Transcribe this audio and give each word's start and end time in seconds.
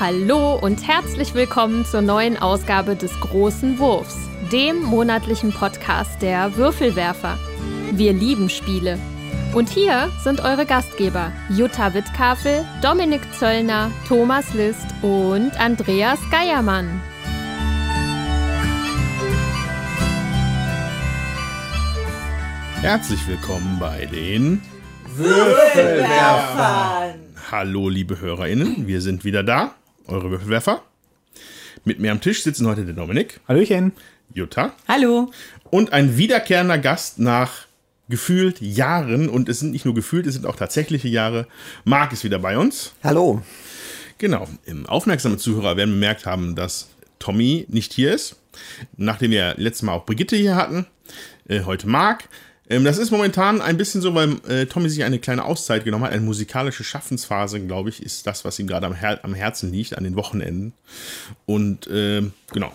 Hallo 0.00 0.54
und 0.54 0.86
herzlich 0.86 1.34
willkommen 1.34 1.84
zur 1.84 2.02
neuen 2.02 2.36
Ausgabe 2.36 2.94
des 2.94 3.18
Großen 3.18 3.80
Wurfs, 3.80 4.16
dem 4.52 4.80
monatlichen 4.80 5.52
Podcast 5.52 6.22
der 6.22 6.54
Würfelwerfer. 6.56 7.36
Wir 7.90 8.12
lieben 8.12 8.48
Spiele. 8.48 8.96
Und 9.56 9.68
hier 9.68 10.08
sind 10.22 10.38
eure 10.38 10.66
Gastgeber 10.66 11.32
Jutta 11.50 11.94
Wittkafel, 11.94 12.64
Dominik 12.80 13.22
Zöllner, 13.36 13.90
Thomas 14.06 14.54
List 14.54 14.86
und 15.02 15.58
Andreas 15.58 16.20
Geiermann. 16.30 17.00
Herzlich 22.82 23.26
willkommen 23.26 23.78
bei 23.80 24.06
den 24.06 24.62
Würfelwerfern. 25.16 27.14
Hallo, 27.50 27.88
liebe 27.88 28.20
HörerInnen, 28.20 28.86
wir 28.86 29.00
sind 29.00 29.24
wieder 29.24 29.42
da, 29.42 29.72
eure 30.08 30.30
Würfelwerfer. 30.30 30.82
Mit 31.84 32.00
mir 32.00 32.12
am 32.12 32.20
Tisch 32.20 32.42
sitzen 32.42 32.66
heute 32.66 32.84
der 32.84 32.94
Dominik, 32.94 33.40
Hallöchen. 33.46 33.92
Jutta 34.34 34.74
Hallo. 34.86 35.32
und 35.70 35.92
ein 35.92 36.16
wiederkehrender 36.18 36.78
Gast 36.78 37.18
nach 37.18 37.66
gefühlt 38.08 38.60
Jahren. 38.60 39.28
Und 39.28 39.48
es 39.48 39.60
sind 39.60 39.72
nicht 39.72 39.84
nur 39.84 39.94
gefühlt, 39.94 40.26
es 40.26 40.34
sind 40.34 40.46
auch 40.46 40.56
tatsächliche 40.56 41.08
Jahre. 41.08 41.46
Marc 41.84 42.12
ist 42.12 42.24
wieder 42.24 42.38
bei 42.38 42.58
uns. 42.58 42.92
Hallo. 43.02 43.42
Genau, 44.18 44.48
im 44.64 44.86
aufmerksamen 44.86 45.38
Zuhörer 45.38 45.76
werden 45.76 45.94
bemerkt 45.94 46.26
haben, 46.26 46.56
dass 46.56 46.88
Tommy 47.18 47.66
nicht 47.68 47.92
hier 47.92 48.12
ist. 48.12 48.36
Nachdem 48.96 49.30
wir 49.30 49.54
letztes 49.56 49.82
Mal 49.82 49.92
auch 49.92 50.06
Brigitte 50.06 50.36
hier 50.36 50.56
hatten, 50.56 50.86
äh, 51.48 51.62
heute 51.62 51.88
Marc. 51.88 52.28
Ähm, 52.68 52.84
das 52.84 52.98
ist 52.98 53.10
momentan 53.10 53.60
ein 53.60 53.76
bisschen 53.76 54.00
so, 54.00 54.14
weil 54.14 54.36
äh, 54.48 54.66
Tommy 54.66 54.88
sich 54.88 55.04
eine 55.04 55.18
kleine 55.18 55.44
Auszeit 55.44 55.84
genommen 55.84 56.04
hat. 56.04 56.12
Eine 56.12 56.22
musikalische 56.22 56.84
Schaffensphase, 56.84 57.60
glaube 57.60 57.88
ich, 57.88 58.02
ist 58.02 58.26
das, 58.26 58.44
was 58.44 58.58
ihm 58.58 58.66
gerade 58.66 58.86
am, 58.86 58.94
Her 58.94 59.20
am 59.22 59.34
Herzen 59.34 59.72
liegt, 59.72 59.96
an 59.96 60.04
den 60.04 60.16
Wochenenden. 60.16 60.72
Und 61.46 61.88
ähm, 61.90 62.32
genau, 62.52 62.72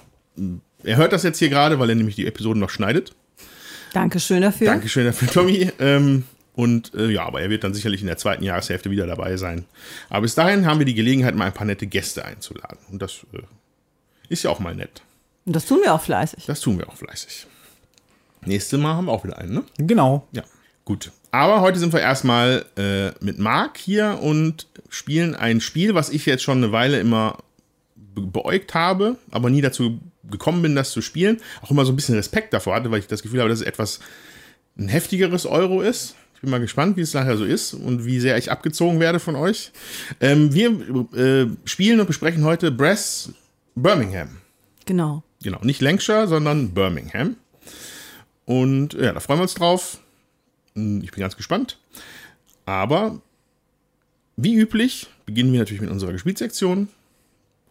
er 0.84 0.98
hört 0.98 1.14
das 1.14 1.24
jetzt 1.24 1.40
hier 1.40 1.50
gerade, 1.50 1.80
weil 1.80 1.90
er 1.90 1.96
nämlich 1.96 2.16
die 2.16 2.26
Episoden 2.26 2.60
noch 2.60 2.70
schneidet. 2.70 3.14
Dankeschön 3.94 4.42
dafür. 4.42 4.68
Dankeschön 4.68 5.06
dafür, 5.06 5.28
Tommy. 5.28 5.72
Ähm, 5.80 6.24
und 6.56 6.94
äh, 6.96 7.10
ja, 7.10 7.26
aber 7.26 7.42
er 7.42 7.50
wird 7.50 7.64
dann 7.64 7.74
sicherlich 7.74 8.02
in 8.02 8.08
der 8.08 8.18
zweiten 8.18 8.44
Jahreshälfte 8.44 8.92
wieder 8.92 9.08
dabei 9.08 9.38
sein. 9.38 9.66
Aber 10.10 10.22
bis 10.22 10.36
dahin 10.36 10.66
haben 10.66 10.80
wir 10.80 10.86
die 10.86 10.94
Gelegenheit, 10.94 11.36
mal 11.36 11.46
ein 11.46 11.54
paar 11.54 11.66
nette 11.66 11.88
Gäste 11.88 12.26
einzuladen. 12.26 12.80
Und 12.92 13.02
das 13.02 13.26
äh, 13.34 13.42
ist 14.30 14.44
ja 14.44 14.50
auch 14.50 14.60
mal 14.60 14.76
nett. 14.76 15.02
Und 15.46 15.56
das 15.56 15.66
tun 15.66 15.80
wir 15.84 15.94
auch 15.94 16.02
fleißig. 16.02 16.46
Das 16.46 16.62
tun 16.62 16.78
wir 16.78 16.90
auch 16.90 16.96
fleißig. 16.96 17.48
Nächstes 18.46 18.80
Mal 18.80 18.96
haben 18.96 19.06
wir 19.06 19.12
auch 19.12 19.24
wieder 19.24 19.38
einen, 19.38 19.54
ne? 19.54 19.64
Genau. 19.78 20.28
Ja, 20.32 20.44
gut. 20.86 21.12
Aber 21.32 21.62
heute 21.62 21.80
sind 21.80 21.94
wir 21.94 22.00
erstmal 22.00 22.66
äh, 22.78 23.12
mit 23.24 23.40
Marc 23.40 23.78
hier 23.78 24.20
und 24.22 24.68
spielen 24.90 25.36
ein 25.36 25.62
Spiel, 25.62 25.96
was 25.96 26.10
ich 26.10 26.26
jetzt 26.26 26.44
schon 26.44 26.58
eine 26.58 26.72
Weile 26.72 27.00
immer 27.00 27.40
be 27.96 28.22
beäugt 28.22 28.76
habe, 28.76 29.18
aber 29.32 29.50
nie 29.50 29.62
dazu 29.62 30.00
gekommen 30.30 30.62
bin, 30.62 30.76
das 30.76 30.92
zu 30.92 31.02
spielen. 31.02 31.42
Auch 31.62 31.72
immer 31.72 31.86
so 31.86 31.92
ein 31.92 31.96
bisschen 31.96 32.16
Respekt 32.16 32.54
davor 32.54 32.76
hatte, 32.76 32.92
weil 32.92 33.00
ich 33.00 33.08
das 33.08 33.24
Gefühl 33.24 33.40
habe, 33.40 33.50
dass 33.50 33.62
es 33.62 33.66
etwas 33.66 34.00
ein 34.78 34.88
heftigeres 34.88 35.46
Euro 35.46 35.82
ist. 35.82 36.16
Ich 36.36 36.42
bin 36.42 36.50
mal 36.50 36.60
gespannt, 36.60 36.98
wie 36.98 37.02
es 37.02 37.14
nachher 37.14 37.38
so 37.38 37.46
ist 37.46 37.74
und 37.74 38.06
wie 38.06 38.20
sehr 38.20 38.38
ich 38.38 38.52
abgezogen 38.52 39.00
werde 39.00 39.20
von 39.20 39.36
euch. 39.36 39.72
Ähm, 40.20 40.54
wir 40.54 40.70
äh, 41.16 41.48
spielen 41.66 42.00
und 42.00 42.08
besprechen 42.08 42.44
heute 42.44 42.72
Brass 42.72 43.32
Birmingham. 43.76 44.38
Genau. 44.86 45.24
Genau, 45.42 45.60
nicht 45.64 45.82
Lancashire, 45.82 46.28
sondern 46.28 46.74
Birmingham. 46.74 47.38
Und 48.46 48.94
ja, 48.94 49.14
da 49.14 49.20
freuen 49.20 49.40
wir 49.40 49.44
uns 49.44 49.54
drauf. 49.54 50.00
Hm, 50.76 51.02
Ich 51.04 51.12
bin 51.12 51.22
ganz 51.22 51.36
gespannt. 51.38 51.78
Aber 52.66 53.20
wie 54.36 54.56
üblich 54.56 55.08
beginnen 55.26 55.52
wir 55.54 55.59
natürlich 55.59 55.81
mit 55.81 55.92
unserer 55.92 56.12
Gespielsektion. 56.12 56.88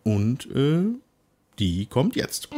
Und 0.04 0.46
äh, 0.54 0.84
die 1.58 1.86
kommt 1.86 2.16
jetzt. 2.16 2.48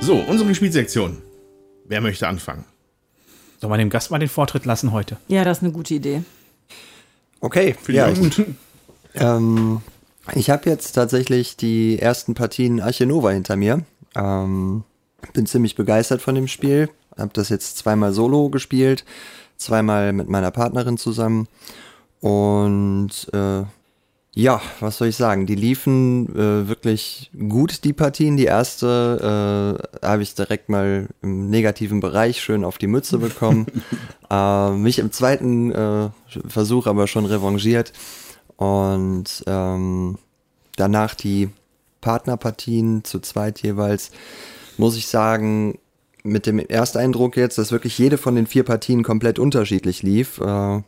So, 0.00 0.14
unsere 0.14 0.48
Gespielsektion. 0.48 1.18
Wer 1.84 2.00
möchte 2.00 2.26
anfangen? 2.28 2.64
Sollen 3.60 3.72
wir 3.72 3.78
dem 3.78 3.90
Gast 3.90 4.10
mal 4.10 4.18
den 4.18 4.28
Vortritt 4.28 4.64
lassen 4.64 4.92
heute? 4.92 5.16
Ja, 5.26 5.44
das 5.44 5.58
ist 5.58 5.64
eine 5.64 5.72
gute 5.72 5.94
Idee. 5.94 6.22
Okay, 7.40 7.74
Finde 7.74 7.98
ja. 7.98 8.08
ich 8.10 8.18
gut. 8.18 8.46
Ähm, 9.14 9.80
ich 10.34 10.50
habe 10.50 10.68
jetzt 10.68 10.92
tatsächlich 10.92 11.56
die 11.56 11.98
ersten 11.98 12.34
Partien 12.34 12.80
Arche 12.80 13.06
Nova 13.06 13.30
hinter 13.30 13.56
mir. 13.56 13.84
Ähm, 14.14 14.84
bin 15.32 15.46
ziemlich 15.46 15.74
begeistert 15.74 16.22
von 16.22 16.34
dem 16.34 16.48
Spiel. 16.48 16.88
Habe 17.16 17.30
das 17.32 17.48
jetzt 17.48 17.78
zweimal 17.78 18.12
solo 18.12 18.48
gespielt, 18.48 19.04
zweimal 19.56 20.12
mit 20.12 20.28
meiner 20.28 20.50
Partnerin 20.50 20.96
zusammen. 20.96 21.48
Und 22.20 23.28
äh, 23.32 23.64
ja, 24.34 24.60
was 24.78 24.98
soll 24.98 25.08
ich 25.08 25.16
sagen? 25.16 25.46
Die 25.46 25.56
liefen 25.56 26.28
äh, 26.36 26.68
wirklich 26.68 27.30
gut, 27.48 27.82
die 27.82 27.92
Partien. 27.92 28.36
Die 28.36 28.44
erste 28.44 29.80
äh, 30.02 30.06
habe 30.06 30.22
ich 30.22 30.34
direkt 30.34 30.68
mal 30.68 31.08
im 31.22 31.50
negativen 31.50 31.98
Bereich 31.98 32.40
schön 32.40 32.64
auf 32.64 32.78
die 32.78 32.86
Mütze 32.86 33.18
bekommen. 33.18 33.66
äh, 34.30 34.70
mich 34.70 35.00
im 35.00 35.10
zweiten 35.10 35.72
äh, 35.72 36.10
Versuch 36.46 36.86
aber 36.86 37.08
schon 37.08 37.26
revanchiert. 37.26 37.92
Und 38.58 39.44
ähm, 39.46 40.18
danach 40.76 41.14
die 41.14 41.48
Partnerpartien 42.00 43.04
zu 43.04 43.20
zweit 43.20 43.62
jeweils, 43.62 44.10
muss 44.76 44.96
ich 44.96 45.06
sagen, 45.06 45.78
mit 46.24 46.44
dem 46.44 46.58
Ersteindruck 46.58 47.36
jetzt, 47.36 47.56
dass 47.58 47.72
wirklich 47.72 47.96
jede 47.98 48.18
von 48.18 48.34
den 48.34 48.46
vier 48.46 48.64
Partien 48.64 49.02
komplett 49.02 49.38
unterschiedlich 49.38 50.02
lief, 50.02 50.40
äh, 50.40 50.82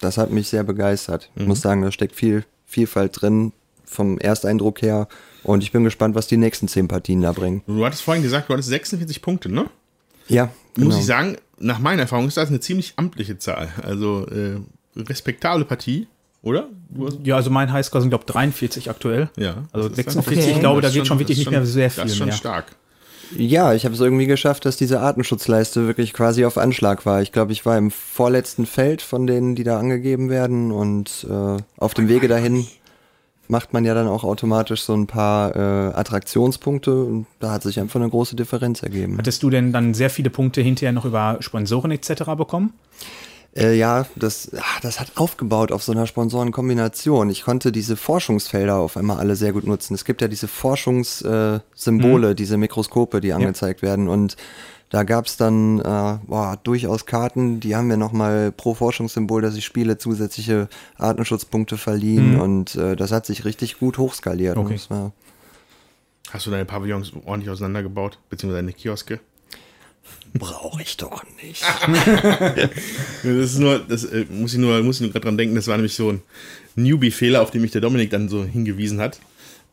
das 0.00 0.16
hat 0.16 0.30
mich 0.30 0.48
sehr 0.48 0.64
begeistert. 0.64 1.30
Ich 1.36 1.46
muss 1.46 1.60
sagen, 1.60 1.82
da 1.82 1.92
steckt 1.92 2.14
viel 2.14 2.44
Vielfalt 2.66 3.20
drin 3.20 3.52
vom 3.84 4.18
Ersteindruck 4.18 4.82
her. 4.82 5.06
Und 5.42 5.62
ich 5.62 5.72
bin 5.72 5.84
gespannt, 5.84 6.14
was 6.14 6.26
die 6.26 6.36
nächsten 6.36 6.68
zehn 6.68 6.88
Partien 6.88 7.20
da 7.20 7.32
bringen. 7.32 7.62
Du 7.66 7.84
hattest 7.84 8.02
vorhin 8.02 8.22
gesagt, 8.22 8.48
du 8.48 8.54
hattest 8.54 8.68
46 8.68 9.22
Punkte, 9.22 9.48
ne? 9.48 9.68
Ja, 10.28 10.46
Muss 10.76 10.84
genau. 10.86 10.98
ich 10.98 11.06
sagen, 11.06 11.36
nach 11.58 11.78
meiner 11.78 12.02
Erfahrung 12.02 12.28
ist 12.28 12.36
das 12.36 12.48
eine 12.48 12.60
ziemlich 12.60 12.94
amtliche 12.96 13.38
Zahl. 13.38 13.68
Also 13.82 14.26
äh, 14.28 14.60
respektable 14.96 15.64
Partie, 15.64 16.06
oder? 16.42 16.68
Ja, 17.24 17.36
also 17.36 17.50
mein 17.50 17.72
Highscore 17.72 18.02
sind, 18.02 18.10
glaube 18.10 18.24
ich, 18.26 18.32
43 18.32 18.90
aktuell. 18.90 19.30
ja. 19.36 19.64
Also 19.72 19.88
Das 19.88 19.98
ist 19.98 20.06
dann- 20.08 20.14
46, 20.14 20.38
Okay. 20.44 20.52
ich 20.54 20.60
glaube, 20.60 20.80
da 20.80 20.88
Das 20.88 20.94
geht 20.94 21.06
schon 21.06 21.18
wirklich 21.18 21.38
nicht 21.38 21.50
mehr 21.50 21.64
sehr 21.64 21.86
Das 21.88 21.96
ist 21.98 22.02
viel 22.02 22.14
schon 22.14 22.26
mehr. 22.28 22.36
stark. 22.36 22.76
Ja, 23.38 23.72
ich 23.72 23.86
habe 23.86 23.94
es 23.94 24.00
irgendwie 24.02 24.26
geschafft, 24.26 24.66
dass 24.66 24.76
diese 24.76 25.00
Artenschutzleiste 25.00 25.86
wirklich 25.86 26.12
quasi 26.12 26.44
auf 26.44 26.58
Anschlag 26.58 27.06
war. 27.06 27.22
Ich 27.22 27.32
glaube, 27.32 27.52
ich 27.52 27.64
war 27.64 27.78
im 27.78 27.90
vorletzten 27.90 28.66
Feld 28.66 29.00
von 29.00 29.26
denen, 29.26 29.54
die 29.54 29.64
da 29.64 29.78
angegeben 29.78 30.28
werden. 30.28 30.70
Und 30.70 31.26
äh, 31.30 31.56
auf 31.78 31.94
dem 31.94 32.08
Wege 32.08 32.28
dahin 32.28 32.66
macht 33.48 33.72
man 33.72 33.86
ja 33.86 33.94
dann 33.94 34.06
auch 34.06 34.22
automatisch 34.24 34.82
so 34.82 34.92
ein 34.94 35.06
paar 35.06 35.56
äh, 35.56 35.94
Attraktionspunkte. 35.94 36.92
Und 37.04 37.26
da 37.40 37.52
hat 37.52 37.62
sich 37.62 37.80
einfach 37.80 38.00
eine 38.00 38.10
große 38.10 38.36
Differenz 38.36 38.82
ergeben. 38.82 39.16
Hattest 39.16 39.42
du 39.42 39.48
denn 39.48 39.72
dann 39.72 39.94
sehr 39.94 40.10
viele 40.10 40.28
Punkte 40.28 40.60
hinterher 40.60 40.92
noch 40.92 41.06
über 41.06 41.38
Sponsoren 41.40 41.90
etc. 41.90 42.24
bekommen? 42.36 42.74
Äh, 43.54 43.76
ja, 43.76 44.06
das, 44.16 44.50
ah, 44.54 44.80
das 44.80 44.98
hat 44.98 45.12
aufgebaut 45.16 45.72
auf 45.72 45.82
so 45.82 45.92
einer 45.92 46.06
Sponsorenkombination. 46.06 47.28
Ich 47.28 47.42
konnte 47.42 47.70
diese 47.70 47.96
Forschungsfelder 47.96 48.76
auf 48.76 48.96
einmal 48.96 49.18
alle 49.18 49.36
sehr 49.36 49.52
gut 49.52 49.66
nutzen. 49.66 49.94
Es 49.94 50.04
gibt 50.04 50.22
ja 50.22 50.28
diese 50.28 50.48
Forschungssymbole, 50.48 51.56
äh, 51.56 51.60
Symbole, 51.74 52.34
diese 52.34 52.56
Mikroskope, 52.56 53.20
die 53.20 53.32
angezeigt 53.32 53.82
werden. 53.82 54.08
Und 54.08 54.36
da 54.88 55.02
gab's 55.02 55.36
dann 55.36 55.80
äh, 55.80 56.18
boah, 56.26 56.58
durchaus 56.62 57.04
Karten, 57.04 57.60
die 57.60 57.76
haben 57.76 57.88
mir 57.88 57.98
nochmal 57.98 58.52
pro 58.52 58.74
Forschungssymbol, 58.74 59.42
das 59.42 59.54
ich 59.54 59.64
spiele, 59.66 59.98
zusätzliche 59.98 60.68
Artenschutzpunkte 60.96 61.76
verliehen. 61.76 62.40
Und 62.40 62.74
äh, 62.76 62.96
das 62.96 63.12
hat 63.12 63.26
sich 63.26 63.44
richtig 63.44 63.78
gut 63.78 63.98
hochskaliert. 63.98 64.56
Okay. 64.56 64.78
Hast 66.30 66.46
du 66.46 66.50
deine 66.50 66.64
Pavillons 66.64 67.12
ordentlich 67.26 67.50
auseinandergebaut, 67.50 68.18
beziehungsweise 68.30 68.62
deine 68.62 68.72
Kioske? 68.72 69.20
Brauche 70.34 70.82
ich 70.82 70.96
doch 70.96 71.24
nicht. 71.42 71.64
Das 73.24 73.52
ist 73.52 73.58
nur, 73.58 73.78
das 73.78 74.04
äh, 74.04 74.26
muss 74.30 74.52
ich 74.52 74.58
nur, 74.58 74.82
muss 74.82 74.96
ich 74.96 75.02
nur 75.02 75.10
gerade 75.10 75.24
dran 75.24 75.38
denken, 75.38 75.54
das 75.54 75.68
war 75.68 75.76
nämlich 75.76 75.94
so 75.94 76.10
ein 76.10 76.22
Newbie-Fehler, 76.74 77.40
auf 77.40 77.50
den 77.50 77.62
mich 77.62 77.70
der 77.70 77.80
Dominik 77.80 78.10
dann 78.10 78.28
so 78.28 78.44
hingewiesen 78.44 79.00
hat. 79.00 79.20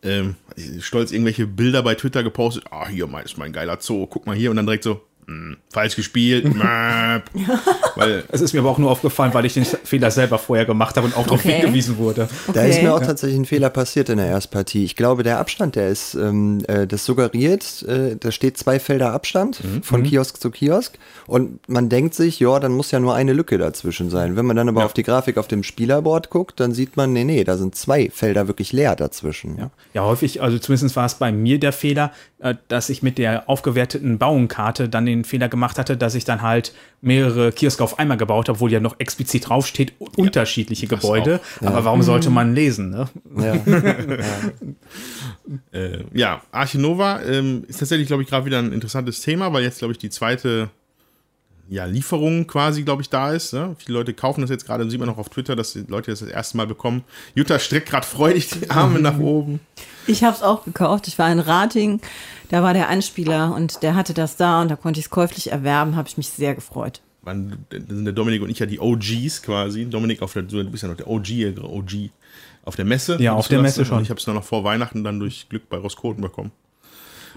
Ähm, 0.04 0.36
stolz 0.80 1.12
irgendwelche 1.12 1.48
Bilder 1.48 1.82
bei 1.84 1.96
Twitter 1.96 2.24
gepostet, 2.24 2.66
ah, 2.70 2.88
hier 2.88 3.08
mein, 3.08 3.26
ist 3.26 3.38
mein 3.38 3.52
geiler 3.52 3.78
Zoo, 3.82 4.06
guck 4.06 4.28
mal 4.28 4.36
hier 4.36 4.50
und 4.50 4.56
dann 4.58 4.66
direkt 4.66 4.84
so, 4.84 5.02
hm, 5.30 5.58
falsch 5.72 5.96
gespielt, 5.96 6.46
weil 7.96 8.24
Es 8.32 8.42
ist 8.42 8.54
mir 8.54 8.60
aber 8.60 8.70
auch 8.70 8.78
nur 8.78 8.90
aufgefallen, 8.92 9.34
weil 9.34 9.46
ich 9.46 9.54
den 9.54 9.66
Fehler 9.66 10.12
selber 10.12 10.38
vorher 10.38 10.66
gemacht 10.66 10.96
habe 10.98 11.08
und 11.08 11.16
auch 11.16 11.24
darauf 11.26 11.40
Okay. 11.40 11.62
hingewiesen 11.62 11.98
wurde. 11.98 12.28
Da 12.54 12.64
ist 12.64 12.78
Okay. 12.78 12.86
mir 12.86 12.94
auch 12.96 13.00
tatsächlich 13.00 13.40
ein 13.40 13.46
Fehler 13.46 13.70
passiert 13.70 14.10
in 14.10 14.18
der 14.18 14.28
Erstpartie. 14.28 14.84
Ich 14.84 14.96
glaube, 14.96 15.24
der 15.24 15.40
Abstand, 15.40 15.76
der 15.76 15.90
ist, 15.90 16.16
ähm, 16.16 16.64
äh, 16.68 16.88
das 16.88 17.06
suggeriert, 17.06 17.84
äh, 17.84 18.16
da 18.20 18.32
steht 18.32 18.58
zwei 18.58 18.80
Felder 18.80 19.14
Abstand 19.14 19.62
von 19.84 20.04
Kiosk 20.04 20.42
zu 20.42 20.50
Kiosk 20.52 20.98
und 21.28 21.60
man 21.70 21.90
denkt 21.90 22.14
sich, 22.16 22.40
ja, 22.40 22.60
dann 22.60 22.72
muss 22.74 22.92
ja 22.92 23.00
nur 23.00 23.16
eine 23.16 23.34
Lücke 23.34 23.58
dazwischen 23.58 24.10
sein. 24.10 24.36
Wenn 24.36 24.46
man 24.46 24.56
dann 24.56 24.70
aber 24.70 24.86
auf 24.86 24.94
die 24.94 25.04
Grafik 25.04 25.38
auf 25.38 25.48
dem 25.48 25.64
Spielerboard 25.64 26.30
guckt, 26.30 26.60
dann 26.60 26.74
sieht 26.74 26.98
man, 26.98 27.14
nee, 27.14 27.24
nee, 27.24 27.44
da 27.44 27.58
sind 27.58 27.76
zwei 27.76 28.10
Felder 28.10 28.48
wirklich 28.48 28.74
leer 28.74 28.96
dazwischen. 28.96 29.58
Ja. 29.58 29.70
ja, 29.94 30.04
häufig, 30.04 30.42
also 30.42 30.58
zumindest 30.58 30.96
war 30.96 31.06
es 31.06 31.16
bei 31.16 31.32
mir 31.32 31.60
der 31.60 31.74
Fehler, 31.74 32.12
äh, 32.40 32.56
dass 32.68 32.90
ich 32.90 33.04
mit 33.04 33.18
der 33.18 33.48
aufgewerteten 33.50 34.18
Bauenkarte 34.18 34.90
dann 34.90 35.06
den 35.06 35.19
den 35.20 35.26
Fehler 35.26 35.50
gemacht 35.50 35.78
hatte, 35.78 35.98
dass 35.98 36.16
ich 36.16 36.26
dann 36.26 36.42
halt 36.42 36.74
mehrere 37.02 37.52
Kioske 37.52 37.84
auf 37.84 38.00
einmal 38.00 38.18
gebaut 38.18 38.50
habe, 38.50 38.58
obwohl 38.58 38.72
ja 38.72 38.80
noch 38.80 39.00
explizit 39.00 39.50
draufsteht, 39.50 39.94
unterschiedliche 40.18 40.88
das 40.88 41.02
Gebäude. 41.02 41.40
Aber 41.62 41.86
warum 41.86 42.02
sollte 42.02 42.30
man 42.30 42.54
lesen? 42.54 42.90
Ne? 42.90 43.10
Ja. 43.40 43.54
Äh, 45.72 46.04
ja, 46.14 46.42
Arche 46.52 46.80
Nova 46.80 47.22
ähm, 47.24 47.64
ist 47.68 47.80
tatsächlich, 47.80 48.08
glaube 48.08 48.24
ich, 48.24 48.30
gerade 48.30 48.46
wieder 48.46 48.60
ein 48.60 48.72
interessantes 48.72 49.22
Thema, 49.22 49.52
weil 49.54 49.64
jetzt, 49.64 49.80
glaube 49.80 49.94
ich, 49.94 49.98
die 49.98 50.10
zweite 50.10 50.70
ja, 51.70 51.86
Lieferung 51.86 52.48
quasi, 52.48 52.84
glaube 52.84 53.02
ich, 53.04 53.10
da 53.10 53.32
ist. 53.32 53.54
Ne? 53.54 53.76
Viele 53.78 54.00
Leute 54.00 54.14
kaufen 54.14 54.42
das 54.42 54.50
jetzt 54.50 54.66
gerade, 54.66 54.90
sieht 54.90 55.00
man 55.00 55.10
auch 55.10 55.18
auf 55.18 55.30
Twitter, 55.30 55.56
dass 55.56 55.74
die 55.74 55.86
Leute 55.88 56.12
das 56.12 56.20
das 56.20 56.30
erste 56.30 56.58
Mal 56.58 56.68
bekommen. 56.68 57.04
Jutta 57.36 57.60
streckt 57.60 57.90
gerade 57.90 58.06
freudig 58.06 58.50
die 58.50 58.70
Arme 58.70 59.00
nach 59.00 59.20
oben. 59.20 59.60
Ich 60.10 60.24
habe 60.24 60.36
es 60.36 60.42
auch 60.42 60.66
gekauft. 60.66 61.08
Ich 61.08 61.20
war 61.20 61.32
in 61.32 61.40
Rating, 61.40 62.02
da 62.50 62.64
war 62.64 62.74
der 62.74 62.90
Anspieler 62.90 63.54
und 63.54 63.84
der 63.84 63.96
hatte 63.96 64.14
das 64.14 64.36
da 64.36 64.62
und 64.62 64.70
da 64.70 64.76
konnte 64.76 65.00
ich 65.00 65.06
es 65.06 65.10
käuflich 65.12 65.52
erwerben, 65.52 65.96
habe 65.96 66.08
ich 66.08 66.18
mich 66.18 66.30
sehr 66.30 66.56
gefreut. 66.56 67.02
Man, 67.22 67.66
da 67.70 67.78
sind 67.78 68.06
der 68.06 68.14
Dominik 68.14 68.42
und 68.42 68.50
ich 68.50 68.58
ja 68.60 68.66
die 68.66 68.80
OGs 68.80 69.44
quasi. 69.44 69.86
Dominik, 69.86 70.22
auf 70.22 70.34
der, 70.34 70.44
du 70.44 70.64
bist 70.70 70.84
ja 70.84 70.90
noch 70.90 70.98
der 70.98 71.08
OG, 71.08 71.60
OG 71.62 72.10
auf 72.66 72.76
der 72.76 72.86
Messe. 72.86 73.22
Ja, 73.22 73.34
auf 73.34 73.48
der? 73.48 73.62
Messe 73.62 73.86
schon. 73.86 73.98
Und 73.98 74.04
Ich 74.04 74.10
habe 74.10 74.20
es 74.20 74.26
noch 74.26 74.44
vor 74.44 74.64
Weihnachten 74.64 75.04
dann 75.04 75.20
durch 75.20 75.48
Glück 75.48 75.70
bei 75.70 75.78
Roskoten 75.78 76.22
bekommen. 76.22 76.52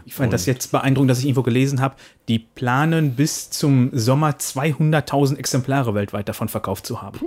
Ich 0.04 0.14
fand 0.14 0.32
das 0.32 0.46
jetzt 0.46 0.72
beeindruckend, 0.72 1.10
dass 1.10 1.18
ich 1.18 1.26
irgendwo 1.26 1.42
gelesen 1.42 1.80
habe, 1.80 1.96
die 2.26 2.38
planen 2.38 3.14
bis 3.14 3.50
zum 3.50 3.90
Sommer 3.92 4.30
200.000 4.30 5.36
Exemplare 5.36 5.94
weltweit 5.94 6.28
davon 6.28 6.48
verkauft 6.48 6.86
zu 6.86 7.02
haben. 7.02 7.20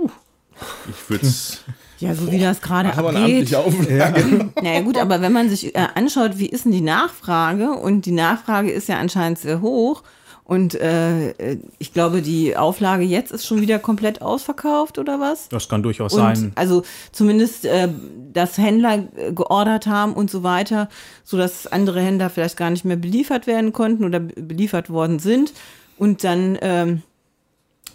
Ich 0.90 1.08
würde 1.08 1.26
es. 1.26 1.62
Ja, 1.98 2.14
so 2.14 2.30
wie 2.30 2.38
das 2.38 2.60
gerade 2.60 2.92
Aber 2.96 3.08
eine 3.10 3.20
abgeht. 3.20 3.54
amtliche 3.54 3.58
Auflage. 3.58 4.50
Naja 4.62 4.80
gut, 4.84 4.98
aber 4.98 5.20
wenn 5.22 5.32
man 5.32 5.48
sich 5.48 5.74
äh, 5.74 5.86
anschaut, 5.94 6.32
wie 6.38 6.46
ist 6.46 6.64
denn 6.66 6.72
die 6.72 6.80
Nachfrage? 6.82 7.70
Und 7.72 8.04
die 8.06 8.12
Nachfrage 8.12 8.70
ist 8.70 8.88
ja 8.88 8.98
anscheinend 8.98 9.38
sehr 9.38 9.60
hoch. 9.62 10.02
Und 10.44 10.74
äh, 10.76 11.30
äh, 11.30 11.58
ich 11.78 11.92
glaube, 11.92 12.22
die 12.22 12.56
Auflage 12.56 13.02
jetzt 13.02 13.32
ist 13.32 13.46
schon 13.46 13.60
wieder 13.62 13.80
komplett 13.80 14.22
ausverkauft 14.22 14.96
oder 14.98 15.18
was? 15.18 15.48
Das 15.48 15.68
kann 15.68 15.82
durchaus 15.82 16.12
Und 16.12 16.20
sein. 16.20 16.52
also 16.54 16.82
zumindest, 17.10 17.64
äh, 17.64 17.88
dass 18.32 18.56
Händler 18.56 19.08
äh, 19.16 19.32
geordert 19.32 19.86
haben 19.88 20.12
und 20.12 20.30
so 20.30 20.44
weiter, 20.44 20.88
sodass 21.24 21.66
andere 21.66 22.00
Händler 22.00 22.30
vielleicht 22.30 22.56
gar 22.56 22.70
nicht 22.70 22.84
mehr 22.84 22.96
beliefert 22.96 23.48
werden 23.48 23.72
konnten 23.72 24.04
oder 24.04 24.20
be- 24.20 24.40
beliefert 24.40 24.88
worden 24.88 25.18
sind. 25.18 25.52
Und 25.98 26.22
dann, 26.22 26.56
ähm, 26.60 27.02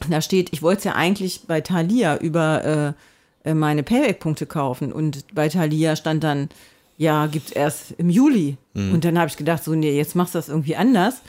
da 0.10 0.20
steht, 0.22 0.50
ich 0.52 0.62
wollte 0.62 0.80
es 0.80 0.84
ja 0.86 0.96
eigentlich 0.96 1.44
bei 1.48 1.62
Thalia 1.62 2.18
über 2.18 2.66
äh, 2.66 2.94
meine 3.44 3.84
Payback-Punkte 3.84 4.46
kaufen. 4.46 4.92
Und 4.92 5.26
bei 5.34 5.50
Thalia 5.50 5.96
stand 5.96 6.24
dann, 6.24 6.50
ja, 6.98 7.28
gibt's 7.28 7.52
erst 7.52 7.92
im 7.98 8.10
Juli. 8.10 8.58
Und 8.74 9.06
dann 9.06 9.18
habe 9.18 9.30
ich 9.30 9.38
gedacht, 9.38 9.64
so, 9.64 9.74
nee, 9.74 9.96
jetzt 9.98 10.16
machst 10.16 10.36
du 10.36 10.40
das 10.40 10.50
irgendwie 10.50 10.76
anders. 10.76 11.22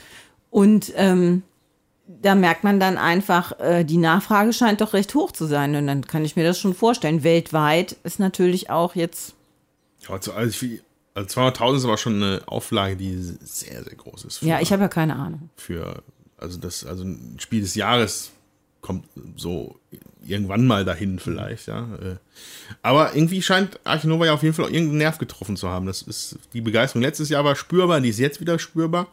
Und 0.51 0.93
ähm, 0.95 1.43
da 2.07 2.35
merkt 2.35 2.63
man 2.63 2.79
dann 2.79 2.97
einfach, 2.97 3.59
äh, 3.59 3.83
die 3.83 3.97
Nachfrage 3.97 4.53
scheint 4.53 4.81
doch 4.81 4.93
recht 4.93 5.13
hoch 5.15 5.31
zu 5.31 5.45
sein. 5.45 5.75
Und 5.75 5.87
dann 5.87 6.05
kann 6.05 6.25
ich 6.25 6.35
mir 6.35 6.43
das 6.43 6.59
schon 6.59 6.75
vorstellen. 6.75 7.23
Weltweit 7.23 7.93
ist 8.03 8.19
natürlich 8.19 8.69
auch 8.69 8.95
jetzt, 8.95 9.33
Ja, 10.01 10.11
also, 10.11 10.33
also, 10.33 10.67
also 11.15 11.41
200.000 11.41 11.75
ist 11.77 11.85
aber 11.85 11.97
schon 11.97 12.21
eine 12.21 12.41
Auflage, 12.45 12.95
die 12.95 13.15
sehr, 13.15 13.83
sehr 13.83 13.95
groß 13.95 14.25
ist. 14.25 14.37
Für, 14.37 14.45
ja, 14.45 14.59
ich 14.61 14.71
habe 14.71 14.83
ja 14.83 14.87
keine 14.89 15.15
Ahnung. 15.15 15.49
für 15.55 16.03
also 16.43 16.59
das, 16.59 16.85
also 16.85 17.03
ein 17.03 17.37
Spiel 17.39 17.61
des 17.61 17.75
Jahres 17.75 18.31
kommt 18.81 19.05
so 19.37 19.79
irgendwann 20.25 20.65
mal 20.65 20.85
dahin 20.85 21.19
vielleicht, 21.19 21.67
ja. 21.67 21.87
Äh, 22.01 22.15
Aber 22.81 23.15
irgendwie 23.15 23.41
scheint 23.41 23.79
Arche 23.83 24.07
Nova 24.07 24.25
ja 24.25 24.33
auf 24.33 24.43
jeden 24.43 24.55
Fall 24.55 24.65
auch 24.65 24.69
irgendeinen 24.69 24.99
Nerv 24.99 25.17
getroffen 25.17 25.57
zu 25.57 25.69
haben. 25.69 25.85
Das 25.85 26.01
ist, 26.01 26.37
die 26.53 26.61
Begeisterung 26.61 27.01
letztes 27.01 27.29
Jahr 27.29 27.43
war 27.45 27.55
spürbar, 27.55 28.01
die 28.01 28.09
ist 28.09 28.19
jetzt 28.19 28.39
wieder 28.39 28.59
spürbar. 28.59 29.07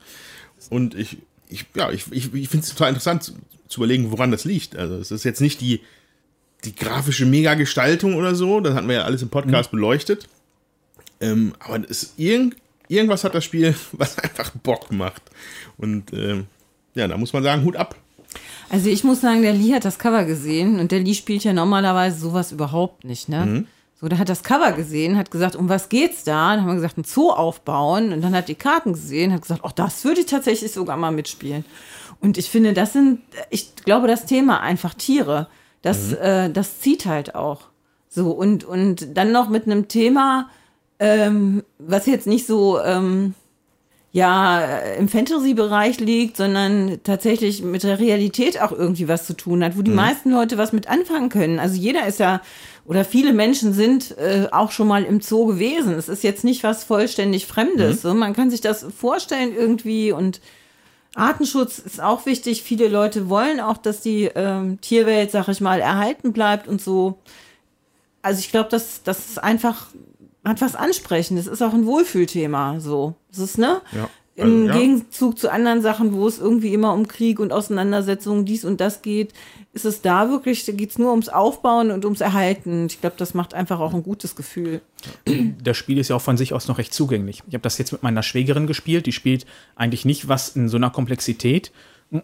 Und 0.69 0.95
ich, 0.95 1.19
ich, 1.49 1.67
ja, 1.75 1.91
ich, 1.91 2.11
ich, 2.13 2.33
ich 2.35 2.49
finde 2.49 2.65
es 2.65 2.71
total 2.71 2.91
interessant 2.91 3.25
zu, 3.25 3.33
zu 3.69 3.81
überlegen, 3.81 4.11
woran 4.11 4.31
das 4.31 4.45
liegt. 4.45 4.77
Also 4.77 4.97
es 4.97 5.11
ist 5.11 5.25
jetzt 5.25 5.41
nicht 5.41 5.61
die, 5.61 5.81
die 6.65 6.75
grafische 6.75 7.27
Mega-Gestaltung 7.27 8.15
oder 8.15 8.35
so, 8.35 8.61
das 8.61 8.75
hatten 8.75 8.89
wir 8.89 8.97
ja 8.97 9.05
alles 9.05 9.23
im 9.23 9.31
Podcast 9.31 9.71
beleuchtet. 9.71 10.29
Ähm, 11.21 11.55
aber 11.59 11.89
es 11.89 12.15
irgend, 12.17 12.57
irgendwas 12.89 13.25
hat 13.25 13.35
das 13.35 13.45
Spiel, 13.45 13.75
was 13.93 14.19
einfach 14.19 14.51
Bock 14.51 14.91
macht. 14.91 15.23
Und 15.77 16.13
ähm, 16.13 16.47
ja, 16.95 17.09
da 17.09 17.17
muss 17.17 17.33
man 17.33 17.43
sagen, 17.43 17.65
Hut 17.65 17.77
ab. 17.77 17.97
Also 18.69 18.89
ich 18.89 19.05
muss 19.05 19.21
sagen, 19.21 19.43
der 19.43 19.53
Lee 19.53 19.75
hat 19.75 19.85
das 19.85 19.99
Cover 19.99 20.25
gesehen 20.25 20.79
und 20.79 20.93
der 20.93 21.01
Lee 21.01 21.15
spielt 21.15 21.45
ja 21.45 21.53
normalerweise 21.53 22.19
sowas 22.21 22.53
überhaupt 22.53 23.05
nicht, 23.05 23.29
ne? 23.29 23.67
So, 24.01 24.09
der 24.09 24.19
hat 24.19 24.31
das 24.31 24.43
Cover 24.43 24.73
gesehen, 24.73 25.19
hat 25.19 25.31
gesagt, 25.31 25.57
um 25.57 25.69
was 25.69 25.91
geht's 25.91 26.25
da? 26.25 26.53
Dann 26.55 26.61
haben 26.61 26.69
wir 26.69 26.75
gesagt, 26.77 26.97
ein 26.97 27.05
Zoo 27.05 27.31
aufbauen 27.31 28.13
und 28.15 28.23
dann 28.23 28.35
hat 28.35 28.49
die 28.49 28.55
Karten 28.55 28.95
gesehen, 28.95 29.33
hat 29.33 29.43
gesagt, 29.43 29.61
ach, 29.63 29.73
das 29.73 30.05
würde 30.05 30.21
ich 30.21 30.27
tatsächlich 30.27 30.73
sogar 30.73 30.97
mal 30.97 31.11
mitspielen. 31.11 31.67
Und 32.21 32.39
ich 32.39 32.49
finde, 32.49 32.73
das 32.73 32.95
sind, 32.95 33.21
ich 33.51 33.75
glaube, 33.85 34.07
das 34.07 34.25
Thema 34.25 34.61
einfach 34.61 34.95
Tiere, 34.95 35.49
das, 35.83 36.13
äh, 36.15 36.51
das 36.51 36.81
zieht 36.81 37.05
halt 37.05 37.35
auch. 37.35 37.63
So, 38.09 38.31
und, 38.31 38.65
und 38.65 39.17
dann 39.17 39.33
noch 39.33 39.51
mit 39.51 39.67
einem 39.67 39.89
Thema, 39.89 40.49
ähm, 40.99 41.63
was 41.79 42.07
jetzt 42.07 42.27
nicht 42.27 42.47
so, 42.47 42.81
ähm, 42.81 43.35
ja, 44.13 44.61
äh, 44.61 44.99
im 44.99 45.09
Fantasy-Bereich 45.09 46.01
liegt, 46.01 46.37
sondern 46.37 46.99
tatsächlich 47.05 47.63
mit 47.63 47.85
der 47.85 48.01
Realität 48.01 48.61
auch 48.61 48.73
irgendwie 48.73 49.07
was 49.07 49.27
zu 49.27 49.35
tun 49.35 49.63
hat, 49.63 49.79
wo 49.79 49.83
die 49.83 49.93
meisten 49.93 50.33
Leute 50.33 50.59
was 50.59 50.73
mit 50.73 50.89
anfangen 50.89 51.29
können. 51.29 51.61
Also 51.61 51.77
jeder 51.77 52.07
ist 52.07 52.19
ja, 52.19 52.43
oder 52.85 53.05
viele 53.05 53.33
Menschen 53.33 53.73
sind 53.73 54.19
äh, 54.19 54.49
auch 54.51 54.73
schon 54.73 54.89
mal 54.89 55.05
im 55.05 55.21
Zoo 55.21 55.47
gewesen. 55.47 55.95
Es 55.95 56.09
ist 56.09 56.25
jetzt 56.25 56.43
nicht 56.43 56.65
was 56.65 56.83
vollständig 56.83 57.47
Fremdes. 57.47 58.03
So, 58.03 58.13
man 58.15 58.35
kann 58.35 58.51
sich 58.51 58.61
das 58.61 58.85
vorstellen 58.99 59.55
irgendwie 59.55 60.11
und 60.11 60.41
Artenschutz 61.15 61.79
ist 61.79 62.01
auch 62.01 62.27
wichtig. 62.27 62.63
Viele 62.63 62.89
Leute 62.89 63.29
wollen 63.29 63.61
auch, 63.61 63.77
dass 63.77 64.01
die 64.01 64.31
ähm, 64.35 64.81
Tierwelt, 64.81 65.31
sag 65.31 65.49
ich 65.49 65.61
mal, 65.61 65.81
erhalten 65.81 66.33
bleibt 66.33 66.67
und 66.67 66.81
so. 66.81 67.19
Also 68.23 68.41
ich 68.41 68.51
glaube, 68.51 68.69
das, 68.71 69.03
das 69.03 69.31
ist 69.31 69.39
einfach, 69.43 69.89
hat 70.45 70.61
was 70.61 70.75
Ansprechendes. 70.75 71.47
ist 71.47 71.63
auch 71.63 71.75
ein 71.75 71.87
Wohlfühlthema, 71.87 72.81
so. 72.81 73.15
Das 73.29 73.39
ist, 73.39 73.59
ne? 73.59 73.81
Ja. 73.93 74.09
Im 74.37 74.63
Also, 74.63 74.67
ja. 74.67 74.79
Gegenzug 74.79 75.39
zu 75.39 75.53
anderen 75.53 75.83
Sachen, 75.83 76.15
wo 76.15 76.27
es 76.27 76.39
irgendwie 76.39 76.73
immer 76.73 76.95
um 76.95 77.09
Krieg 77.09 77.41
und 77.41 77.53
Auseinandersetzungen, 77.53 78.47
dies 78.47 78.65
und 78.65 78.81
das 78.81 79.03
geht, 79.03 79.35
ist 79.73 79.85
es 79.85 80.01
da 80.01 80.31
wirklich, 80.31 80.65
da 80.65 80.73
geht 80.73 80.91
es 80.91 80.99
nur 80.99 81.11
ums 81.11 81.29
Aufbauen 81.29 81.91
und 81.91 82.05
ums 82.05 82.21
Erhalten. 82.21 82.87
Ich 82.87 83.01
glaube, 83.01 83.17
das 83.19 83.35
macht 83.35 83.55
einfach 83.55 83.81
auch 83.81 83.93
ein 83.93 84.03
gutes 84.03 84.37
Gefühl. 84.37 84.81
das 85.63 85.77
Spiel 85.77 85.99
ist 85.99 86.09
ja 86.09 86.17
auch 86.17 86.23
von 86.23 86.37
sich 86.37 86.55
aus 86.55 86.69
noch 86.69 86.79
recht 86.79 86.95
zugänglich. 86.95 87.43
Ich 87.49 87.55
habe 87.55 87.63
das 87.63 87.77
jetzt 87.77 87.93
mit 87.93 88.03
meiner 88.03 88.23
Schwägerin 88.23 88.67
gespielt, 88.67 89.07
die 89.07 89.13
spielt 89.13 89.47
eigentlich 89.77 90.05
nicht 90.05 90.29
was 90.29 90.57
in 90.57 90.69
so 90.69 90.77
einer 90.77 90.91
Komplexität. 90.91 91.71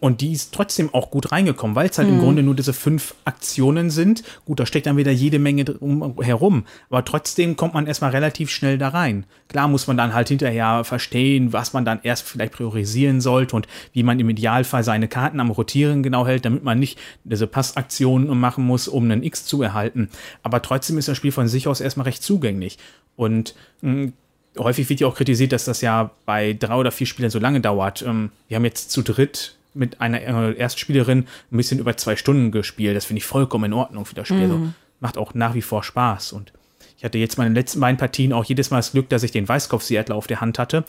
Und 0.00 0.20
die 0.20 0.32
ist 0.32 0.52
trotzdem 0.52 0.92
auch 0.92 1.12
gut 1.12 1.30
reingekommen, 1.30 1.76
weil 1.76 1.88
es 1.88 1.96
halt 1.96 2.08
im 2.08 2.18
Grunde 2.18 2.42
nur 2.42 2.56
diese 2.56 2.72
fünf 2.72 3.14
Aktionen 3.24 3.90
sind. 3.90 4.24
Gut, 4.44 4.58
da 4.58 4.66
steckt 4.66 4.86
dann 4.86 4.96
wieder 4.96 5.12
jede 5.12 5.38
Menge 5.38 5.64
drum 5.64 6.20
herum. 6.20 6.64
Aber 6.90 7.04
trotzdem 7.04 7.56
kommt 7.56 7.74
man 7.74 7.86
erstmal 7.86 8.10
relativ 8.10 8.50
schnell 8.50 8.78
da 8.78 8.88
rein. 8.88 9.26
Klar 9.48 9.68
muss 9.68 9.86
man 9.86 9.96
dann 9.96 10.12
halt 10.12 10.28
hinterher 10.28 10.82
verstehen, 10.82 11.52
was 11.52 11.72
man 11.72 11.84
dann 11.84 12.00
erst 12.02 12.24
vielleicht 12.24 12.54
priorisieren 12.54 13.20
sollte 13.20 13.54
und 13.54 13.68
wie 13.92 14.02
man 14.02 14.18
im 14.18 14.28
Idealfall 14.28 14.82
seine 14.82 15.06
Karten 15.06 15.38
am 15.38 15.50
Rotieren 15.50 16.02
genau 16.02 16.26
hält, 16.26 16.44
damit 16.44 16.64
man 16.64 16.80
nicht 16.80 16.98
diese 17.22 17.46
Passaktionen 17.46 18.36
machen 18.36 18.66
muss, 18.66 18.88
um 18.88 19.04
einen 19.04 19.22
X 19.22 19.46
zu 19.46 19.62
erhalten. 19.62 20.08
Aber 20.42 20.62
trotzdem 20.62 20.98
ist 20.98 21.06
das 21.06 21.16
Spiel 21.16 21.32
von 21.32 21.46
sich 21.46 21.68
aus 21.68 21.80
erstmal 21.80 22.06
recht 22.06 22.24
zugänglich. 22.24 22.78
Und 23.14 23.54
mh, 23.82 24.10
häufig 24.58 24.88
wird 24.88 24.98
ja 24.98 25.06
auch 25.06 25.14
kritisiert, 25.14 25.52
dass 25.52 25.64
das 25.64 25.80
ja 25.80 26.10
bei 26.24 26.54
drei 26.54 26.74
oder 26.74 26.90
vier 26.90 27.06
Spielern 27.06 27.30
so 27.30 27.38
lange 27.38 27.60
dauert. 27.60 28.02
Ähm, 28.02 28.30
wir 28.48 28.56
haben 28.56 28.64
jetzt 28.64 28.90
zu 28.90 29.02
dritt 29.02 29.54
mit 29.76 30.00
einer 30.00 30.21
äh, 30.21 30.56
Erstspielerin 30.56 31.26
ein 31.50 31.56
bisschen 31.56 31.78
über 31.78 31.97
zwei 31.97 32.16
Stunden 32.16 32.50
gespielt. 32.50 32.97
Das 32.97 33.04
finde 33.04 33.18
ich 33.18 33.25
vollkommen 33.25 33.66
in 33.66 33.73
Ordnung 33.73 34.04
für 34.04 34.14
das 34.14 34.28
Spiel. 34.28 34.42
Also, 34.42 34.73
macht 35.00 35.18
auch 35.18 35.35
nach 35.35 35.54
wie 35.54 35.62
vor 35.62 35.83
Spaß. 35.83 36.33
Und 36.33 36.52
ich 36.97 37.04
hatte 37.04 37.18
jetzt 37.18 37.38
meine 37.38 37.54
letzten 37.54 37.80
beiden 37.80 37.99
Partien 37.99 38.33
auch 38.33 38.45
jedes 38.45 38.71
Mal 38.71 38.78
das 38.78 38.92
Glück, 38.92 39.09
dass 39.09 39.23
ich 39.23 39.30
den 39.30 39.49
Weißkopf-Seattler 39.49 40.14
auf 40.14 40.26
der 40.26 40.40
Hand 40.40 40.59
hatte. 40.59 40.85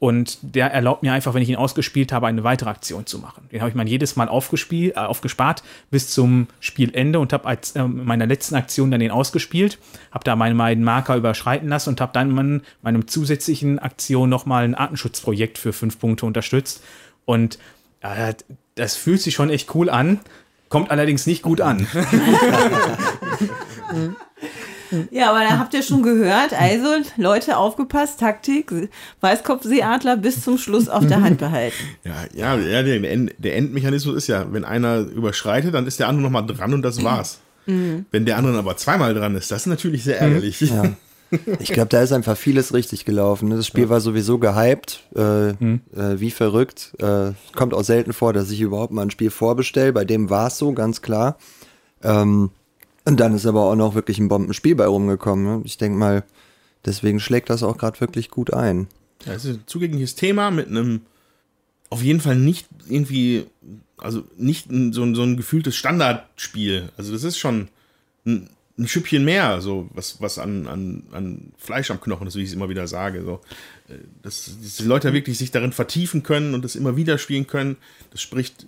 Und 0.00 0.38
der 0.40 0.72
erlaubt 0.72 1.02
mir 1.02 1.12
einfach, 1.12 1.34
wenn 1.34 1.42
ich 1.42 1.50
ihn 1.50 1.56
ausgespielt 1.56 2.10
habe, 2.10 2.26
eine 2.26 2.42
weitere 2.42 2.70
Aktion 2.70 3.04
zu 3.04 3.18
machen. 3.18 3.46
Den 3.52 3.60
habe 3.60 3.68
ich 3.68 3.76
mal 3.76 3.86
jedes 3.86 4.16
Mal 4.16 4.28
aufgespielt, 4.28 4.96
äh, 4.96 5.00
aufgespart 5.00 5.62
bis 5.90 6.08
zum 6.08 6.46
Spielende 6.58 7.20
und 7.20 7.34
habe 7.34 7.44
als 7.46 7.72
äh, 7.72 7.86
meiner 7.86 8.24
letzten 8.24 8.54
Aktion 8.54 8.90
dann 8.90 9.00
den 9.00 9.10
ausgespielt, 9.10 9.78
habe 10.10 10.24
da 10.24 10.36
meine 10.36 10.54
beiden 10.54 10.84
Marker 10.84 11.16
überschreiten 11.16 11.68
lassen 11.68 11.90
und 11.90 12.00
habe 12.00 12.14
dann 12.14 12.36
in 12.38 12.62
meinem 12.80 13.08
zusätzlichen 13.08 13.78
Aktion 13.78 14.30
nochmal 14.30 14.64
ein 14.64 14.74
Artenschutzprojekt 14.74 15.58
für 15.58 15.74
fünf 15.74 15.98
Punkte 15.98 16.24
unterstützt. 16.24 16.82
Und 17.26 17.58
äh, 18.00 18.34
das 18.74 18.96
fühlt 18.96 19.20
sich 19.20 19.34
schon 19.34 19.50
echt 19.50 19.74
cool 19.74 19.90
an, 19.90 20.20
kommt 20.68 20.90
allerdings 20.90 21.26
nicht 21.26 21.42
gut 21.42 21.60
an. 21.60 21.86
Ja, 25.10 25.30
aber 25.30 25.40
da 25.40 25.58
habt 25.58 25.72
ihr 25.72 25.84
schon 25.84 26.02
gehört. 26.02 26.52
Also, 26.52 26.88
Leute, 27.16 27.56
aufgepasst, 27.56 28.18
Taktik, 28.18 28.72
Weißkopfseeadler 29.20 30.16
bis 30.16 30.42
zum 30.42 30.58
Schluss 30.58 30.88
auf 30.88 31.06
der 31.06 31.20
Hand 31.20 31.38
behalten. 31.38 31.76
Ja, 32.04 32.24
ja, 32.34 32.56
ja 32.58 32.82
der, 32.82 33.10
End, 33.10 33.32
der 33.38 33.56
Endmechanismus 33.56 34.16
ist 34.16 34.26
ja, 34.26 34.52
wenn 34.52 34.64
einer 34.64 34.98
überschreitet, 34.98 35.74
dann 35.74 35.86
ist 35.86 36.00
der 36.00 36.08
andere 36.08 36.24
nochmal 36.24 36.46
dran 36.46 36.74
und 36.74 36.82
das 36.82 37.04
war's. 37.04 37.38
Wenn 37.66 38.24
der 38.26 38.36
andere 38.36 38.58
aber 38.58 38.76
zweimal 38.76 39.14
dran 39.14 39.36
ist, 39.36 39.52
das 39.52 39.60
ist 39.62 39.66
natürlich 39.66 40.02
sehr 40.02 40.20
ärgerlich. 40.20 40.60
Ja. 40.60 40.82
Ich 41.60 41.72
glaube, 41.72 41.88
da 41.88 42.02
ist 42.02 42.12
einfach 42.12 42.36
vieles 42.36 42.74
richtig 42.74 43.04
gelaufen. 43.04 43.48
ne? 43.48 43.56
Das 43.56 43.66
Spiel 43.66 43.88
war 43.88 44.00
sowieso 44.00 44.38
gehypt, 44.38 45.04
äh, 45.14 45.54
Hm. 45.58 45.80
äh, 45.94 46.18
wie 46.20 46.30
verrückt. 46.30 46.92
Äh, 46.98 47.32
kommt 47.54 47.74
auch 47.74 47.84
selten 47.84 48.12
vor, 48.12 48.32
dass 48.32 48.50
ich 48.50 48.60
überhaupt 48.60 48.92
mal 48.92 49.02
ein 49.02 49.10
Spiel 49.10 49.30
vorbestelle. 49.30 49.92
Bei 49.92 50.04
dem 50.04 50.30
war 50.30 50.48
es 50.48 50.58
so, 50.58 50.72
ganz 50.72 51.02
klar. 51.02 51.38
Ähm, 52.02 52.50
und 53.04 53.18
dann 53.20 53.34
ist 53.34 53.46
aber 53.46 53.62
auch 53.62 53.76
noch 53.76 53.94
wirklich 53.94 54.18
ein 54.18 54.28
Bombenspiel 54.28 54.74
bei 54.74 54.86
rumgekommen. 54.86 55.44
Ne? 55.44 55.62
Ich 55.64 55.78
denke 55.78 55.98
mal, 55.98 56.24
deswegen 56.84 57.20
schlägt 57.20 57.50
das 57.50 57.62
auch 57.62 57.76
gerade 57.78 58.00
wirklich 58.00 58.30
gut 58.30 58.52
ein. 58.52 58.88
Ja, 59.24 59.32
es 59.34 59.44
ist 59.44 59.56
ein 59.56 59.62
zugängliches 59.66 60.14
Thema 60.14 60.50
mit 60.50 60.68
einem 60.68 61.02
auf 61.90 62.02
jeden 62.02 62.20
Fall 62.20 62.36
nicht 62.36 62.68
irgendwie, 62.88 63.46
also 63.98 64.22
nicht 64.36 64.68
so, 64.92 65.02
ein, 65.02 65.14
so 65.14 65.22
ein 65.22 65.36
gefühltes 65.36 65.74
Standardspiel. 65.76 66.90
Also 66.96 67.12
das 67.12 67.24
ist 67.24 67.36
schon 67.38 67.68
ein, 68.24 68.48
ein 68.78 68.88
Schüppchen 68.88 69.24
mehr, 69.24 69.60
so 69.60 69.88
was, 69.92 70.20
was 70.20 70.38
an, 70.38 70.66
an, 70.66 71.02
an 71.12 71.52
Fleisch 71.58 71.90
am 71.90 72.00
Knochen 72.00 72.26
ist, 72.26 72.36
wie 72.36 72.42
ich 72.42 72.48
es 72.48 72.54
immer 72.54 72.68
wieder 72.68 72.86
sage. 72.86 73.22
So. 73.22 73.40
Äh, 73.88 73.98
Dass, 74.22 74.50
die 74.60 74.84
Leute 74.84 75.12
wirklich 75.12 75.38
sich 75.38 75.50
darin 75.50 75.72
vertiefen 75.72 76.22
können 76.22 76.54
und 76.54 76.64
das 76.64 76.76
immer 76.76 76.96
wieder 76.96 77.18
spielen 77.18 77.46
können, 77.46 77.76
das 78.10 78.22
spricht 78.22 78.66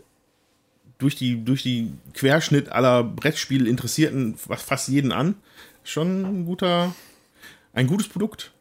durch 0.99 1.17
die, 1.17 1.45
durch 1.45 1.63
die 1.63 1.93
Querschnitt 2.15 2.71
aller 2.71 3.03
Brettspiel-Interessierten 3.03 4.37
fast 4.37 4.89
jeden 4.89 5.13
an. 5.13 5.35
Schon 5.83 6.25
ein 6.25 6.45
guter, 6.45 6.95
ein 7.73 7.87
gutes 7.89 8.09
Produkt. 8.09 8.53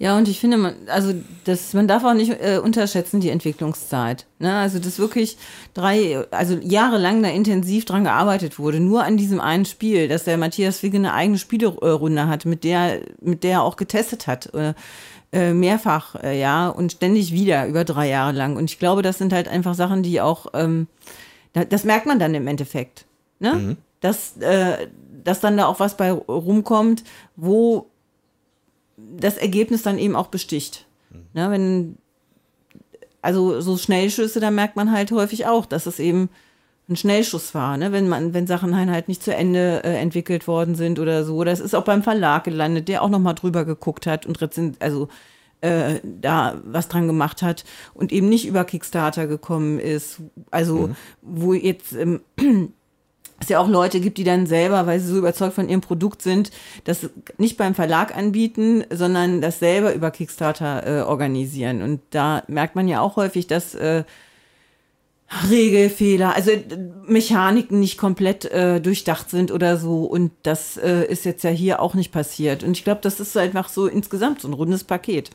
Ja, 0.00 0.16
und 0.16 0.28
ich 0.28 0.38
finde, 0.38 0.58
man, 0.58 0.74
also 0.86 1.12
das, 1.42 1.74
man 1.74 1.88
darf 1.88 2.04
auch 2.04 2.14
nicht 2.14 2.30
äh, 2.30 2.58
unterschätzen 2.62 3.18
die 3.18 3.30
Entwicklungszeit. 3.30 4.26
Ne? 4.38 4.54
Also 4.54 4.78
dass 4.78 5.00
wirklich 5.00 5.36
drei, 5.74 6.24
also 6.30 6.56
jahrelang 6.62 7.20
da 7.20 7.28
intensiv 7.30 7.84
dran 7.84 8.04
gearbeitet 8.04 8.60
wurde, 8.60 8.78
nur 8.78 9.02
an 9.02 9.16
diesem 9.16 9.40
einen 9.40 9.64
Spiel, 9.64 10.06
dass 10.06 10.22
der 10.22 10.38
Matthias 10.38 10.84
Wigge 10.84 10.98
eine 10.98 11.14
eigene 11.14 11.38
Spielerunde 11.38 12.28
hat, 12.28 12.44
mit 12.44 12.62
der, 12.62 13.00
mit 13.20 13.42
der 13.42 13.50
er 13.50 13.62
auch 13.62 13.76
getestet 13.76 14.28
hat. 14.28 14.54
Äh, 14.54 14.74
äh, 15.30 15.52
mehrfach, 15.52 16.14
äh, 16.22 16.40
ja, 16.40 16.68
und 16.68 16.92
ständig 16.92 17.32
wieder 17.32 17.66
über 17.66 17.84
drei 17.84 18.08
Jahre 18.08 18.32
lang. 18.32 18.56
Und 18.56 18.70
ich 18.70 18.78
glaube, 18.78 19.02
das 19.02 19.18
sind 19.18 19.34
halt 19.34 19.46
einfach 19.46 19.74
Sachen, 19.74 20.02
die 20.02 20.22
auch, 20.22 20.46
ähm, 20.54 20.86
da, 21.52 21.66
das 21.66 21.84
merkt 21.84 22.06
man 22.06 22.18
dann 22.18 22.34
im 22.34 22.46
Endeffekt. 22.46 23.04
Ne? 23.38 23.76
Dass, 24.00 24.38
äh, 24.38 24.86
dass 25.24 25.40
dann 25.40 25.58
da 25.58 25.66
auch 25.66 25.80
was 25.80 25.98
bei 25.98 26.12
rumkommt, 26.12 27.04
wo 27.36 27.90
das 29.16 29.36
Ergebnis 29.36 29.82
dann 29.82 29.98
eben 29.98 30.16
auch 30.16 30.28
besticht. 30.28 30.86
Ne, 31.32 31.50
wenn, 31.50 31.96
also 33.22 33.60
so 33.60 33.76
Schnellschüsse, 33.76 34.40
da 34.40 34.50
merkt 34.50 34.76
man 34.76 34.92
halt 34.92 35.10
häufig 35.10 35.46
auch, 35.46 35.66
dass 35.66 35.86
es 35.86 35.98
eben 35.98 36.28
ein 36.88 36.96
Schnellschuss 36.96 37.54
war, 37.54 37.76
ne? 37.76 37.92
wenn 37.92 38.08
man, 38.08 38.32
wenn 38.32 38.46
Sachen 38.46 38.74
halt 38.74 39.08
nicht 39.08 39.22
zu 39.22 39.34
Ende 39.34 39.82
äh, 39.84 39.96
entwickelt 39.96 40.48
worden 40.48 40.74
sind 40.74 40.98
oder 40.98 41.24
so. 41.24 41.44
Das 41.44 41.60
ist 41.60 41.74
auch 41.74 41.84
beim 41.84 42.02
Verlag 42.02 42.44
gelandet, 42.44 42.88
der 42.88 43.02
auch 43.02 43.10
noch 43.10 43.18
mal 43.18 43.34
drüber 43.34 43.64
geguckt 43.66 44.06
hat 44.06 44.24
und 44.24 44.38
also 44.80 45.08
äh, 45.60 46.00
da 46.02 46.60
was 46.64 46.88
dran 46.88 47.06
gemacht 47.06 47.42
hat 47.42 47.64
und 47.92 48.10
eben 48.10 48.28
nicht 48.28 48.46
über 48.46 48.64
Kickstarter 48.64 49.26
gekommen 49.26 49.78
ist. 49.78 50.20
Also 50.50 50.90
wo 51.20 51.52
jetzt 51.52 51.92
ähm, 51.92 52.20
es 53.40 53.48
ja 53.48 53.60
auch 53.60 53.68
Leute 53.68 54.00
gibt, 54.00 54.18
die 54.18 54.24
dann 54.24 54.46
selber, 54.46 54.86
weil 54.86 55.00
sie 55.00 55.08
so 55.08 55.18
überzeugt 55.18 55.54
von 55.54 55.68
ihrem 55.68 55.80
Produkt 55.80 56.22
sind, 56.22 56.50
das 56.84 57.08
nicht 57.38 57.56
beim 57.56 57.74
Verlag 57.74 58.16
anbieten, 58.16 58.84
sondern 58.90 59.40
das 59.40 59.58
selber 59.58 59.94
über 59.94 60.10
Kickstarter 60.10 60.86
äh, 60.86 61.02
organisieren. 61.02 61.82
Und 61.82 62.00
da 62.10 62.42
merkt 62.48 62.74
man 62.74 62.88
ja 62.88 63.00
auch 63.00 63.16
häufig, 63.16 63.46
dass 63.46 63.74
äh, 63.74 64.04
Regelfehler, 65.50 66.34
also 66.34 66.50
äh, 66.50 66.62
Mechaniken 67.06 67.80
nicht 67.80 67.98
komplett 67.98 68.46
äh, 68.46 68.80
durchdacht 68.80 69.30
sind 69.30 69.50
oder 69.50 69.76
so. 69.76 70.04
Und 70.04 70.32
das 70.42 70.76
äh, 70.76 71.04
ist 71.04 71.24
jetzt 71.24 71.44
ja 71.44 71.50
hier 71.50 71.80
auch 71.80 71.94
nicht 71.94 72.12
passiert. 72.12 72.64
Und 72.64 72.72
ich 72.72 72.84
glaube, 72.84 73.00
das 73.02 73.20
ist 73.20 73.36
einfach 73.36 73.68
so 73.68 73.86
insgesamt 73.86 74.40
so 74.40 74.48
ein 74.48 74.54
rundes 74.54 74.84
Paket. 74.84 75.30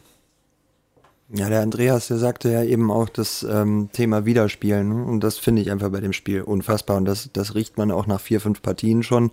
Ja, 1.35 1.49
der 1.49 1.61
Andreas, 1.61 2.09
der 2.09 2.19
sagte 2.19 2.51
ja 2.51 2.63
eben 2.63 2.91
auch 2.91 3.09
das 3.09 3.41
ähm, 3.41 3.89
Thema 3.91 4.23
Wiederspielen. 4.23 4.89
ne? 4.89 5.03
Und 5.03 5.21
das 5.21 5.39
finde 5.39 5.63
ich 5.63 5.71
einfach 5.71 5.89
bei 5.89 5.99
dem 5.99 6.13
Spiel 6.13 6.43
unfassbar. 6.43 6.95
Und 6.97 7.05
das, 7.05 7.31
das 7.33 7.55
riecht 7.55 7.75
man 7.75 7.89
auch 7.89 8.05
nach 8.05 8.21
vier, 8.21 8.39
fünf 8.39 8.61
Partien 8.61 9.01
schon. 9.01 9.31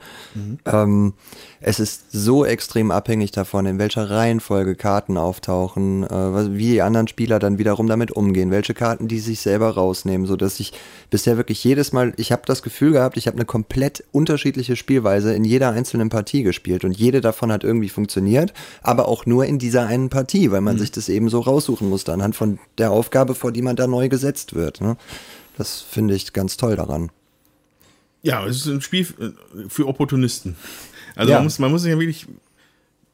Ähm, 0.64 1.12
es 1.60 1.78
ist 1.78 2.10
so 2.10 2.46
extrem 2.46 2.90
abhängig 2.90 3.32
davon, 3.32 3.66
in 3.66 3.78
welcher 3.78 4.08
Reihenfolge 4.08 4.76
Karten 4.76 5.18
auftauchen, 5.18 6.04
äh, 6.04 6.56
wie 6.56 6.70
die 6.70 6.80
anderen 6.80 7.06
Spieler 7.06 7.38
dann 7.38 7.58
wiederum 7.58 7.86
damit 7.86 8.12
umgehen, 8.12 8.50
welche 8.50 8.72
Karten 8.72 9.06
die 9.06 9.20
sich 9.20 9.40
selber 9.40 9.68
rausnehmen, 9.68 10.26
so 10.26 10.36
dass 10.36 10.58
ich 10.58 10.72
bisher 11.10 11.36
wirklich 11.36 11.62
jedes 11.62 11.92
Mal, 11.92 12.14
ich 12.16 12.32
habe 12.32 12.42
das 12.46 12.62
Gefühl 12.62 12.92
gehabt, 12.92 13.18
ich 13.18 13.26
habe 13.26 13.36
eine 13.36 13.44
komplett 13.44 14.04
unterschiedliche 14.10 14.74
Spielweise 14.74 15.34
in 15.34 15.44
jeder 15.44 15.72
einzelnen 15.72 16.08
Partie 16.08 16.44
gespielt 16.44 16.82
und 16.86 16.96
jede 16.96 17.20
davon 17.20 17.52
hat 17.52 17.62
irgendwie 17.62 17.90
funktioniert, 17.90 18.54
aber 18.82 19.06
auch 19.06 19.26
nur 19.26 19.44
in 19.44 19.58
dieser 19.58 19.86
einen 19.86 20.08
Partie, 20.08 20.50
weil 20.50 20.62
man 20.62 20.78
sich 20.78 20.90
das 20.92 21.10
eben 21.10 21.28
so 21.28 21.40
raussuchen 21.40 21.89
musste 21.90 22.12
anhand 22.12 22.34
von 22.36 22.58
der 22.78 22.90
Aufgabe, 22.90 23.34
vor 23.34 23.52
die 23.52 23.62
man 23.62 23.76
da 23.76 23.86
neu 23.86 24.08
gesetzt 24.08 24.54
wird. 24.54 24.80
Ne? 24.80 24.96
Das 25.58 25.80
finde 25.82 26.14
ich 26.14 26.32
ganz 26.32 26.56
toll 26.56 26.76
daran. 26.76 27.10
Ja, 28.22 28.46
es 28.46 28.56
ist 28.56 28.66
ein 28.66 28.80
Spiel 28.80 29.06
für 29.68 29.86
Opportunisten. 29.86 30.56
Also 31.16 31.30
Ja. 31.32 31.38
man, 31.38 31.44
muss, 31.44 31.58
man 31.58 31.70
muss 31.70 31.82
sich 31.82 31.90
ja 31.90 31.98
wirklich. 31.98 32.26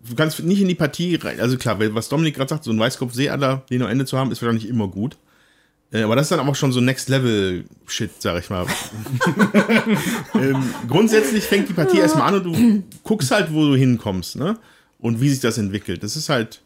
Du 0.08 0.14
kannst 0.14 0.40
nicht 0.44 0.60
in 0.60 0.68
die 0.68 0.74
Partie 0.76 1.16
rein. 1.16 1.40
Also 1.40 1.56
klar, 1.56 1.78
was 1.94 2.08
Dominik 2.08 2.36
gerade 2.36 2.48
sagt, 2.50 2.62
so 2.64 2.70
ein 2.70 2.78
Weißkopf-Seeadler, 2.78 3.62
den 3.70 3.82
am 3.82 3.88
Ende 3.88 4.04
zu 4.04 4.16
haben, 4.16 4.30
ist 4.30 4.40
wahrscheinlich 4.40 4.68
immer 4.68 4.86
gut. 4.86 5.16
Äh, 5.92 6.02
Aber 6.02 6.14
das 6.14 6.26
ist 6.26 6.30
dann 6.32 6.40
aber 6.40 6.54
schon 6.54 6.70
so 6.72 6.80
Next-Level-Shit, 6.80 8.10
sag 8.20 8.38
ich 8.40 8.50
mal. 8.50 8.66
ähm, 10.34 10.62
grundsätzlich 10.88 11.44
fängt 11.44 11.68
die 11.68 11.72
Partie 11.72 11.98
erstmal 11.98 12.28
an 12.28 12.42
und 12.42 12.44
du 12.44 12.82
guckst 13.02 13.30
halt, 13.30 13.52
wo 13.52 13.64
du 13.66 13.74
hinkommst, 13.76 14.36
ne? 14.36 14.58
Und 14.98 15.20
wie 15.20 15.28
sich 15.28 15.40
das 15.40 15.58
entwickelt. 15.58 16.02
Das 16.02 16.16
ist 16.16 16.28
halt. 16.28 16.62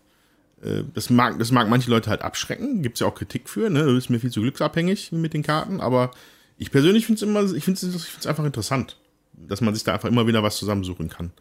Äh, 0.63 0.83
Das 0.95 1.11
mag, 1.11 1.39
das 1.39 1.51
mag 1.51 1.69
manche 1.69 1.91
Leute 1.91 2.11
halt 2.11 2.23
abschrecken. 2.23 2.83
Gibt 2.83 2.97
es 2.97 3.01
ja 3.01 3.07
auch 3.07 3.15
Kritik 3.15 3.49
für, 3.49 3.71
ne? 3.71 3.85
Du 3.85 3.95
bist 3.95 4.11
mir 4.11 4.21
viel 4.21 4.31
zu 4.31 4.41
glücksabhängig 4.41 5.13
mit 5.13 5.35
den 5.35 5.43
Karten. 5.43 5.81
Aber 5.81 6.11
ich 6.59 6.71
persönlich 6.71 7.07
finde 7.07 7.17
es 7.17 7.23
immer, 7.23 7.43
ich 7.55 7.65
finde 7.65 7.81
es 7.81 8.27
einfach 8.27 8.45
interessant, 8.45 8.99
dass 9.33 9.61
man 9.61 9.75
sich 9.75 9.85
da 9.85 9.95
einfach 9.95 10.09
immer 10.09 10.27
wieder 10.27 10.43
was 10.43 10.57
zusammensuchen 10.57 11.09
kann. 11.09 11.33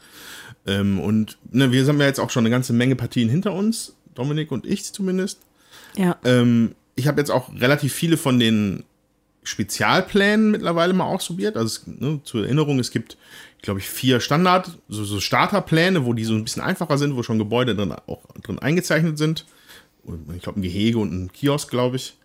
Ähm, 0.65 0.99
und 0.99 1.37
ne, 1.51 1.71
wir 1.71 1.85
haben 1.85 1.99
ja 1.99 2.07
jetzt 2.07 2.19
auch 2.19 2.29
schon 2.29 2.43
eine 2.43 2.49
ganze 2.49 2.73
Menge 2.73 2.95
Partien 2.95 3.29
hinter 3.29 3.53
uns, 3.53 3.95
Dominik 4.15 4.51
und 4.51 4.65
ich 4.65 4.91
zumindest. 4.93 5.39
Ja. 5.95 6.17
Ähm, 6.23 6.75
ich 6.95 7.07
habe 7.07 7.19
jetzt 7.19 7.31
auch 7.31 7.53
relativ 7.59 7.93
viele 7.93 8.17
von 8.17 8.39
den 8.39 8.83
Spezialplänen 9.43 10.51
mittlerweile 10.51 10.93
mal 10.93 11.05
ausprobiert. 11.05 11.57
Also 11.57 11.81
ne, 11.85 12.19
zur 12.23 12.43
Erinnerung, 12.43 12.79
es 12.79 12.91
gibt, 12.91 13.17
glaube 13.61 13.79
ich, 13.79 13.89
vier 13.89 14.19
Standard, 14.19 14.77
so, 14.87 15.03
so 15.03 15.19
Starterpläne, 15.19 16.05
wo 16.05 16.13
die 16.13 16.23
so 16.23 16.33
ein 16.33 16.43
bisschen 16.43 16.63
einfacher 16.63 16.97
sind, 16.97 17.15
wo 17.15 17.23
schon 17.23 17.37
Gebäude 17.37 17.75
drin 17.75 17.91
auch 17.91 18.21
drin 18.41 18.59
eingezeichnet 18.59 19.17
sind. 19.17 19.45
Ich 20.35 20.41
glaube, 20.41 20.59
ein 20.59 20.63
Gehege 20.63 20.97
und 20.97 21.11
ein 21.11 21.31
Kiosk, 21.33 21.69
glaube 21.69 21.97
ich. 21.97 22.15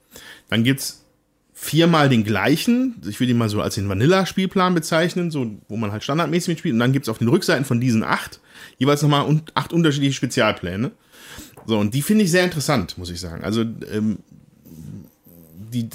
Dann 0.49 0.65
gibt 0.65 0.81
es 0.81 1.05
viermal 1.53 2.09
den 2.09 2.25
gleichen. 2.25 2.97
Ich 3.09 3.21
würde 3.21 3.33
ihn 3.33 3.39
mal 3.39 3.49
so 3.49 3.61
als 3.61 3.75
den 3.75 3.89
Vanilla-Spielplan 3.89 4.75
bezeichnen, 4.75 5.31
so, 5.31 5.51
wo 5.69 5.77
man 5.77 5.93
halt 5.93 6.05
standardmäßig 6.05 6.49
mitspielt. 6.49 6.73
Und 6.75 6.79
dann 6.79 6.93
gibt 6.93 7.07
es 7.07 7.09
auf 7.09 7.19
den 7.19 7.29
Rückseiten 7.29 7.65
von 7.65 7.81
diesen 7.81 8.03
acht 8.03 8.41
jeweils 8.79 9.03
nochmal 9.03 9.27
un 9.27 9.43
acht 9.55 9.73
unterschiedliche 9.73 10.15
Spezialpläne. 10.15 10.93
So, 11.67 11.79
und 11.79 11.95
die 11.95 12.03
finde 12.03 12.25
ich 12.25 12.31
sehr 12.31 12.45
interessant, 12.45 12.99
muss 12.99 13.11
ich 13.11 13.21
sagen. 13.21 13.45
Also, 13.45 13.63
ähm, 13.63 14.19
die, 15.73 15.89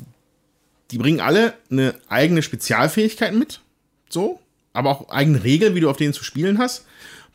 die 0.92 0.98
bringen 0.98 1.22
alle 1.22 1.54
eine 1.70 1.94
eigene 2.08 2.42
Spezialfähigkeit 2.42 3.34
mit. 3.34 3.62
So. 4.10 4.40
Aber 4.80 4.90
auch 4.90 5.10
eigene 5.10 5.44
Regeln, 5.44 5.76
wie 5.76 5.82
du 5.82 5.90
auf 5.90 5.98
denen 5.98 6.14
zu 6.14 6.24
spielen 6.24 6.58
hast. 6.58 6.86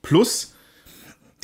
Plus 0.03 0.55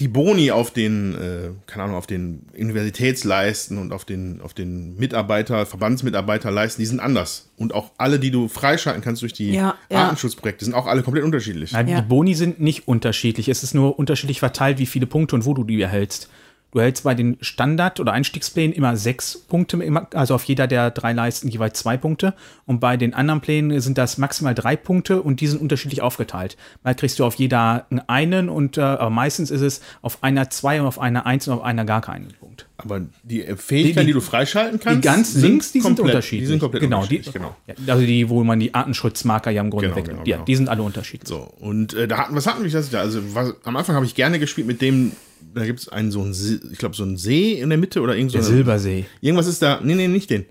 die 0.00 0.08
Boni 0.08 0.50
auf 0.50 0.70
den, 0.70 1.14
äh, 1.14 1.50
keine 1.66 1.84
Ahnung, 1.84 1.96
auf 1.96 2.06
den 2.06 2.46
Universitätsleisten 2.58 3.76
und 3.76 3.92
auf 3.92 4.06
den, 4.06 4.40
auf 4.40 4.54
den 4.54 4.96
Mitarbeiter, 4.96 5.66
Verbandsmitarbeiterleisten, 5.66 6.80
die 6.82 6.86
sind 6.86 7.00
anders. 7.00 7.50
Und 7.58 7.74
auch 7.74 7.90
alle, 7.98 8.18
die 8.18 8.30
du 8.30 8.48
freischalten 8.48 9.02
kannst 9.02 9.20
durch 9.20 9.34
die 9.34 9.52
Ja, 9.52 9.74
ja. 9.90 10.04
Artenschutzprojekte, 10.04 10.64
sind 10.64 10.72
auch 10.72 10.86
alle 10.86 11.02
komplett 11.02 11.24
unterschiedlich. 11.24 11.72
Nein, 11.72 11.86
Ja. 11.88 12.00
Die 12.00 12.08
Boni 12.08 12.34
sind 12.34 12.60
nicht 12.60 12.88
unterschiedlich. 12.88 13.48
Es 13.50 13.62
ist 13.62 13.74
nur 13.74 13.98
unterschiedlich 13.98 14.40
verteilt, 14.40 14.78
wie 14.78 14.86
viele 14.86 15.06
Punkte 15.06 15.36
und 15.36 15.44
wo 15.44 15.52
du 15.52 15.64
die 15.64 15.80
erhältst. 15.80 16.30
Du 16.72 16.78
erhältst 16.78 17.02
bei 17.04 17.14
den 17.14 17.36
Standard- 17.40 17.98
oder 17.98 18.12
Einstiegsplänen 18.12 18.72
immer 18.74 18.96
sechs 18.96 19.36
Punkte, 19.38 19.78
also 20.14 20.34
auf 20.34 20.44
jeder 20.44 20.66
der 20.68 20.90
drei 20.92 21.12
Leisten 21.12 21.48
jeweils 21.48 21.78
zwei 21.80 21.96
Punkte. 21.96 22.34
Und 22.64 22.78
bei 22.80 22.96
den 22.96 23.12
anderen 23.12 23.40
Plänen 23.40 23.80
sind 23.80 23.98
das 23.98 24.18
maximal 24.18 24.54
drei 24.54 24.76
Punkte 24.76 25.20
und 25.22 25.40
die 25.40 25.48
sind 25.48 25.60
unterschiedlich 25.60 26.00
aufgeteilt. 26.02 26.56
Mal 26.84 26.94
kriegst 26.94 27.18
du 27.18 27.24
auf 27.24 27.34
jeder 27.34 27.86
einen 28.06 28.48
und 28.48 28.78
äh, 28.78 28.82
aber 28.82 29.10
meistens 29.10 29.50
ist 29.50 29.62
es 29.62 29.80
auf 30.02 30.22
einer 30.22 30.48
zwei 30.50 30.80
und 30.80 30.86
auf 30.86 31.00
einer 31.00 31.26
eins 31.26 31.48
und 31.48 31.54
auf 31.54 31.62
einer 31.64 31.84
gar 31.84 32.02
keinen 32.02 32.28
Punkt. 32.38 32.66
Aber 32.76 33.00
die 33.24 33.44
äh, 33.44 33.56
Fähigkeiten, 33.56 33.94
Die- 33.94 34.00
die, 34.00 34.06
die- 34.06 34.12
du 34.12 34.20
freischalten 34.20 34.78
kannst, 34.78 34.98
Die 35.04 35.06
ganz 35.08 35.34
links, 35.34 35.72
die 35.72 35.80
sind 35.80 35.96
komplett- 35.96 36.06
unterschiedlich. 36.14 36.40
Die 36.42 36.46
sind 36.46 36.60
komplett 36.60 36.82
genau, 36.82 36.98
unterschiedlich, 36.98 37.26
die, 37.26 37.38
genau. 37.38 37.56
Also 37.92 38.06
die, 38.06 38.28
wo 38.28 38.44
man 38.44 38.60
die 38.60 38.72
Artenschutzmarker 38.74 39.50
ja 39.50 39.60
im 39.62 39.70
Grunde 39.70 39.86
Genau, 39.88 39.96
weg. 39.96 40.04
genau, 40.04 40.22
ja, 40.24 40.36
genau. 40.36 40.44
die 40.44 40.54
sind 40.56 40.68
alle 40.68 40.82
unterschiedlich. 40.82 41.28
So, 41.28 41.52
und 41.58 41.94
äh, 41.94 42.06
da 42.06 42.18
hatten, 42.18 42.34
was 42.36 42.46
hatten 42.46 42.62
wir 42.62 42.70
das 42.70 42.90
da? 42.90 43.00
Also 43.00 43.20
was, 43.34 43.54
am 43.64 43.76
Anfang 43.76 43.96
habe 43.96 44.06
ich 44.06 44.14
gerne 44.14 44.38
gespielt 44.38 44.66
mit 44.68 44.80
dem, 44.80 45.12
da 45.54 45.64
gibt 45.66 45.80
es 45.80 45.88
einen 45.88 46.10
so 46.10 46.20
einen, 46.22 46.32
See- 46.34 46.60
ich 46.70 46.78
glaube, 46.78 46.94
so 46.96 47.02
einen 47.02 47.16
See 47.16 47.54
in 47.60 47.68
der 47.70 47.78
Mitte 47.78 48.00
oder 48.00 48.14
irgend 48.16 48.32
so 48.32 48.38
Der 48.38 48.44
Silbersee. 48.44 49.04
Irgendwas 49.20 49.46
ist 49.46 49.60
da, 49.62 49.80
nee, 49.82 49.94
nee, 49.94 50.08
nicht 50.08 50.30
den. 50.30 50.46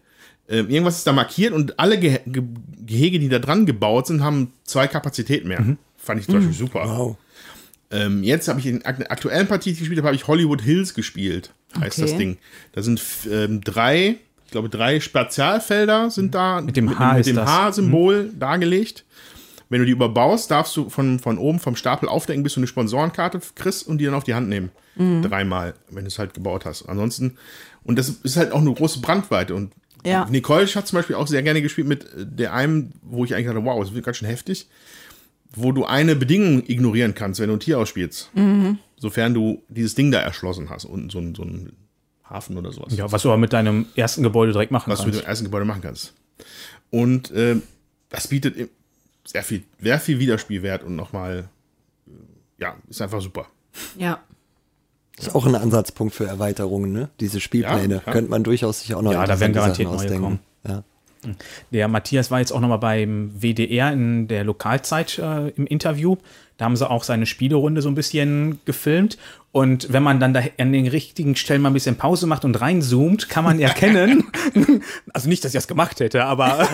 Ähm, 0.50 0.70
irgendwas 0.70 0.98
ist 0.98 1.06
da 1.08 1.14
markiert 1.14 1.54
und 1.54 1.80
alle 1.80 2.00
Ge 2.00 2.20
Ge 2.26 2.44
Gehege, 2.86 3.20
die 3.20 3.30
da 3.30 3.38
dran 3.40 3.66
gebaut 3.68 4.08
sind, 4.08 4.24
haben 4.24 4.52
zwei 4.64 4.88
Kapazitäten 4.88 5.48
mehr. 5.48 5.78
Fand 5.98 6.20
ich 6.22 6.26
zum 6.26 6.36
Beispiel 6.36 6.54
super. 6.56 6.86
Wow. 6.88 7.18
Ähm, 7.92 8.24
jetzt 8.24 8.48
habe 8.48 8.60
ich 8.60 8.66
in 8.68 8.80
der 8.80 9.12
aktuellen 9.12 9.48
Partie, 9.48 9.70
die 9.70 9.74
ich 9.74 9.80
gespielt 9.80 10.00
habe, 10.00 10.08
habe 10.08 10.16
ich 10.16 10.28
Hollywood 10.28 10.62
Hills 10.62 10.94
gespielt, 10.94 11.52
heißt 11.80 12.00
Okay. 12.00 12.10
das 12.10 12.18
Ding. 12.18 12.38
Da 12.74 12.82
sind 12.84 13.02
ähm, 13.32 13.62
drei, 13.62 14.18
ich 14.46 14.52
glaube 14.52 14.70
drei 14.70 15.00
Spezialfelder 15.00 16.10
sind 16.12 16.34
da 16.36 16.62
Mit 16.62 16.78
dem 16.78 16.98
H 16.98 17.12
mit 17.14 17.20
ist 17.22 17.28
dem 17.28 17.36
das. 17.36 17.46
Mhm. 17.48 17.52
H-Symbol 17.52 18.32
dargelegt. 18.38 19.06
Wenn 19.70 19.80
du 19.80 19.86
die 19.86 19.92
überbaust, 19.92 20.50
darfst 20.52 20.76
du 20.76 20.90
von, 20.90 21.20
von 21.20 21.38
oben 21.38 21.60
vom 21.60 21.76
Stapel 21.76 22.10
aufdecken, 22.10 22.42
bis 22.44 22.54
du 22.56 22.60
eine 22.60 22.68
Sponsorenkarte 22.68 23.40
kriegst 23.56 23.88
und 23.88 24.00
die 24.00 24.06
dann 24.06 24.16
auf 24.16 24.24
die 24.24 24.34
Hand 24.34 24.50
nehmen. 24.50 24.72
Mhm. 24.96 25.22
Dreimal, 25.22 25.76
wenn 25.92 26.04
du 26.06 26.08
es 26.08 26.18
halt 26.18 26.34
gebaut 26.34 26.66
hast. 26.66 26.90
Ansonsten, 26.90 27.38
und 27.84 27.98
das 28.00 28.10
ist 28.10 28.36
halt 28.36 28.52
auch 28.52 28.60
eine 28.62 28.74
große 28.74 29.00
Brandweite. 29.00 29.54
Und 29.54 29.72
Ja. 30.04 30.26
Nicole 30.30 30.66
hat 30.66 30.88
zum 30.88 30.98
Beispiel 30.98 31.16
auch 31.16 31.28
sehr 31.28 31.44
gerne 31.44 31.62
gespielt 31.62 31.88
mit 31.88 32.08
der 32.18 32.54
einem, 32.54 32.92
wo 33.04 33.24
ich 33.26 33.34
eigentlich 33.36 33.48
dachte, 33.48 33.64
wow, 33.64 33.80
das 33.84 33.94
wird 33.94 34.06
ganz 34.06 34.18
schön 34.18 34.28
heftig, 34.28 34.68
wo 35.54 35.72
du 35.72 35.86
eine 35.86 36.16
Bedingung 36.16 36.64
ignorieren 36.68 37.14
kannst, 37.14 37.40
wenn 37.40 37.50
du 37.50 37.56
ein 37.56 37.60
Tier 37.60 37.78
ausspielst. 37.80 38.32
Mhm. 38.34 38.80
Sofern 38.98 39.34
du 39.34 39.62
dieses 39.70 39.94
Ding 39.96 40.10
da 40.12 40.20
erschlossen 40.20 40.70
hast 40.70 40.86
und 40.86 41.12
so, 41.12 41.20
ein- 41.20 41.36
so 41.36 41.44
ein 41.44 41.74
Hafen 42.24 42.58
oder 42.58 42.72
sowas 42.72 42.96
Ja, 42.96 43.12
was 43.12 43.22
du 43.24 43.30
aber 43.30 43.38
mit 43.38 43.54
deinem 43.54 43.86
ersten 43.96 44.24
Gebäude 44.24 44.52
direkt 44.52 44.72
machen 44.72 44.92
was 44.92 45.00
du 45.00 45.06
mit 45.06 45.14
kannst. 45.14 45.26
dem 45.26 45.30
ersten 45.30 45.46
Gebäude 45.46 45.66
machen 45.66 45.82
kannst. 45.82 46.14
Und 46.92 47.32
äh, 47.32 47.58
das 48.10 48.28
bietet 48.28 48.70
sehr 49.30 49.44
viel, 49.44 49.64
sehr 49.80 50.00
viel 50.00 50.18
Wiederspielwert 50.18 50.84
und 50.84 50.96
nochmal, 50.96 51.50
ja, 52.58 52.76
ist 52.90 53.02
einfach 53.02 53.22
super. 53.22 53.48
Ja. 53.96 54.20
Ist 55.20 55.36
auch 55.36 55.46
ein 55.46 55.56
Ansatzpunkt 55.56 56.16
für 56.16 56.26
Erweiterungen, 56.26 56.92
ne? 56.92 57.10
Diese 57.20 57.40
Spielpläne. 57.40 57.96
Ja, 57.96 58.00
klar. 58.00 58.14
Könnte 58.14 58.32
man 58.32 58.44
durchaus 58.44 58.82
sich 58.82 58.96
auch 58.96 59.02
noch 59.02 59.12
Ja, 59.12 59.26
da 59.26 59.40
werden 59.40 59.54
garantiert 59.54 59.88
Sachen 59.90 59.98
neue 59.98 60.18
ausdenken. 60.18 60.40
Ja. 60.68 60.84
Der 61.72 61.88
Matthias 61.90 62.32
war 62.32 62.40
jetzt 62.40 62.52
auch 62.52 62.62
nochmal 62.62 62.80
beim 62.80 63.32
WDR 63.40 63.92
in 63.92 64.28
der 64.28 64.46
Lokalzeit 64.46 65.20
äh, 65.20 65.50
im 65.50 65.68
Interview. 65.68 66.16
Da 66.60 66.66
haben 66.66 66.76
sie 66.76 66.88
auch 66.88 67.04
seine 67.04 67.26
Spielerunde 67.26 67.82
so 67.82 67.88
ein 67.90 67.96
bisschen 67.96 68.60
gefilmt. 68.66 69.18
Und 69.52 69.92
wenn 69.92 70.04
man 70.04 70.20
dann 70.20 70.34
da 70.34 70.42
an 70.60 70.72
den 70.74 70.86
richtigen 70.86 71.36
Stellen 71.36 71.64
mal 71.64 71.72
ein 71.72 71.74
bisschen 71.74 71.96
Pause 71.96 72.28
macht 72.28 72.46
und 72.46 72.62
reinzoomt, 72.62 73.30
kann 73.30 73.44
man 73.44 73.60
erkennen, 73.60 74.26
also 75.14 75.28
nicht, 75.28 75.44
dass 75.44 75.54
ich 75.54 75.58
das 75.58 75.68
gemacht 75.68 76.00
hätte, 76.02 76.26
aber 76.26 76.68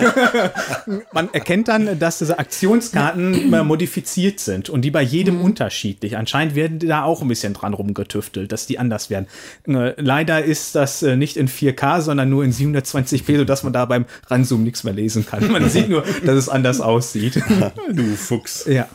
man 1.12 1.32
erkennt 1.32 1.68
dann, 1.68 1.98
dass 1.98 2.18
diese 2.18 2.38
Aktionskarten 2.38 3.48
modifiziert 3.66 4.40
sind 4.40 4.68
und 4.68 4.82
die 4.82 4.90
bei 4.90 5.00
jedem 5.00 5.40
unterschiedlich. 5.40 6.18
Anscheinend 6.18 6.54
werden 6.54 6.80
da 6.80 7.04
auch 7.04 7.22
ein 7.22 7.28
bisschen 7.28 7.54
dran 7.54 7.72
rumgetüftelt, 7.72 8.52
dass 8.52 8.66
die 8.66 8.78
anders 8.78 9.08
werden. 9.08 9.26
Äh, 9.66 9.94
Leider 9.96 10.44
ist 10.44 10.74
das 10.74 11.02
äh, 11.02 11.16
nicht 11.16 11.38
in 11.38 11.48
4K, 11.48 12.02
sondern 12.02 12.28
nur 12.28 12.44
in 12.44 12.52
720p, 12.52 13.38
sodass 13.38 13.62
man 13.62 13.72
da 13.72 13.86
beim 13.86 14.04
Ranzoomen 14.26 14.64
nichts 14.64 14.84
mehr 14.84 14.92
lesen 14.92 15.24
kann. 15.24 15.50
Man 15.50 15.70
sieht 15.70 15.88
nur, 15.88 16.02
dass 16.24 16.36
es 16.36 16.48
anders 16.50 16.82
aussieht. 16.82 17.42
Du 17.92 18.02
Fuchs. 18.16 18.66
ja. 18.66 18.86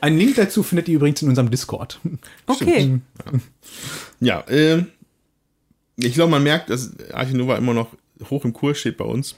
Einen 0.00 0.18
Link 0.18 0.36
dazu 0.36 0.62
findet 0.62 0.88
ihr 0.88 0.96
übrigens 0.96 1.22
in 1.22 1.28
unserem 1.28 1.50
Discord. 1.50 2.00
Okay. 2.46 3.00
Ja, 4.20 4.44
ähm, 4.48 4.88
ich 5.96 6.14
glaube, 6.14 6.30
man 6.30 6.42
merkt, 6.42 6.70
dass 6.70 6.92
Arche 7.12 7.36
Nova 7.36 7.56
immer 7.56 7.74
noch 7.74 7.88
hoch 8.30 8.44
im 8.44 8.52
Kurs 8.52 8.78
steht 8.78 8.96
bei 8.96 9.04
uns. 9.04 9.36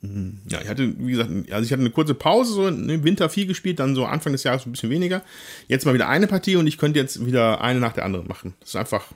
Mhm. 0.00 0.40
Ja, 0.48 0.60
ich 0.60 0.68
hatte, 0.68 0.94
wie 0.98 1.12
gesagt, 1.12 1.30
also 1.50 1.64
ich 1.64 1.72
hatte 1.72 1.80
eine 1.80 1.90
kurze 1.90 2.14
Pause, 2.14 2.52
so 2.52 2.68
im 2.68 3.04
Winter 3.04 3.28
viel 3.28 3.46
gespielt, 3.46 3.78
dann 3.78 3.94
so 3.94 4.04
Anfang 4.04 4.32
des 4.32 4.44
Jahres 4.44 4.66
ein 4.66 4.72
bisschen 4.72 4.90
weniger. 4.90 5.22
Jetzt 5.68 5.86
mal 5.86 5.94
wieder 5.94 6.08
eine 6.08 6.26
Partie 6.26 6.56
und 6.56 6.66
ich 6.66 6.78
könnte 6.78 6.98
jetzt 6.98 7.24
wieder 7.24 7.60
eine 7.60 7.80
nach 7.80 7.92
der 7.92 8.04
anderen 8.04 8.28
machen. 8.28 8.54
Das 8.60 8.70
ist 8.70 8.76
einfach, 8.76 9.12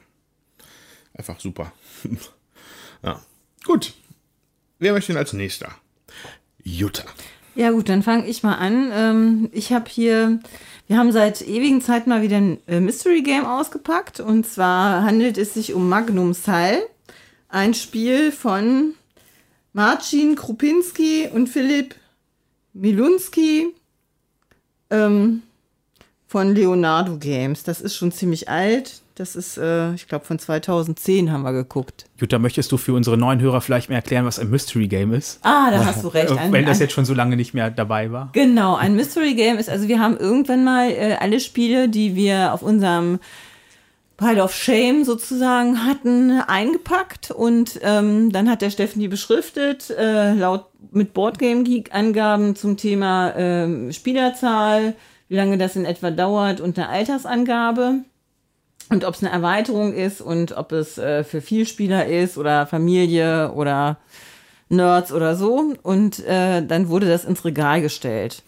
einfach 1.14 1.38
super. 1.40 1.72
ja, 3.02 3.20
gut. 3.64 3.94
Wer 4.78 4.92
möchte 4.92 5.12
denn 5.12 5.18
als 5.18 5.32
nächster? 5.32 5.74
Jutta. 6.62 7.04
Ja 7.60 7.72
gut, 7.72 7.90
dann 7.90 8.02
fange 8.02 8.26
ich 8.26 8.42
mal 8.42 8.54
an. 8.54 8.90
Ähm, 8.90 9.50
ich 9.52 9.70
habe 9.70 9.84
hier, 9.86 10.38
wir 10.86 10.96
haben 10.96 11.12
seit 11.12 11.42
ewigen 11.42 11.82
Zeit 11.82 12.06
mal 12.06 12.22
wieder 12.22 12.38
ein 12.38 12.56
äh, 12.66 12.80
Mystery 12.80 13.20
Game 13.20 13.44
ausgepackt. 13.44 14.18
Und 14.18 14.46
zwar 14.46 15.02
handelt 15.02 15.36
es 15.36 15.52
sich 15.52 15.74
um 15.74 15.86
Magnum 15.90 16.32
Sal. 16.32 16.78
Ein 17.50 17.74
Spiel 17.74 18.32
von 18.32 18.94
Marcin 19.75 20.36
Krupinski 20.36 21.28
und 21.34 21.50
Philipp 21.50 21.96
Milunski 22.73 23.75
ähm, 24.88 25.42
von 26.28 26.54
Leonardo 26.54 27.18
Games. 27.18 27.62
Das 27.62 27.82
ist 27.82 27.94
schon 27.94 28.10
ziemlich 28.10 28.49
alt. 28.49 29.02
Das 29.21 29.37
ist, 29.37 29.59
äh, 29.59 29.93
ich 29.93 30.09
glaube, 30.09 30.25
von 30.25 30.39
2010 30.39 31.30
haben 31.30 31.43
wir 31.43 31.52
geguckt. 31.52 32.06
Jutta, 32.17 32.39
möchtest 32.39 32.73
du 32.73 32.78
für 32.78 32.95
unsere 32.95 33.19
neuen 33.19 33.39
Hörer 33.39 33.61
vielleicht 33.61 33.91
mal 33.91 33.97
erklären, 33.97 34.25
was 34.25 34.39
ein 34.39 34.49
Mystery 34.49 34.89
Game 34.89 35.13
ist? 35.13 35.41
Ah, 35.43 35.71
da 35.71 35.85
hast 35.85 36.02
du 36.02 36.09
recht. 36.09 36.30
Äh, 36.30 36.37
Ein- 36.39 36.52
Wenn 36.52 36.65
das 36.65 36.78
jetzt 36.78 36.95
schon 36.95 37.04
so 37.04 37.13
lange 37.13 37.37
nicht 37.37 37.52
mehr 37.52 37.71
dabei 37.71 38.11
war. 38.11 38.30
Genau, 38.33 38.76
ein 38.76 38.95
Mystery 38.97 39.35
Game 39.35 39.59
ist, 39.59 39.69
also 39.69 39.89
wir 39.89 40.00
haben 40.00 40.17
irgendwann 40.17 40.65
mal 40.65 40.89
äh, 40.91 41.17
alle 41.21 41.39
Spiele, 41.39 41.91
die 41.91 42.17
wir 42.17 42.54
auf 42.54 42.63
unserem 42.63 43.19
Pile 44.17 44.43
of 44.43 44.54
Shame 44.54 45.04
sozusagen 45.04 45.85
hatten, 45.85 46.41
eingepackt 46.41 47.30
und 47.30 47.78
ähm, 47.83 48.33
dann 48.33 48.49
hat 48.49 48.63
der 48.63 48.71
Steffen 48.71 49.00
die 49.00 49.09
beschriftet, 49.09 49.91
äh, 49.91 50.33
laut 50.33 50.65
mit 50.93 51.13
Boardgame 51.13 51.63
Geek 51.65 51.95
Angaben 51.95 52.56
zum 52.56 52.78
Thema 52.78 53.35
ähm, 53.37 53.93
Spielerzahl, 53.93 54.95
wie 55.28 55.37
lange 55.37 55.59
das 55.59 55.76
in 55.76 55.85
etwa 55.85 56.11
dauert 56.11 56.61
und 56.63 56.78
eine 56.78 56.89
Altersangabe 56.89 57.97
und 58.90 59.04
ob 59.04 59.14
es 59.14 59.22
eine 59.22 59.32
Erweiterung 59.32 59.94
ist 59.94 60.20
und 60.20 60.56
ob 60.56 60.72
es 60.72 60.98
äh, 60.98 61.24
für 61.24 61.40
Vielspieler 61.40 62.06
ist 62.06 62.36
oder 62.36 62.66
Familie 62.66 63.52
oder 63.52 63.98
Nerds 64.68 65.12
oder 65.12 65.36
so. 65.36 65.74
Und 65.82 66.24
äh, 66.26 66.64
dann 66.66 66.88
wurde 66.88 67.08
das 67.08 67.24
ins 67.24 67.44
Regal 67.44 67.80
gestellt. 67.80 68.42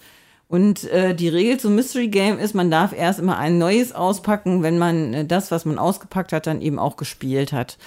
Und 0.48 0.85
äh, 0.90 1.14
die 1.14 1.28
Regel 1.28 1.59
zum 1.59 1.76
Mystery 1.76 2.09
Game 2.09 2.38
ist, 2.38 2.55
man 2.55 2.70
darf 2.70 2.92
erst 2.92 3.20
immer 3.20 3.38
ein 3.38 3.57
neues 3.57 3.92
auspacken, 3.92 4.62
wenn 4.62 4.78
man 4.78 5.14
äh, 5.14 5.24
das, 5.24 5.50
was 5.50 5.64
man 5.64 5.78
ausgepackt 5.78 6.33
hat, 6.33 6.46
dann 6.46 6.61
eben 6.61 6.78
auch 6.78 6.96
gespielt 6.96 7.52
hat. 7.52 7.78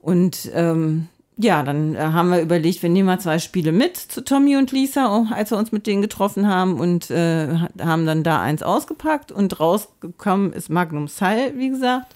Und 0.00 0.50
ähm, 0.54 1.08
ja, 1.36 1.62
dann 1.62 1.94
äh, 1.94 1.98
haben 1.98 2.30
wir 2.30 2.40
überlegt, 2.40 2.82
wir 2.82 2.90
nehmen 2.90 3.06
mal 3.06 3.18
zwei 3.20 3.38
Spiele 3.38 3.72
mit 3.72 3.96
zu 3.96 4.22
Tommy 4.24 4.56
und 4.56 4.70
Lisa, 4.70 5.08
auch 5.08 5.30
als 5.30 5.50
wir 5.50 5.58
uns 5.58 5.72
mit 5.72 5.86
denen 5.86 6.02
getroffen 6.02 6.46
haben 6.48 6.78
und 6.78 7.10
äh, 7.10 7.48
ha- 7.58 7.68
haben 7.80 8.06
dann 8.06 8.22
da 8.22 8.40
eins 8.40 8.62
ausgepackt 8.62 9.32
und 9.32 9.58
rausgekommen 9.58 10.52
ist 10.52 10.70
Magnum 10.70 11.08
Sal, 11.08 11.56
wie 11.56 11.70
gesagt. 11.70 12.14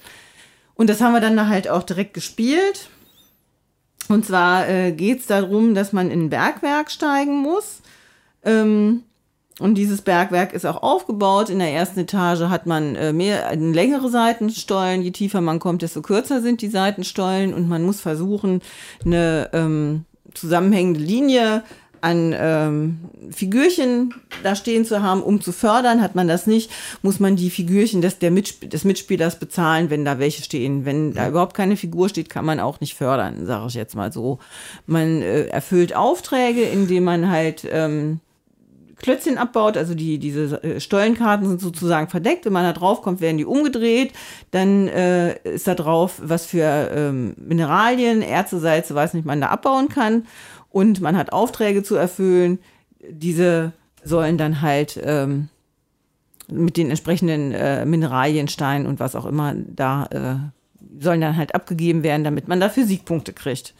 Und 0.75 0.89
das 0.89 1.01
haben 1.01 1.13
wir 1.13 1.21
dann 1.21 1.37
da 1.37 1.49
halt 1.49 1.69
auch 1.69 1.83
direkt 1.83 2.15
gespielt. 2.15 2.89
Und 4.09 4.25
zwar 4.25 4.69
äh, 4.69 4.93
geht 4.93 5.21
es 5.21 5.27
darum, 5.27 5.75
dass 5.75 5.93
man 5.93 6.11
in 6.11 6.27
ein 6.27 6.31
Bergwerk 6.31 6.91
steigen 6.91 7.43
muss. 7.43 7.83
Ähm, 8.45 9.03
und 9.59 9.75
dieses 9.75 10.03
Bergwerk 10.03 10.53
ist 10.53 10.67
auch 10.67 10.83
aufgebaut. 10.83 11.51
In 11.51 11.59
der 11.59 11.73
ersten 11.73 12.01
Etage 12.01 12.43
hat 12.43 12.67
man 12.67 12.95
äh, 12.95 13.13
mehr, 13.13 13.51
äh, 13.51 13.57
längere 13.57 14.09
Seitenstollen. 14.09 15.03
Je 15.03 15.11
tiefer 15.11 15.41
man 15.41 15.59
kommt, 15.59 15.83
desto 15.83 16.01
kürzer 16.01 16.41
sind 16.41 16.63
die 16.63 16.69
Seitenstollen. 16.69 17.53
Und 17.53 17.69
man 17.69 17.83
muss 17.83 18.01
versuchen, 18.01 18.63
eine 19.05 19.51
ähm, 19.53 20.05
zusammenhängende 20.35 21.01
Linie 21.01 21.65
an 22.01 22.33
ähm, 22.39 22.99
Figürchen 23.33 24.15
da 24.45 24.55
stehen 24.55 24.85
zu 24.85 25.03
haben, 25.03 25.21
um 25.21 25.41
zu 25.41 25.51
fördern. 25.51 26.01
Hat 26.01 26.15
man 26.15 26.29
das 26.29 26.47
nicht, 26.47 26.71
muss 27.03 27.19
man 27.19 27.35
die 27.35 27.51
Figürchen 27.51 28.01
des, 28.01 28.21
der 28.21 28.31
Mitsp 28.31 28.71
des 28.71 28.85
Mitspielers 28.85 29.41
bezahlen, 29.41 29.91
wenn 29.91 30.05
da 30.05 30.21
welche 30.21 30.45
stehen. 30.45 30.85
Wenn 30.85 31.15
da 31.15 31.29
überhaupt 31.29 31.57
keine 31.57 31.77
Figur 31.77 32.09
steht, 32.09 32.29
kann 32.29 32.45
man 32.45 32.61
auch 32.61 32.79
nicht 32.79 32.95
fördern, 32.95 33.45
sage 33.45 33.67
ich 33.67 33.75
jetzt 33.75 33.97
mal 33.97 34.13
so. 34.13 34.39
Man 34.87 35.23
äh, 35.23 35.47
erfüllt 35.47 35.97
Aufträge, 35.97 36.63
indem 36.63 37.03
man 37.03 37.29
halt 37.29 37.67
ähm, 37.69 38.21
Klötzchen 38.99 39.39
abbaut, 39.39 39.77
also 39.77 39.95
die, 39.95 40.19
diese 40.19 40.63
äh, 40.63 40.81
Stollenkarten 40.81 41.49
sind 41.49 41.61
sozusagen 41.61 42.09
verdeckt. 42.09 42.45
Wenn 42.45 42.53
man 42.53 42.65
da 42.65 42.73
drauf 42.73 43.03
kommt, 43.03 43.21
werden 43.21 43.39
die 43.39 43.45
umgedreht. 43.45 44.13
Dann 44.51 44.89
äh, 44.89 45.39
ist 45.43 45.67
da 45.67 45.75
drauf, 45.75 46.21
was 46.23 46.47
für 46.47 46.91
ähm, 46.95 47.35
Mineralien, 47.37 48.23
Erze, 48.23 48.59
Salze, 48.59 48.95
weiß 48.95 49.15
nicht, 49.15 49.27
man 49.27 49.41
da 49.41 49.49
abbauen 49.49 49.89
kann. 49.89 50.27
Und 50.71 51.01
man 51.01 51.17
hat 51.17 51.33
Aufträge 51.33 51.83
zu 51.83 51.97
erfüllen. 51.97 52.59
Diese 53.09 53.73
sollen 54.05 54.37
dann 54.39 54.61
halt 54.61 55.01
ähm, 55.03 55.49
mit 56.51 56.77
den 56.77 56.91
entsprechenden 56.91 57.53
äh, 57.53 57.85
Mineralien, 57.85 58.49
Steinen 58.49 58.87
und 58.87 59.01
was 59.01 59.15
auch 59.15 59.27
immer 59.27 59.55
da 59.55 60.07
äh, 60.07 61.03
sollen 61.03 61.21
dann 61.21 61.37
halt 61.37 61.55
abgegeben 61.55 62.03
werden, 62.03 62.25
damit 62.25 62.49
man 62.49 62.61
dafür 62.61 62.85
Siegpunkte 62.85 63.33
kriegt. 63.33 63.75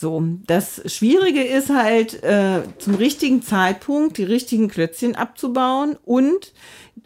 So, 0.00 0.22
das 0.46 0.80
Schwierige 0.86 1.42
ist 1.42 1.68
halt, 1.68 2.24
äh, 2.24 2.62
zum 2.78 2.94
richtigen 2.94 3.42
Zeitpunkt 3.42 4.16
die 4.16 4.24
richtigen 4.24 4.68
Klötzchen 4.68 5.14
abzubauen 5.14 5.98
und 6.06 6.54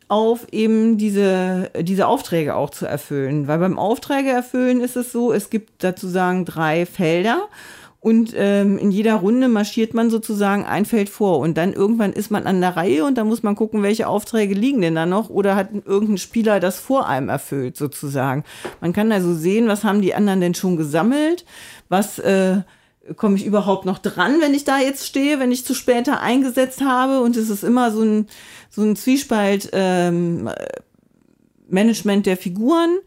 auf 0.07 0.47
eben 0.53 0.97
diese, 0.97 1.73
diese 1.81 2.07
Aufträge 2.07 2.55
auch 2.55 2.71
zu 2.71 2.87
erfüllen. 2.87 3.49
Weil 3.49 3.59
beim 3.59 3.81
Aufträge 3.81 4.31
erfüllen 4.31 4.81
ist 4.81 4.95
es 4.95 5.11
so, 5.11 5.33
es 5.33 5.51
gibt 5.51 5.83
dazu 5.83 6.07
sagen 6.07 6.45
drei 6.45 6.87
Felder 6.87 7.49
und 7.99 8.33
ähm, 8.37 8.79
in 8.79 8.93
jeder 8.93 9.15
Runde 9.15 9.49
marschiert 9.49 9.93
man 9.93 10.09
sozusagen 10.09 10.65
ein 10.65 10.85
Feld 10.85 11.09
vor 11.09 11.41
und 11.41 11.57
dann 11.57 11.73
irgendwann 11.73 12.13
ist 12.13 12.31
man 12.31 12.47
an 12.47 12.61
der 12.61 12.77
Reihe 12.77 13.05
und 13.05 13.19
dann 13.19 13.27
muss 13.27 13.43
man 13.43 13.57
gucken, 13.57 13.83
welche 13.83 14.07
Aufträge 14.07 14.55
liegen 14.55 14.83
denn 14.83 14.95
da 14.95 15.05
noch 15.05 15.31
oder 15.31 15.57
hat 15.57 15.71
irgendein 15.85 16.19
Spieler 16.19 16.61
das 16.61 16.79
vor 16.79 17.09
einem 17.09 17.29
erfüllt 17.29 17.77
sozusagen. 17.77 18.45
Man 18.81 18.93
kann 18.93 19.11
also 19.11 19.35
sehen, 19.35 19.67
was 19.67 19.83
haben 19.83 20.01
die 20.01 20.15
anderen 20.15 20.43
denn 20.43 20.55
schon 20.55 20.77
gesammelt, 20.77 21.45
was 21.89 22.19
äh, 22.19 22.59
komme 23.17 23.37
ich 23.37 23.45
überhaupt 23.45 23.85
noch 23.85 23.99
dran, 23.99 24.41
wenn 24.41 24.55
ich 24.55 24.65
da 24.65 24.79
jetzt 24.79 25.07
stehe, 25.07 25.39
wenn 25.39 25.53
ich 25.53 25.65
zu 25.65 25.75
später 25.75 26.21
eingesetzt 26.21 26.83
habe 26.83 27.21
und 27.21 27.37
es 27.37 27.51
ist 27.51 27.65
immer 27.65 27.91
so 27.91 28.03
ein, 28.03 28.27
so 28.71 28.83
ein 28.83 28.97
Zwiespalt, 28.97 29.71
ähm, 29.73 30.51
Management 31.69 32.27
der 32.27 32.37
Figuren 32.37 32.99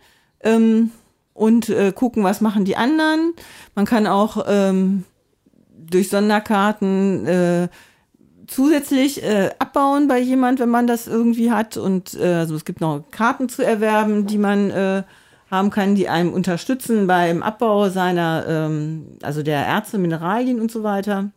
ähm, 0.41 0.91
und 1.33 1.69
äh, 1.69 1.91
gucken, 1.91 2.23
was 2.23 2.41
machen 2.41 2.65
die 2.65 2.75
anderen. 2.75 3.33
Man 3.75 3.85
kann 3.85 4.07
auch 4.07 4.45
ähm, 4.47 5.03
durch 5.75 6.09
Sonderkarten 6.09 7.25
äh, 7.25 7.67
zusätzlich 8.47 9.23
äh, 9.23 9.51
abbauen 9.59 10.07
bei 10.07 10.19
jemand, 10.19 10.59
wenn 10.59 10.69
man 10.69 10.87
das 10.87 11.07
irgendwie 11.07 11.51
hat. 11.51 11.77
Und 11.77 12.13
äh, 12.15 12.33
also 12.33 12.55
es 12.55 12.65
gibt 12.65 12.81
noch 12.81 13.03
Karten 13.11 13.49
zu 13.49 13.63
erwerben, 13.63 14.25
die 14.25 14.37
man 14.37 14.71
äh, 14.71 15.03
haben 15.49 15.69
kann, 15.69 15.95
die 15.95 16.09
einem 16.09 16.33
unterstützen 16.33 17.07
beim 17.07 17.41
Abbau 17.41 17.89
seiner, 17.89 18.45
ähm, 18.47 19.17
also 19.21 19.43
der 19.43 19.65
Erze, 19.65 19.97
Mineralien 19.97 20.59
und 20.59 20.71
so 20.71 20.83
weiter. 20.83 21.31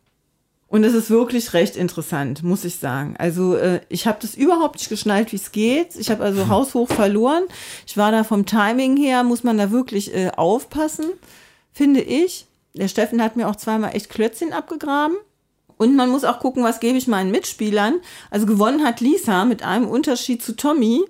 Und 0.71 0.85
es 0.85 0.93
ist 0.93 1.09
wirklich 1.09 1.51
recht 1.53 1.75
interessant, 1.75 2.43
muss 2.43 2.63
ich 2.63 2.77
sagen. 2.77 3.15
Also 3.17 3.55
äh, 3.55 3.81
ich 3.89 4.07
habe 4.07 4.19
das 4.21 4.35
überhaupt 4.35 4.75
nicht 4.75 4.87
geschnallt, 4.87 5.33
wie 5.33 5.35
es 5.35 5.51
geht. 5.51 5.97
Ich 5.97 6.09
habe 6.09 6.23
also 6.23 6.47
haushoch 6.47 6.87
verloren. 6.87 7.43
Ich 7.85 7.97
war 7.97 8.13
da 8.13 8.23
vom 8.23 8.45
Timing 8.45 8.95
her, 8.95 9.23
muss 9.23 9.43
man 9.43 9.57
da 9.57 9.71
wirklich 9.71 10.15
äh, 10.15 10.31
aufpassen, 10.35 11.07
finde 11.73 11.99
ich. 11.99 12.47
Der 12.73 12.87
Steffen 12.87 13.21
hat 13.21 13.35
mir 13.35 13.49
auch 13.49 13.57
zweimal 13.57 13.95
echt 13.95 14.09
Klötzchen 14.09 14.53
abgegraben. 14.53 15.17
Und 15.75 15.95
man 15.95 16.09
muss 16.09 16.23
auch 16.23 16.39
gucken, 16.39 16.63
was 16.63 16.79
gebe 16.79 16.97
ich 16.97 17.07
meinen 17.07 17.31
Mitspielern. 17.31 17.95
Also 18.29 18.45
gewonnen 18.45 18.85
hat 18.85 19.01
Lisa 19.01 19.43
mit 19.43 19.63
einem 19.63 19.89
Unterschied 19.89 20.41
zu 20.41 20.55
Tommy. 20.55 21.01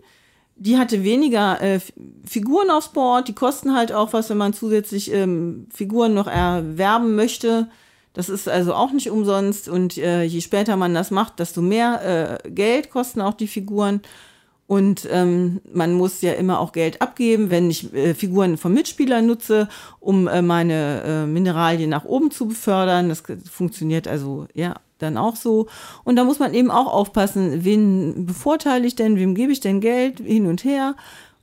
Die 0.64 0.78
hatte 0.78 1.04
weniger 1.04 1.60
äh, 1.60 1.80
Figuren 2.24 2.70
aufs 2.70 2.90
Board. 2.90 3.28
Die 3.28 3.34
kosten 3.34 3.74
halt 3.74 3.92
auch 3.92 4.14
was, 4.14 4.30
wenn 4.30 4.38
man 4.38 4.54
zusätzlich 4.54 5.12
ähm, 5.12 5.66
Figuren 5.74 6.14
noch 6.14 6.28
erwerben 6.28 7.16
möchte. 7.16 7.68
Das 8.14 8.30
ist 8.30 8.48
also 8.48 8.76
auch 8.76 8.92
nicht 8.92 9.10
umsonst. 9.10 9.68
Und 9.68 9.98
äh, 9.98 10.22
je 10.22 10.40
später 10.40 10.78
man 10.78 10.94
das 10.94 11.10
macht, 11.10 11.40
desto 11.40 11.64
mehr 11.64 12.40
äh, 12.46 12.50
Geld 12.52 12.92
kosten 12.92 13.22
auch 13.22 13.34
die 13.34 13.48
Figuren. 13.48 14.02
Und 14.68 15.08
ähm, 15.12 15.62
man 15.74 15.94
muss 15.94 16.22
ja 16.22 16.34
immer 16.34 16.60
auch 16.60 16.74
Geld 16.74 17.02
abgeben, 17.02 17.50
wenn 17.50 17.72
ich 17.72 17.92
äh, 17.96 18.14
Figuren 18.14 18.58
vom 18.58 18.76
Mitspieler 18.76 19.24
nutze, 19.24 19.68
um 20.00 20.28
äh, 20.28 20.44
meine 20.44 21.02
äh, 21.04 21.26
Mineralien 21.26 21.90
nach 21.90 22.06
oben 22.06 22.30
zu 22.30 22.48
befördern. 22.48 23.10
Das 23.10 23.24
funktioniert 23.50 24.08
also 24.08 24.46
ja 24.54 24.76
dann 25.02 25.18
auch 25.18 25.36
so. 25.36 25.68
Und 26.04 26.16
da 26.16 26.24
muss 26.24 26.40
man 26.40 26.54
eben 26.54 26.72
auch 26.72 26.92
aufpassen, 26.92 27.64
wen 27.64 28.26
bevorteile 28.26 28.86
ich 28.86 28.96
denn, 28.96 29.18
wem 29.18 29.36
gebe 29.36 29.52
ich 29.52 29.60
denn 29.60 29.82
Geld 29.82 30.20
hin 30.20 30.48
und 30.48 30.64
her. 30.64 30.96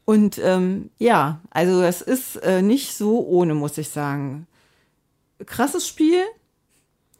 Und 0.04 0.40
ähm, 0.42 0.90
ja, 0.98 1.40
also 1.50 1.80
das 1.80 2.00
ist 2.00 2.36
äh, 2.36 2.62
nicht 2.62 2.94
so 2.94 3.26
ohne, 3.26 3.54
muss 3.54 3.76
ich 3.78 3.90
sagen. 3.90 4.46
Krasses 5.44 5.86
Spiel, 5.86 6.24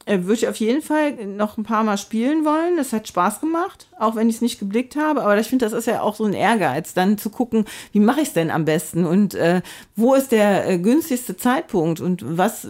äh, 0.09 0.23
würde 0.23 0.35
ich 0.35 0.49
auf 0.49 0.57
jeden 0.57 0.81
Fall 0.81 1.27
noch 1.27 1.59
ein 1.59 1.65
paar 1.65 1.85
Mal 1.85 1.99
spielen 1.99 2.47
wollen. 2.47 2.79
Das 2.79 2.95
hat 2.95 3.07
Spaß 3.07 3.41
gemacht, 3.41 3.89
auch 3.99 4.17
wenn 4.17 4.31
ich 4.31 4.37
es 4.37 4.41
nicht 4.41 4.59
geblickt 4.59 4.97
habe. 4.97 5.23
Aber 5.23 5.39
ich 5.39 5.49
finde, 5.49 5.67
das 5.67 5.75
ist 5.75 5.87
ja 5.87 6.01
auch 6.01 6.15
so 6.15 6.25
ein 6.25 6.33
Ehrgeiz, 6.33 6.95
dann 6.95 7.19
zu 7.19 7.29
gucken, 7.29 7.67
wie 7.93 8.01
mache 8.01 8.23
ich 8.23 8.29
es 8.29 8.35
denn 8.35 8.51
am 8.51 8.65
besten 8.65 9.05
und 9.05 9.35
äh, 9.35 9.61
wo 9.97 10.15
ist 10.15 10.33
der 10.33 10.67
äh, 10.67 10.79
günstigste 10.79 11.37
Zeitpunkt 11.37 12.01
und 12.01 12.25
was, 12.27 12.69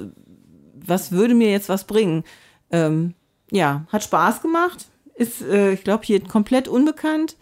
was 0.74 1.12
würde 1.12 1.34
mir 1.34 1.52
jetzt 1.52 1.68
was 1.68 1.84
bringen. 1.84 2.24
Ähm, 2.72 3.14
ja, 3.50 3.84
hat 3.92 4.04
Spaß 4.04 4.42
gemacht. 4.42 4.86
Ist, 5.14 5.42
äh, 5.42 5.72
ich 5.72 5.84
glaube, 5.84 6.04
hier 6.04 6.22
komplett 6.22 6.68
unbekannt 6.68 7.36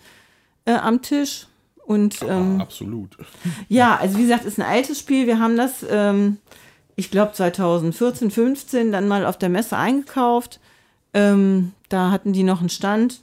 äh, 0.65 0.75
am 0.75 1.03
Tisch. 1.03 1.47
Und 1.85 2.23
ähm, 2.23 2.61
absolut. 2.61 3.17
Ja, 3.69 3.97
also 3.97 4.19
wie 4.19 4.23
gesagt, 4.23 4.45
ist 4.45 4.59
ein 4.59 4.67
altes 4.67 4.99
Spiel. 4.99 5.27
Wir 5.27 5.39
haben 5.39 5.57
das 5.57 5.85
ähm, 5.89 6.39
ich 6.97 7.11
glaube 7.11 7.33
2014, 7.33 8.31
15 8.31 8.91
dann 8.91 9.07
mal 9.07 9.27
auf 9.27 9.39
der 9.39 9.51
Messe 9.51 9.77
eingekauft. 9.77 10.59
Ähm, 11.13 11.73
da 11.91 12.11
hatten 12.11 12.33
die 12.33 12.43
noch 12.43 12.61
einen 12.61 12.71
Stand. 12.71 13.21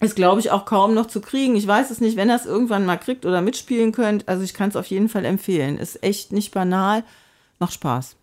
Ist, 0.00 0.16
glaube 0.16 0.40
ich, 0.40 0.50
auch 0.50 0.64
kaum 0.64 0.94
noch 0.94 1.06
zu 1.06 1.20
kriegen. 1.20 1.56
Ich 1.56 1.66
weiß 1.66 1.90
es 1.90 2.00
nicht, 2.00 2.16
wenn 2.16 2.28
ihr 2.28 2.36
es 2.36 2.44
irgendwann 2.44 2.84
mal 2.84 2.96
kriegt 2.96 3.24
oder 3.24 3.40
mitspielen 3.40 3.92
könnt. 3.92 4.28
Also 4.28 4.42
ich 4.42 4.52
kann 4.52 4.70
es 4.70 4.76
auf 4.76 4.86
jeden 4.86 5.08
Fall 5.08 5.24
empfehlen. 5.24 5.78
Ist 5.78 6.02
echt 6.02 6.32
nicht 6.32 6.52
banal. 6.52 7.04
Macht 7.58 7.74
Spaß. 7.74 8.16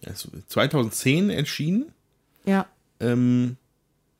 Ja, 0.00 0.12
2010 0.14 1.30
erschienen. 1.30 1.92
Ja. 2.50 2.66
Ähm, 3.00 3.56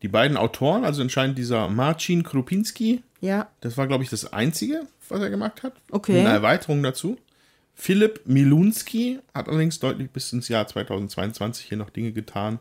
die 0.02 0.08
beiden 0.08 0.36
Autoren, 0.36 0.84
also 0.84 1.02
anscheinend 1.02 1.36
dieser 1.36 1.68
Marcin 1.68 2.22
Krupinski. 2.22 3.02
Ja. 3.20 3.48
Das 3.60 3.76
war, 3.76 3.86
glaube 3.86 4.02
ich, 4.04 4.10
das 4.10 4.32
Einzige, 4.32 4.86
was 5.08 5.20
er 5.20 5.28
gemacht 5.30 5.62
hat. 5.62 5.74
Okay. 5.90 6.20
Eine 6.20 6.30
Erweiterung 6.30 6.82
dazu. 6.82 7.18
Philipp 7.74 8.22
Milunski 8.26 9.18
hat 9.34 9.48
allerdings 9.48 9.78
deutlich 9.78 10.10
bis 10.10 10.32
ins 10.32 10.48
Jahr 10.48 10.66
2022 10.66 11.66
hier 11.66 11.78
noch 11.78 11.90
Dinge 11.90 12.12
getan. 12.12 12.60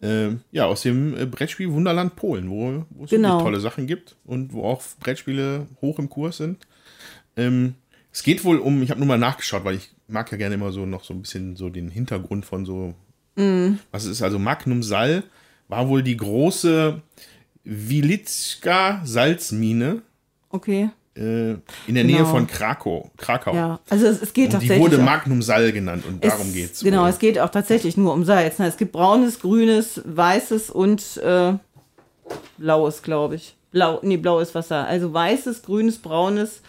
Ähm, 0.00 0.42
ja, 0.52 0.66
aus 0.66 0.82
dem 0.82 1.16
äh, 1.16 1.26
Brettspiel 1.26 1.72
Wunderland 1.72 2.14
Polen, 2.14 2.48
wo, 2.50 2.84
wo 2.90 3.04
es 3.04 3.10
Genau. 3.10 3.40
tolle 3.40 3.58
Sachen 3.60 3.86
gibt 3.88 4.16
und 4.24 4.52
wo 4.52 4.64
auch 4.64 4.80
Brettspiele 5.00 5.66
hoch 5.80 5.98
im 5.98 6.08
Kurs 6.08 6.36
sind. 6.36 6.66
Ähm, 7.36 7.74
es 8.12 8.22
geht 8.22 8.44
wohl 8.44 8.58
um, 8.58 8.80
ich 8.82 8.90
habe 8.90 9.00
nur 9.00 9.08
mal 9.08 9.18
nachgeschaut, 9.18 9.64
weil 9.64 9.74
ich 9.76 9.90
mag 10.06 10.30
ja 10.30 10.38
gerne 10.38 10.54
immer 10.54 10.70
so 10.72 10.86
noch 10.86 11.02
so 11.04 11.14
ein 11.14 11.22
bisschen 11.22 11.56
so 11.56 11.68
den 11.68 11.88
Hintergrund 11.90 12.44
von 12.46 12.64
so, 12.64 12.94
was 13.92 14.04
es 14.04 14.10
ist. 14.12 14.22
Also 14.22 14.38
Magnum 14.38 14.82
Sal 14.82 15.22
war 15.68 15.88
wohl 15.88 16.02
die 16.02 16.16
große 16.16 17.00
Wilicka 17.64 19.00
Salzmine 19.04 20.02
Okay. 20.50 20.90
äh, 21.14 21.50
in 21.86 21.94
der 21.94 22.04
Nähe 22.04 22.16
Genau. 22.18 22.30
von 22.30 22.46
Krakau. 22.46 23.10
Krakau. 23.16 23.54
Ja. 23.54 23.80
Also 23.88 24.06
es, 24.06 24.22
es 24.22 24.32
geht 24.32 24.46
Und 24.54 24.62
die 24.62 24.68
tatsächlich. 24.68 24.80
wurde 24.80 24.98
auch- 24.98 25.04
Magnum 25.04 25.42
Sal 25.42 25.70
genannt 25.72 26.04
und 26.06 26.24
darum 26.24 26.48
es, 26.48 26.52
geht's. 26.54 26.80
Genau, 26.82 27.02
wohl. 27.02 27.10
es 27.10 27.18
geht 27.18 27.38
auch 27.38 27.50
tatsächlich 27.50 27.96
nur 27.96 28.12
um 28.12 28.24
Salz. 28.24 28.58
ne? 28.58 28.66
Es 28.66 28.76
gibt 28.76 28.92
braunes, 28.92 29.38
grünes, 29.40 30.00
weißes 30.04 30.70
und 30.70 31.18
äh, 31.18 31.52
blaues, 32.56 33.02
glaube 33.02 33.34
ich. 33.36 33.54
Blau, 33.70 34.00
nee, 34.02 34.16
blaues 34.16 34.54
Wasser. 34.54 34.86
Also 34.86 35.12
weißes, 35.12 35.62
grünes, 35.62 35.98
braunes 35.98 36.62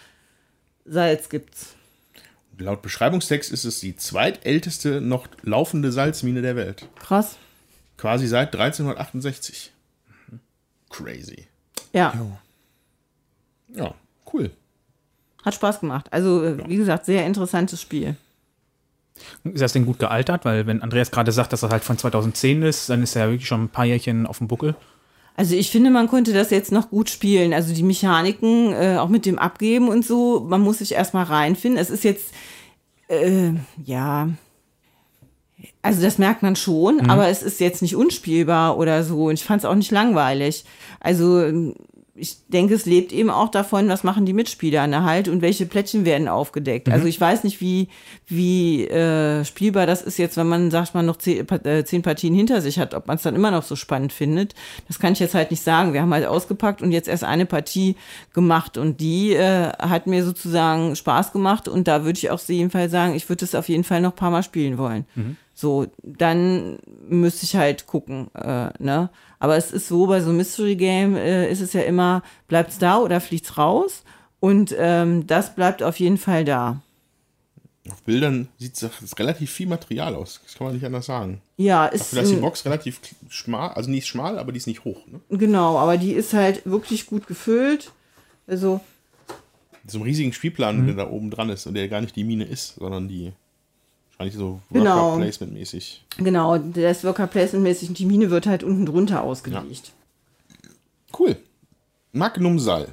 Salz 0.84 1.28
gibt's. 1.28 1.74
Laut 2.60 2.82
Beschreibungstext 2.82 3.50
ist 3.52 3.64
es 3.64 3.80
die 3.80 3.96
zweitälteste 3.96 5.00
noch 5.00 5.26
laufende 5.42 5.92
Salzmine 5.92 6.42
der 6.42 6.56
Welt. 6.56 6.88
Krass. 6.98 7.36
Quasi 7.96 8.26
seit 8.26 8.54
1368. 8.54 9.72
Crazy. 10.90 11.46
Ja, 11.92 12.12
Ja, 13.74 13.94
cool. 14.32 14.50
hat 15.44 15.54
Spaß 15.54 15.80
gemacht. 15.80 16.06
Also, 16.12 16.44
äh, 16.44 16.68
wie 16.68 16.76
gesagt, 16.76 17.06
sehr 17.06 17.26
interessantes 17.26 17.80
Spiel. 17.80 18.16
Ist 19.44 19.60
das 19.60 19.72
denn 19.72 19.86
gut 19.86 19.98
gealtert? 19.98 20.44
Weil 20.44 20.66
wenn 20.66 20.82
Andreas 20.82 21.10
gerade 21.10 21.32
sagt, 21.32 21.52
dass 21.52 21.60
das 21.60 21.70
halt 21.70 21.84
von 21.84 21.98
2010 21.98 22.62
ist, 22.62 22.88
dann 22.88 23.02
ist 23.02 23.16
er 23.16 23.26
ja 23.26 23.30
wirklich 23.30 23.48
schon 23.48 23.64
ein 23.64 23.68
paar 23.68 23.84
Jährchen 23.84 24.26
auf 24.26 24.38
dem 24.38 24.48
Buckel. 24.48 24.74
Also 25.36 25.54
ich 25.54 25.70
finde, 25.70 25.90
man 25.90 26.08
konnte 26.08 26.32
das 26.32 26.50
jetzt 26.50 26.72
noch 26.72 26.90
gut 26.90 27.08
spielen. 27.08 27.52
Also 27.52 27.72
die 27.74 27.82
Mechaniken, 27.82 28.72
äh, 28.72 28.96
auch 28.98 29.08
mit 29.08 29.26
dem 29.26 29.38
Abgeben 29.38 29.88
und 29.88 30.04
so, 30.04 30.46
man 30.48 30.60
muss 30.60 30.78
sich 30.78 30.92
erstmal 30.92 31.24
reinfinden. 31.24 31.80
Es 31.80 31.90
ist 31.90 32.04
jetzt, 32.04 32.32
äh, 33.08 33.52
ja, 33.84 34.28
also 35.82 36.02
das 36.02 36.18
merkt 36.18 36.42
man 36.42 36.56
schon, 36.56 37.08
aber 37.08 37.28
es 37.28 37.42
ist 37.42 37.60
jetzt 37.60 37.80
nicht 37.80 37.96
unspielbar 37.96 38.76
oder 38.76 39.02
so. 39.02 39.24
Und 39.24 39.34
ich 39.34 39.44
fand 39.44 39.62
es 39.62 39.64
auch 39.64 39.74
nicht 39.74 39.90
langweilig. 39.90 40.64
Also 41.00 41.72
ich 42.20 42.36
denke, 42.48 42.74
es 42.74 42.84
lebt 42.84 43.12
eben 43.12 43.30
auch 43.30 43.48
davon, 43.48 43.88
was 43.88 44.04
machen 44.04 44.26
die 44.26 44.32
Mitspieler 44.32 44.86
ne, 44.86 45.04
halt 45.04 45.28
und 45.28 45.40
welche 45.40 45.64
Plättchen 45.64 46.04
werden 46.04 46.28
aufgedeckt. 46.28 46.88
Also 46.90 47.06
ich 47.06 47.20
weiß 47.20 47.44
nicht, 47.44 47.60
wie, 47.60 47.88
wie 48.26 48.86
äh, 48.86 49.44
spielbar 49.44 49.86
das 49.86 50.02
ist 50.02 50.18
jetzt, 50.18 50.36
wenn 50.36 50.46
man 50.46 50.70
sagt, 50.70 50.94
man 50.94 51.06
noch 51.06 51.16
zehn, 51.16 51.48
äh, 51.64 51.84
zehn 51.84 52.02
Partien 52.02 52.34
hinter 52.34 52.60
sich 52.60 52.78
hat, 52.78 52.94
ob 52.94 53.06
man 53.06 53.16
es 53.16 53.22
dann 53.22 53.34
immer 53.34 53.50
noch 53.50 53.62
so 53.62 53.74
spannend 53.74 54.12
findet. 54.12 54.54
Das 54.86 54.98
kann 54.98 55.14
ich 55.14 55.18
jetzt 55.18 55.34
halt 55.34 55.50
nicht 55.50 55.62
sagen. 55.62 55.94
Wir 55.94 56.02
haben 56.02 56.12
halt 56.12 56.26
ausgepackt 56.26 56.82
und 56.82 56.92
jetzt 56.92 57.08
erst 57.08 57.24
eine 57.24 57.46
Partie 57.46 57.96
gemacht 58.34 58.76
und 58.76 59.00
die 59.00 59.32
äh, 59.32 59.72
hat 59.78 60.06
mir 60.06 60.22
sozusagen 60.24 60.96
Spaß 60.96 61.32
gemacht 61.32 61.68
und 61.68 61.88
da 61.88 62.04
würde 62.04 62.18
ich 62.18 62.30
auch 62.30 62.34
auf 62.34 62.48
jeden 62.48 62.70
Fall 62.70 62.90
sagen, 62.90 63.14
ich 63.14 63.28
würde 63.28 63.44
es 63.44 63.54
auf 63.54 63.68
jeden 63.68 63.84
Fall 63.84 64.00
noch 64.00 64.12
ein 64.12 64.16
paar 64.16 64.30
Mal 64.30 64.42
spielen 64.42 64.78
wollen. 64.78 65.06
So, 65.54 65.86
dann 66.02 66.78
müsste 67.08 67.44
ich 67.44 67.56
halt 67.56 67.86
gucken, 67.86 68.28
äh, 68.34 68.70
ne? 68.78 69.10
Aber 69.40 69.56
es 69.56 69.72
ist 69.72 69.88
so, 69.88 70.06
bei 70.06 70.20
so 70.20 70.28
einem 70.28 70.36
Mystery 70.36 70.76
Game 70.76 71.16
äh, 71.16 71.50
ist 71.50 71.60
es 71.60 71.72
ja 71.72 71.80
immer, 71.80 72.22
bleibt's 72.46 72.78
da 72.78 72.98
oder 72.98 73.20
fliegt's 73.20 73.58
raus? 73.58 74.04
Und 74.38 74.74
ähm, 74.78 75.26
das 75.26 75.54
bleibt 75.56 75.82
auf 75.82 75.98
jeden 75.98 76.18
Fall 76.18 76.44
da. 76.44 76.80
Auf 77.90 78.02
Bildern 78.02 78.48
sieht 78.58 78.80
es 78.80 79.18
relativ 79.18 79.50
viel 79.50 79.66
Material 79.66 80.14
aus. 80.14 80.40
Das 80.44 80.54
kann 80.54 80.66
man 80.66 80.74
nicht 80.74 80.84
anders 80.84 81.06
sagen. 81.06 81.40
Ja, 81.56 81.86
ist 81.86 82.12
Dafür, 82.12 82.20
dass 82.20 82.30
die 82.30 82.36
Box 82.36 82.64
relativ 82.66 83.00
schmal, 83.30 83.70
also 83.70 83.90
nicht 83.90 84.06
schmal, 84.06 84.38
aber 84.38 84.52
die 84.52 84.58
ist 84.58 84.66
nicht 84.66 84.84
hoch. 84.84 84.98
Ne? 85.06 85.20
genau, 85.30 85.78
aber 85.78 85.96
die 85.96 86.12
ist 86.12 86.34
halt 86.34 86.64
wirklich 86.66 87.06
gut 87.06 87.26
gefüllt. 87.26 87.90
Also, 88.46 88.80
So 89.86 89.96
einem 89.98 90.04
riesigen 90.04 90.32
Spielplan, 90.34 90.82
Mhm. 90.82 90.86
der 90.88 91.06
da 91.06 91.10
oben 91.10 91.30
dran 91.30 91.48
ist 91.48 91.66
und 91.66 91.72
der 91.74 91.88
gar 91.88 92.02
nicht 92.02 92.14
die 92.16 92.24
Mine 92.24 92.44
ist, 92.44 92.74
sondern 92.76 93.08
die 93.08 93.32
wahrscheinlich 94.20 94.36
so 94.36 94.60
Genau. 94.70 95.16
Placement-mäßig. 95.16 96.02
genau, 96.18 96.58
das 96.58 97.04
Worker 97.04 97.26
Placement-mäßig 97.26 97.88
und 97.88 97.98
die 97.98 98.06
Mine 98.06 98.30
wird 98.30 98.46
halt 98.46 98.62
unten 98.62 98.86
drunter 98.86 99.22
ausgelegt. 99.22 99.92
Cool. 101.18 101.36
Magnum 102.12 102.58
Sal. 102.58 102.88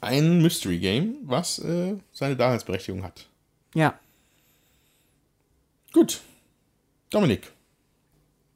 Ein 0.00 0.40
Mystery 0.40 0.78
Game, 0.78 1.16
was 1.24 1.58
äh, 1.58 1.94
seine 2.12 2.36
Daseinsberechtigung 2.36 3.02
hat. 3.02 3.26
Ja. 3.74 3.98
Gut. 5.92 6.20
Dominik. 7.10 7.50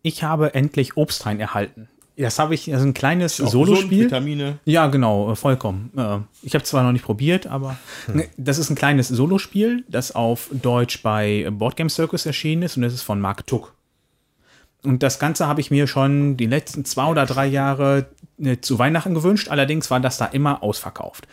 Ich 0.02 0.22
habe 0.22 0.54
endlich 0.54 0.96
Obsthain 0.96 1.40
erhalten. 1.40 1.88
Das 2.16 2.38
habe 2.38 2.54
ich, 2.54 2.72
also 2.72 2.86
ein 2.86 2.94
kleines 2.94 3.36
Solospiel. 3.36 4.04
Vitamine. 4.04 4.58
Ja, 4.64 4.86
genau, 4.86 5.32
äh, 5.32 5.36
vollkommen. 5.36 5.90
Äh, 5.96 6.18
Ich 6.42 6.54
habe 6.54 6.64
zwar 6.64 6.84
noch 6.84 6.92
nicht 6.92 7.04
probiert, 7.04 7.46
aber 7.46 7.76
ne, 8.12 8.28
das 8.36 8.58
ist 8.58 8.70
ein 8.70 8.76
kleines 8.76 9.08
Solospiel, 9.08 9.84
das 9.88 10.14
auf 10.14 10.48
Deutsch 10.52 11.02
bei 11.02 11.48
Boardgame 11.50 11.90
Circus 11.90 12.24
erschienen 12.24 12.62
ist 12.62 12.76
und 12.76 12.82
das 12.82 12.94
ist 12.94 13.02
von 13.02 13.20
Mark 13.20 13.46
Tuck. 13.46 13.74
Und 14.84 15.02
das 15.02 15.18
Ganze 15.18 15.46
habe 15.48 15.60
ich 15.60 15.70
mir 15.70 15.86
schon 15.86 16.36
die 16.36 16.46
letzten 16.46 16.84
zwei 16.84 17.06
oder 17.06 17.26
drei 17.26 17.46
Jahre 17.46 18.06
äh, 18.38 18.58
zu 18.60 18.78
Weihnachten 18.78 19.14
gewünscht. 19.14 19.48
Allerdings 19.48 19.90
war 19.90 19.98
das 19.98 20.18
da 20.18 20.26
immer 20.26 20.62
ausverkauft. 20.62 21.26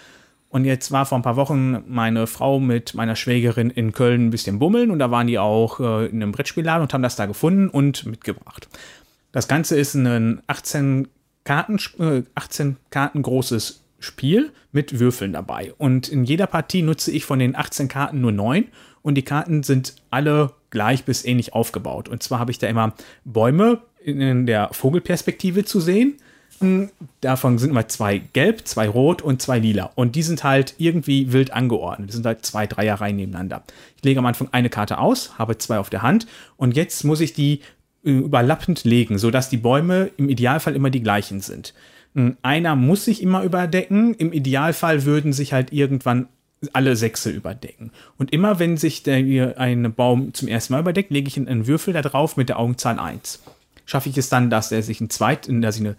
Und 0.49 0.65
jetzt 0.65 0.91
war 0.91 1.05
vor 1.05 1.17
ein 1.17 1.21
paar 1.21 1.35
Wochen 1.35 1.83
meine 1.87 2.27
Frau 2.27 2.59
mit 2.59 2.93
meiner 2.93 3.15
Schwägerin 3.15 3.69
in 3.69 3.93
Köln 3.93 4.27
ein 4.27 4.29
bisschen 4.31 4.57
bummeln 4.59 4.91
und 4.91 4.99
da 4.99 5.09
waren 5.09 5.27
die 5.27 5.39
auch 5.39 5.79
in 5.79 5.85
einem 6.21 6.33
Brettspielladen 6.33 6.81
und 6.81 6.93
haben 6.93 7.03
das 7.03 7.15
da 7.15 7.25
gefunden 7.25 7.69
und 7.69 8.05
mitgebracht. 8.05 8.67
Das 9.31 9.47
Ganze 9.47 9.77
ist 9.77 9.93
ein 9.95 10.41
18 10.47 11.07
Karten, 11.43 11.79
äh, 11.99 12.23
18 12.35 12.77
Karten 12.89 13.21
großes 13.21 13.81
Spiel 13.99 14.51
mit 14.71 14.99
Würfeln 14.99 15.33
dabei. 15.33 15.73
Und 15.77 16.09
in 16.09 16.25
jeder 16.25 16.47
Partie 16.47 16.81
nutze 16.81 17.11
ich 17.11 17.25
von 17.25 17.39
den 17.39 17.55
18 17.55 17.87
Karten 17.87 18.21
nur 18.21 18.31
9 18.31 18.65
und 19.01 19.15
die 19.15 19.23
Karten 19.23 19.63
sind 19.63 19.95
alle 20.09 20.51
gleich 20.69 21.05
bis 21.05 21.25
ähnlich 21.25 21.53
aufgebaut. 21.53 22.09
Und 22.09 22.23
zwar 22.23 22.39
habe 22.39 22.51
ich 22.51 22.59
da 22.59 22.67
immer 22.67 22.93
Bäume 23.25 23.81
in 24.03 24.45
der 24.45 24.69
Vogelperspektive 24.71 25.65
zu 25.65 25.79
sehen. 25.79 26.15
Hm, 26.59 26.89
Davon 27.21 27.57
sind 27.57 27.71
immer 27.71 27.87
zwei 27.87 28.19
gelb, 28.19 28.67
zwei 28.67 28.87
rot 28.87 29.21
und 29.21 29.41
zwei 29.41 29.59
lila. 29.59 29.91
Und 29.95 30.15
die 30.15 30.23
sind 30.23 30.43
halt 30.43 30.75
irgendwie 30.77 31.31
wild 31.33 31.53
angeordnet. 31.53 32.09
Das 32.09 32.15
sind 32.15 32.25
halt 32.25 32.45
zwei 32.45 32.67
Dreierreihen 32.67 33.15
nebeneinander. 33.15 33.63
Ich 33.97 34.03
lege 34.03 34.19
am 34.19 34.25
Anfang 34.25 34.49
eine 34.51 34.69
Karte 34.69 34.97
aus, 34.97 35.37
habe 35.37 35.57
zwei 35.57 35.77
auf 35.77 35.89
der 35.89 36.01
Hand 36.01 36.27
und 36.57 36.75
jetzt 36.75 37.03
muss 37.03 37.21
ich 37.21 37.33
die 37.33 37.55
äh, 37.59 37.61
überlappend 38.03 38.83
legen, 38.83 39.17
sodass 39.17 39.49
die 39.49 39.57
Bäume 39.57 40.09
im 40.17 40.29
Idealfall 40.29 40.75
immer 40.75 40.89
die 40.89 41.03
gleichen 41.03 41.39
sind. 41.39 41.73
Hm, 42.15 42.37
Einer 42.41 42.75
muss 42.75 43.05
sich 43.05 43.21
immer 43.21 43.43
überdecken. 43.43 44.13
Im 44.15 44.33
Idealfall 44.33 45.05
würden 45.05 45.33
sich 45.33 45.53
halt 45.53 45.71
irgendwann 45.71 46.27
alle 46.73 46.95
Sechse 46.95 47.31
überdecken. 47.31 47.91
Und 48.17 48.31
immer 48.33 48.59
wenn 48.59 48.77
sich 48.77 49.03
der, 49.03 49.57
ein 49.59 49.93
Baum 49.93 50.33
zum 50.33 50.47
ersten 50.47 50.73
Mal 50.73 50.79
überdeckt, 50.79 51.11
lege 51.11 51.27
ich 51.27 51.37
einen 51.37 51.67
Würfel 51.67 51.93
da 51.93 52.01
drauf 52.01 52.37
mit 52.37 52.49
der 52.49 52.59
Augenzahl 52.59 52.99
1. 52.99 53.41
Schaffe 53.85 54.09
ich 54.09 54.17
es 54.17 54.29
dann, 54.29 54.49
dass 54.49 54.71
er 54.71 54.83
sich 54.83 55.01
ein 55.01 55.09
zweit, 55.09 55.47
dass 55.49 55.75
ich 55.75 55.81
eine 55.81 55.95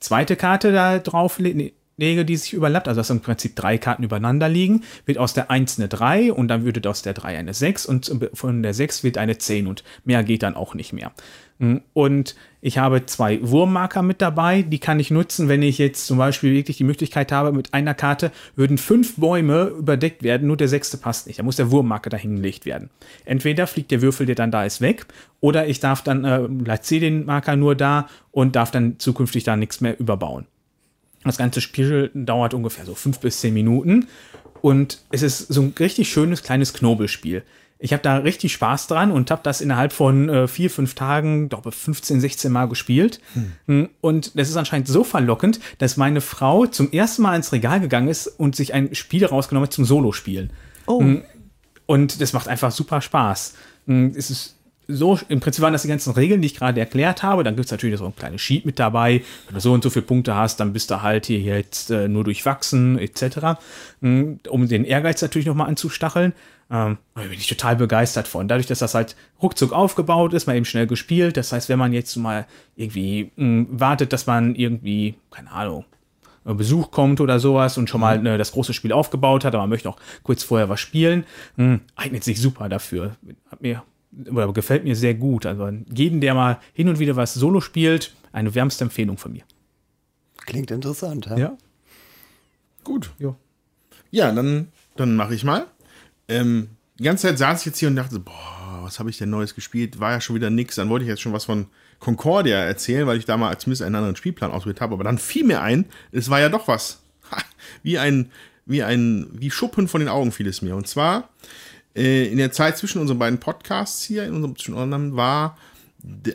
zweite 0.00 0.36
Karte 0.36 0.72
da 0.72 0.98
drauf 0.98 1.38
le 1.38 1.72
lege, 1.98 2.26
die 2.26 2.36
sich 2.36 2.52
überlappt, 2.52 2.88
also 2.88 3.00
dass 3.00 3.08
im 3.08 3.20
Prinzip 3.20 3.56
drei 3.56 3.78
Karten 3.78 4.02
übereinander 4.02 4.50
liegen, 4.50 4.84
wird 5.06 5.16
aus 5.16 5.32
der 5.32 5.50
1 5.50 5.78
eine 5.78 5.88
3 5.88 6.30
und 6.30 6.48
dann 6.48 6.62
würde 6.64 6.88
aus 6.90 7.00
der 7.00 7.14
3 7.14 7.38
eine 7.38 7.54
6 7.54 7.86
und 7.86 8.12
von 8.34 8.62
der 8.62 8.74
6 8.74 9.02
wird 9.02 9.16
eine 9.16 9.38
10 9.38 9.66
und 9.66 9.82
mehr 10.04 10.22
geht 10.22 10.42
dann 10.42 10.56
auch 10.56 10.74
nicht 10.74 10.92
mehr. 10.92 11.12
Und 11.58 12.36
ich 12.60 12.76
habe 12.76 13.06
zwei 13.06 13.38
Wurmmarker 13.40 14.02
mit 14.02 14.20
dabei, 14.20 14.60
die 14.60 14.78
kann 14.78 15.00
ich 15.00 15.10
nutzen, 15.10 15.48
wenn 15.48 15.62
ich 15.62 15.78
jetzt 15.78 16.06
zum 16.06 16.18
Beispiel 16.18 16.52
wirklich 16.52 16.76
die 16.76 16.84
Möglichkeit 16.84 17.32
habe, 17.32 17.52
mit 17.52 17.72
einer 17.72 17.94
Karte 17.94 18.30
würden 18.56 18.76
fünf 18.76 19.16
Bäume 19.16 19.72
überdeckt 19.78 20.22
werden, 20.22 20.48
nur 20.48 20.58
der 20.58 20.68
sechste 20.68 20.98
passt 20.98 21.26
nicht. 21.26 21.38
Da 21.38 21.42
muss 21.42 21.56
der 21.56 21.70
Wurmmarker 21.70 22.10
da 22.10 22.18
hingelegt 22.18 22.66
werden. 22.66 22.90
Entweder 23.24 23.66
fliegt 23.66 23.90
der 23.90 24.02
Würfel, 24.02 24.26
der 24.26 24.34
dann 24.34 24.50
da 24.50 24.64
ist, 24.64 24.82
weg, 24.82 25.06
oder 25.40 25.66
ich 25.66 25.80
darf 25.80 26.02
dann, 26.02 26.24
äh, 26.24 26.40
platziere 26.40 27.00
den 27.00 27.24
Marker 27.24 27.56
nur 27.56 27.74
da 27.74 28.08
und 28.32 28.54
darf 28.54 28.70
dann 28.70 28.98
zukünftig 28.98 29.44
da 29.44 29.56
nichts 29.56 29.80
mehr 29.80 29.98
überbauen. 29.98 30.46
Das 31.24 31.38
ganze 31.38 31.60
Spiel 31.60 32.10
dauert 32.14 32.52
ungefähr 32.52 32.84
so 32.84 32.94
fünf 32.94 33.18
bis 33.18 33.40
zehn 33.40 33.54
Minuten 33.54 34.08
und 34.60 35.00
es 35.10 35.22
ist 35.22 35.38
so 35.38 35.62
ein 35.62 35.74
richtig 35.78 36.10
schönes 36.10 36.42
kleines 36.42 36.74
Knobelspiel. 36.74 37.42
Ich 37.78 37.92
habe 37.92 38.02
da 38.02 38.16
richtig 38.18 38.52
Spaß 38.54 38.86
dran 38.86 39.10
und 39.10 39.30
habe 39.30 39.42
das 39.44 39.60
innerhalb 39.60 39.92
von 39.92 40.28
äh, 40.28 40.48
vier, 40.48 40.70
fünf 40.70 40.94
Tagen, 40.94 41.50
glaube 41.50 41.72
15, 41.72 42.20
16 42.20 42.50
Mal 42.50 42.68
gespielt. 42.68 43.20
Hm. 43.66 43.90
Und 44.00 44.38
das 44.38 44.48
ist 44.48 44.56
anscheinend 44.56 44.88
so 44.88 45.04
verlockend, 45.04 45.60
dass 45.78 45.98
meine 45.98 46.22
Frau 46.22 46.66
zum 46.66 46.90
ersten 46.90 47.22
Mal 47.22 47.36
ins 47.36 47.52
Regal 47.52 47.80
gegangen 47.80 48.08
ist 48.08 48.28
und 48.28 48.56
sich 48.56 48.72
ein 48.72 48.94
Spiel 48.94 49.26
rausgenommen 49.26 49.66
hat 49.66 49.74
zum 49.74 49.84
Solospielen. 49.84 50.50
Oh. 50.86 51.00
Hm. 51.00 51.22
Und 51.84 52.20
das 52.20 52.32
macht 52.32 52.48
einfach 52.48 52.72
super 52.72 53.00
Spaß. 53.00 53.54
Hm, 53.86 54.12
Es 54.16 54.30
ist 54.30 54.56
so, 54.88 55.18
im 55.28 55.40
Prinzip 55.40 55.62
waren 55.62 55.72
das 55.72 55.82
die 55.82 55.88
ganzen 55.88 56.12
Regeln, 56.12 56.40
die 56.40 56.46
ich 56.46 56.54
gerade 56.54 56.78
erklärt 56.78 57.22
habe. 57.22 57.42
Dann 57.42 57.56
gibt 57.56 57.66
es 57.66 57.72
natürlich 57.72 57.98
so 57.98 58.06
ein 58.06 58.14
kleines 58.14 58.40
Sheet 58.40 58.64
mit 58.64 58.78
dabei. 58.78 59.22
Wenn 59.46 59.54
du 59.54 59.60
so 59.60 59.72
und 59.72 59.82
so 59.82 59.90
viele 59.90 60.04
Punkte 60.04 60.34
hast, 60.36 60.60
dann 60.60 60.72
bist 60.72 60.90
du 60.90 61.02
halt 61.02 61.26
hier 61.26 61.40
jetzt 61.40 61.90
äh, 61.90 62.08
nur 62.08 62.24
durchwachsen, 62.24 62.98
etc. 62.98 63.58
Um 64.00 64.68
den 64.68 64.84
Ehrgeiz 64.84 65.22
natürlich 65.22 65.46
nochmal 65.46 65.68
anzustacheln. 65.68 66.32
Ähm, 66.68 66.98
da 67.14 67.22
bin 67.22 67.32
ich 67.32 67.46
total 67.46 67.76
begeistert 67.76 68.26
von. 68.26 68.48
Dadurch, 68.48 68.66
dass 68.66 68.80
das 68.80 68.94
halt 68.94 69.14
ruckzuck 69.40 69.72
aufgebaut 69.72 70.32
ist, 70.34 70.46
mal 70.46 70.56
eben 70.56 70.64
schnell 70.64 70.86
gespielt. 70.86 71.36
Das 71.36 71.52
heißt, 71.52 71.68
wenn 71.68 71.78
man 71.78 71.92
jetzt 71.92 72.16
mal 72.16 72.46
irgendwie 72.74 73.30
mh, 73.36 73.66
wartet, 73.70 74.12
dass 74.12 74.26
man 74.26 74.54
irgendwie, 74.54 75.14
keine 75.30 75.52
Ahnung, 75.52 75.84
äh, 76.44 76.54
Besuch 76.54 76.90
kommt 76.90 77.20
oder 77.20 77.38
sowas 77.38 77.78
und 77.78 77.88
schon 77.88 78.00
mal 78.00 78.24
äh, 78.26 78.36
das 78.38 78.52
große 78.52 78.72
Spiel 78.74 78.92
aufgebaut 78.92 79.44
hat, 79.44 79.54
aber 79.54 79.62
man 79.62 79.70
möchte 79.70 79.88
auch 79.88 79.98
kurz 80.24 80.42
vorher 80.42 80.68
was 80.68 80.80
spielen, 80.80 81.24
mh, 81.56 81.80
eignet 81.94 82.24
sich 82.24 82.40
super 82.40 82.68
dafür. 82.68 83.16
Hat 83.50 83.62
mir 83.62 83.82
oder 84.30 84.52
gefällt 84.52 84.84
mir 84.84 84.96
sehr 84.96 85.14
gut. 85.14 85.46
Also 85.46 85.68
jeden, 85.92 86.20
der 86.20 86.34
mal 86.34 86.58
hin 86.72 86.88
und 86.88 86.98
wieder 86.98 87.16
was 87.16 87.34
Solo 87.34 87.60
spielt, 87.60 88.14
eine 88.32 88.54
wärmste 88.54 88.84
Empfehlung 88.84 89.18
von 89.18 89.32
mir. 89.32 89.42
Klingt 90.46 90.70
interessant, 90.70 91.26
ja? 91.26 91.36
Ja. 91.36 91.58
Gut. 92.82 93.10
Ja. 93.18 93.34
Ja, 94.10 94.32
dann, 94.32 94.68
dann 94.96 95.16
mache 95.16 95.34
ich 95.34 95.44
mal. 95.44 95.66
Ähm, 96.28 96.68
die 96.98 97.04
ganze 97.04 97.28
Zeit 97.28 97.38
saß 97.38 97.60
ich 97.60 97.66
jetzt 97.66 97.78
hier 97.78 97.88
und 97.88 97.96
dachte, 97.96 98.18
boah, 98.18 98.80
was 98.82 98.98
habe 98.98 99.10
ich 99.10 99.18
denn 99.18 99.30
Neues 99.30 99.54
gespielt? 99.54 100.00
War 100.00 100.12
ja 100.12 100.20
schon 100.20 100.36
wieder 100.36 100.50
nix. 100.50 100.76
Dann 100.76 100.88
wollte 100.88 101.04
ich 101.04 101.08
jetzt 101.08 101.20
schon 101.20 101.32
was 101.32 101.44
von 101.44 101.66
Concordia 101.98 102.58
erzählen, 102.58 103.06
weil 103.06 103.18
ich 103.18 103.24
da 103.24 103.36
mal 103.36 103.56
zumindest 103.58 103.82
einen 103.82 103.94
anderen 103.96 104.16
Spielplan 104.16 104.50
ausprobiert 104.50 104.80
habe. 104.80 104.94
Aber 104.94 105.04
dann 105.04 105.18
fiel 105.18 105.44
mir 105.44 105.60
ein, 105.60 105.86
es 106.12 106.30
war 106.30 106.40
ja 106.40 106.48
doch 106.48 106.68
was. 106.68 107.00
Ha, 107.30 107.38
wie 107.82 107.98
ein, 107.98 108.30
wie 108.64 108.82
ein, 108.82 109.28
wie 109.32 109.50
Schuppen 109.50 109.88
von 109.88 110.00
den 110.00 110.08
Augen 110.08 110.32
fiel 110.32 110.46
es 110.46 110.62
mir. 110.62 110.76
Und 110.76 110.86
zwar 110.86 111.30
äh, 111.94 112.26
in 112.26 112.38
der 112.38 112.52
Zeit 112.52 112.78
zwischen 112.78 113.00
unseren 113.00 113.18
beiden 113.18 113.40
Podcasts 113.40 114.04
hier, 114.04 114.24
in 114.24 114.34
unserem 114.34 114.56
zwischen 114.56 114.76
anderen, 114.76 115.16
war, 115.16 115.58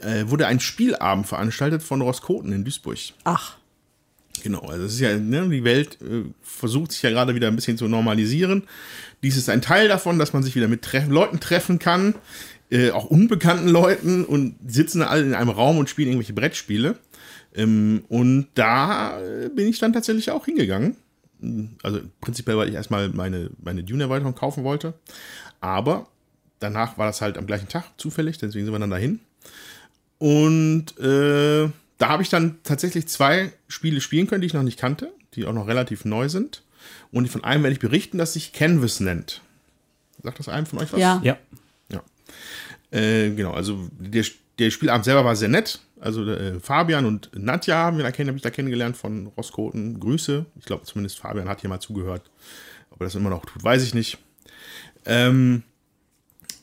äh, 0.02 0.28
wurde 0.28 0.48
ein 0.48 0.60
Spielabend 0.60 1.28
veranstaltet 1.28 1.84
von 1.84 2.02
Roskoten 2.02 2.52
in 2.52 2.64
Duisburg. 2.64 2.98
Ach, 3.24 3.58
Genau, 4.44 4.62
also 4.62 4.86
es 4.86 4.94
ist 4.94 5.00
ja, 5.00 5.18
ne, 5.18 5.48
die 5.50 5.64
Welt 5.64 5.98
äh, 6.02 6.24
versucht 6.42 6.92
sich 6.92 7.02
ja 7.02 7.12
gerade 7.12 7.36
wieder 7.36 7.48
ein 7.48 7.56
bisschen 7.56 7.78
zu 7.78 7.88
normalisieren. 7.88 8.64
Dies 9.24 9.38
ist 9.38 9.50
ein 9.50 9.62
Teil 9.62 9.88
davon, 9.88 10.18
dass 10.18 10.34
man 10.34 10.44
sich 10.44 10.56
wieder 10.56 10.68
mit 10.68 10.82
treff 10.82 11.08
Leuten 11.08 11.40
treffen 11.40 11.78
kann, 11.78 12.16
äh, 12.72 12.92
auch 12.92 13.06
unbekannten 13.06 13.68
Leuten 13.68 14.26
und 14.26 14.56
sitzen 14.66 15.04
alle 15.04 15.24
in 15.24 15.36
einem 15.36 15.50
Raum 15.50 15.78
und 15.78 15.90
spielen 15.90 16.10
irgendwelche 16.10 16.34
Brettspiele. 16.34 16.98
Ähm, 17.54 18.04
und 18.08 18.48
da 18.56 19.22
äh, 19.22 19.50
bin 19.50 19.68
ich 19.68 19.80
dann 19.80 19.94
tatsächlich 19.94 20.32
auch 20.32 20.46
hingegangen. 20.46 20.96
Also 21.84 22.02
prinzipiell, 22.20 22.58
weil 22.58 22.70
ich 22.70 22.76
erstmal 22.76 23.10
meine, 23.10 23.50
meine 23.62 23.84
Dune-Erweiterung 23.84 24.36
kaufen 24.36 24.64
wollte. 24.64 24.94
Aber 25.60 26.08
danach 26.60 26.98
war 26.98 27.08
das 27.08 27.22
halt 27.22 27.38
am 27.38 27.48
gleichen 27.48 27.68
Tag 27.68 27.86
zufällig, 27.98 28.38
deswegen 28.38 28.66
sind 28.66 28.74
wir 28.74 28.80
dann 28.80 28.90
dahin. 28.90 29.20
Und 30.18 30.98
äh, 31.00 31.70
da 32.02 32.10
habe 32.10 32.24
ich 32.24 32.30
dann 32.30 32.58
tatsächlich 32.64 33.08
zwei 33.08 33.54
Spiele 33.68 34.02
spielen 34.02 34.26
können, 34.26 34.42
die 34.42 34.48
ich 34.48 34.54
noch 34.54 34.64
nicht 34.64 34.80
kannte, 34.80 35.14
die 35.36 35.46
auch 35.46 35.54
noch 35.54 35.68
relativ 35.68 36.04
neu 36.04 36.30
sind. 36.30 36.64
Und 37.12 37.30
von 37.30 37.44
einem 37.44 37.64
werde 37.64 37.74
ich 37.74 37.80
berichten, 37.80 38.18
das 38.18 38.34
sich 38.34 38.54
Canvas 38.54 39.00
nennt. 39.00 39.42
Sagt 40.24 40.40
das 40.40 40.50
einem 40.50 40.66
von 40.66 40.80
euch 40.80 40.92
was? 40.92 41.00
ja. 41.00 41.22
Ja. 41.24 41.38
Ja. 41.90 42.02
Äh, 42.98 43.32
genau, 43.32 43.54
also 43.54 43.88
der, 44.00 44.26
der 44.58 44.72
Spielabend 44.72 45.06
selber 45.06 45.26
war 45.26 45.36
sehr 45.36 45.50
nett. 45.50 45.80
Also 46.00 46.26
äh, 46.28 46.60
Fabian 46.60 47.06
und 47.06 47.30
Nadja 47.36 47.76
haben 47.76 47.98
wir 47.98 48.04
da 48.04 48.10
ich 48.10 48.42
da 48.42 48.50
kennengelernt 48.50 48.98
von 48.98 49.28
Roskoten. 49.28 50.00
Grüße. 50.00 50.48
Ich 50.60 50.66
glaube 50.66 50.86
zumindest 50.86 51.20
Fabian 51.20 51.48
hat 51.48 51.62
hier 51.62 51.70
mal 51.70 51.80
zugehört. 51.80 52.32
Ob 52.90 53.00
er 53.02 53.06
das 53.06 53.16
immer 53.16 53.30
noch 53.30 53.46
tut, 53.46 53.64
weiß 53.64 53.84
ich 53.84 53.94
nicht. 53.94 54.18
Ähm, 55.06 55.62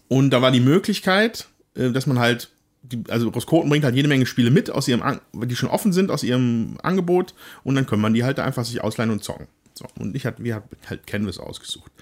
und 0.08 0.30
da 0.30 0.42
war 0.42 0.50
die 0.50 0.60
Möglichkeit, 0.60 1.46
äh, 1.76 1.90
dass 1.90 2.06
man 2.06 2.18
halt, 2.18 2.50
die, 2.92 3.02
also 3.08 3.28
Roskoten 3.28 3.68
bringt 3.68 3.84
halt 3.84 3.94
jede 3.94 4.08
Menge 4.08 4.26
Spiele 4.26 4.50
mit, 4.50 4.70
aus 4.70 4.88
ihrem, 4.88 5.20
die 5.34 5.56
schon 5.56 5.68
offen 5.68 5.92
sind, 5.92 6.10
aus 6.10 6.22
ihrem 6.22 6.78
Angebot. 6.82 7.34
Und 7.64 7.74
dann 7.74 7.86
kann 7.86 8.00
man 8.00 8.14
die 8.14 8.24
halt 8.24 8.38
einfach 8.38 8.64
sich 8.64 8.82
ausleihen 8.82 9.10
und 9.10 9.22
zocken. 9.22 9.46
So, 9.74 9.86
und 9.98 10.16
ich 10.16 10.26
hatte, 10.26 10.42
wir 10.42 10.62
halt 10.88 11.06
Canvas 11.06 11.38
ausgesucht. 11.38 11.92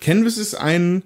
Canvas 0.00 0.38
ist 0.38 0.54
ein 0.54 1.02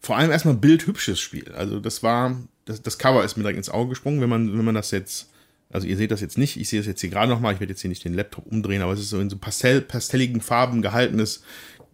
vor 0.00 0.16
allem 0.16 0.30
erstmal 0.30 0.54
bildhübsches 0.54 1.20
Spiel. 1.20 1.52
Also 1.52 1.78
das 1.78 2.02
war, 2.02 2.36
das, 2.64 2.82
das 2.82 2.98
Cover 2.98 3.24
ist 3.24 3.36
mir 3.36 3.42
direkt 3.42 3.58
ins 3.58 3.68
Auge 3.68 3.90
gesprungen, 3.90 4.20
wenn 4.20 4.30
man, 4.30 4.56
wenn 4.56 4.64
man 4.64 4.74
das 4.74 4.90
jetzt, 4.90 5.30
also 5.70 5.86
ihr 5.86 5.96
seht 5.96 6.10
das 6.10 6.20
jetzt 6.20 6.38
nicht, 6.38 6.56
ich 6.56 6.68
sehe 6.68 6.80
es 6.80 6.86
jetzt 6.86 7.00
hier 7.00 7.10
gerade 7.10 7.30
nochmal, 7.30 7.52
ich 7.52 7.60
werde 7.60 7.72
jetzt 7.72 7.82
hier 7.82 7.90
nicht 7.90 8.04
den 8.04 8.14
Laptop 8.14 8.46
umdrehen, 8.46 8.82
aber 8.82 8.92
es 8.92 9.00
ist 9.00 9.10
so 9.10 9.20
in 9.20 9.30
so 9.30 9.36
Pastell, 9.36 9.82
pastelligen 9.82 10.40
Farben 10.40 10.82
gehaltenes, 10.82 11.42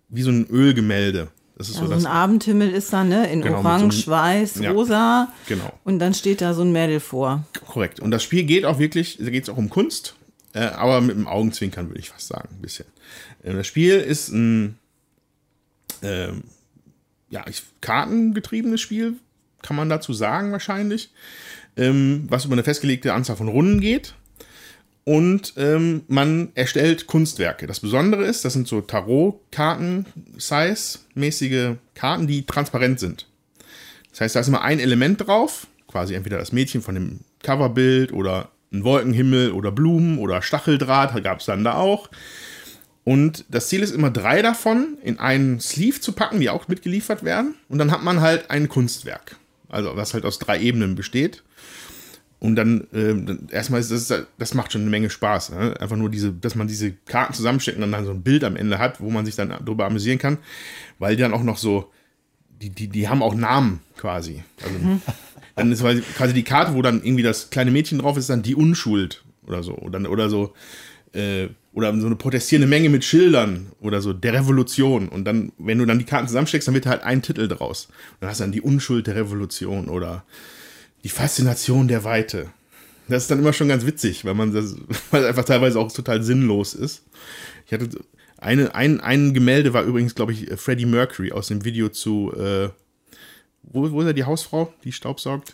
wie 0.08 0.22
so 0.22 0.30
ein 0.30 0.46
Ölgemälde. 0.48 1.28
Das 1.58 1.68
ist 1.70 1.76
Also 1.76 1.86
so 1.88 1.92
ein 1.94 2.02
das, 2.02 2.06
Abendhimmel 2.06 2.70
ist 2.70 2.92
da, 2.92 3.02
ne? 3.02 3.30
In 3.32 3.40
Genau, 3.40 3.58
Orange, 3.58 4.04
so 4.04 4.12
einem- 4.12 4.20
Weiß, 4.42 4.56
Ja. 4.56 4.72
Rosa. 4.72 5.32
genau, 5.48 5.72
Und 5.84 5.98
dann 6.00 6.12
steht 6.12 6.40
da 6.42 6.52
so 6.52 6.62
ein 6.62 6.70
Mädel 6.72 7.00
vor. 7.00 7.44
korrekt. 7.66 7.98
Und 8.00 8.10
das 8.10 8.22
Spiel 8.22 8.44
geht 8.44 8.64
auch 8.66 8.78
wirklich, 8.78 9.16
da 9.18 9.30
geht 9.30 9.44
es 9.44 9.48
auch 9.48 9.56
um 9.56 9.70
Kunst, 9.70 10.14
äh, 10.52 10.60
aber 10.60 11.00
mit 11.00 11.16
dem 11.16 11.26
Augenzwinkern 11.26 11.88
würde 11.88 11.98
ich 12.00 12.10
fast 12.10 12.28
sagen, 12.28 12.48
ein 12.52 12.60
bisschen. 12.60 12.84
Äh, 13.42 13.54
das 13.54 13.66
Spiel 13.66 13.94
ist 13.94 14.28
ein, 14.28 14.78
ähm, 16.02 16.44
ja, 17.30 17.44
ich, 17.48 17.62
kartengetriebenes 17.80 18.80
Spiel, 18.80 19.14
kann 19.62 19.76
man 19.76 19.88
dazu 19.88 20.12
sagen 20.12 20.52
wahrscheinlich, 20.52 21.10
ähm, 21.76 22.26
was 22.28 22.44
über 22.44 22.52
eine 22.54 22.64
festgelegte 22.64 23.14
Anzahl 23.14 23.36
von 23.36 23.48
Runden 23.48 23.80
geht. 23.80 24.14
Und 25.06 25.54
ähm, 25.56 26.02
man 26.08 26.50
erstellt 26.56 27.06
Kunstwerke. 27.06 27.68
Das 27.68 27.78
Besondere 27.78 28.24
ist, 28.24 28.44
das 28.44 28.54
sind 28.54 28.66
so 28.66 28.80
Tarot-Karten-Size-mäßige 28.80 31.76
Karten, 31.94 32.26
die 32.26 32.44
transparent 32.44 32.98
sind. 32.98 33.28
Das 34.10 34.20
heißt, 34.20 34.34
da 34.34 34.40
ist 34.40 34.48
immer 34.48 34.62
ein 34.62 34.80
Element 34.80 35.24
drauf, 35.24 35.68
quasi 35.86 36.14
entweder 36.14 36.38
das 36.38 36.50
Mädchen 36.50 36.82
von 36.82 36.96
dem 36.96 37.20
Coverbild 37.44 38.12
oder 38.12 38.48
ein 38.72 38.82
Wolkenhimmel 38.82 39.52
oder 39.52 39.70
Blumen 39.70 40.18
oder 40.18 40.42
Stacheldraht, 40.42 41.22
gab 41.22 41.38
es 41.38 41.46
dann 41.46 41.62
da 41.62 41.74
auch. 41.74 42.10
Und 43.04 43.44
das 43.48 43.68
Ziel 43.68 43.84
ist 43.84 43.94
immer 43.94 44.10
drei 44.10 44.42
davon 44.42 44.98
in 45.04 45.20
einen 45.20 45.60
Sleeve 45.60 46.00
zu 46.00 46.10
packen, 46.10 46.40
die 46.40 46.50
auch 46.50 46.66
mitgeliefert 46.66 47.22
werden. 47.22 47.54
Und 47.68 47.78
dann 47.78 47.92
hat 47.92 48.02
man 48.02 48.22
halt 48.22 48.50
ein 48.50 48.68
Kunstwerk. 48.68 49.36
Also 49.68 49.94
was 49.94 50.14
halt 50.14 50.24
aus 50.24 50.40
drei 50.40 50.58
Ebenen 50.58 50.96
besteht. 50.96 51.44
Und 52.38 52.56
dann, 52.56 52.86
äh, 52.92 53.54
erstmal 53.54 53.80
ist 53.80 53.90
das, 53.90 54.26
das 54.38 54.54
macht 54.54 54.72
schon 54.72 54.82
eine 54.82 54.90
Menge 54.90 55.08
Spaß. 55.08 55.50
Ne? 55.50 55.80
Einfach 55.80 55.96
nur 55.96 56.10
diese, 56.10 56.32
dass 56.32 56.54
man 56.54 56.68
diese 56.68 56.92
Karten 56.92 57.32
zusammensteckt 57.32 57.78
und 57.78 57.90
dann 57.90 58.04
so 58.04 58.10
ein 58.10 58.22
Bild 58.22 58.44
am 58.44 58.56
Ende 58.56 58.78
hat, 58.78 59.00
wo 59.00 59.10
man 59.10 59.24
sich 59.24 59.36
dann 59.36 59.48
darüber 59.48 59.86
amüsieren 59.86 60.18
kann. 60.18 60.38
Weil 60.98 61.16
die 61.16 61.22
dann 61.22 61.32
auch 61.32 61.42
noch 61.42 61.56
so, 61.56 61.90
die, 62.60 62.70
die, 62.70 62.88
die 62.88 63.08
haben 63.08 63.22
auch 63.22 63.34
Namen 63.34 63.80
quasi. 63.96 64.42
Also, 64.62 64.78
mhm. 64.78 65.02
Dann 65.56 65.72
ist 65.72 65.82
quasi 66.16 66.34
die 66.34 66.42
Karte, 66.42 66.74
wo 66.74 66.82
dann 66.82 67.02
irgendwie 67.02 67.22
das 67.22 67.48
kleine 67.48 67.70
Mädchen 67.70 67.98
drauf 67.98 68.18
ist, 68.18 68.28
dann 68.28 68.42
die 68.42 68.54
Unschuld 68.54 69.24
oder 69.46 69.62
so. 69.62 69.72
Oder, 69.72 70.10
oder 70.10 70.28
so, 70.28 70.52
äh, 71.14 71.48
oder 71.72 71.98
so 71.98 72.06
eine 72.06 72.16
protestierende 72.16 72.68
Menge 72.68 72.90
mit 72.90 73.04
Schildern 73.04 73.68
oder 73.80 74.02
so, 74.02 74.12
der 74.12 74.34
Revolution. 74.34 75.08
Und 75.08 75.24
dann, 75.24 75.52
wenn 75.56 75.78
du 75.78 75.86
dann 75.86 75.98
die 75.98 76.04
Karten 76.04 76.28
zusammensteckst, 76.28 76.68
dann 76.68 76.74
wird 76.74 76.84
halt 76.84 77.02
ein 77.02 77.22
Titel 77.22 77.48
draus. 77.48 77.86
Und 77.86 78.16
dann 78.20 78.30
hast 78.30 78.40
du 78.40 78.44
dann 78.44 78.52
die 78.52 78.60
Unschuld 78.60 79.06
der 79.06 79.16
Revolution 79.16 79.88
oder 79.88 80.24
die 81.04 81.08
Faszination 81.08 81.88
der 81.88 82.04
Weite. 82.04 82.50
Das 83.08 83.22
ist 83.22 83.30
dann 83.30 83.38
immer 83.38 83.52
schon 83.52 83.68
ganz 83.68 83.86
witzig, 83.86 84.24
weil 84.24 84.34
man 84.34 84.52
das, 84.52 84.76
weil 85.10 85.22
es 85.22 85.28
einfach 85.28 85.44
teilweise 85.44 85.78
auch 85.78 85.92
total 85.92 86.22
sinnlos 86.22 86.74
ist. 86.74 87.04
Ich 87.66 87.72
hatte 87.72 87.88
eine, 88.38 88.74
ein, 88.74 89.00
ein 89.00 89.34
Gemälde 89.34 89.72
war 89.72 89.82
übrigens, 89.84 90.14
glaube 90.14 90.32
ich, 90.32 90.48
Freddie 90.56 90.86
Mercury 90.86 91.32
aus 91.32 91.48
dem 91.48 91.64
Video 91.64 91.88
zu, 91.88 92.32
äh, 92.36 92.68
wo, 93.62 93.90
wo 93.90 94.00
ist 94.00 94.06
er 94.06 94.12
die 94.12 94.24
Hausfrau, 94.24 94.72
die 94.84 94.92
staubsaugt? 94.92 95.52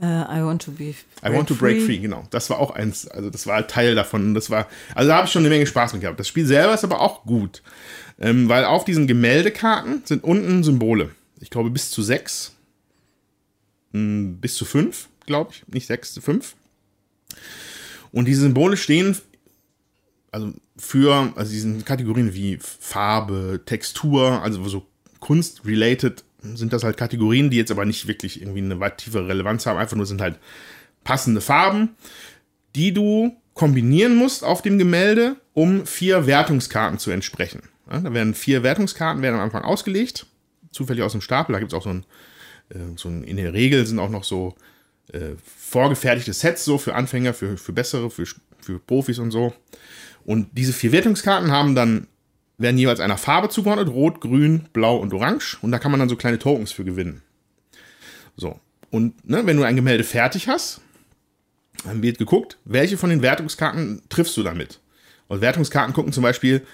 Uh, 0.00 0.24
I 0.30 0.44
want 0.44 0.62
to 0.62 0.70
be. 0.70 0.94
I 1.24 1.32
want 1.32 1.48
to 1.48 1.56
break 1.56 1.78
free. 1.78 1.86
free, 1.86 1.98
genau. 1.98 2.24
Das 2.30 2.50
war 2.50 2.60
auch 2.60 2.70
eins, 2.70 3.08
also 3.08 3.30
das 3.30 3.48
war 3.48 3.66
Teil 3.66 3.96
davon. 3.96 4.32
Das 4.32 4.48
war, 4.48 4.68
also 4.94 5.08
da 5.08 5.16
habe 5.16 5.26
ich 5.26 5.32
schon 5.32 5.42
eine 5.42 5.48
Menge 5.48 5.66
Spaß 5.66 5.92
mit 5.92 6.02
gehabt. 6.02 6.20
Das 6.20 6.28
Spiel 6.28 6.46
selber 6.46 6.72
ist 6.72 6.84
aber 6.84 7.00
auch 7.00 7.24
gut, 7.24 7.62
ähm, 8.20 8.48
weil 8.48 8.64
auf 8.64 8.84
diesen 8.84 9.08
Gemäldekarten 9.08 10.02
sind 10.04 10.22
unten 10.22 10.62
Symbole. 10.62 11.10
Ich 11.40 11.50
glaube 11.50 11.70
bis 11.70 11.90
zu 11.90 12.02
sechs, 12.02 12.54
bis 13.92 14.54
zu 14.54 14.64
fünf, 14.64 15.08
glaube 15.26 15.52
ich, 15.52 15.66
nicht 15.68 15.86
sechs, 15.86 16.18
fünf. 16.18 16.54
Und 18.12 18.26
diese 18.26 18.42
Symbole 18.42 18.76
stehen 18.76 19.16
also 20.30 20.52
für, 20.76 21.32
also 21.36 21.50
diesen 21.50 21.84
Kategorien 21.84 22.34
wie 22.34 22.58
Farbe, 22.60 23.60
Textur, 23.64 24.42
also 24.42 24.66
so 24.68 24.86
Kunst-related 25.20 26.24
sind 26.42 26.72
das 26.72 26.84
halt 26.84 26.96
Kategorien, 26.96 27.50
die 27.50 27.56
jetzt 27.56 27.70
aber 27.70 27.84
nicht 27.84 28.06
wirklich 28.06 28.40
irgendwie 28.40 28.60
eine 28.60 28.78
weit 28.78 28.98
tiefere 28.98 29.28
Relevanz 29.28 29.66
haben. 29.66 29.78
Einfach 29.78 29.96
nur 29.96 30.06
sind 30.06 30.20
halt 30.20 30.38
passende 31.02 31.40
Farben, 31.40 31.96
die 32.76 32.92
du 32.92 33.36
kombinieren 33.54 34.14
musst 34.14 34.44
auf 34.44 34.62
dem 34.62 34.78
Gemälde, 34.78 35.36
um 35.52 35.84
vier 35.84 36.26
Wertungskarten 36.26 36.98
zu 36.98 37.10
entsprechen. 37.10 37.62
Ja, 37.90 38.00
da 38.00 38.14
werden 38.14 38.34
vier 38.34 38.62
Wertungskarten 38.62 39.20
werden 39.20 39.34
am 39.34 39.40
Anfang 39.40 39.64
ausgelegt, 39.64 40.26
zufällig 40.70 41.02
aus 41.02 41.12
dem 41.12 41.22
Stapel. 41.22 41.54
Da 41.54 41.58
gibt 41.58 41.72
es 41.72 41.76
auch 41.76 41.82
so 41.82 41.90
ein, 41.90 42.00
äh, 42.00 42.04
so 42.96 43.08
ein, 43.08 43.24
in 43.24 43.36
der 43.36 43.52
Regel 43.52 43.86
sind 43.86 43.98
auch 43.98 44.10
noch 44.10 44.24
so 44.24 44.54
äh, 45.12 45.36
vorgefertigte 45.56 46.32
Sets 46.32 46.64
so 46.64 46.78
für 46.78 46.94
Anfänger, 46.94 47.34
für, 47.34 47.56
für 47.56 47.72
bessere, 47.72 48.10
für, 48.10 48.26
für 48.60 48.78
Profis 48.78 49.18
und 49.18 49.30
so. 49.30 49.54
Und 50.24 50.48
diese 50.52 50.72
vier 50.72 50.92
Wertungskarten 50.92 51.50
haben 51.50 51.74
dann 51.74 52.06
werden 52.58 52.76
jeweils 52.76 53.00
einer 53.00 53.16
Farbe 53.16 53.48
zugeordnet, 53.48 53.88
rot, 53.88 54.20
grün, 54.20 54.68
blau 54.72 54.96
und 54.96 55.14
orange. 55.14 55.58
Und 55.62 55.70
da 55.70 55.78
kann 55.78 55.92
man 55.92 56.00
dann 56.00 56.08
so 56.08 56.16
kleine 56.16 56.40
Tokens 56.40 56.72
für 56.72 56.84
gewinnen. 56.84 57.22
So. 58.36 58.58
Und 58.90 59.28
ne, 59.28 59.46
wenn 59.46 59.56
du 59.56 59.62
ein 59.62 59.76
Gemälde 59.76 60.02
fertig 60.02 60.48
hast, 60.48 60.80
dann 61.84 62.02
wird 62.02 62.18
geguckt, 62.18 62.58
welche 62.64 62.98
von 62.98 63.10
den 63.10 63.22
Wertungskarten 63.22 64.02
triffst 64.08 64.36
du 64.36 64.42
damit. 64.42 64.80
Und 65.28 65.40
Wertungskarten 65.40 65.94
gucken 65.94 66.12
zum 66.12 66.24
Beispiel, 66.24 66.66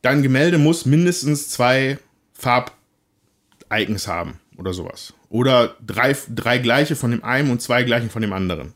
dein 0.00 0.22
Gemälde 0.22 0.56
muss 0.56 0.86
mindestens 0.86 1.50
zwei 1.50 1.98
Farb-Icons 2.32 4.08
haben 4.08 4.40
oder 4.56 4.72
sowas. 4.72 5.14
Oder 5.28 5.76
drei, 5.84 6.16
drei 6.34 6.58
gleiche 6.58 6.96
von 6.96 7.10
dem 7.10 7.24
einen 7.24 7.50
und 7.50 7.62
zwei 7.62 7.82
gleichen 7.82 8.10
von 8.10 8.22
dem 8.22 8.32
anderen. 8.32 8.72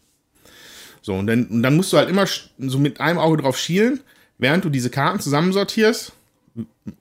So, 1.02 1.14
und 1.14 1.26
dann, 1.26 1.46
und 1.46 1.62
dann 1.62 1.76
musst 1.76 1.92
du 1.92 1.96
halt 1.96 2.10
immer 2.10 2.26
so 2.58 2.78
mit 2.78 3.00
einem 3.00 3.18
Auge 3.18 3.42
drauf 3.42 3.58
schielen, 3.58 4.00
während 4.38 4.64
du 4.64 4.70
diese 4.70 4.90
Karten 4.90 5.20
zusammensortierst 5.20 6.12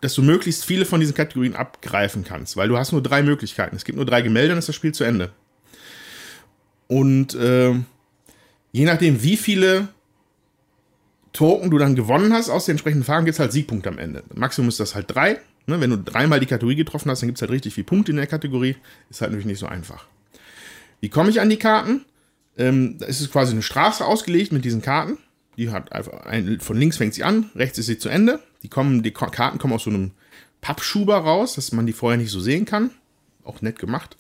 dass 0.01 0.13
du 0.13 0.21
möglichst 0.21 0.65
viele 0.65 0.85
von 0.85 0.99
diesen 0.99 1.15
Kategorien 1.15 1.55
abgreifen 1.55 2.23
kannst, 2.23 2.57
weil 2.57 2.67
du 2.67 2.77
hast 2.77 2.91
nur 2.91 3.01
drei 3.01 3.23
Möglichkeiten. 3.23 3.75
Es 3.75 3.85
gibt 3.85 3.95
nur 3.95 4.05
drei 4.05 4.21
Gemälde, 4.21 4.49
dann 4.49 4.59
ist 4.59 4.69
das 4.69 4.75
Spiel 4.75 4.93
zu 4.93 5.03
Ende. 5.03 5.31
Und 6.87 7.35
äh, 7.35 7.73
je 8.71 8.85
nachdem, 8.85 9.23
wie 9.23 9.37
viele 9.37 9.89
Token 11.33 11.69
du 11.69 11.77
dann 11.77 11.95
gewonnen 11.95 12.33
hast 12.33 12.49
aus 12.49 12.65
den 12.65 12.73
entsprechenden 12.73 13.03
Farben, 13.03 13.25
gibt 13.25 13.33
es 13.33 13.39
halt 13.39 13.51
Siegpunkte 13.51 13.89
am 13.89 13.99
Ende. 13.99 14.23
Maximum 14.33 14.69
ist 14.69 14.79
das 14.79 14.95
halt 14.95 15.13
drei. 15.13 15.39
Ne? 15.69 15.79
Wenn 15.79 15.91
du 15.91 15.97
dreimal 15.97 16.39
die 16.39 16.45
Kategorie 16.45 16.75
getroffen 16.75 17.09
hast, 17.09 17.21
dann 17.21 17.29
gibt 17.29 17.37
es 17.37 17.41
halt 17.41 17.51
richtig 17.51 17.73
viele 17.73 17.85
Punkte 17.85 18.11
in 18.11 18.17
der 18.17 18.27
Kategorie. 18.27 18.75
Ist 19.09 19.21
halt 19.21 19.31
natürlich 19.31 19.45
nicht 19.45 19.59
so 19.59 19.67
einfach. 19.67 20.05
Wie 21.01 21.09
komme 21.09 21.29
ich 21.29 21.39
an 21.39 21.49
die 21.49 21.57
Karten? 21.57 22.05
Ähm, 22.57 22.97
da 22.97 23.05
ist 23.05 23.21
es 23.21 23.31
quasi 23.31 23.53
eine 23.53 23.61
Straße 23.61 24.05
ausgelegt 24.05 24.51
mit 24.51 24.65
diesen 24.65 24.81
Karten. 24.81 25.17
Die 25.57 25.69
hat 25.69 25.91
einfach 25.91 26.25
ein, 26.25 26.59
von 26.59 26.77
links 26.77 26.97
fängt 26.97 27.13
sie 27.13 27.23
an, 27.23 27.49
rechts 27.55 27.77
ist 27.77 27.85
sie 27.85 27.97
zu 27.97 28.09
Ende. 28.09 28.39
Die 28.63 28.67
kommen, 28.67 29.03
die 29.03 29.11
Karten 29.11 29.57
kommen 29.57 29.73
aus 29.73 29.83
so 29.83 29.89
einem 29.89 30.11
Pappschuber 30.61 31.17
raus, 31.17 31.55
dass 31.55 31.71
man 31.71 31.85
die 31.85 31.93
vorher 31.93 32.17
nicht 32.17 32.31
so 32.31 32.39
sehen 32.39 32.65
kann. 32.65 32.91
Auch 33.43 33.61
nett 33.61 33.79
gemacht. 33.79 34.17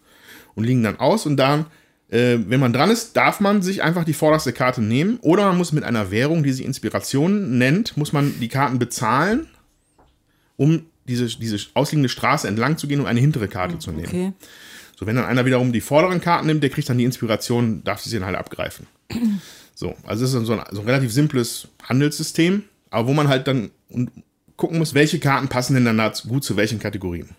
Und 0.55 0.63
liegen 0.63 0.83
dann 0.83 0.99
aus 0.99 1.25
und 1.25 1.37
dann, 1.37 1.65
äh, 2.09 2.37
wenn 2.47 2.59
man 2.59 2.73
dran 2.73 2.89
ist, 2.89 3.15
darf 3.15 3.39
man 3.39 3.61
sich 3.61 3.83
einfach 3.83 4.03
die 4.03 4.13
vorderste 4.13 4.53
Karte 4.53 4.81
nehmen. 4.81 5.19
Oder 5.21 5.47
man 5.47 5.57
muss 5.57 5.71
mit 5.71 5.83
einer 5.83 6.11
Währung, 6.11 6.43
die 6.43 6.51
sich 6.51 6.65
Inspiration 6.65 7.57
nennt, 7.57 7.97
muss 7.97 8.13
man 8.13 8.39
die 8.39 8.47
Karten 8.47 8.79
bezahlen, 8.79 9.47
um 10.57 10.85
diese, 11.09 11.27
diese 11.27 11.57
ausliegende 11.73 12.09
Straße 12.09 12.47
entlang 12.47 12.77
zu 12.77 12.87
gehen 12.87 12.99
und 13.01 13.07
eine 13.07 13.19
hintere 13.19 13.47
Karte 13.47 13.79
zu 13.79 13.91
nehmen. 13.91 14.07
Okay. 14.07 14.33
So, 14.97 15.05
wenn 15.05 15.15
dann 15.15 15.25
einer 15.25 15.45
wiederum 15.45 15.71
die 15.71 15.81
vorderen 15.81 16.21
Karten 16.21 16.47
nimmt, 16.47 16.61
der 16.61 16.69
kriegt 16.69 16.89
dann 16.89 16.97
die 16.97 17.05
Inspiration, 17.05 17.83
darf 17.83 18.01
sie 18.01 18.13
dann 18.13 18.25
halt 18.25 18.35
abgreifen. 18.35 18.87
So, 19.73 19.95
also 20.03 20.25
es 20.25 20.33
ist 20.33 20.45
so 20.45 20.53
ein, 20.53 20.61
so 20.71 20.81
ein 20.81 20.85
relativ 20.85 21.13
simples 21.13 21.69
Handelssystem, 21.87 22.63
aber 22.89 23.07
wo 23.07 23.13
man 23.13 23.29
halt 23.29 23.47
dann 23.47 23.71
gucken 24.57 24.77
muss, 24.77 24.93
welche 24.93 25.19
Karten 25.19 25.47
passen 25.47 25.73
denn 25.73 25.85
dann 25.85 26.11
gut 26.27 26.43
zu 26.43 26.57
welchen 26.57 26.79
Kategorien. 26.79 27.29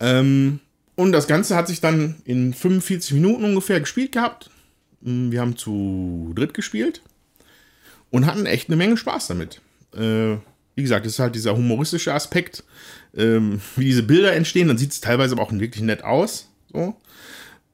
Ähm, 0.00 0.58
und 0.96 1.12
das 1.12 1.28
Ganze 1.28 1.54
hat 1.54 1.68
sich 1.68 1.80
dann 1.80 2.16
in 2.24 2.52
45 2.52 3.12
Minuten 3.12 3.44
ungefähr 3.44 3.78
gespielt 3.78 4.10
gehabt. 4.10 4.50
Hm, 5.04 5.30
wir 5.30 5.40
haben 5.40 5.56
zu 5.56 6.32
dritt 6.34 6.54
gespielt 6.54 7.02
und 8.10 8.26
hatten 8.26 8.46
echt 8.46 8.68
eine 8.68 8.76
Menge 8.76 8.96
Spaß 8.96 9.28
damit. 9.28 9.60
Äh, 9.94 10.38
wie 10.74 10.82
gesagt, 10.82 11.06
es 11.06 11.14
ist 11.14 11.18
halt 11.18 11.34
dieser 11.34 11.56
humoristische 11.56 12.14
Aspekt, 12.14 12.64
ähm, 13.16 13.60
wie 13.76 13.84
diese 13.84 14.02
Bilder 14.02 14.32
entstehen. 14.34 14.68
Dann 14.68 14.78
sieht 14.78 14.92
es 14.92 15.00
teilweise 15.00 15.34
aber 15.34 15.42
auch 15.42 15.52
wirklich 15.52 15.82
nett 15.82 16.04
aus. 16.04 16.48
So. 16.72 16.96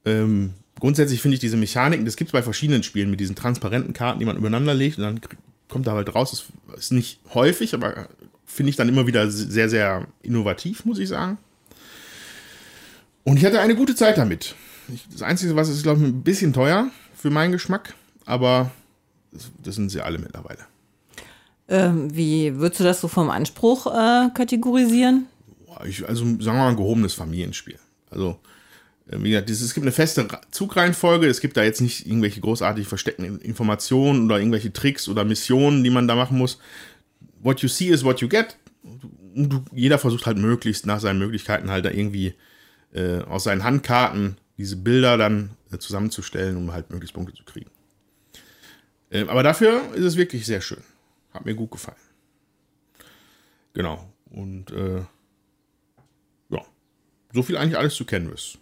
Ähm, 0.05 0.55
grundsätzlich 0.81 1.21
finde 1.21 1.35
ich 1.35 1.41
diese 1.41 1.57
Mechaniken, 1.57 2.05
das 2.05 2.17
gibt 2.17 2.29
es 2.29 2.33
bei 2.33 2.43
verschiedenen 2.43 2.83
Spielen 2.83 3.11
mit 3.11 3.21
diesen 3.21 3.37
transparenten 3.37 3.93
Karten, 3.93 4.19
die 4.19 4.25
man 4.25 4.37
übereinander 4.37 4.75
legt 4.75 4.99
und 4.99 5.05
dann 5.05 5.21
kommt 5.69 5.87
da 5.87 5.93
halt 5.93 6.15
raus. 6.15 6.47
Das 6.69 6.79
ist 6.79 6.93
nicht 6.93 7.21
häufig, 7.35 7.75
aber 7.75 8.09
finde 8.47 8.71
ich 8.71 8.77
dann 8.77 8.89
immer 8.89 9.07
wieder 9.07 9.31
sehr, 9.31 9.69
sehr 9.69 10.07
innovativ, 10.23 10.85
muss 10.85 10.99
ich 10.99 11.09
sagen. 11.09 11.39
Und 13.25 13.37
ich 13.37 13.45
hatte 13.45 13.61
eine 13.61 13.77
gute 13.77 13.95
Zeit 13.95 14.17
damit. 14.17 14.55
Das 15.13 15.23
Einzige, 15.23 15.55
was 15.55 15.69
ist, 15.69 15.83
glaube 15.83 16.01
ich, 16.01 16.07
ein 16.07 16.23
bisschen 16.23 16.53
teuer 16.53 16.91
für 17.15 17.31
meinen 17.31 17.53
Geschmack, 17.53 17.95
aber 18.25 18.71
das 19.63 19.75
sind 19.75 19.91
sie 19.91 20.01
alle 20.01 20.19
mittlerweile. 20.19 20.61
Ähm, 21.69 22.15
wie 22.17 22.57
würdest 22.57 22.81
du 22.81 22.85
das 22.85 23.01
so 23.01 23.09
vom 23.09 23.31
Anspruch 23.31 23.87
äh, 23.87 24.31
kategorisieren? 24.35 25.27
Ich, 25.87 26.07
also 26.09 26.25
sagen 26.25 26.45
wir 26.45 26.53
mal 26.55 26.71
ein 26.71 26.77
gehobenes 26.77 27.15
Familienspiel. 27.15 27.79
Also 28.11 28.39
äh, 29.09 29.19
wie 29.23 29.31
gesagt, 29.31 29.51
es 29.51 29.75
gibt 29.75 29.85
eine 29.85 29.93
feste 29.93 30.27
Zugreihenfolge. 30.51 31.27
Es 31.27 31.41
gibt 31.41 31.57
da 31.57 31.63
jetzt 31.63 31.81
nicht 31.81 32.07
irgendwelche 32.07 32.41
großartig 32.41 32.87
versteckten 32.87 33.41
Informationen 33.41 34.25
oder 34.25 34.39
irgendwelche 34.39 34.73
Tricks 34.73 35.09
oder 35.09 35.25
Missionen, 35.25 35.85
die 35.85 35.91
man 35.91 36.09
da 36.09 36.15
machen 36.15 36.39
muss. 36.39 36.59
What 37.41 37.61
you 37.61 37.69
see 37.69 37.89
is 37.89 38.05
what 38.05 38.21
you 38.21 38.29
get. 38.29 38.57
Und 39.35 39.63
jeder 39.73 39.99
versucht 39.99 40.27
halt 40.27 40.39
möglichst 40.39 40.87
nach 40.87 41.01
seinen 41.01 41.19
Möglichkeiten 41.19 41.71
halt 41.71 41.85
da 41.85 41.91
irgendwie 41.91 42.35
äh, 42.93 43.19
aus 43.21 43.45
seinen 43.45 43.63
Handkarten 43.63 44.37
diese 44.57 44.77
Bilder 44.77 45.17
dann 45.17 45.51
äh, 45.71 45.79
zusammenzustellen, 45.79 46.57
um 46.57 46.73
halt 46.73 46.91
möglichst 46.91 47.15
Punkte 47.15 47.35
zu 47.35 47.45
kriegen. 47.45 47.71
Äh, 49.11 49.27
aber 49.29 49.43
dafür 49.43 49.83
ist 49.95 50.05
es 50.05 50.17
wirklich 50.17 50.47
sehr 50.47 50.61
schön. 50.61 50.83
Hat 51.39 51.45
mir 51.47 51.55
gut 51.55 51.71
gefallen. 51.71 51.97
Genau. 53.73 54.13
Und 54.31 54.73
äh, 54.73 55.03
ja, 56.51 56.65
so 57.33 57.45
viel 57.45 57.57
eigentlich 57.57 57.79
alles 57.79 57.95
zu 57.95 58.05
Canvas. 58.05 58.59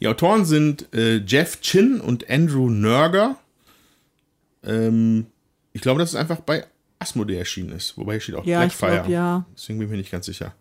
Die 0.00 0.08
Autoren 0.08 0.46
sind 0.46 0.94
äh, 0.94 1.16
Jeff 1.18 1.60
Chin 1.60 2.00
und 2.00 2.30
Andrew 2.30 2.70
Nurger. 2.70 3.38
Ähm, 4.62 5.26
Ich 5.74 5.82
glaube, 5.82 6.00
dass 6.00 6.08
es 6.10 6.14
einfach 6.14 6.40
bei 6.40 6.64
Asmodee 7.00 7.36
erschienen 7.36 7.72
ist. 7.72 7.98
Wobei 7.98 8.12
hier 8.14 8.20
steht 8.22 8.34
auch 8.36 8.46
Ja, 8.46 8.60
Blackfire. 8.60 8.92
glaub, 8.92 9.08
ja. 9.08 9.44
Deswegen 9.54 9.78
bin 9.78 9.88
ich 9.88 9.90
mir 9.92 9.98
nicht 9.98 10.10
ganz 10.10 10.24
sicher. 10.24 10.54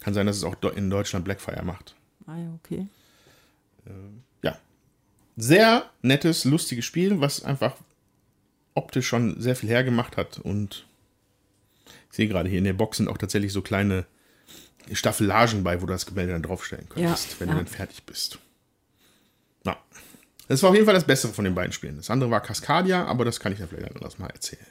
Kann 0.00 0.14
sein, 0.14 0.26
dass 0.26 0.36
es 0.36 0.42
auch 0.42 0.60
in 0.74 0.90
Deutschland 0.90 1.24
Blackfire 1.24 1.64
macht. 1.64 1.94
Ah, 2.26 2.36
ja, 2.36 2.52
okay. 2.60 2.88
Ja. 4.42 4.58
Sehr 5.36 5.88
nettes, 6.02 6.44
lustiges 6.44 6.84
Spiel, 6.84 7.20
was 7.20 7.44
einfach 7.44 7.76
optisch 8.78 9.06
schon 9.06 9.40
sehr 9.40 9.56
viel 9.56 9.68
hergemacht 9.68 10.16
hat. 10.16 10.38
Und 10.38 10.86
ich 12.10 12.16
sehe 12.16 12.28
gerade 12.28 12.48
hier 12.48 12.58
in 12.58 12.64
der 12.64 12.72
Box 12.72 12.96
sind 12.96 13.08
auch 13.08 13.18
tatsächlich 13.18 13.52
so 13.52 13.60
kleine 13.62 14.06
Staffelagen 14.92 15.64
bei, 15.64 15.82
wo 15.82 15.86
du 15.86 15.92
das 15.92 16.06
Gemälde 16.06 16.32
dann 16.32 16.42
draufstellen 16.42 16.88
könntest, 16.88 17.32
Ja, 17.32 17.36
wenn 17.40 17.48
ja. 17.48 17.54
du 17.54 17.58
dann 17.60 17.66
fertig 17.66 18.04
bist. 18.04 18.38
Na. 19.64 19.76
Das 20.48 20.62
war 20.62 20.70
auf 20.70 20.74
jeden 20.74 20.86
Fall 20.86 20.94
das 20.94 21.04
Bessere 21.06 21.32
von 21.34 21.44
den 21.44 21.54
beiden 21.54 21.72
Spielen. 21.72 21.96
Das 21.98 22.08
andere 22.08 22.30
war 22.30 22.40
Cascadia, 22.40 23.04
aber 23.04 23.24
das 23.26 23.38
kann 23.40 23.52
ich 23.52 23.58
dann 23.58 23.68
vielleicht 23.68 23.94
anders 23.94 24.18
mal 24.18 24.28
erzählen. 24.30 24.64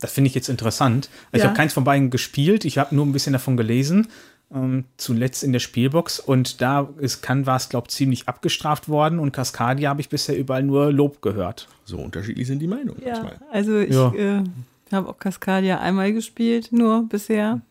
Das 0.00 0.12
finde 0.12 0.28
ich 0.28 0.34
jetzt 0.34 0.48
interessant. 0.48 1.08
Ich 1.32 1.38
Ja. 1.38 1.46
habe 1.46 1.56
keins 1.56 1.72
von 1.72 1.84
beiden 1.84 2.10
gespielt, 2.10 2.64
ich 2.64 2.78
habe 2.78 2.94
nur 2.94 3.06
ein 3.06 3.12
bisschen 3.12 3.32
davon 3.32 3.56
gelesen. 3.56 4.08
Ähm, 4.52 4.84
zuletzt 4.98 5.42
in 5.42 5.52
der 5.52 5.58
Spielbox 5.58 6.20
und 6.20 6.60
da 6.60 6.88
ist 6.98 7.22
Canvas, 7.22 7.68
glaube 7.70 7.86
ich, 7.88 7.94
ziemlich 7.94 8.28
abgestraft 8.28 8.88
worden 8.88 9.18
und 9.18 9.32
Cascadia 9.32 9.88
habe 9.90 10.00
ich 10.00 10.08
bisher 10.08 10.36
überall 10.36 10.62
nur 10.62 10.92
Lob 10.92 11.22
gehört. 11.22 11.66
So 11.84 11.98
unterschiedlich 11.98 12.46
sind 12.46 12.60
die 12.60 12.66
Meinungen 12.68 13.00
Ja, 13.04 13.14
manchmal. 13.22 13.38
also 13.50 13.78
ich 13.78 13.94
Ja. 13.94 14.12
äh, 14.14 14.44
habe 14.92 15.08
auch 15.08 15.18
Cascadia 15.18 15.80
einmal 15.80 16.12
gespielt, 16.12 16.68
nur 16.72 17.08
bisher. 17.08 17.62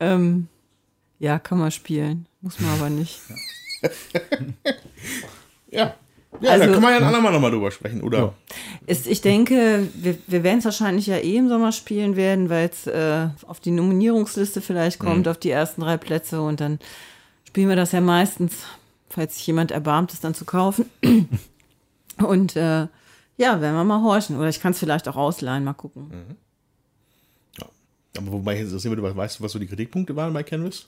Ähm, 0.00 0.48
ja, 1.18 1.38
kann 1.38 1.58
man 1.58 1.70
spielen. 1.70 2.26
Muss 2.40 2.58
man 2.60 2.70
aber 2.70 2.90
nicht. 2.90 3.20
Ja. 5.70 5.94
Ja, 6.40 6.50
Also- 6.52 6.66
da 6.66 6.72
kann 6.72 6.82
man 6.82 6.90
ja 6.92 6.98
ein 6.98 7.04
andermal 7.04 7.32
nochmal 7.32 7.50
drüber 7.50 7.70
sprechen, 7.70 8.02
oder? 8.02 8.18
Ja. 8.18 8.32
Ist, 8.86 9.06
ich 9.06 9.20
denke, 9.20 9.88
wir, 9.94 10.18
wir 10.26 10.42
werden 10.42 10.58
es 10.58 10.64
wahrscheinlich 10.64 11.06
ja 11.06 11.16
eh 11.16 11.36
im 11.36 11.48
Sommer 11.48 11.72
spielen 11.72 12.16
werden, 12.16 12.50
weil 12.50 12.68
es 12.68 12.86
äh, 12.86 13.28
auf 13.46 13.60
die 13.60 13.70
Nominierungsliste 13.70 14.60
vielleicht 14.60 14.98
kommt, 14.98 15.28
auf 15.28 15.38
die 15.38 15.50
ersten 15.50 15.80
drei 15.82 15.96
Plätze 15.96 16.42
und 16.42 16.60
dann 16.60 16.78
spielen 17.46 17.68
wir 17.68 17.76
das 17.76 17.92
ja 17.92 18.00
meistens, 18.00 18.64
falls 19.08 19.36
sich 19.36 19.46
jemand 19.46 19.70
erbarmt, 19.70 20.12
es 20.12 20.20
dann 20.20 20.34
zu 20.34 20.44
kaufen. 20.44 20.86
Und 22.18 22.54
äh, 22.54 22.86
ja, 23.36 23.60
werden 23.60 23.74
wir 23.74 23.82
mal 23.84 24.02
horchen. 24.02 24.36
Oder 24.38 24.48
ich 24.48 24.60
kann 24.60 24.70
es 24.72 24.78
vielleicht 24.78 25.08
auch 25.08 25.16
ausleihen, 25.16 25.64
mal 25.64 25.72
gucken. 25.72 26.36
Aber 28.16 28.30
wobei, 28.30 28.54
jetzt 28.56 28.66
interessiert 28.66 28.96
mich, 28.96 29.16
weißt 29.16 29.40
du, 29.40 29.44
was 29.44 29.50
so 29.52 29.58
die 29.58 29.66
Kritikpunkte 29.66 30.14
waren 30.14 30.32
bei 30.32 30.44
Canvas? 30.44 30.86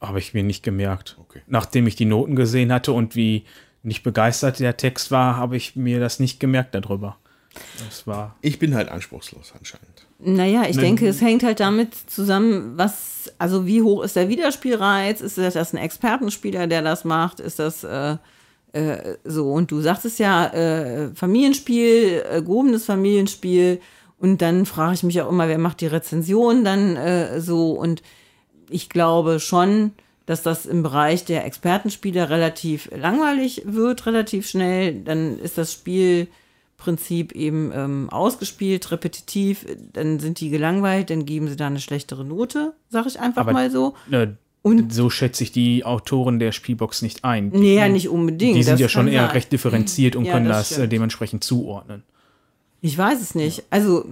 Habe 0.00 0.18
ich 0.18 0.32
mir 0.32 0.42
nicht 0.42 0.62
gemerkt. 0.62 1.18
Okay. 1.20 1.42
Nachdem 1.46 1.86
ich 1.86 1.96
die 1.96 2.06
Noten 2.06 2.34
gesehen 2.34 2.72
hatte 2.72 2.92
und 2.92 3.14
wie 3.14 3.44
nicht 3.82 4.02
begeistert 4.02 4.60
der 4.60 4.76
Text 4.76 5.10
war, 5.10 5.36
habe 5.36 5.56
ich 5.56 5.76
mir 5.76 6.00
das 6.00 6.20
nicht 6.20 6.40
gemerkt 6.40 6.74
darüber. 6.74 7.16
Das 7.84 8.06
war. 8.06 8.36
Ich 8.42 8.58
bin 8.58 8.74
halt 8.74 8.88
anspruchslos 8.88 9.52
anscheinend. 9.58 10.06
Naja, 10.22 10.64
ich 10.68 10.76
denke, 10.76 11.08
es 11.08 11.22
hängt 11.22 11.42
halt 11.42 11.60
damit 11.60 11.94
zusammen, 11.94 12.76
was, 12.76 13.32
also 13.38 13.66
wie 13.66 13.80
hoch 13.80 14.02
ist 14.02 14.16
der 14.16 14.28
Wiederspielreiz? 14.28 15.22
Ist 15.22 15.38
das 15.38 15.72
ein 15.72 15.78
Expertenspieler, 15.78 16.66
der 16.66 16.82
das 16.82 17.04
macht? 17.04 17.40
Ist 17.40 17.58
das 17.58 17.84
äh, 17.84 18.16
äh, 18.72 19.16
so? 19.24 19.50
Und 19.50 19.70
du 19.70 19.80
sagtest 19.80 20.18
ja, 20.18 20.46
äh, 20.48 21.14
Familienspiel, 21.14 22.22
äh, 22.30 22.42
gehobenes 22.42 22.84
Familienspiel. 22.84 23.80
Und 24.18 24.42
dann 24.42 24.66
frage 24.66 24.94
ich 24.94 25.02
mich 25.02 25.22
auch 25.22 25.30
immer, 25.30 25.48
wer 25.48 25.58
macht 25.58 25.80
die 25.80 25.86
Rezension 25.86 26.64
dann 26.64 26.96
äh, 26.96 27.40
so? 27.40 27.72
Und 27.72 28.02
ich 28.68 28.90
glaube 28.90 29.40
schon, 29.40 29.92
dass 30.30 30.42
das 30.42 30.64
im 30.64 30.84
Bereich 30.84 31.24
der 31.24 31.44
Expertenspieler 31.44 32.30
relativ 32.30 32.88
langweilig 32.96 33.62
wird, 33.66 34.06
relativ 34.06 34.48
schnell. 34.48 35.00
Dann 35.02 35.38
ist 35.40 35.58
das 35.58 35.72
Spielprinzip 35.72 37.32
eben 37.32 37.72
ähm, 37.74 38.08
ausgespielt, 38.10 38.90
repetitiv. 38.92 39.66
Dann 39.92 40.20
sind 40.20 40.40
die 40.40 40.50
gelangweilt, 40.50 41.10
dann 41.10 41.24
geben 41.26 41.48
sie 41.48 41.56
da 41.56 41.66
eine 41.66 41.80
schlechtere 41.80 42.24
Note, 42.24 42.74
sag 42.88 43.06
ich 43.06 43.18
einfach 43.18 43.40
Aber- 43.42 43.52
mal 43.52 43.70
so. 43.70 43.94
Äh, 44.10 44.28
Und- 44.62 44.92
so 44.92 45.10
schätze 45.10 45.42
ich 45.42 45.52
die 45.52 45.84
Autoren 45.84 46.38
der 46.38 46.52
Spielbox 46.52 47.02
nicht 47.02 47.24
ein. 47.24 47.48
Nee, 47.48 47.76
ja, 47.76 47.88
nicht 47.88 48.08
unbedingt. 48.08 48.56
Die 48.56 48.62
sind 48.62 48.74
das 48.74 48.80
ja 48.80 48.88
schon 48.88 49.08
eher 49.08 49.22
sein. 49.22 49.30
recht 49.32 49.50
differenziert 49.52 50.14
und 50.16 50.26
Ja, 50.26 50.32
können 50.34 50.46
das 50.48 50.68
das, 50.70 50.78
äh, 50.78 50.86
dementsprechend 50.88 51.42
zuordnen. 51.42 52.02
Ich 52.82 52.96
weiß 52.96 53.20
es 53.20 53.34
nicht. 53.34 53.64
Also, 53.70 54.04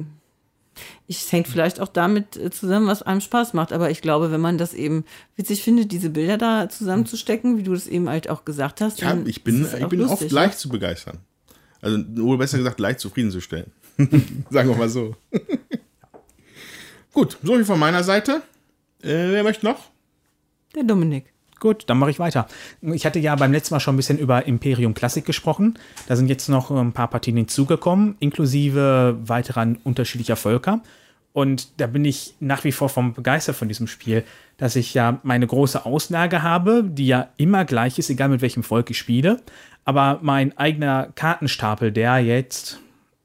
ich, 1.06 1.22
es 1.22 1.32
hängt 1.32 1.48
vielleicht 1.48 1.80
auch 1.80 1.88
damit 1.88 2.36
äh, 2.36 2.50
zusammen, 2.50 2.86
was 2.86 3.02
einem 3.02 3.20
Spaß 3.20 3.54
macht. 3.54 3.72
Aber 3.72 3.90
ich 3.90 4.02
glaube, 4.02 4.30
wenn 4.30 4.40
man 4.40 4.58
das 4.58 4.74
eben 4.74 5.04
witzig 5.36 5.62
findet, 5.62 5.92
diese 5.92 6.10
Bilder 6.10 6.38
da 6.38 6.68
zusammenzustecken, 6.68 7.58
wie 7.58 7.62
du 7.62 7.72
das 7.72 7.86
eben 7.86 8.08
halt 8.08 8.28
auch 8.28 8.44
gesagt 8.44 8.80
hast. 8.80 9.00
Ja, 9.00 9.16
ich 9.24 9.44
bin, 9.44 9.64
ich 9.64 9.86
bin 9.86 10.00
lustig, 10.00 10.26
oft 10.26 10.32
leicht 10.32 10.58
zu 10.58 10.68
begeistern. 10.68 11.18
Also, 11.80 11.98
oder 12.22 12.38
besser 12.38 12.58
gesagt, 12.58 12.80
leicht 12.80 13.00
zufriedenzustellen. 13.00 13.72
Sagen 14.50 14.68
wir 14.68 14.76
mal 14.76 14.88
so. 14.88 15.14
Gut, 17.12 17.38
so 17.42 17.54
viel 17.54 17.64
von 17.64 17.78
meiner 17.78 18.04
Seite. 18.04 18.42
Äh, 19.02 19.32
wer 19.32 19.42
möchte 19.42 19.66
noch? 19.66 19.90
Der 20.74 20.84
Dominik. 20.84 21.32
Gut, 21.60 21.84
dann 21.86 21.98
mache 21.98 22.10
ich 22.10 22.18
weiter. 22.18 22.46
Ich 22.82 23.04
hatte 23.04 23.18
ja 23.18 23.34
beim 23.34 23.52
letzten 23.52 23.74
Mal 23.74 23.80
schon 23.80 23.94
ein 23.94 23.96
bisschen 23.96 24.18
über 24.18 24.46
Imperium 24.46 24.94
Classic 24.94 25.24
gesprochen. 25.24 25.78
Da 26.06 26.14
sind 26.14 26.28
jetzt 26.28 26.48
noch 26.48 26.70
ein 26.70 26.92
paar 26.92 27.08
Partien 27.08 27.36
hinzugekommen, 27.36 28.16
inklusive 28.20 29.18
weiterer 29.24 29.74
unterschiedlicher 29.84 30.36
Völker. 30.36 30.80
Und 31.32 31.80
da 31.80 31.86
bin 31.86 32.04
ich 32.04 32.34
nach 32.40 32.64
wie 32.64 32.72
vor 32.72 32.88
vom 32.88 33.14
begeistert 33.14 33.56
von 33.56 33.68
diesem 33.68 33.86
Spiel, 33.86 34.24
dass 34.56 34.76
ich 34.76 34.94
ja 34.94 35.20
meine 35.22 35.46
große 35.46 35.84
Auslage 35.84 36.42
habe, 36.42 36.84
die 36.84 37.06
ja 37.06 37.28
immer 37.36 37.64
gleich 37.64 37.98
ist, 37.98 38.10
egal 38.10 38.28
mit 38.28 38.40
welchem 38.40 38.62
Volk 38.62 38.90
ich 38.90 38.98
spiele. 38.98 39.40
Aber 39.84 40.18
mein 40.22 40.56
eigener 40.58 41.10
Kartenstapel, 41.14 41.92
der 41.92 42.18
jetzt, 42.18 42.80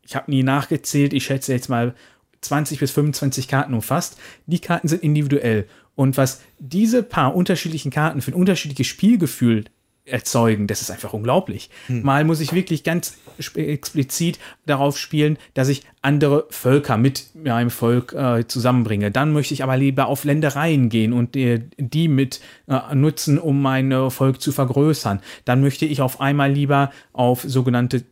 ich 0.05 0.15
habe 0.15 0.29
nie 0.29 0.43
nachgezählt, 0.43 1.13
ich 1.13 1.25
schätze 1.25 1.53
jetzt 1.53 1.69
mal 1.69 1.95
20 2.41 2.79
bis 2.79 2.91
25 2.91 3.47
Karten 3.47 3.73
umfasst. 3.73 4.19
Die 4.45 4.59
Karten 4.59 4.87
sind 4.87 5.03
individuell. 5.03 5.67
Und 5.95 6.17
was 6.17 6.41
diese 6.59 7.03
paar 7.03 7.35
unterschiedlichen 7.35 7.91
Karten 7.91 8.21
für 8.21 8.31
ein 8.31 8.35
unterschiedliches 8.35 8.87
Spielgefühl 8.87 9.65
erzeugen, 10.05 10.67
das 10.67 10.81
ist 10.81 10.91
einfach 10.91 11.13
unglaublich. 11.13 11.69
Mal 11.87 12.25
muss 12.25 12.41
ich 12.41 12.51
wirklich 12.51 12.83
ganz 12.83 13.17
explizit 13.55 14.37
darauf 14.65 14.97
spielen, 14.97 15.37
dass 15.53 15.69
ich 15.69 15.83
andere 16.01 16.45
Völker 16.49 16.97
mit 16.97 17.27
meinem 17.35 17.69
Volk 17.69 18.11
äh, 18.11 18.45
zusammenbringe. 18.45 19.11
Dann 19.11 19.31
möchte 19.31 19.53
ich 19.53 19.63
aber 19.63 19.77
lieber 19.77 20.07
auf 20.07 20.25
Ländereien 20.25 20.89
gehen 20.89 21.13
und 21.13 21.37
äh, 21.37 21.61
die 21.77 22.09
mit 22.09 22.41
äh, 22.67 22.93
nutzen, 22.93 23.39
um 23.39 23.61
mein 23.61 23.91
äh, 23.93 24.09
Volk 24.09 24.41
zu 24.41 24.51
vergrößern. 24.51 25.21
Dann 25.45 25.61
möchte 25.61 25.85
ich 25.85 26.01
auf 26.01 26.19
einmal 26.19 26.51
lieber 26.51 26.91
auf 27.13 27.41
sogenannte 27.41 28.03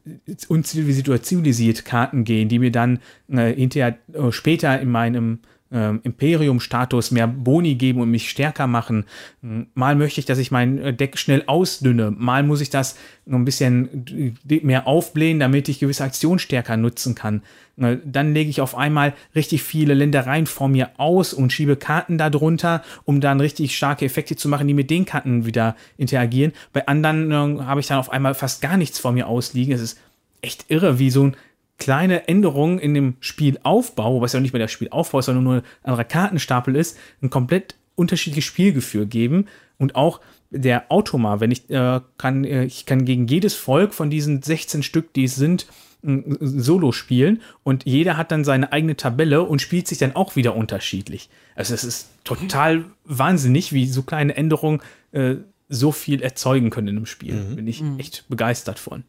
unzivilisiert 0.47 1.09
oder 1.09 1.21
zivilisiert 1.21 1.83
Karten 1.83 2.23
gehen, 2.23 2.47
die 2.47 2.59
mir 2.59 2.71
dann 2.71 2.99
äh, 3.27 3.53
hinterher 3.53 3.97
äh, 4.13 4.31
später 4.31 4.79
in 4.79 4.89
meinem 4.89 5.39
ähm, 5.71 6.01
Imperium-Status 6.03 7.11
mehr 7.11 7.27
Boni 7.27 7.75
geben 7.75 8.01
und 8.01 8.11
mich 8.11 8.29
stärker 8.29 8.67
machen. 8.67 9.05
Mal 9.41 9.95
möchte 9.95 10.19
ich, 10.19 10.25
dass 10.25 10.37
ich 10.37 10.51
mein 10.51 10.77
äh, 10.77 10.93
Deck 10.93 11.17
schnell 11.17 11.43
ausdünne. 11.47 12.11
Mal 12.11 12.43
muss 12.43 12.61
ich 12.61 12.69
das 12.69 12.97
noch 13.25 13.37
ein 13.37 13.45
bisschen 13.45 14.35
äh, 14.49 14.59
mehr 14.63 14.87
aufblähen, 14.87 15.39
damit 15.39 15.69
ich 15.69 15.79
gewisse 15.79 16.03
Aktionen 16.03 16.39
stärker 16.39 16.77
nutzen 16.77 17.15
kann. 17.15 17.41
Äh, 17.77 17.97
Dann 18.05 18.33
lege 18.33 18.49
ich 18.49 18.61
auf 18.61 18.75
einmal 18.75 19.13
richtig 19.35 19.63
viele 19.63 19.93
Ländereien 19.93 20.45
vor 20.45 20.67
mir 20.67 20.89
aus 20.97 21.33
und 21.33 21.53
schiebe 21.53 21.75
Karten 21.75 22.17
darunter, 22.17 22.83
um 23.05 23.21
dann 23.21 23.39
richtig 23.39 23.77
starke 23.77 24.05
Effekte 24.05 24.35
zu 24.35 24.49
machen, 24.49 24.67
die 24.67 24.73
mit 24.73 24.89
den 24.89 25.05
Karten 25.05 25.45
wieder 25.45 25.75
interagieren. 25.97 26.51
Bei 26.73 26.87
anderen 26.87 27.31
äh, 27.31 27.63
habe 27.63 27.79
ich 27.79 27.87
dann 27.87 27.99
auf 27.99 28.11
einmal 28.11 28.33
fast 28.33 28.61
gar 28.61 28.77
nichts 28.77 28.99
vor 28.99 29.11
mir 29.13 29.27
ausliegen. 29.27 29.73
Es 29.73 29.81
ist 29.81 29.99
echt 30.41 30.65
irre, 30.69 30.99
wie 30.99 31.11
so 31.11 31.27
ein 31.27 31.37
kleine 31.81 32.27
Änderungen 32.27 32.77
in 32.77 32.93
dem 32.93 33.15
Spielaufbau, 33.21 34.21
was 34.21 34.33
ja 34.33 34.39
nicht 34.39 34.53
mehr 34.53 34.59
der 34.59 34.67
Spielaufbau 34.67 35.17
ist, 35.17 35.25
sondern 35.25 35.43
nur 35.43 35.55
ein 35.55 35.63
anderer 35.81 36.03
Kartenstapel 36.03 36.75
ist, 36.75 36.95
ein 37.23 37.31
komplett 37.31 37.73
unterschiedliches 37.95 38.45
Spielgefühl 38.45 39.07
geben. 39.07 39.47
Und 39.79 39.95
auch 39.95 40.21
der 40.51 40.91
Automa, 40.91 41.39
wenn 41.39 41.49
ich 41.49 41.67
äh, 41.71 42.01
kann, 42.19 42.45
äh, 42.45 42.65
ich 42.65 42.85
kann 42.85 43.03
gegen 43.03 43.25
jedes 43.25 43.55
Volk 43.55 43.95
von 43.95 44.11
diesen 44.11 44.43
16 44.43 44.83
Stück, 44.83 45.11
die 45.13 45.23
es 45.23 45.35
sind, 45.35 45.65
Solo 46.03 46.91
spielen 46.93 47.43
und 47.61 47.85
jeder 47.85 48.17
hat 48.17 48.31
dann 48.31 48.43
seine 48.43 48.71
eigene 48.71 48.95
Tabelle 48.95 49.43
und 49.43 49.61
spielt 49.61 49.87
sich 49.87 49.99
dann 49.99 50.15
auch 50.15 50.35
wieder 50.35 50.55
unterschiedlich. 50.55 51.29
Also 51.53 51.75
es 51.75 51.83
ist 51.83 52.09
total 52.23 52.85
wahnsinnig, 53.05 53.71
wie 53.71 53.85
so 53.85 54.01
kleine 54.01 54.35
Änderungen 54.35 54.81
äh, 55.11 55.35
so 55.69 55.91
viel 55.91 56.23
erzeugen 56.23 56.71
können 56.71 56.87
in 56.87 56.97
einem 56.97 57.05
Spiel. 57.05 57.35
Bin 57.55 57.67
ich 57.67 57.83
echt 57.99 58.25
begeistert 58.29 58.79
von. 58.79 59.03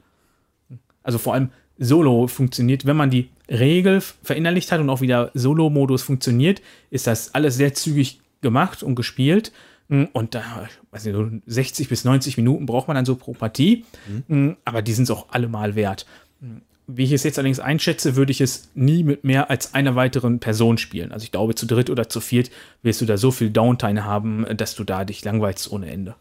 Also 1.03 1.17
vor 1.17 1.33
allem 1.33 1.49
Solo 1.79 2.27
funktioniert, 2.27 2.87
wenn 2.87 2.97
man 2.97 3.11
die 3.11 3.29
Regel 3.49 4.01
verinnerlicht 4.01 4.71
hat 4.73 4.81
und 4.81 4.91
auch 4.91 5.01
wieder 5.01 5.31
Solo-Modus 5.35 6.03
funktioniert, 6.03 6.63
ist 6.91 7.07
das 7.07 7.35
alles 7.35 7.57
sehr 7.57 7.75
zügig 7.75 8.21
gemacht 8.41 8.83
und 8.83 8.95
gespielt. 8.95 9.53
Mm, 9.89 10.05
Und 10.13 10.35
da, 10.35 10.69
weiß 10.91 11.05
nicht, 11.05 11.15
so 11.15 11.29
60 11.47 11.89
bis 11.89 12.05
90 12.05 12.37
Minuten 12.37 12.67
braucht 12.67 12.89
man 12.89 12.95
dann 12.95 13.05
so 13.05 13.17
pro 13.17 13.33
Partie. 13.33 13.85
Mm, 14.29 14.51
Aber 14.65 14.83
die 14.83 14.93
sind 14.93 15.05
es 15.05 15.11
auch 15.11 15.29
allemal 15.31 15.75
wert. 15.75 16.07
Mm, 16.41 16.59
Wie 16.87 17.05
ich 17.05 17.13
es 17.13 17.25
jetzt 17.25 17.39
allerdings 17.39 17.61
einschätze, 17.61 18.17
würde 18.17 18.33
ich 18.33 18.41
es 18.41 18.71
nie 18.75 19.03
mit 19.05 19.25
mehr 19.25 19.51
als 19.51 19.75
einer 19.75 19.95
weiteren 19.95 20.39
Person 20.41 20.79
spielen. 20.79 21.13
Also 21.13 21.25
ich 21.25 21.33
glaube, 21.33 21.55
zu 21.55 21.67
dritt 21.67 21.91
oder 21.91 22.09
zu 22.09 22.21
viert 22.21 22.51
wirst 22.83 23.01
du 23.01 23.07
da 23.07 23.17
so 23.17 23.31
viel 23.31 23.51
Downtime 23.51 24.05
haben, 24.05 24.47
dass 24.57 24.75
du 24.75 24.85
da 24.85 25.05
dich 25.05 25.25
langweilst 25.25 25.71
ohne 25.71 25.91
Ende. 25.91 26.15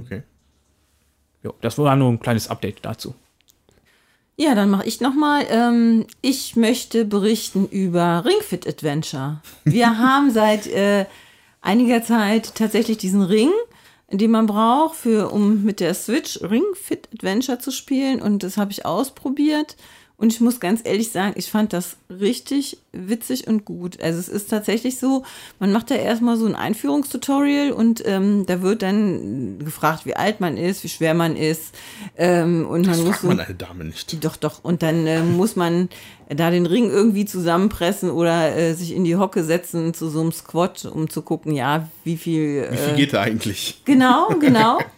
Okay. 0.00 0.22
Jo, 1.42 1.54
das 1.60 1.78
war 1.78 1.94
nur 1.96 2.10
ein 2.10 2.20
kleines 2.20 2.48
Update 2.48 2.78
dazu. 2.82 3.14
Ja, 4.36 4.54
dann 4.54 4.70
mache 4.70 4.86
ich 4.86 5.00
nochmal. 5.00 5.46
Ähm, 5.50 6.06
ich 6.22 6.56
möchte 6.56 7.04
berichten 7.04 7.68
über 7.68 8.24
Ring 8.24 8.40
Fit 8.40 8.66
Adventure. 8.66 9.40
Wir 9.64 9.98
haben 9.98 10.30
seit 10.30 10.66
äh, 10.66 11.06
einiger 11.60 12.02
Zeit 12.02 12.54
tatsächlich 12.54 12.98
diesen 12.98 13.22
Ring, 13.22 13.50
den 14.10 14.30
man 14.30 14.46
braucht, 14.46 14.96
für, 14.96 15.30
um 15.30 15.62
mit 15.62 15.80
der 15.80 15.94
Switch 15.94 16.40
Ring 16.42 16.64
Fit 16.74 17.08
Adventure 17.12 17.58
zu 17.58 17.70
spielen. 17.70 18.22
Und 18.22 18.42
das 18.42 18.56
habe 18.56 18.72
ich 18.72 18.86
ausprobiert. 18.86 19.76
Und 20.16 20.32
ich 20.32 20.40
muss 20.40 20.60
ganz 20.60 20.82
ehrlich 20.84 21.10
sagen, 21.10 21.32
ich 21.36 21.50
fand 21.50 21.72
das 21.72 21.96
richtig 22.08 22.78
witzig 22.92 23.48
und 23.48 23.64
gut. 23.64 24.00
Also 24.00 24.20
es 24.20 24.28
ist 24.28 24.50
tatsächlich 24.50 24.98
so, 24.98 25.24
man 25.58 25.72
macht 25.72 25.90
da 25.90 25.96
erstmal 25.96 26.36
so 26.36 26.46
ein 26.46 26.54
Einführungstutorial 26.54 27.72
und 27.72 28.02
ähm, 28.06 28.46
da 28.46 28.62
wird 28.62 28.82
dann 28.82 29.58
gefragt, 29.58 30.06
wie 30.06 30.14
alt 30.14 30.40
man 30.40 30.56
ist, 30.56 30.84
wie 30.84 30.88
schwer 30.88 31.14
man 31.14 31.34
ist. 31.36 31.74
Ähm, 32.16 32.66
und 32.68 32.86
Das 32.86 32.98
man 32.98 33.06
muss 33.08 33.20
so, 33.20 33.26
man 33.26 33.40
eine 33.40 33.54
Dame 33.54 33.84
nicht. 33.84 34.24
doch, 34.24 34.36
doch. 34.36 34.62
Und 34.62 34.82
dann 34.84 35.06
äh, 35.08 35.22
muss 35.22 35.56
man 35.56 35.88
da 36.28 36.50
den 36.50 36.66
Ring 36.66 36.88
irgendwie 36.88 37.24
zusammenpressen 37.24 38.10
oder 38.10 38.56
äh, 38.56 38.74
sich 38.74 38.94
in 38.94 39.02
die 39.04 39.16
Hocke 39.16 39.42
setzen 39.42 39.92
zu 39.92 40.08
so 40.08 40.20
einem 40.20 40.32
Squat, 40.32 40.84
um 40.84 41.10
zu 41.10 41.22
gucken, 41.22 41.52
ja, 41.54 41.88
wie 42.04 42.16
viel. 42.16 42.68
Wie 42.70 42.76
viel 42.76 42.92
äh, 42.94 42.96
geht 42.96 43.12
da 43.12 43.22
eigentlich? 43.22 43.80
Genau, 43.84 44.28
genau. 44.38 44.78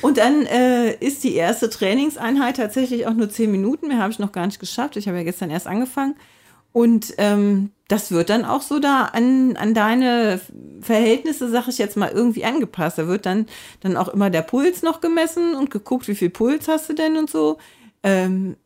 Und 0.00 0.18
dann 0.18 0.46
äh, 0.46 0.94
ist 0.94 1.24
die 1.24 1.34
erste 1.34 1.70
Trainingseinheit 1.70 2.56
tatsächlich 2.56 3.06
auch 3.06 3.14
nur 3.14 3.28
zehn 3.30 3.50
Minuten. 3.50 3.88
Mehr 3.88 3.98
habe 3.98 4.12
ich 4.12 4.18
noch 4.18 4.32
gar 4.32 4.46
nicht 4.46 4.60
geschafft. 4.60 4.96
Ich 4.96 5.06
habe 5.08 5.18
ja 5.18 5.24
gestern 5.24 5.50
erst 5.50 5.66
angefangen. 5.66 6.16
Und 6.72 7.14
ähm, 7.18 7.70
das 7.88 8.10
wird 8.10 8.30
dann 8.30 8.46
auch 8.46 8.62
so 8.62 8.78
da 8.78 9.04
an, 9.04 9.56
an 9.56 9.74
deine 9.74 10.40
Verhältnisse, 10.80 11.50
sag 11.50 11.68
ich 11.68 11.76
jetzt 11.76 11.98
mal, 11.98 12.10
irgendwie 12.10 12.44
angepasst. 12.44 12.96
Da 12.96 13.06
wird 13.06 13.26
dann, 13.26 13.46
dann 13.80 13.96
auch 13.96 14.08
immer 14.08 14.30
der 14.30 14.42
Puls 14.42 14.82
noch 14.82 15.02
gemessen 15.02 15.54
und 15.54 15.70
geguckt, 15.70 16.08
wie 16.08 16.14
viel 16.14 16.30
Puls 16.30 16.68
hast 16.68 16.88
du 16.88 16.94
denn 16.94 17.16
und 17.16 17.28
so. 17.28 17.58
Ähm, 18.02 18.56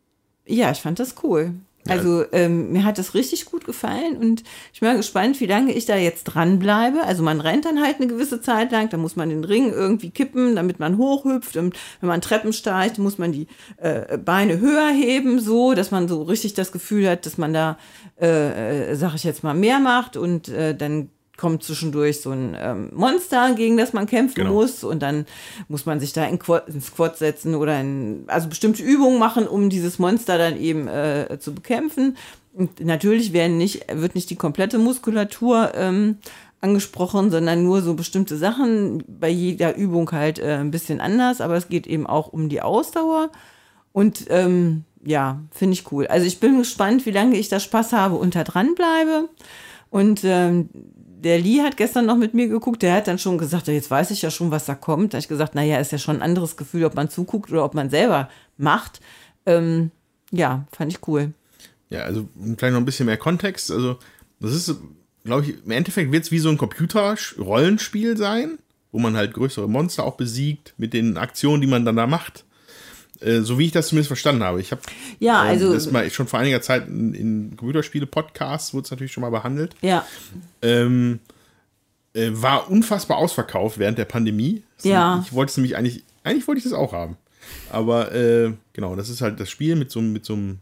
ja, 0.46 0.70
ich 0.70 0.78
fand 0.78 1.00
das 1.00 1.16
cool. 1.24 1.54
Also 1.88 2.24
ähm, 2.32 2.72
mir 2.72 2.84
hat 2.84 2.98
das 2.98 3.14
richtig 3.14 3.44
gut 3.44 3.64
gefallen 3.64 4.16
und 4.16 4.42
ich 4.72 4.80
bin 4.80 4.88
mal 4.88 4.96
gespannt, 4.96 5.40
wie 5.40 5.46
lange 5.46 5.72
ich 5.72 5.86
da 5.86 5.96
jetzt 5.96 6.24
dranbleibe. 6.24 7.02
Also 7.02 7.22
man 7.22 7.40
rennt 7.40 7.64
dann 7.64 7.82
halt 7.82 7.96
eine 7.96 8.06
gewisse 8.06 8.40
Zeit 8.40 8.72
lang, 8.72 8.88
da 8.88 8.96
muss 8.96 9.16
man 9.16 9.28
den 9.28 9.44
Ring 9.44 9.72
irgendwie 9.72 10.10
kippen, 10.10 10.56
damit 10.56 10.78
man 10.78 10.98
hochhüpft 10.98 11.56
und 11.56 11.76
wenn 12.00 12.08
man 12.08 12.20
Treppen 12.20 12.52
steigt, 12.52 12.98
muss 12.98 13.18
man 13.18 13.32
die 13.32 13.46
äh, 13.76 14.18
Beine 14.18 14.60
höher 14.60 14.88
heben, 14.90 15.40
so, 15.40 15.74
dass 15.74 15.90
man 15.90 16.08
so 16.08 16.22
richtig 16.22 16.54
das 16.54 16.72
Gefühl 16.72 17.08
hat, 17.08 17.26
dass 17.26 17.38
man 17.38 17.52
da, 17.52 17.78
äh, 18.20 18.90
äh, 18.90 18.94
sag 18.96 19.14
ich 19.14 19.24
jetzt 19.24 19.44
mal, 19.44 19.54
mehr 19.54 19.78
macht 19.78 20.16
und 20.16 20.48
äh, 20.48 20.74
dann 20.74 21.10
kommt 21.36 21.62
zwischendurch 21.62 22.20
so 22.20 22.30
ein 22.30 22.56
ähm, 22.58 22.90
Monster, 22.94 23.54
gegen 23.54 23.76
das 23.76 23.92
man 23.92 24.06
kämpfen 24.06 24.36
Genau. 24.36 24.52
muss 24.54 24.84
und 24.84 25.02
dann 25.02 25.26
muss 25.68 25.86
man 25.86 26.00
sich 26.00 26.12
da 26.12 26.24
in, 26.24 26.38
Quad, 26.38 26.68
in 26.68 26.80
Squat 26.80 27.18
setzen 27.18 27.54
oder 27.54 27.80
in, 27.80 28.24
also 28.26 28.48
bestimmte 28.48 28.82
Übungen 28.82 29.18
machen, 29.18 29.46
um 29.46 29.70
dieses 29.70 29.98
Monster 29.98 30.38
dann 30.38 30.58
eben 30.58 30.88
äh, 30.88 31.38
zu 31.38 31.54
bekämpfen. 31.54 32.16
Und 32.52 32.80
natürlich 32.80 33.32
werden 33.32 33.58
nicht, 33.58 33.84
wird 33.92 34.14
nicht 34.14 34.30
die 34.30 34.36
komplette 34.36 34.78
Muskulatur 34.78 35.72
ähm, 35.74 36.16
angesprochen, 36.60 37.30
sondern 37.30 37.62
nur 37.62 37.82
so 37.82 37.94
bestimmte 37.94 38.36
Sachen, 38.36 39.04
bei 39.06 39.28
jeder 39.28 39.76
Übung 39.76 40.10
halt 40.12 40.38
äh, 40.38 40.56
ein 40.56 40.70
bisschen 40.70 41.00
anders, 41.00 41.40
aber 41.40 41.56
es 41.56 41.68
geht 41.68 41.86
eben 41.86 42.06
auch 42.06 42.32
um 42.32 42.48
die 42.48 42.62
Ausdauer 42.62 43.30
und 43.92 44.26
ähm, 44.30 44.84
ja, 45.04 45.40
finde 45.52 45.74
ich 45.74 45.90
cool. 45.92 46.06
Also 46.06 46.26
ich 46.26 46.40
bin 46.40 46.58
gespannt, 46.58 47.06
wie 47.06 47.12
lange 47.12 47.36
ich 47.36 47.48
da 47.48 47.60
Spaß 47.60 47.92
habe 47.92 48.16
und 48.16 48.34
da 48.34 48.42
dran 48.42 48.74
bleibe. 48.74 49.28
Und 49.88 50.22
ähm, 50.24 50.68
der 51.22 51.38
Lee 51.38 51.62
hat 51.62 51.76
gestern 51.76 52.06
noch 52.06 52.16
mit 52.16 52.34
mir 52.34 52.48
geguckt, 52.48 52.82
der 52.82 52.94
hat 52.94 53.08
dann 53.08 53.18
schon 53.18 53.38
gesagt, 53.38 53.68
jetzt 53.68 53.90
weiß 53.90 54.10
ich 54.10 54.22
ja 54.22 54.30
schon, 54.30 54.50
was 54.50 54.66
da 54.66 54.74
kommt. 54.74 55.12
Da 55.12 55.16
habe 55.16 55.20
ich 55.20 55.28
gesagt, 55.28 55.54
naja, 55.54 55.78
ist 55.78 55.92
ja 55.92 55.98
schon 55.98 56.16
ein 56.16 56.22
anderes 56.22 56.56
Gefühl, 56.56 56.84
ob 56.84 56.94
man 56.94 57.10
zuguckt 57.10 57.50
oder 57.50 57.64
ob 57.64 57.74
man 57.74 57.90
selber 57.90 58.28
macht. 58.58 59.00
Ähm, 59.46 59.90
ja, 60.30 60.66
fand 60.72 60.92
ich 60.92 61.06
cool. 61.08 61.32
Ja, 61.90 62.00
also 62.00 62.28
vielleicht 62.34 62.72
noch 62.72 62.80
ein 62.80 62.84
bisschen 62.84 63.06
mehr 63.06 63.16
Kontext. 63.16 63.70
Also, 63.70 63.98
das 64.40 64.52
ist, 64.52 64.74
glaube 65.24 65.44
ich, 65.44 65.64
im 65.64 65.70
Endeffekt 65.70 66.12
wird 66.12 66.24
es 66.24 66.30
wie 66.30 66.38
so 66.38 66.50
ein 66.50 66.58
Computer-Rollenspiel 66.58 68.16
sein, 68.16 68.58
wo 68.92 68.98
man 68.98 69.16
halt 69.16 69.32
größere 69.32 69.68
Monster 69.68 70.04
auch 70.04 70.16
besiegt 70.16 70.74
mit 70.76 70.92
den 70.92 71.16
Aktionen, 71.16 71.60
die 71.60 71.68
man 71.68 71.84
dann 71.84 71.96
da 71.96 72.06
macht. 72.06 72.44
Äh, 73.20 73.40
so 73.40 73.58
wie 73.58 73.66
ich 73.66 73.72
das 73.72 73.88
zumindest 73.88 74.08
verstanden 74.08 74.42
habe. 74.42 74.60
Ich 74.60 74.72
habe 74.72 74.82
Ja, 75.18 75.40
also- 75.42 75.72
das 75.72 75.90
mal 75.90 76.08
schon 76.10 76.26
vor 76.26 76.38
einiger 76.40 76.60
Zeit 76.60 76.86
in, 76.88 77.14
in 77.14 77.56
Computerspiele-Podcasts 77.56 78.74
wurde 78.74 78.84
es 78.84 78.90
natürlich 78.90 79.12
schon 79.12 79.22
mal 79.22 79.30
behandelt. 79.30 79.74
Ja, 79.82 80.04
Ähm, 80.62 81.20
äh, 82.14 82.28
war 82.32 82.70
unfassbar 82.70 83.18
ausverkauft 83.18 83.78
während 83.78 83.98
der 83.98 84.04
Pandemie. 84.06 84.62
Ja. 84.82 85.22
Ich 85.26 85.32
wollte 85.32 85.50
es 85.50 85.56
nämlich 85.56 85.76
eigentlich, 85.76 86.02
eigentlich 86.24 86.46
wollte 86.48 86.58
ich 86.58 86.64
das 86.64 86.72
auch 86.72 86.92
haben. 86.92 87.16
Aber 87.70 88.12
äh, 88.12 88.52
genau, 88.72 88.96
das 88.96 89.08
ist 89.08 89.20
halt 89.20 89.38
das 89.40 89.48
Spiel 89.50 89.76
mit 89.76 89.90
so, 89.90 90.00
einem- 90.00 90.12
mit 90.12 90.24
so 90.24 90.32
einem 90.34 90.58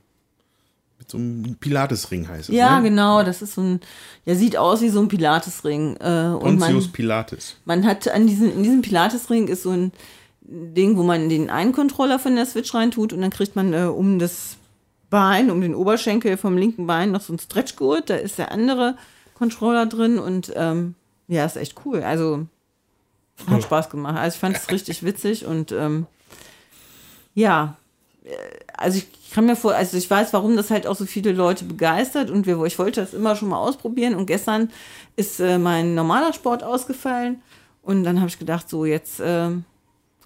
mit 0.96 1.10
so 1.10 1.18
einem 1.18 1.56
Pilates-Ring 1.58 2.28
heißt 2.28 2.48
es. 2.50 2.54
ja, 2.54 2.78
ne? 2.80 2.88
genau. 2.88 3.24
Das 3.24 3.42
ist 3.42 3.54
so 3.54 3.60
ein, 3.62 3.80
ja, 4.24 4.36
sieht 4.36 4.56
aus 4.56 4.80
wie 4.80 4.88
so 4.88 5.00
ein 5.00 5.08
Pilatesring. 5.08 5.96
Äh, 5.96 6.28
und 6.28 6.58
Pontius 6.60 6.84
man, 6.84 6.92
Pilates. 6.92 7.56
man 7.64 7.84
hat 7.84 8.06
an 8.08 8.26
diesen, 8.28 8.52
in 8.52 8.62
diesem 8.62 8.80
Pilatesring 8.80 9.48
ist 9.48 9.64
so 9.64 9.70
ein 9.70 9.92
Ding, 10.44 10.96
wo 10.96 11.02
man 11.02 11.28
den 11.28 11.50
einen 11.50 11.72
Controller 11.72 12.18
von 12.18 12.36
der 12.36 12.46
Switch 12.46 12.74
reintut 12.74 13.12
und 13.12 13.22
dann 13.22 13.30
kriegt 13.30 13.56
man 13.56 13.72
äh, 13.72 13.84
um 13.84 14.18
das 14.18 14.56
Bein, 15.10 15.50
um 15.50 15.60
den 15.60 15.74
Oberschenkel 15.74 16.36
vom 16.36 16.56
linken 16.58 16.86
Bein 16.86 17.12
noch 17.12 17.20
so 17.22 17.32
ein 17.32 17.38
Stretchgurt. 17.38 18.10
Da 18.10 18.16
ist 18.16 18.38
der 18.38 18.52
andere 18.52 18.96
Controller 19.34 19.86
drin 19.86 20.18
und 20.18 20.52
ähm, 20.54 20.94
ja, 21.28 21.44
ist 21.44 21.56
echt 21.56 21.80
cool. 21.84 22.02
Also 22.02 22.46
hat 23.48 23.62
Spaß 23.62 23.90
gemacht. 23.90 24.18
Also 24.18 24.34
ich 24.34 24.40
fand 24.40 24.56
es 24.56 24.70
richtig 24.70 25.02
witzig 25.02 25.46
und 25.46 25.72
ähm, 25.72 26.06
ja, 27.34 27.76
äh, 28.24 28.30
also 28.76 28.98
ich 28.98 29.32
kann 29.32 29.46
mir 29.46 29.56
vor, 29.56 29.74
also 29.74 29.96
ich 29.96 30.08
weiß, 30.08 30.32
warum 30.32 30.56
das 30.56 30.70
halt 30.70 30.86
auch 30.86 30.96
so 30.96 31.06
viele 31.06 31.32
Leute 31.32 31.64
begeistert 31.64 32.30
und 32.30 32.46
wir, 32.46 32.62
ich 32.64 32.78
wollte 32.78 33.00
das 33.00 33.14
immer 33.14 33.34
schon 33.34 33.48
mal 33.48 33.58
ausprobieren 33.58 34.14
und 34.14 34.26
gestern 34.26 34.70
ist 35.16 35.40
äh, 35.40 35.58
mein 35.58 35.94
normaler 35.94 36.32
Sport 36.32 36.62
ausgefallen 36.62 37.42
und 37.82 38.04
dann 38.04 38.18
habe 38.18 38.28
ich 38.28 38.38
gedacht, 38.38 38.68
so 38.68 38.84
jetzt 38.84 39.20
äh, 39.20 39.50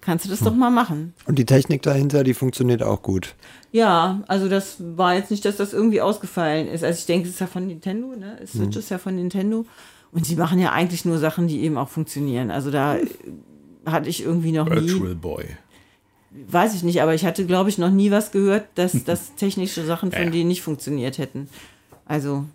kannst 0.01 0.25
du 0.25 0.29
das 0.29 0.39
doch 0.39 0.53
mal 0.55 0.69
machen. 0.69 1.13
Und 1.25 1.37
die 1.39 1.45
Technik 1.45 1.81
dahinter, 1.81 2.23
die 2.23 2.33
funktioniert 2.33 2.81
auch 2.83 3.01
gut. 3.01 3.35
Ja, 3.71 4.23
also 4.27 4.47
das 4.49 4.77
war 4.79 5.15
jetzt 5.15 5.29
nicht, 5.31 5.45
dass 5.45 5.57
das 5.57 5.73
irgendwie 5.73 6.01
ausgefallen 6.01 6.67
ist. 6.67 6.83
Also 6.83 6.97
ich 6.99 7.05
denke, 7.05 7.27
es 7.27 7.35
ist 7.35 7.39
ja 7.41 7.47
von 7.47 7.67
Nintendo, 7.67 8.15
ne? 8.15 8.39
Switch 8.47 8.75
ist 8.77 8.89
ja 8.89 8.97
von 8.97 9.15
Nintendo. 9.15 9.65
Und 10.11 10.25
sie 10.25 10.35
machen 10.35 10.57
ja 10.59 10.71
eigentlich 10.71 11.05
nur 11.05 11.19
Sachen, 11.19 11.47
die 11.47 11.61
eben 11.61 11.77
auch 11.77 11.89
funktionieren. 11.89 12.49
Also 12.49 12.71
da 12.71 12.97
hatte 13.85 14.09
ich 14.09 14.23
irgendwie 14.23 14.51
noch 14.51 14.67
nie, 14.67 14.75
Virtual 14.89 15.13
Boy. 15.15 15.45
weiß 16.47 16.73
ich 16.73 16.81
nicht, 16.83 17.01
aber 17.01 17.13
ich 17.13 17.25
hatte, 17.25 17.45
glaube 17.45 17.69
ich, 17.69 17.77
noch 17.77 17.91
nie 17.91 18.09
was 18.09 18.31
gehört, 18.31 18.65
dass, 18.75 19.03
dass 19.05 19.35
technische 19.35 19.85
Sachen 19.85 20.11
von 20.11 20.23
Ja. 20.23 20.29
denen 20.31 20.47
nicht 20.47 20.61
funktioniert 20.63 21.17
hätten. 21.19 21.47
Also, 22.05 22.45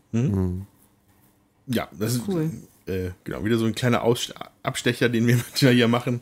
Ja, 1.66 1.88
das 1.98 2.14
ist 2.16 2.22
Cool. 2.28 2.50
äh, 2.86 3.10
genau 3.22 3.44
wieder 3.44 3.56
so 3.56 3.66
ein 3.66 3.74
kleiner 3.74 4.02
Aus 4.02 4.32
Abstecher, 4.62 5.08
den 5.08 5.26
wir 5.26 5.36
manchmal 5.50 5.72
hier 5.74 5.88
machen. 5.88 6.20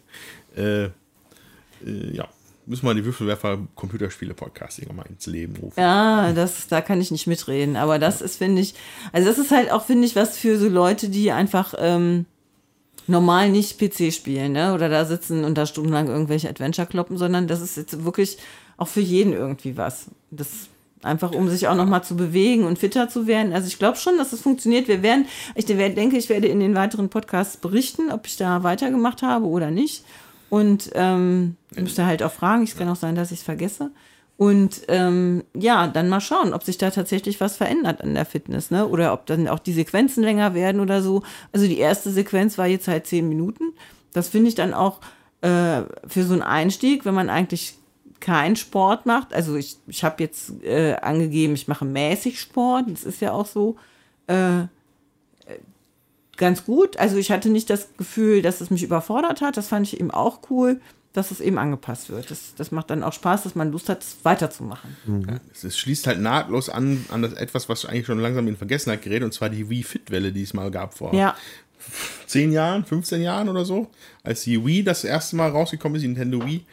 Äh, 0.54 0.88
äh, 1.86 2.16
ja, 2.16 2.28
müssen 2.66 2.86
wir 2.86 2.94
die 2.94 3.04
Würfelwerfer 3.04 3.58
Computerspiele 3.74 4.34
Podcast 4.34 4.78
irgendwann 4.78 5.04
mal 5.04 5.06
ins 5.10 5.26
Leben 5.26 5.56
rufen. 5.56 5.80
ja, 5.80 6.32
das, 6.32 6.68
da 6.68 6.80
kann 6.80 7.00
ich 7.00 7.10
nicht 7.10 7.26
mitreden. 7.26 7.76
Aber 7.76 7.98
das 7.98 8.20
ist, 8.20 8.36
finde 8.36 8.62
ich, 8.62 8.74
also 9.12 9.28
das 9.28 9.38
ist 9.38 9.50
halt 9.50 9.70
auch, 9.70 9.84
finde 9.84 10.06
ich, 10.06 10.16
was 10.16 10.38
für 10.38 10.58
so 10.58 10.68
Leute, 10.68 11.08
die 11.08 11.32
einfach 11.32 11.74
ähm, 11.78 12.26
normal 13.06 13.50
nicht 13.50 13.78
PC 13.78 14.12
spielen, 14.12 14.52
ne? 14.52 14.74
Oder 14.74 14.88
da 14.88 15.04
sitzen 15.04 15.44
und 15.44 15.58
da 15.58 15.66
stundenlang 15.66 16.08
irgendwelche 16.08 16.48
Adventure 16.48 16.86
kloppen, 16.86 17.18
sondern 17.18 17.48
das 17.48 17.60
ist 17.60 17.76
jetzt 17.76 18.04
wirklich 18.04 18.38
auch 18.76 18.88
für 18.88 19.00
jeden 19.00 19.32
irgendwie 19.32 19.76
was. 19.76 20.06
Das 20.30 20.68
einfach, 21.02 21.32
um 21.32 21.48
sich 21.48 21.66
auch 21.66 21.74
noch 21.74 21.86
mal 21.86 22.02
zu 22.02 22.16
bewegen 22.16 22.64
und 22.64 22.78
fitter 22.78 23.08
zu 23.08 23.26
werden. 23.26 23.52
Also 23.52 23.66
ich 23.66 23.78
glaube 23.78 23.98
schon, 23.98 24.18
dass 24.18 24.32
es 24.32 24.40
funktioniert. 24.40 24.86
Wir 24.86 25.02
werden, 25.02 25.26
ich 25.56 25.66
denke, 25.66 26.16
ich 26.16 26.28
werde 26.28 26.46
in 26.46 26.60
den 26.60 26.74
weiteren 26.76 27.08
Podcasts 27.08 27.56
berichten, 27.56 28.10
ob 28.12 28.26
ich 28.26 28.36
da 28.36 28.62
weitergemacht 28.62 29.22
habe 29.22 29.46
oder 29.46 29.70
nicht. 29.70 30.04
Und 30.52 30.90
ähm, 30.92 31.56
ich 31.70 31.80
müsste 31.80 32.04
halt 32.04 32.22
auch 32.22 32.30
fragen. 32.30 32.64
Es 32.64 32.76
kann 32.76 32.86
auch 32.90 32.96
sein, 32.96 33.14
dass 33.14 33.32
ich 33.32 33.38
es 33.38 33.42
vergesse. 33.42 33.90
Und 34.36 34.82
ähm, 34.88 35.44
ja, 35.54 35.86
dann 35.86 36.10
mal 36.10 36.20
schauen, 36.20 36.52
ob 36.52 36.62
sich 36.62 36.76
da 36.76 36.90
tatsächlich 36.90 37.40
was 37.40 37.56
verändert 37.56 38.02
an 38.02 38.12
der 38.12 38.26
Fitness, 38.26 38.70
ne? 38.70 38.86
Oder 38.86 39.14
ob 39.14 39.24
dann 39.24 39.48
auch 39.48 39.60
die 39.60 39.72
Sequenzen 39.72 40.22
länger 40.22 40.52
werden 40.52 40.82
oder 40.82 41.00
so. 41.00 41.22
Also 41.52 41.66
die 41.66 41.78
erste 41.78 42.10
Sequenz 42.10 42.58
war 42.58 42.66
jetzt 42.66 42.86
halt 42.86 43.06
zehn 43.06 43.30
Minuten. 43.30 43.72
Das 44.12 44.28
finde 44.28 44.50
ich 44.50 44.54
dann 44.54 44.74
auch 44.74 45.00
äh, 45.40 45.84
für 46.06 46.22
so 46.22 46.34
einen 46.34 46.42
Einstieg, 46.42 47.06
wenn 47.06 47.14
man 47.14 47.30
eigentlich 47.30 47.78
keinen 48.20 48.56
Sport 48.56 49.06
macht. 49.06 49.32
Also 49.32 49.56
ich, 49.56 49.78
ich 49.86 50.04
habe 50.04 50.22
jetzt 50.22 50.62
äh, 50.64 50.96
angegeben, 50.96 51.54
ich 51.54 51.66
mache 51.66 51.86
mäßig 51.86 52.38
Sport. 52.38 52.90
Das 52.90 53.04
ist 53.04 53.22
ja 53.22 53.32
auch 53.32 53.46
so. 53.46 53.76
Äh, 54.26 54.64
ganz 56.36 56.64
gut. 56.64 56.96
Also 56.96 57.16
ich 57.16 57.30
hatte 57.30 57.48
nicht 57.48 57.70
das 57.70 57.88
Gefühl, 57.96 58.42
dass 58.42 58.60
es 58.60 58.70
mich 58.70 58.82
überfordert 58.82 59.40
hat. 59.40 59.56
Das 59.56 59.68
fand 59.68 59.86
ich 59.86 60.00
eben 60.00 60.10
auch 60.10 60.40
cool, 60.50 60.80
dass 61.12 61.30
es 61.30 61.40
eben 61.40 61.58
angepasst 61.58 62.08
wird. 62.10 62.30
Das, 62.30 62.54
das 62.56 62.72
macht 62.72 62.88
dann 62.90 63.02
auch 63.02 63.12
Spaß, 63.12 63.42
dass 63.42 63.54
man 63.54 63.70
Lust 63.70 63.88
hat, 63.90 64.02
es 64.02 64.16
weiterzumachen. 64.22 64.96
Ja, 65.28 65.36
es, 65.52 65.62
es 65.64 65.78
schließt 65.78 66.06
halt 66.06 66.20
nahtlos 66.20 66.68
an, 66.70 67.04
an 67.10 67.20
das 67.22 67.34
etwas, 67.34 67.68
was 67.68 67.84
eigentlich 67.84 68.06
schon 68.06 68.18
langsam 68.18 68.48
in 68.48 68.56
Vergessenheit 68.56 69.02
gerät, 69.02 69.22
und 69.22 69.34
zwar 69.34 69.50
die 69.50 69.68
Wii 69.68 69.82
Fit-Welle, 69.82 70.32
die 70.32 70.42
es 70.42 70.54
mal 70.54 70.70
gab 70.70 70.94
vor 70.94 71.14
Ja, 71.14 71.34
10 72.28 72.52
Jahren, 72.52 72.84
15 72.84 73.20
Jahren 73.22 73.48
oder 73.48 73.64
so, 73.64 73.88
als 74.22 74.42
die 74.44 74.64
Wii 74.64 74.84
das 74.84 75.04
erste 75.04 75.36
Mal 75.36 75.50
rausgekommen 75.50 75.96
ist, 75.96 76.02
die 76.02 76.08
Nintendo 76.08 76.44
Wii. 76.46 76.64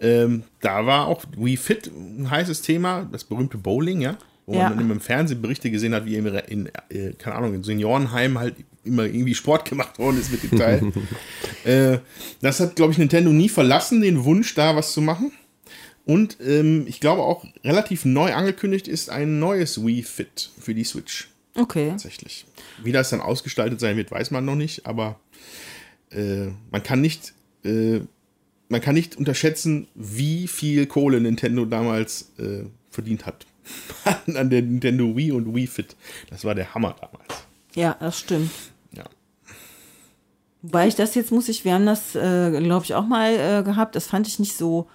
Ähm, 0.00 0.44
da 0.60 0.84
war 0.86 1.06
auch 1.06 1.24
Wii 1.36 1.56
Fit 1.56 1.86
ein 1.86 2.30
heißes 2.30 2.62
Thema, 2.62 3.08
das 3.10 3.24
berühmte 3.24 3.56
Bowling, 3.58 4.00
ja. 4.00 4.16
Wo 4.46 4.54
Ja. 4.54 4.70
man 4.70 4.90
im 4.90 5.00
Fernsehen 5.00 5.42
Berichte 5.42 5.70
gesehen 5.70 5.94
hat, 5.94 6.06
wie 6.06 6.16
in, 6.16 6.26
in 6.26 6.66
äh, 6.88 7.12
keine 7.18 7.36
Ahnung, 7.36 7.54
in 7.54 7.62
Seniorenheimen 7.64 8.38
halt 8.38 8.54
immer 8.84 9.04
irgendwie 9.04 9.34
Sport 9.34 9.64
gemacht 9.68 9.98
worden 9.98 10.20
ist 10.20 10.30
mit 10.32 10.42
dem 10.42 10.58
Teil. 10.58 10.92
äh, 11.64 11.98
das 12.40 12.60
hat, 12.60 12.76
glaube 12.76 12.92
ich, 12.92 12.98
Nintendo 12.98 13.30
nie 13.30 13.48
verlassen, 13.48 14.00
den 14.00 14.24
Wunsch, 14.24 14.54
da 14.54 14.76
was 14.76 14.92
zu 14.92 15.00
machen. 15.00 15.32
Und 16.04 16.38
ähm, 16.40 16.86
ich 16.86 17.00
glaube 17.00 17.22
auch 17.22 17.44
relativ 17.62 18.06
neu 18.06 18.32
angekündigt 18.32 18.88
ist 18.88 19.10
ein 19.10 19.38
neues 19.40 19.84
Wii 19.84 20.02
Fit 20.02 20.50
für 20.58 20.74
die 20.74 20.84
Switch 20.84 21.28
Okay. 21.54 21.90
tatsächlich. 21.90 22.46
Wie 22.82 22.92
das 22.92 23.10
dann 23.10 23.20
ausgestaltet 23.20 23.78
sein 23.80 23.96
wird, 23.96 24.10
weiß 24.10 24.30
man 24.30 24.44
noch 24.44 24.54
nicht, 24.54 24.86
aber 24.86 25.20
äh, 26.10 26.46
man 26.70 26.82
kann 26.82 27.00
nicht, 27.02 27.34
äh, 27.64 28.00
man 28.70 28.80
kann 28.80 28.94
nicht 28.94 29.16
unterschätzen, 29.16 29.88
wie 29.94 30.46
viel 30.46 30.86
Kohle 30.86 31.20
Nintendo 31.20 31.64
damals 31.66 32.30
äh, 32.38 32.64
verdient 32.90 33.26
hat. 33.26 33.44
An 34.34 34.48
der 34.48 34.62
Nintendo 34.62 35.14
Wii 35.14 35.32
und 35.32 35.54
Wii 35.54 35.66
Fit. 35.66 35.94
Das 36.30 36.44
war 36.44 36.54
der 36.54 36.74
Hammer 36.74 36.96
damals. 37.00 37.44
Ja, 37.74 37.96
das 38.00 38.18
stimmt. 38.18 38.50
Ja. 38.92 39.04
Wobei 40.62 40.88
ich 40.88 40.94
das 40.94 41.14
jetzt 41.14 41.32
muss 41.32 41.48
ich, 41.48 41.64
wir 41.64 41.74
haben 41.74 41.86
das, 41.86 42.14
äh, 42.14 42.60
glaube 42.60 42.84
ich, 42.84 42.94
auch 42.94 43.06
mal 43.06 43.32
äh, 43.32 43.62
gehabt. 43.62 43.96
Das 43.96 44.06
fand 44.06 44.26
ich 44.26 44.38
nicht 44.38 44.56
so. 44.56 44.88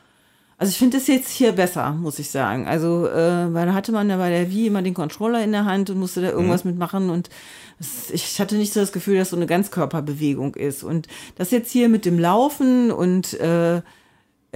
Also 0.57 0.71
ich 0.71 0.77
finde 0.77 0.97
das 0.97 1.07
jetzt 1.07 1.29
hier 1.29 1.51
besser, 1.51 1.91
muss 1.91 2.19
ich 2.19 2.29
sagen. 2.29 2.67
Also, 2.67 3.07
äh, 3.07 3.53
weil 3.53 3.65
da 3.65 3.73
hatte 3.73 3.91
man 3.91 4.09
ja 4.09 4.17
bei 4.17 4.29
der 4.29 4.49
Wii 4.51 4.67
immer 4.67 4.81
den 4.81 4.93
Controller 4.93 5.43
in 5.43 5.51
der 5.51 5.65
Hand 5.65 5.89
und 5.89 5.99
musste 5.99 6.21
da 6.21 6.29
irgendwas 6.29 6.63
mitmachen 6.63 7.09
und 7.09 7.29
es, 7.79 8.11
ich 8.11 8.39
hatte 8.39 8.55
nicht 8.55 8.71
so 8.71 8.79
das 8.79 8.91
Gefühl, 8.91 9.17
dass 9.17 9.31
so 9.31 9.35
eine 9.35 9.47
Ganzkörperbewegung 9.47 10.55
ist. 10.55 10.83
Und 10.83 11.07
das 11.35 11.51
jetzt 11.51 11.71
hier 11.71 11.89
mit 11.89 12.05
dem 12.05 12.19
Laufen 12.19 12.91
und 12.91 13.33
äh, 13.39 13.81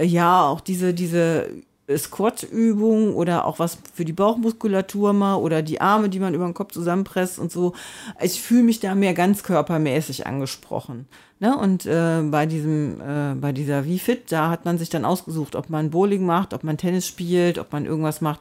ja, 0.00 0.46
auch 0.46 0.60
diese, 0.60 0.94
diese 0.94 1.50
Squat-Übung 1.96 3.14
oder 3.14 3.46
auch 3.46 3.58
was 3.58 3.78
für 3.94 4.04
die 4.04 4.12
Bauchmuskulatur 4.12 5.14
mal 5.14 5.36
oder 5.36 5.62
die 5.62 5.80
Arme, 5.80 6.10
die 6.10 6.20
man 6.20 6.34
über 6.34 6.44
den 6.44 6.54
Kopf 6.54 6.72
zusammenpresst 6.72 7.38
und 7.38 7.50
so. 7.50 7.72
Ich 8.20 8.42
fühle 8.42 8.64
mich 8.64 8.80
da 8.80 8.94
mehr 8.94 9.14
ganzkörpermäßig 9.14 10.26
angesprochen. 10.26 11.06
Ne? 11.40 11.56
Und 11.56 11.86
äh, 11.86 12.22
bei 12.22 12.44
diesem, 12.44 13.00
äh, 13.00 13.34
bei 13.34 13.52
dieser 13.52 13.86
Wie-Fit, 13.86 14.30
da 14.30 14.50
hat 14.50 14.66
man 14.66 14.76
sich 14.76 14.90
dann 14.90 15.06
ausgesucht, 15.06 15.56
ob 15.56 15.70
man 15.70 15.90
Bowling 15.90 16.26
macht, 16.26 16.52
ob 16.52 16.62
man 16.62 16.76
Tennis 16.76 17.06
spielt, 17.06 17.58
ob 17.58 17.72
man 17.72 17.86
irgendwas 17.86 18.20
macht. 18.20 18.40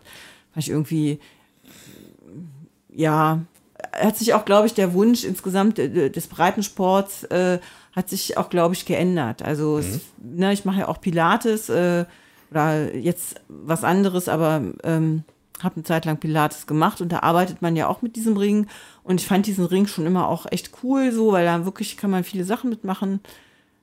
Fand 0.54 0.64
ich 0.64 0.70
irgendwie, 0.70 1.20
ja, 2.90 3.42
hat 3.94 4.18
sich 4.18 4.34
auch, 4.34 4.44
glaube 4.44 4.68
ich, 4.68 4.74
der 4.74 4.94
Wunsch 4.94 5.24
insgesamt 5.24 5.80
äh, 5.80 6.10
des 6.10 6.28
Breitensports 6.28 7.24
äh, 7.26 7.60
hat 7.96 8.10
sich 8.10 8.38
auch, 8.38 8.50
glaube 8.50 8.76
ich, 8.76 8.86
geändert. 8.86 9.42
Also 9.42 9.78
es, 9.78 10.02
ne, 10.18 10.52
ich 10.52 10.66
mache 10.66 10.82
ja 10.82 10.88
auch 10.88 11.00
Pilates 11.00 11.70
äh, 11.70 12.06
oder 12.52 12.96
jetzt 12.96 13.42
was 13.48 13.84
anderes, 13.84 14.30
aber 14.30 14.62
ähm, 14.84 15.24
habe 15.62 15.76
eine 15.76 15.84
Zeit 15.84 16.06
lang 16.06 16.18
Pilates 16.18 16.68
gemacht 16.68 17.02
und 17.02 17.12
da 17.12 17.20
arbeitet 17.20 17.62
man 17.62 17.76
ja 17.76 17.88
auch 17.88 18.02
mit 18.02 18.16
diesem 18.16 18.38
Ring. 18.38 18.68
Und 19.04 19.20
ich 19.20 19.28
fand 19.28 19.48
diesen 19.48 19.66
Ring 19.66 19.88
schon 19.88 20.06
immer 20.06 20.28
auch 20.28 20.46
echt 20.52 20.72
cool, 20.84 21.12
so, 21.12 21.32
weil 21.32 21.46
da 21.46 21.66
wirklich 21.66 21.98
kann 21.98 22.12
man 22.12 22.24
viele 22.24 22.44
Sachen 22.44 22.70
mitmachen. 22.70 23.22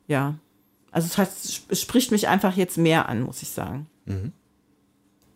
Ja. 0.06 0.34
Also 0.92 1.06
es, 1.06 1.18
heißt, 1.18 1.66
es 1.68 1.80
spricht 1.80 2.12
mich 2.12 2.28
einfach 2.28 2.56
jetzt 2.56 2.78
mehr 2.78 3.08
an, 3.08 3.22
muss 3.22 3.42
ich 3.42 3.48
sagen. 3.48 3.86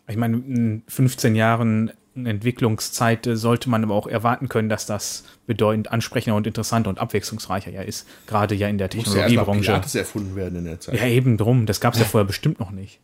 Ich 0.07 0.17
meine, 0.17 0.37
in 0.37 0.83
15 0.87 1.35
Jahren 1.35 1.91
Entwicklungszeit 2.15 3.27
äh, 3.27 3.37
sollte 3.37 3.71
man 3.71 3.85
aber 3.85 3.95
auch 3.95 4.07
erwarten 4.07 4.49
können, 4.49 4.69
dass 4.69 4.87
das 4.87 5.25
bedeutend 5.47 5.93
ansprechender 5.93 6.37
und 6.37 6.47
interessanter 6.47 6.91
und 6.91 6.99
abwechslungsreicher 6.99 7.71
ja 7.71 7.83
ist. 7.83 8.07
Gerade 8.27 8.55
ja 8.55 8.69
in 8.69 8.79
der 8.79 8.89
Muss 8.95 9.07
ja 9.07 9.23
Technologiebranche. 9.23 9.71
Pilates 9.73 9.95
erfunden 9.95 10.37
werden 10.37 10.59
in 10.59 10.65
der 10.65 10.81
Zeit. 10.81 10.97
Ja, 10.97 11.07
eben 11.07 11.37
drum. 11.37 11.67
Das 11.67 11.81
gab 11.81 11.95
es 11.95 12.01
ja 12.01 12.07
vorher 12.07 12.27
bestimmt 12.27 12.61
noch 12.61 12.71
nicht. 12.71 13.01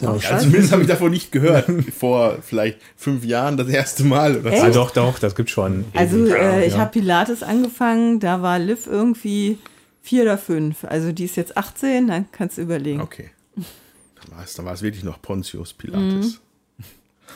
Ja, 0.00 0.38
zumindest 0.38 0.72
habe 0.72 0.82
ich 0.82 0.88
davon 0.88 1.10
nicht 1.10 1.32
gehört. 1.32 1.66
Vor 1.98 2.38
vielleicht 2.42 2.78
fünf 2.96 3.24
Jahren 3.24 3.56
das 3.56 3.68
erste 3.68 4.04
Mal 4.04 4.36
oder 4.36 4.56
so. 4.56 4.62
Ah, 4.62 4.70
doch, 4.70 4.90
doch, 4.90 5.18
das 5.18 5.34
gibt 5.34 5.50
schon. 5.50 5.84
Also 5.94 6.26
äh, 6.26 6.66
ich 6.66 6.74
Ja. 6.74 6.80
habe 6.80 6.90
Pilates 6.92 7.42
angefangen, 7.42 8.20
da 8.20 8.42
war 8.42 8.58
Liv 8.58 8.86
irgendwie 8.86 9.58
vier 10.02 10.22
oder 10.22 10.38
fünf. 10.38 10.84
Also 10.84 11.12
die 11.12 11.24
ist 11.24 11.36
jetzt 11.36 11.56
18, 11.56 12.08
dann 12.08 12.26
kannst 12.32 12.58
du 12.58 12.62
überlegen. 12.62 13.00
Okay. 13.00 13.30
Dann 13.56 14.36
war 14.36 14.44
es, 14.44 14.54
dann 14.54 14.66
war 14.66 14.74
es 14.74 14.82
wirklich 14.82 15.04
noch 15.04 15.20
Pontius 15.22 15.72
Pilates. 15.72 16.40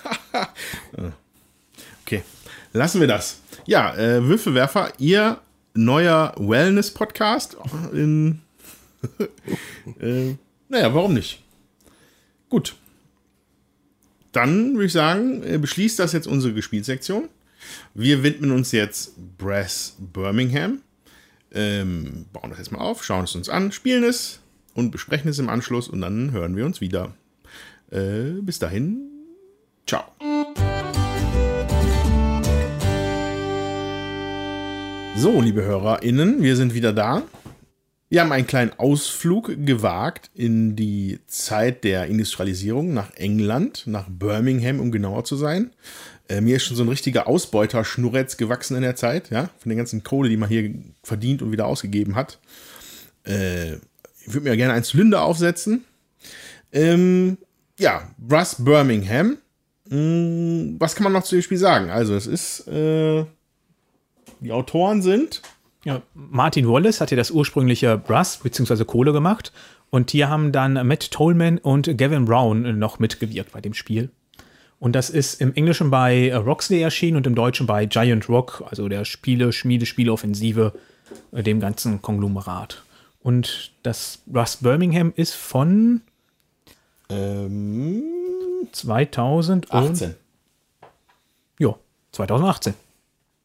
okay, 2.04 2.22
lassen 2.72 3.00
wir 3.00 3.06
das. 3.08 3.38
Ja, 3.66 3.94
äh, 3.96 4.22
Würfelwerfer, 4.24 4.92
ihr 4.98 5.38
neuer 5.74 6.34
Wellness-Podcast. 6.38 7.56
In, 7.92 8.40
äh, 10.00 10.34
naja, 10.68 10.94
warum 10.94 11.14
nicht? 11.14 11.42
Gut. 12.54 12.76
Dann 14.30 14.74
würde 14.74 14.84
ich 14.84 14.92
sagen, 14.92 15.42
äh, 15.42 15.58
beschließt 15.58 15.98
das 15.98 16.12
jetzt 16.12 16.28
unsere 16.28 16.54
Gespielsektion. 16.54 17.28
Wir 17.94 18.22
widmen 18.22 18.52
uns 18.52 18.70
jetzt 18.70 19.14
Brass 19.38 19.96
Birmingham. 19.98 20.80
Ähm, 21.52 22.26
bauen 22.32 22.50
das 22.50 22.60
jetzt 22.60 22.70
mal 22.70 22.78
auf, 22.78 23.02
schauen 23.02 23.24
es 23.24 23.34
uns 23.34 23.48
an, 23.48 23.72
spielen 23.72 24.04
es 24.04 24.38
und 24.72 24.92
besprechen 24.92 25.28
es 25.28 25.40
im 25.40 25.48
Anschluss 25.48 25.88
und 25.88 26.00
dann 26.00 26.30
hören 26.30 26.56
wir 26.56 26.64
uns 26.64 26.80
wieder. 26.80 27.12
Äh, 27.90 28.40
bis 28.40 28.60
dahin, 28.60 29.00
ciao. 29.88 30.04
So, 35.16 35.40
liebe 35.40 35.64
HörerInnen, 35.64 36.40
wir 36.40 36.54
sind 36.54 36.72
wieder 36.72 36.92
da. 36.92 37.24
Wir 38.10 38.20
haben 38.20 38.32
einen 38.32 38.46
kleinen 38.46 38.72
Ausflug 38.78 39.50
gewagt 39.64 40.30
in 40.34 40.76
die 40.76 41.20
Zeit 41.26 41.84
der 41.84 42.06
Industrialisierung 42.06 42.92
nach 42.92 43.12
England, 43.14 43.86
nach 43.86 44.06
Birmingham, 44.08 44.78
um 44.78 44.92
genauer 44.92 45.24
zu 45.24 45.36
sein. 45.36 45.70
Äh, 46.28 46.40
mir 46.40 46.56
ist 46.56 46.64
schon 46.64 46.76
so 46.76 46.84
ein 46.84 46.88
richtiger 46.88 47.26
Ausbeuter-Schnurretz 47.26 48.36
gewachsen 48.36 48.76
in 48.76 48.82
der 48.82 48.96
Zeit, 48.96 49.30
ja, 49.30 49.50
von 49.58 49.70
der 49.70 49.76
ganzen 49.76 50.04
Kohle, 50.04 50.28
die 50.28 50.36
man 50.36 50.48
hier 50.48 50.74
verdient 51.02 51.42
und 51.42 51.50
wieder 51.50 51.66
ausgegeben 51.66 52.14
hat. 52.14 52.38
Äh, 53.26 53.74
ich 53.74 54.32
würde 54.32 54.48
mir 54.48 54.56
gerne 54.56 54.74
einen 54.74 54.84
Zylinder 54.84 55.22
aufsetzen. 55.22 55.84
Ähm, 56.72 57.38
ja, 57.78 58.10
Russ 58.30 58.56
Birmingham. 58.58 59.38
Hm, 59.88 60.76
was 60.78 60.94
kann 60.94 61.04
man 61.04 61.12
noch 61.12 61.24
zu 61.24 61.36
dem 61.36 61.42
Spiel 61.42 61.58
sagen? 61.58 61.90
Also, 61.90 62.14
es 62.14 62.26
ist, 62.26 62.68
äh, 62.68 63.24
die 64.40 64.52
Autoren 64.52 65.02
sind 65.02 65.42
Ja, 65.84 66.00
Martin 66.14 66.66
Wallace 66.66 67.00
hat 67.00 67.10
ja 67.10 67.16
das 67.16 67.30
ursprüngliche 67.30 67.98
Brass 67.98 68.38
bzw. 68.38 68.84
Kohle 68.84 69.12
gemacht 69.12 69.52
und 69.90 70.10
hier 70.10 70.28
haben 70.28 70.50
dann 70.50 70.86
Matt 70.86 71.10
Tolman 71.10 71.58
und 71.58 71.96
Gavin 71.98 72.24
Brown 72.24 72.78
noch 72.78 72.98
mitgewirkt 72.98 73.52
bei 73.52 73.60
dem 73.60 73.74
Spiel. 73.74 74.10
Und 74.78 74.94
das 74.94 75.08
ist 75.08 75.40
im 75.40 75.54
Englischen 75.54 75.90
bei 75.90 76.34
Roxley 76.34 76.80
erschienen 76.80 77.16
und 77.16 77.26
im 77.26 77.34
Deutschen 77.34 77.66
bei 77.66 77.86
Giant 77.86 78.28
Rock, 78.28 78.64
also 78.68 78.88
der 78.88 79.04
Spiele, 79.04 79.52
Schmiede, 79.52 79.86
Spieleoffensive, 79.86 80.72
äh, 81.32 81.42
dem 81.42 81.60
ganzen 81.60 82.02
Konglomerat. 82.02 82.82
Und 83.22 83.72
das 83.82 84.20
Russ 84.34 84.56
Birmingham 84.56 85.12
ist 85.16 85.34
von 85.34 86.02
ähm, 87.08 88.02
2018. 88.72 89.90
18. 89.90 90.14
Ja, 91.58 91.76
2018. 92.12 92.74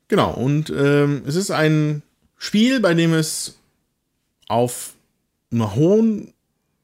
Genau, 0.08 0.32
und 0.32 0.70
ähm, 0.72 1.24
es 1.28 1.36
ist 1.36 1.52
ein 1.52 2.02
Spiel, 2.40 2.80
bei 2.80 2.94
dem 2.96 3.14
es 3.14 3.60
auf 4.48 4.94
einer 5.52 5.76
hohen, 5.76 6.34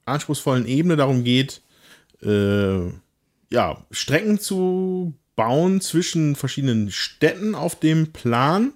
anspruchsvollen 0.05 0.67
Ebene 0.67 0.97
darum 0.97 1.23
geht, 1.23 1.61
äh, 2.21 2.85
ja, 3.49 3.83
Strecken 3.89 4.37
zu 4.37 5.13
bauen 5.35 5.81
zwischen 5.81 6.35
verschiedenen 6.35 6.91
Städten 6.91 7.55
auf 7.55 7.79
dem 7.79 8.11
Plan, 8.11 8.73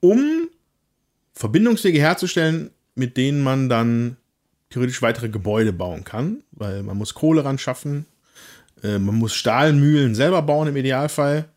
um 0.00 0.48
Verbindungswege 1.34 2.00
herzustellen, 2.00 2.70
mit 2.94 3.16
denen 3.16 3.42
man 3.42 3.68
dann 3.68 4.16
theoretisch 4.70 5.02
weitere 5.02 5.28
Gebäude 5.28 5.72
bauen 5.72 6.04
kann, 6.04 6.42
weil 6.52 6.82
man 6.82 6.96
muss 6.96 7.14
Kohle 7.14 7.44
ran 7.44 7.58
schaffen, 7.58 8.06
äh, 8.82 8.98
man 8.98 9.16
muss 9.16 9.34
Stahlmühlen 9.34 10.14
selber 10.14 10.42
bauen 10.42 10.68
im 10.68 10.76
Idealfall. 10.76 11.48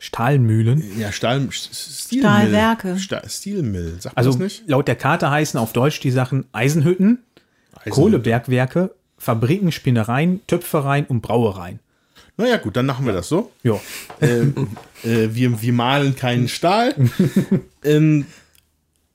Stahlmühlen. 0.00 0.82
Ja, 0.98 1.12
Stahl, 1.12 1.46
Stilmill. 1.52 2.20
Stahlwerke. 2.22 2.98
Sta 2.98 3.22
Stilmill, 3.28 3.96
sagt 4.00 4.16
Also 4.16 4.30
man 4.30 4.38
das 4.40 4.58
nicht? 4.60 4.68
laut 4.68 4.88
der 4.88 4.96
Karte 4.96 5.30
heißen 5.30 5.60
auf 5.60 5.72
Deutsch 5.72 6.00
die 6.00 6.10
Sachen 6.10 6.46
Eisenhütten, 6.52 7.18
Eisen- 7.74 7.90
Kohlebergwerke, 7.92 8.94
Fabriken, 9.18 9.70
Spinnereien, 9.70 10.40
Töpfereien 10.46 11.04
und 11.06 11.20
Brauereien. 11.20 11.78
Naja, 12.38 12.56
gut, 12.56 12.76
dann 12.76 12.86
machen 12.86 13.04
wir 13.04 13.12
das 13.12 13.28
so. 13.28 13.52
Ja, 13.62 13.78
ähm, 14.22 14.68
äh, 15.04 15.28
wir, 15.32 15.60
wir 15.60 15.72
malen 15.74 16.16
keinen 16.16 16.48
Stahl. 16.48 16.94
ähm, 17.84 18.24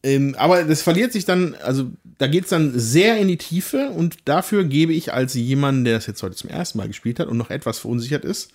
ähm, 0.03 0.35
aber 0.37 0.63
das 0.63 0.83
verliert 0.83 1.11
sich 1.11 1.25
dann, 1.25 1.55
also 1.63 1.89
da 2.19 2.27
geht 2.27 2.43
es 2.43 2.51
dann 2.51 2.77
sehr 2.79 3.17
in 3.17 3.27
die 3.27 3.37
Tiefe 3.37 3.89
und 3.89 4.17
dafür 4.25 4.63
gebe 4.65 4.93
ich 4.93 5.11
als 5.11 5.33
jemand, 5.33 5.87
der 5.87 5.95
das 5.95 6.05
jetzt 6.05 6.21
heute 6.21 6.35
zum 6.35 6.51
ersten 6.51 6.77
Mal 6.77 6.87
gespielt 6.87 7.19
hat 7.19 7.27
und 7.27 7.37
noch 7.37 7.49
etwas 7.49 7.79
verunsichert 7.79 8.23
ist, 8.23 8.51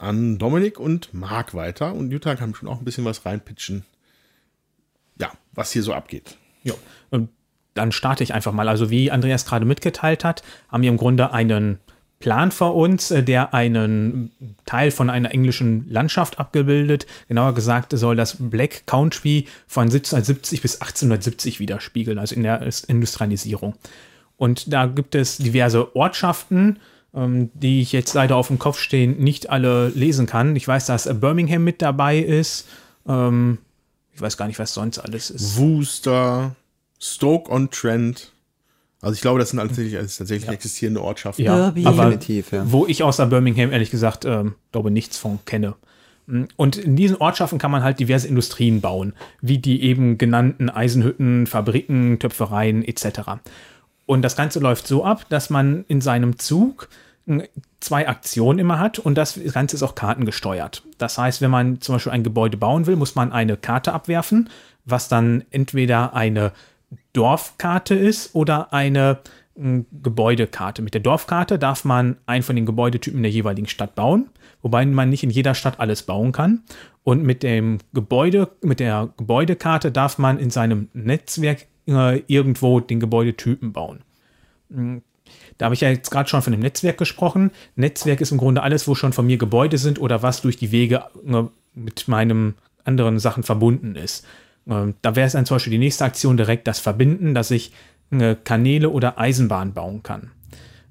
an 0.00 0.38
Dominik 0.38 0.80
und 0.80 1.12
Marc 1.12 1.54
weiter. 1.54 1.94
Und 1.94 2.10
Jutta 2.10 2.34
kann 2.34 2.54
schon 2.54 2.68
auch 2.68 2.78
ein 2.78 2.84
bisschen 2.84 3.04
was 3.04 3.24
reinpitchen. 3.26 3.84
Ja, 5.18 5.30
was 5.52 5.72
hier 5.72 5.82
so 5.82 5.92
abgeht. 5.92 6.36
ja. 6.64 6.74
Und 7.10 7.28
dann 7.74 7.92
starte 7.92 8.24
ich 8.24 8.34
einfach 8.34 8.52
mal. 8.52 8.68
Also 8.68 8.90
wie 8.90 9.10
Andreas 9.10 9.46
gerade 9.46 9.64
mitgeteilt 9.64 10.24
hat, 10.24 10.42
haben 10.68 10.82
wir 10.82 10.90
im 10.90 10.96
Grunde 10.96 11.32
einen 11.32 11.78
Plan 12.18 12.50
vor 12.50 12.74
uns, 12.76 13.10
äh, 13.10 13.22
der 13.22 13.54
einen 13.54 14.30
Teil 14.66 14.90
von 14.90 15.08
einer 15.08 15.32
englischen 15.32 15.88
Landschaft 15.88 16.38
abgebildet. 16.38 17.06
Genauer 17.28 17.54
gesagt 17.54 17.92
soll 17.96 18.16
das 18.16 18.36
Black 18.38 18.86
Country 18.86 19.46
von 19.66 19.84
1770 19.84 20.62
bis 20.62 20.80
1870 20.80 21.60
widerspiegeln, 21.60 22.18
also 22.18 22.34
in 22.34 22.42
der 22.42 22.68
Industrialisierung. 22.88 23.74
Und 24.36 24.72
da 24.72 24.86
gibt 24.86 25.14
es 25.14 25.38
diverse 25.38 25.94
Ortschaften, 25.96 26.78
die 27.12 27.82
ich 27.82 27.92
jetzt 27.92 28.14
leider 28.14 28.36
auf 28.36 28.46
dem 28.46 28.58
Kopf 28.58 28.78
stehen 28.78 29.18
nicht 29.18 29.50
alle 29.50 29.88
lesen 29.88 30.26
kann. 30.26 30.54
Ich 30.54 30.66
weiß, 30.66 30.86
dass 30.86 31.08
Birmingham 31.20 31.64
mit 31.64 31.82
dabei 31.82 32.18
ist. 32.18 32.68
Ähm, 33.08 33.58
ich 34.14 34.20
weiß 34.20 34.36
gar 34.36 34.46
nicht, 34.46 34.58
was 34.58 34.74
sonst 34.74 34.98
alles 34.98 35.30
ist. 35.30 35.58
Wooster, 35.58 36.54
Stoke-on-Trent. 37.00 38.32
Also 39.00 39.14
ich 39.14 39.22
glaube, 39.22 39.38
das 39.38 39.50
sind 39.50 39.58
tatsächlich, 39.58 39.96
also 39.96 40.18
tatsächlich 40.18 40.46
ja. 40.46 40.52
existierende 40.52 41.02
Ortschaften. 41.02 41.44
Ja, 41.44 41.56
Derby. 41.56 41.86
aber 41.86 42.10
Definitiv, 42.10 42.52
ja. 42.52 42.70
wo 42.70 42.86
ich 42.86 43.02
außer 43.02 43.26
Birmingham 43.26 43.72
ehrlich 43.72 43.90
gesagt 43.90 44.24
ähm, 44.24 44.54
glaube 44.72 44.90
nichts 44.90 45.16
von 45.16 45.38
kenne. 45.46 45.74
Mm, 46.26 46.44
und 46.56 46.76
in 46.76 46.96
diesen 46.96 47.16
Ortschaften 47.16 47.58
kann 47.58 47.70
man 47.70 47.82
halt 47.82 47.98
diverse 47.98 48.28
Industrien 48.28 48.80
bauen, 48.80 49.14
wie 49.40 49.58
die 49.58 49.82
eben 49.82 50.18
genannten 50.18 50.68
Eisenhütten, 50.68 51.46
Fabriken, 51.46 52.18
Töpfereien 52.18 52.84
etc. 52.84 53.40
Und 54.10 54.22
das 54.22 54.34
Ganze 54.34 54.58
läuft 54.58 54.88
so 54.88 55.04
ab, 55.04 55.26
dass 55.28 55.50
man 55.50 55.84
in 55.86 56.00
seinem 56.00 56.36
Zug 56.36 56.88
mm, 57.26 57.42
zwei 57.78 58.08
Aktionen 58.08 58.58
immer 58.58 58.80
hat 58.80 58.98
und 58.98 59.14
das 59.14 59.38
Ganze 59.52 59.76
ist 59.76 59.84
auch 59.84 59.94
kartengesteuert. 59.94 60.82
Das 60.98 61.16
heißt, 61.16 61.40
wenn 61.40 61.52
man 61.52 61.80
zum 61.80 61.94
Beispiel 61.94 62.10
ein 62.10 62.24
Gebäude 62.24 62.56
bauen 62.56 62.88
will, 62.88 62.96
muss 62.96 63.14
man 63.14 63.30
eine 63.30 63.56
Karte 63.56 63.92
abwerfen, 63.92 64.50
was 64.84 65.06
dann 65.06 65.44
entweder 65.52 66.12
eine 66.12 66.50
Dorfkarte 67.12 67.94
ist 67.94 68.34
oder 68.34 68.72
eine 68.72 69.18
äh, 69.54 69.82
Gebäudekarte. 70.02 70.82
Mit 70.82 70.94
der 70.94 71.02
Dorfkarte 71.02 71.56
darf 71.56 71.84
man 71.84 72.16
einen 72.26 72.42
von 72.42 72.56
den 72.56 72.66
Gebäudetypen 72.66 73.22
der 73.22 73.30
jeweiligen 73.30 73.68
Stadt 73.68 73.94
bauen, 73.94 74.28
wobei 74.60 74.84
man 74.86 75.08
nicht 75.08 75.22
in 75.22 75.30
jeder 75.30 75.54
Stadt 75.54 75.78
alles 75.78 76.02
bauen 76.02 76.32
kann. 76.32 76.64
Und 77.04 77.22
mit 77.22 77.44
dem 77.44 77.78
Gebäude, 77.94 78.50
mit 78.60 78.80
der 78.80 79.10
Gebäudekarte 79.16 79.92
darf 79.92 80.18
man 80.18 80.40
in 80.40 80.50
seinem 80.50 80.88
Netzwerk 80.94 81.68
äh, 81.90 82.22
irgendwo 82.26 82.80
den 82.80 83.00
Gebäudetypen 83.00 83.72
bauen. 83.72 84.00
Hm, 84.70 85.02
da 85.58 85.66
habe 85.66 85.74
ich 85.74 85.80
ja 85.80 85.90
jetzt 85.90 86.10
gerade 86.10 86.28
schon 86.28 86.42
von 86.42 86.52
dem 86.52 86.60
Netzwerk 86.60 86.98
gesprochen. 86.98 87.50
Netzwerk 87.76 88.20
ist 88.20 88.32
im 88.32 88.38
Grunde 88.38 88.62
alles, 88.62 88.88
wo 88.88 88.94
schon 88.94 89.12
von 89.12 89.26
mir 89.26 89.36
Gebäude 89.36 89.78
sind 89.78 90.00
oder 90.00 90.22
was 90.22 90.42
durch 90.42 90.56
die 90.56 90.72
Wege 90.72 91.04
äh, 91.26 91.42
mit 91.74 92.08
meinen 92.08 92.54
anderen 92.84 93.18
Sachen 93.18 93.42
verbunden 93.42 93.94
ist. 93.94 94.26
Ähm, 94.68 94.94
da 95.02 95.16
wäre 95.16 95.26
es 95.26 95.34
dann 95.34 95.46
zum 95.46 95.56
Beispiel 95.56 95.72
die 95.72 95.78
nächste 95.78 96.04
Aktion 96.04 96.36
direkt 96.36 96.66
das 96.66 96.78
Verbinden, 96.78 97.34
dass 97.34 97.50
ich 97.50 97.72
äh, 98.10 98.36
Kanäle 98.42 98.90
oder 98.90 99.18
Eisenbahn 99.18 99.74
bauen 99.74 100.02
kann. 100.02 100.30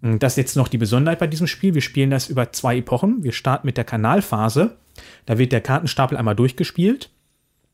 Ähm, 0.04 0.20
das 0.20 0.34
ist 0.34 0.38
jetzt 0.38 0.56
noch 0.56 0.68
die 0.68 0.78
Besonderheit 0.78 1.20
bei 1.20 1.28
diesem 1.28 1.48
Spiel. 1.48 1.74
Wir 1.74 1.82
spielen 1.82 2.12
das 2.12 2.30
über 2.30 2.52
zwei 2.52 2.78
Epochen. 2.78 3.24
Wir 3.24 3.32
starten 3.32 3.68
mit 3.68 3.78
der 3.78 3.86
Kanalphase. 3.86 4.78
Da 5.26 5.38
wird 5.38 5.52
der 5.52 5.62
Kartenstapel 5.62 6.18
einmal 6.18 6.36
durchgespielt. 6.36 7.10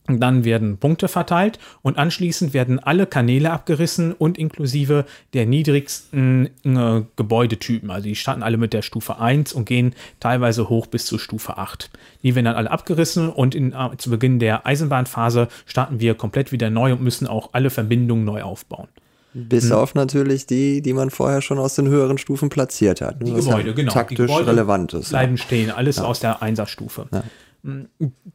Dann 0.08 0.46
werden 0.46 0.78
Punkte 0.78 1.08
verteilt 1.08 1.58
und 1.82 1.98
anschließend 1.98 2.54
werden 2.54 2.78
alle 2.78 3.08
Kanäle 3.08 3.52
abgerissen 3.52 4.14
und 4.14 4.38
inklusive 4.38 5.06
der 5.34 5.48
niedrigsten 5.48 6.50
äh, 6.64 7.02
Gebäudetypen. 7.16 7.90
Also 7.90 8.08
die 8.08 8.16
starten 8.16 8.44
alle 8.44 8.58
mit 8.58 8.74
der 8.74 8.84
Stufe 8.84 9.20
1 9.20 9.54
und 9.54 9.66
gehen 9.66 9.96
teilweise 10.20 10.70
hoch 10.70 10.86
bis 10.86 11.06
zur 11.06 11.20
Stufe 11.20 11.58
8. 11.58 11.90
Die 12.22 12.36
werden 12.36 12.46
dann 12.46 12.56
alle 12.56 12.70
abgerissen 12.70 13.30
und 13.30 13.56
in, 13.56 13.74
äh, 13.74 13.98
zu 13.98 14.12
Beginn 14.12 14.38
der 14.38 14.68
Eisenbahnphase 14.68 15.48
starten 15.66 16.00
wir 16.00 16.14
komplett 16.14 16.52
wieder 16.52 16.70
neu 16.70 16.94
und 16.94 17.02
müssen 17.02 17.26
auch 17.26 17.50
alle 17.54 17.72
Verbindungen 17.72 18.26
neu 18.26 18.44
aufbauen. 18.44 18.88
Bis 19.34 19.66
hm. 19.66 19.72
auf 19.74 19.96
natürlich 19.96 20.46
die, 20.46 20.82
die 20.82 20.94
man 20.94 21.10
vorher 21.10 21.42
schon 21.42 21.58
aus 21.58 21.76
den 21.76 21.90
höheren 21.90 22.18
Stufen 22.18 22.50
platziert 22.50 23.02
hat. 23.02 23.22
Die 23.22 23.34
Gebäude, 23.34 23.74
genau. 23.74 23.92
Taktisch 23.92 24.18
die 24.18 24.26
Gebäude 24.28 24.48
relevant 24.48 24.94
ist. 24.94 25.10
Bleiben 25.10 25.36
ja. 25.36 25.44
stehen, 25.44 25.72
alles 25.72 25.98
ja. 25.98 26.04
aus 26.04 26.20
der 26.20 26.42
Einserstufe. 26.42 27.08
Ja 27.12 27.24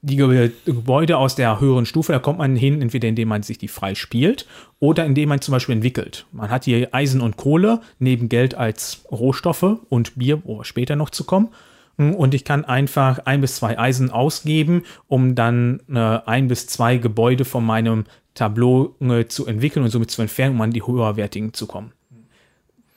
die 0.03 0.17
Gebäude 0.17 1.17
aus 1.17 1.37
der 1.37 1.61
höheren 1.61 1.87
Stufe, 1.87 2.13
da 2.13 2.19
kommt 2.19 2.39
man 2.39 2.57
hin, 2.57 2.83
entweder 2.83 3.09
indem 3.09 3.29
man 3.29 3.43
sich 3.43 3.59
die 3.59 3.69
frei 3.69 3.95
spielt 3.95 4.47
oder 4.81 5.05
indem 5.05 5.29
man 5.29 5.41
zum 5.41 5.53
Beispiel 5.53 5.75
entwickelt. 5.75 6.27
Man 6.33 6.51
hat 6.51 6.65
hier 6.65 6.89
Eisen 6.93 7.21
und 7.21 7.37
Kohle 7.37 7.81
neben 7.99 8.29
Geld 8.29 8.55
als 8.55 9.05
Rohstoffe 9.11 9.79
und 9.89 10.17
Bier, 10.17 10.43
wo 10.45 10.59
wir 10.59 10.65
später 10.65 10.97
noch 10.97 11.11
zu 11.11 11.25
kommen. 11.25 11.49
Und 11.97 12.33
ich 12.35 12.45
kann 12.45 12.65
einfach 12.65 13.21
ein 13.27 13.43
bis 13.43 13.57
zwei 13.57 13.79
Eisen 13.79 14.11
ausgeben, 14.11 14.85
um 15.07 15.35
dann 15.35 15.81
äh, 15.93 15.99
ein 15.99 16.49
bis 16.49 16.67
zwei 16.67 16.97
Gebäude 16.97 17.45
von 17.45 17.65
meinem 17.65 18.05
Tableau 18.35 18.97
äh, 19.01 19.27
zu 19.27 19.47
entwickeln 19.47 19.85
und 19.85 19.91
somit 19.91 20.11
zu 20.11 20.23
entfernen, 20.23 20.55
um 20.55 20.63
an 20.63 20.71
die 20.71 20.87
höherwertigen 20.87 21.53
zu 21.53 21.67
kommen. 21.67 21.93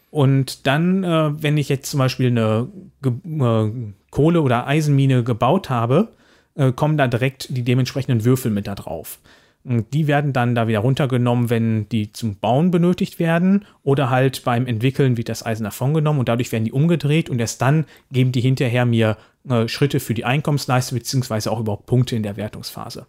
Und 0.09 0.67
dann, 0.67 1.03
äh, 1.03 1.43
wenn 1.43 1.57
ich 1.57 1.69
jetzt 1.69 1.89
zum 1.89 1.97
Beispiel 1.97 2.27
eine 2.27 2.69
Ge 3.01 3.11
äh, 3.11 3.71
Kohle- 4.09 4.41
oder 4.41 4.67
Eisenmine 4.67 5.23
gebaut 5.23 5.69
habe, 5.69 6.09
äh, 6.55 6.71
kommen 6.71 6.97
da 6.97 7.07
direkt 7.07 7.55
die 7.55 7.63
dementsprechenden 7.63 8.25
Würfel 8.25 8.51
mit 8.51 8.67
da 8.67 8.75
drauf. 8.75 9.19
Und 9.65 9.93
die 9.93 10.07
werden 10.07 10.33
dann 10.33 10.55
da 10.55 10.67
wieder 10.67 10.79
runtergenommen, 10.79 11.49
wenn 11.49 11.87
die 11.87 12.11
zum 12.11 12.35
Bauen 12.35 12.69
benötigt 12.69 13.17
werden 13.17 13.65
oder 13.83 14.09
halt 14.09 14.43
beim 14.43 14.67
Entwickeln 14.67 15.15
wird 15.15 15.29
das 15.29 15.45
Eisen 15.45 15.63
davongenommen 15.63 16.19
und 16.19 16.27
dadurch 16.27 16.51
werden 16.51 16.65
die 16.65 16.73
umgedreht 16.73 17.29
und 17.29 17.39
erst 17.39 17.61
dann 17.61 17.85
geben 18.11 18.33
die 18.33 18.41
hinterher 18.41 18.85
mir 18.85 19.17
äh, 19.47 19.69
Schritte 19.69 20.01
für 20.01 20.13
die 20.13 20.25
Einkommensleiste 20.25 20.95
beziehungsweise 20.95 21.49
auch 21.49 21.61
überhaupt 21.61 21.85
Punkte 21.85 22.15
in 22.17 22.23
der 22.23 22.35
Wertungsphase. 22.35 23.05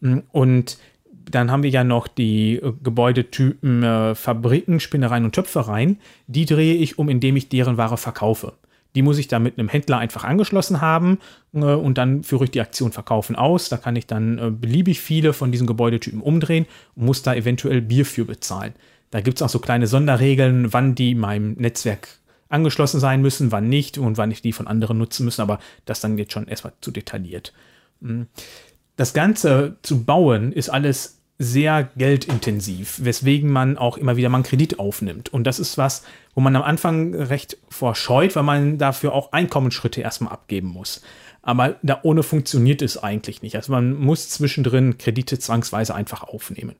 Mm, 0.00 0.18
und 0.30 0.76
dann 1.30 1.50
haben 1.50 1.62
wir 1.62 1.70
ja 1.70 1.84
noch 1.84 2.06
die 2.06 2.56
äh, 2.56 2.72
Gebäudetypen 2.82 3.82
äh, 3.82 4.14
Fabriken, 4.14 4.78
Spinnereien 4.78 5.24
und 5.24 5.34
Töpfereien. 5.34 5.98
Die 6.26 6.44
drehe 6.44 6.74
ich 6.74 6.98
um, 6.98 7.08
indem 7.08 7.36
ich 7.36 7.48
deren 7.48 7.78
Ware 7.78 7.96
verkaufe. 7.96 8.52
Die 8.94 9.02
muss 9.02 9.18
ich 9.18 9.28
dann 9.28 9.42
mit 9.42 9.58
einem 9.58 9.68
Händler 9.68 9.98
einfach 9.98 10.24
angeschlossen 10.24 10.80
haben 10.80 11.18
äh, 11.54 11.58
und 11.58 11.98
dann 11.98 12.22
führe 12.22 12.44
ich 12.44 12.50
die 12.50 12.60
Aktion 12.60 12.92
Verkaufen 12.92 13.36
aus. 13.36 13.68
Da 13.68 13.76
kann 13.76 13.96
ich 13.96 14.06
dann 14.06 14.38
äh, 14.38 14.50
beliebig 14.50 15.00
viele 15.00 15.32
von 15.32 15.50
diesen 15.52 15.66
Gebäudetypen 15.66 16.20
umdrehen 16.20 16.66
und 16.94 17.06
muss 17.06 17.22
da 17.22 17.34
eventuell 17.34 17.80
Bier 17.80 18.04
für 18.04 18.24
bezahlen. 18.24 18.74
Da 19.10 19.20
gibt 19.20 19.38
es 19.38 19.42
auch 19.42 19.48
so 19.48 19.58
kleine 19.58 19.86
Sonderregeln, 19.86 20.72
wann 20.72 20.94
die 20.94 21.14
meinem 21.14 21.52
Netzwerk 21.54 22.08
angeschlossen 22.48 23.00
sein 23.00 23.22
müssen, 23.22 23.50
wann 23.50 23.68
nicht 23.68 23.98
und 23.98 24.18
wann 24.18 24.30
ich 24.30 24.42
die 24.42 24.52
von 24.52 24.66
anderen 24.66 24.98
nutzen 24.98 25.24
müssen, 25.24 25.40
aber 25.40 25.58
das 25.86 26.00
dann 26.00 26.18
jetzt 26.18 26.32
schon 26.32 26.48
erstmal 26.48 26.74
zu 26.80 26.90
detailliert. 26.90 27.52
Hm. 28.02 28.26
Das 28.96 29.14
Ganze 29.14 29.76
zu 29.82 30.04
bauen 30.04 30.52
ist 30.52 30.68
alles 30.68 31.21
sehr 31.42 31.90
geldintensiv, 31.96 33.00
weswegen 33.02 33.50
man 33.50 33.76
auch 33.76 33.96
immer 33.96 34.16
wieder 34.16 34.28
mal 34.28 34.38
einen 34.38 34.44
Kredit 34.44 34.78
aufnimmt. 34.78 35.32
Und 35.32 35.44
das 35.44 35.58
ist 35.58 35.76
was, 35.78 36.04
wo 36.34 36.40
man 36.40 36.54
am 36.56 36.62
Anfang 36.62 37.14
recht 37.14 37.58
vorscheut, 37.68 38.36
weil 38.36 38.42
man 38.42 38.78
dafür 38.78 39.12
auch 39.12 39.32
Einkommensschritte 39.32 40.00
erstmal 40.00 40.32
abgeben 40.32 40.68
muss. 40.68 41.02
Aber 41.42 41.76
da 41.82 42.00
ohne 42.04 42.22
funktioniert 42.22 42.82
es 42.82 43.02
eigentlich 43.02 43.42
nicht. 43.42 43.56
Also 43.56 43.72
man 43.72 43.94
muss 43.94 44.28
zwischendrin 44.30 44.98
Kredite 44.98 45.38
zwangsweise 45.38 45.94
einfach 45.94 46.22
aufnehmen. 46.22 46.76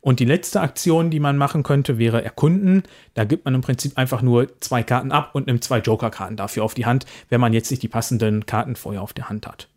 Und 0.00 0.20
die 0.20 0.24
letzte 0.24 0.60
Aktion, 0.60 1.10
die 1.10 1.20
man 1.20 1.36
machen 1.36 1.62
könnte, 1.62 1.98
wäre 1.98 2.24
erkunden. 2.24 2.84
Da 3.14 3.24
gibt 3.24 3.44
man 3.44 3.54
im 3.54 3.60
Prinzip 3.60 3.98
einfach 3.98 4.22
nur 4.22 4.48
zwei 4.60 4.82
Karten 4.82 5.12
ab 5.12 5.30
und 5.34 5.46
nimmt 5.46 5.62
zwei 5.62 5.78
Joker-Karten 5.78 6.36
dafür 6.36 6.64
auf 6.64 6.74
die 6.74 6.86
Hand, 6.86 7.04
wenn 7.28 7.40
man 7.40 7.52
jetzt 7.52 7.70
nicht 7.70 7.82
die 7.82 7.88
passenden 7.88 8.46
Karten 8.46 8.76
vorher 8.76 9.02
auf 9.02 9.12
der 9.12 9.28
Hand 9.28 9.46
hat. 9.46 9.68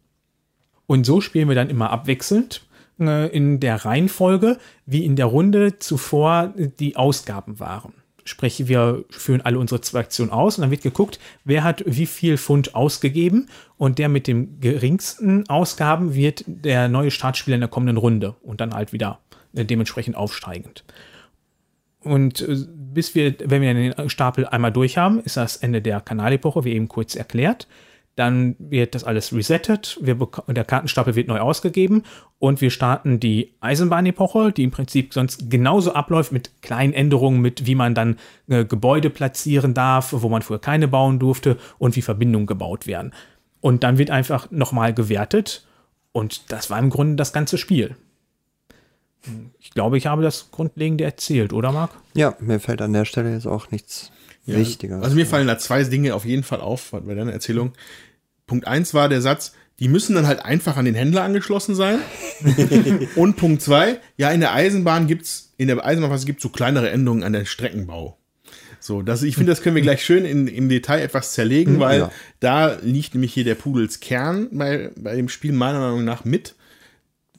Und 0.85 1.05
so 1.05 1.19
spielen 1.19 1.49
wir 1.49 1.55
dann 1.55 1.69
immer 1.69 1.89
abwechselnd 1.89 2.61
äh, 2.99 3.27
in 3.27 3.59
der 3.59 3.85
Reihenfolge, 3.85 4.57
wie 4.85 5.05
in 5.05 5.15
der 5.15 5.27
Runde 5.27 5.79
zuvor 5.79 6.53
die 6.79 6.95
Ausgaben 6.95 7.59
waren. 7.59 7.93
Sprich, 8.25 8.67
wir 8.67 9.03
führen 9.09 9.41
alle 9.41 9.59
unsere 9.59 9.81
zwei 9.81 9.99
Aktionen 9.99 10.31
aus 10.31 10.57
und 10.57 10.61
dann 10.61 10.71
wird 10.71 10.81
geguckt, 10.81 11.19
wer 11.43 11.63
hat 11.63 11.83
wie 11.85 12.05
viel 12.05 12.37
Pfund 12.37 12.73
ausgegeben 12.73 13.49
und 13.77 13.99
der 13.99 14.07
mit 14.07 14.27
den 14.27 14.61
geringsten 14.61 15.49
Ausgaben 15.49 16.15
wird 16.15 16.45
der 16.47 16.87
neue 16.87 17.11
Startspieler 17.11 17.55
in 17.55 17.61
der 17.61 17.69
kommenden 17.69 17.97
Runde 17.97 18.35
und 18.41 18.61
dann 18.61 18.73
halt 18.73 18.93
wieder 18.93 19.19
äh, 19.53 19.65
dementsprechend 19.65 20.15
aufsteigend. 20.15 20.85
Und 21.99 22.41
äh, 22.41 22.55
bis 22.69 23.15
wir, 23.15 23.35
wenn 23.43 23.61
wir 23.61 23.73
den 23.73 24.09
Stapel 24.09 24.45
einmal 24.45 24.71
durch 24.71 24.97
haben, 24.97 25.19
ist 25.19 25.37
das 25.37 25.57
Ende 25.57 25.81
der 25.81 25.99
Kanalepoche, 25.99 26.63
wie 26.63 26.73
eben 26.73 26.87
kurz 26.87 27.15
erklärt. 27.15 27.67
Dann 28.15 28.55
wird 28.59 28.93
das 28.93 29.03
alles 29.03 29.33
resettet, 29.33 29.97
wir 29.99 30.15
der 30.47 30.65
Kartenstapel 30.65 31.15
wird 31.15 31.27
neu 31.27 31.39
ausgegeben 31.39 32.03
und 32.37 32.61
wir 32.61 32.69
starten 32.69 33.19
die 33.19 33.53
Eisenbahnepoche, 33.59 34.51
die 34.51 34.63
im 34.63 34.69
Prinzip 34.69 35.15
sonst 35.15 35.49
genauso 35.49 35.93
abläuft 35.93 36.31
mit 36.31 36.61
kleinen 36.61 36.93
Änderungen, 36.93 37.41
mit 37.41 37.65
wie 37.65 37.73
man 37.73 37.95
dann 37.95 38.17
äh, 38.47 38.65
Gebäude 38.65 39.09
platzieren 39.09 39.73
darf, 39.73 40.13
wo 40.13 40.29
man 40.29 40.43
früher 40.43 40.59
keine 40.59 40.87
bauen 40.87 41.17
durfte 41.17 41.57
und 41.79 41.95
wie 41.95 42.03
Verbindungen 42.03 42.45
gebaut 42.45 42.85
werden. 42.85 43.13
Und 43.61 43.83
dann 43.83 43.97
wird 43.97 44.11
einfach 44.11 44.51
nochmal 44.51 44.93
gewertet 44.93 45.65
und 46.11 46.51
das 46.51 46.69
war 46.69 46.77
im 46.77 46.91
Grunde 46.91 47.15
das 47.15 47.33
ganze 47.33 47.57
Spiel. 47.57 47.95
Ich 49.59 49.71
glaube, 49.71 49.97
ich 49.97 50.05
habe 50.05 50.21
das 50.21 50.51
Grundlegende 50.51 51.03
erzählt, 51.03 51.53
oder 51.53 51.71
Marc? 51.71 51.91
Ja, 52.13 52.35
mir 52.39 52.59
fällt 52.59 52.81
an 52.81 52.93
der 52.93 53.05
Stelle 53.05 53.33
jetzt 53.33 53.47
auch 53.47 53.71
nichts 53.71 54.11
ja, 54.45 54.57
Wichtiger. 54.57 55.01
Also 55.01 55.15
mir 55.15 55.25
fallen 55.25 55.47
da 55.47 55.57
zwei 55.57 55.83
Dinge 55.83 56.15
auf 56.15 56.25
jeden 56.25 56.43
Fall 56.43 56.61
auf 56.61 56.91
bei 56.91 57.13
deiner 57.15 57.31
Erzählung. 57.31 57.73
Punkt 58.45 58.67
1 58.67 58.93
war 58.93 59.09
der 59.09 59.21
Satz, 59.21 59.53
die 59.79 59.87
müssen 59.87 60.15
dann 60.15 60.27
halt 60.27 60.43
einfach 60.43 60.77
an 60.77 60.85
den 60.85 60.95
Händler 60.95 61.23
angeschlossen 61.23 61.75
sein. 61.75 61.99
und 63.15 63.37
Punkt 63.37 63.61
2, 63.61 63.99
ja, 64.17 64.31
in 64.31 64.41
der 64.41 64.53
Eisenbahn 64.53 65.07
gibt's, 65.07 65.53
in 65.57 65.67
der 65.67 65.83
Eisenbahnphase 65.83 66.25
gibt 66.25 66.39
es 66.39 66.43
so 66.43 66.49
kleinere 66.49 66.89
Änderungen 66.89 67.23
an 67.23 67.33
der 67.33 67.45
Streckenbau. 67.45 68.17
So, 68.79 69.01
das, 69.01 69.23
ich 69.23 69.35
finde, 69.35 69.51
das 69.51 69.61
können 69.61 69.75
wir 69.77 69.81
gleich 69.81 70.03
schön 70.03 70.25
in, 70.25 70.47
im 70.47 70.67
Detail 70.67 70.99
etwas 71.01 71.31
zerlegen, 71.31 71.79
weil 71.79 71.99
Ja. 72.01 72.11
da 72.41 72.77
liegt 72.81 73.13
nämlich 73.13 73.33
hier 73.33 73.45
der 73.45 73.55
Pudels 73.55 74.01
Kern 74.01 74.49
bei, 74.51 74.91
bei 74.97 75.15
dem 75.15 75.29
Spiel 75.29 75.53
meiner 75.53 75.79
Meinung 75.79 76.03
nach 76.03 76.25
mit, 76.25 76.55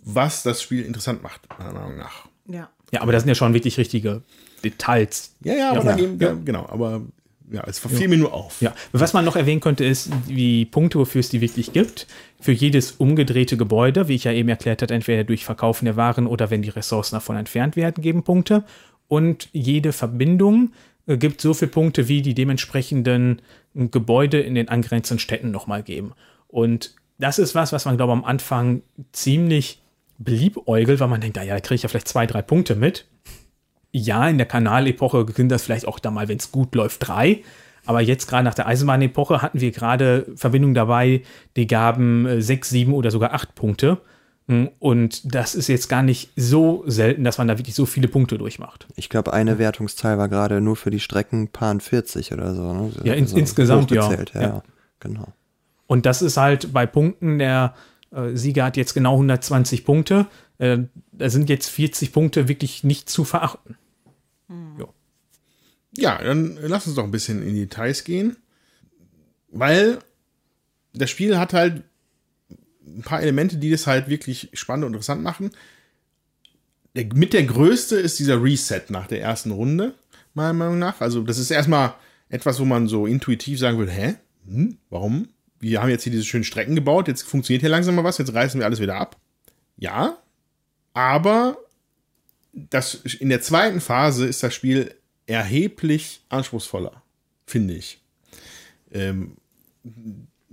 was 0.03 0.43
das 0.43 0.63
Spiel 0.63 0.85
interessant 0.85 1.23
macht, 1.23 1.43
meiner 1.59 1.75
Meinung 1.75 1.99
nach. 1.99 2.27
Ja. 2.49 2.71
Ja, 2.93 3.03
aber 3.03 3.13
das 3.13 3.23
sind 3.23 3.29
ja 3.29 3.35
schon 3.35 3.53
wirklich 3.53 3.77
richtige 3.77 4.23
Details. 4.65 5.35
Ja, 5.45 5.55
ja, 5.55 5.71
aber 5.71 5.91
Ja. 5.91 5.97
gehen, 5.97 6.19
ja. 6.21 6.33
genau, 6.45 6.67
aber 6.69 7.03
ja, 7.51 7.63
es 7.67 7.79
verfiel 7.79 8.09
mir 8.09 8.17
nur 8.17 8.33
auf. 8.33 8.61
Ja, 8.63 8.75
was 8.93 9.13
man 9.13 9.25
noch 9.25 9.37
erwähnen 9.37 9.61
könnte, 9.61 9.85
ist, 9.85 10.11
wie 10.27 10.65
Punkte, 10.65 10.99
wofür 10.99 11.21
es 11.21 11.29
die 11.29 11.41
wirklich 11.41 11.73
gibt. 11.73 12.07
Für 12.41 12.53
jedes 12.53 12.93
umgedrehte 12.93 13.57
Gebäude, 13.57 14.09
wie 14.09 14.15
ich 14.15 14.25
ja 14.25 14.33
eben 14.33 14.49
erklärt 14.49 14.83
habe, 14.83 14.95
entweder 14.95 15.25
durch 15.25 15.45
Verkaufen 15.45 15.85
der 15.85 15.97
Waren 15.97 16.27
oder 16.27 16.51
wenn 16.51 16.63
die 16.63 16.71
Ressourcen 16.71 17.17
davon 17.17 17.37
entfernt 17.37 17.77
werden, 17.77 18.03
geben 18.03 18.23
Punkte. 18.23 18.65
Und 19.09 19.49
jede 19.53 19.93
Verbindung 19.93 20.73
äh, 21.07 21.17
gibt 21.19 21.41
so 21.41 21.53
viele 21.55 21.71
Punkte, 21.71 22.09
wie 22.09 22.23
die 22.23 22.35
dementsprechenden 22.35 23.43
äh, 23.75 23.89
Gebäude 23.89 24.41
in 24.41 24.55
den 24.55 24.69
angrenzenden 24.69 25.21
Städten 25.21 25.51
nochmal 25.51 25.83
geben. 25.83 26.13
Und 26.49 26.95
das 27.19 27.39
ist 27.39 27.55
was, 27.55 27.73
was 27.73 27.85
man, 27.85 27.97
glaube 27.97 28.13
ich, 28.13 28.19
am 28.19 28.25
Anfang 28.25 28.83
ziemlich 29.13 29.83
beliebäugelt, 30.19 30.99
weil 31.01 31.09
man 31.09 31.21
denkt, 31.21 31.37
naja, 31.37 31.55
da 31.55 31.61
kriege 31.61 31.77
ich 31.77 31.83
ja 31.83 31.89
vielleicht 31.89 32.09
zwei, 32.09 32.27
drei 32.27 32.43
Punkte 32.43 32.75
mit 32.75 33.07
ja, 33.97 34.29
in 34.29 34.39
der 34.39 34.47
Kanalepoche 34.47 35.25
sind 35.35 35.49
das 35.51 35.63
vielleicht 35.63 35.87
auch 35.87 35.99
da 36.01 36.11
mal, 36.11 36.27
wenn 36.29 36.39
es 36.39 36.51
gut 36.51 36.75
läuft, 36.75 37.07
drei. 37.07 37.43
Aber 37.87 38.01
jetzt 38.01 38.27
gerade 38.29 38.45
nach 38.45 38.55
der 38.55 38.67
Eisenbahnepoche 38.67 39.41
hatten 39.43 39.61
wir 39.61 39.71
gerade 39.71 40.27
Verbindungen 40.37 40.75
dabei, 40.75 41.23
die 41.57 41.67
gaben 41.67 42.27
äh, 42.27 42.43
sechs, 42.43 42.71
sieben 42.71 42.93
oder 42.95 43.11
sogar 43.11 43.33
acht 43.35 43.55
Punkte. 43.55 43.99
Mm, 44.47 44.65
Und 44.79 45.35
das 45.35 45.55
ist 45.55 45.69
jetzt 45.69 45.89
gar 45.89 46.03
nicht 46.03 46.31
so 46.35 46.83
selten, 46.87 47.25
dass 47.25 47.39
man 47.39 47.47
da 47.47 47.57
wirklich 47.59 47.75
so 47.75 47.87
viele 47.87 48.09
Punkte 48.09 48.37
durchmacht. 48.39 48.87
Ich 48.97 49.09
glaube, 49.11 49.33
eine 49.33 49.59
Wertungszahl 49.59 50.19
war 50.19 50.29
gerade 50.29 50.61
nur 50.61 50.77
für 50.77 50.91
die 50.91 50.99
Strecken 51.01 51.49
Pan 51.49 51.81
40 51.81 52.33
oder 52.33 52.55
so. 52.55 52.73
Ne? 52.73 52.91
Ja, 53.05 53.15
ins- 53.15 53.33
insgesamt, 53.33 53.91
ja. 53.91 54.03
hochgezählt, 54.07 54.33
ja. 54.35 54.41
Ja. 54.41 54.49
ja. 54.49 54.63
Genau. 55.01 55.29
Und 55.87 56.05
das 56.07 56.21
ist 56.23 56.37
halt 56.39 56.73
bei 56.73 56.87
Punkten, 56.87 57.39
der 57.39 57.75
äh, 58.13 58.35
Sieger 58.35 58.65
hat 58.65 58.77
jetzt 58.79 58.95
genau 58.95 59.13
120 59.15 59.85
Punkte. 59.85 60.27
Äh, 60.59 60.79
da 61.13 61.29
sind 61.29 61.51
jetzt 61.51 61.69
40 61.69 62.13
Punkte 62.13 62.49
wirklich 62.49 62.83
nicht 62.83 63.11
zu 63.11 63.25
verachten. 63.25 63.77
Ja, 65.97 66.23
dann 66.23 66.59
lass 66.61 66.87
uns 66.87 66.97
doch 66.97 67.05
ein 67.05 67.11
bisschen 67.11 67.43
in 67.43 67.55
die 67.55 67.63
Details 67.63 68.05
gehen. 68.05 68.37
Weil 69.49 69.99
das 70.93 71.11
Spiel 71.11 71.39
hat 71.39 71.53
halt 71.53 71.85
ein 72.87 73.03
paar 73.03 73.23
Elemente, 73.23 73.57
die 73.57 73.71
das 73.71 73.87
halt 73.87 74.09
wirklich 74.09 74.51
spannend 74.53 74.85
und 74.85 74.93
interessant 74.93 75.23
machen. 75.23 75.51
Der, 76.95 77.07
mit 77.15 77.33
der 77.33 77.45
größte 77.45 77.97
ist 77.97 78.19
dieser 78.19 78.43
Reset 78.43 78.83
nach 78.89 79.07
der 79.07 79.21
ersten 79.21 79.51
Runde, 79.51 79.95
meiner 80.35 80.53
Meinung 80.53 80.79
nach. 80.79 81.01
Also, 81.01 81.23
das 81.23 81.39
ist 81.39 81.51
erstmal 81.51 81.95
etwas, 82.29 82.61
wo 82.61 82.65
man 82.65 82.89
so 82.89 83.07
intuitiv 83.07 83.59
sagen 83.59 83.79
würde: 83.79 83.93
Hä? 83.93 84.17
Hm, 84.47 84.79
warum? 84.91 85.29
Wir 85.61 85.81
haben 85.81 85.89
jetzt 85.89 86.03
hier 86.03 86.13
diese 86.13 86.25
schönen 86.25 86.45
Strecken 86.45 86.75
gebaut, 86.75 87.09
jetzt 87.09 87.23
funktioniert 87.23 87.63
hier 87.63 87.71
langsam 87.71 87.95
mal 87.95 88.05
was, 88.05 88.19
jetzt 88.19 88.35
reißen 88.35 88.61
wir 88.61 88.67
alles 88.67 88.81
wieder 88.81 88.97
ab. 88.97 89.19
Ja, 89.77 90.19
aber 90.93 91.57
das, 92.55 92.95
in 92.95 93.29
der 93.29 93.41
zweiten 93.41 93.81
Phase 93.81 94.27
ist 94.27 94.43
das 94.43 94.55
Spiel 94.55 94.95
erheblich 95.27 96.23
anspruchsvoller, 96.29 97.03
finde 97.47 97.75
ich. 97.75 98.01
Ähm, 98.93 99.37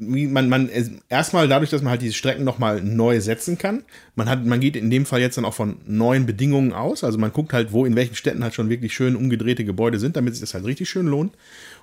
man, 0.02 0.50
man 0.50 0.70
erstmal 1.10 1.48
dadurch, 1.48 1.70
dass 1.70 1.84
man 1.84 1.92
halt 1.92 2.02
diese 2.02 2.16
Strecken 2.16 2.44
nochmal 2.44 2.82
neu 2.82 3.22
setzen 3.22 3.60
kann. 3.60 3.84
Man 4.16 4.28
hat, 4.28 4.44
man 4.44 4.60
geht 4.60 4.76
in 4.76 4.90
dem 4.90 5.06
Fall 5.06 5.22
jetzt 5.22 5.38
dann 5.38 5.46
auch 5.46 5.54
von 5.54 5.78
neuen 5.86 6.26
Bedingungen 6.26 6.74
aus. 6.74 7.04
Also 7.04 7.20
man 7.20 7.32
guckt 7.32 7.54
halt, 7.54 7.72
wo 7.72 7.86
in 7.86 7.96
welchen 7.96 8.16
Städten 8.16 8.44
halt 8.44 8.56
schon 8.56 8.70
wirklich 8.70 8.94
schön 8.94 9.16
umgedrehte 9.16 9.64
Gebäude 9.64 10.00
sind, 10.00 10.16
damit 10.16 10.34
sich 10.34 10.42
das 10.42 10.56
halt 10.56 10.66
richtig 10.66 10.90
schön 10.90 11.06
lohnt. 11.06 11.36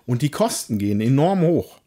Und 0.04 0.22
die 0.22 0.30
Kosten 0.30 0.78
gehen 0.78 1.00
enorm 1.00 1.42
hoch. 1.42 1.78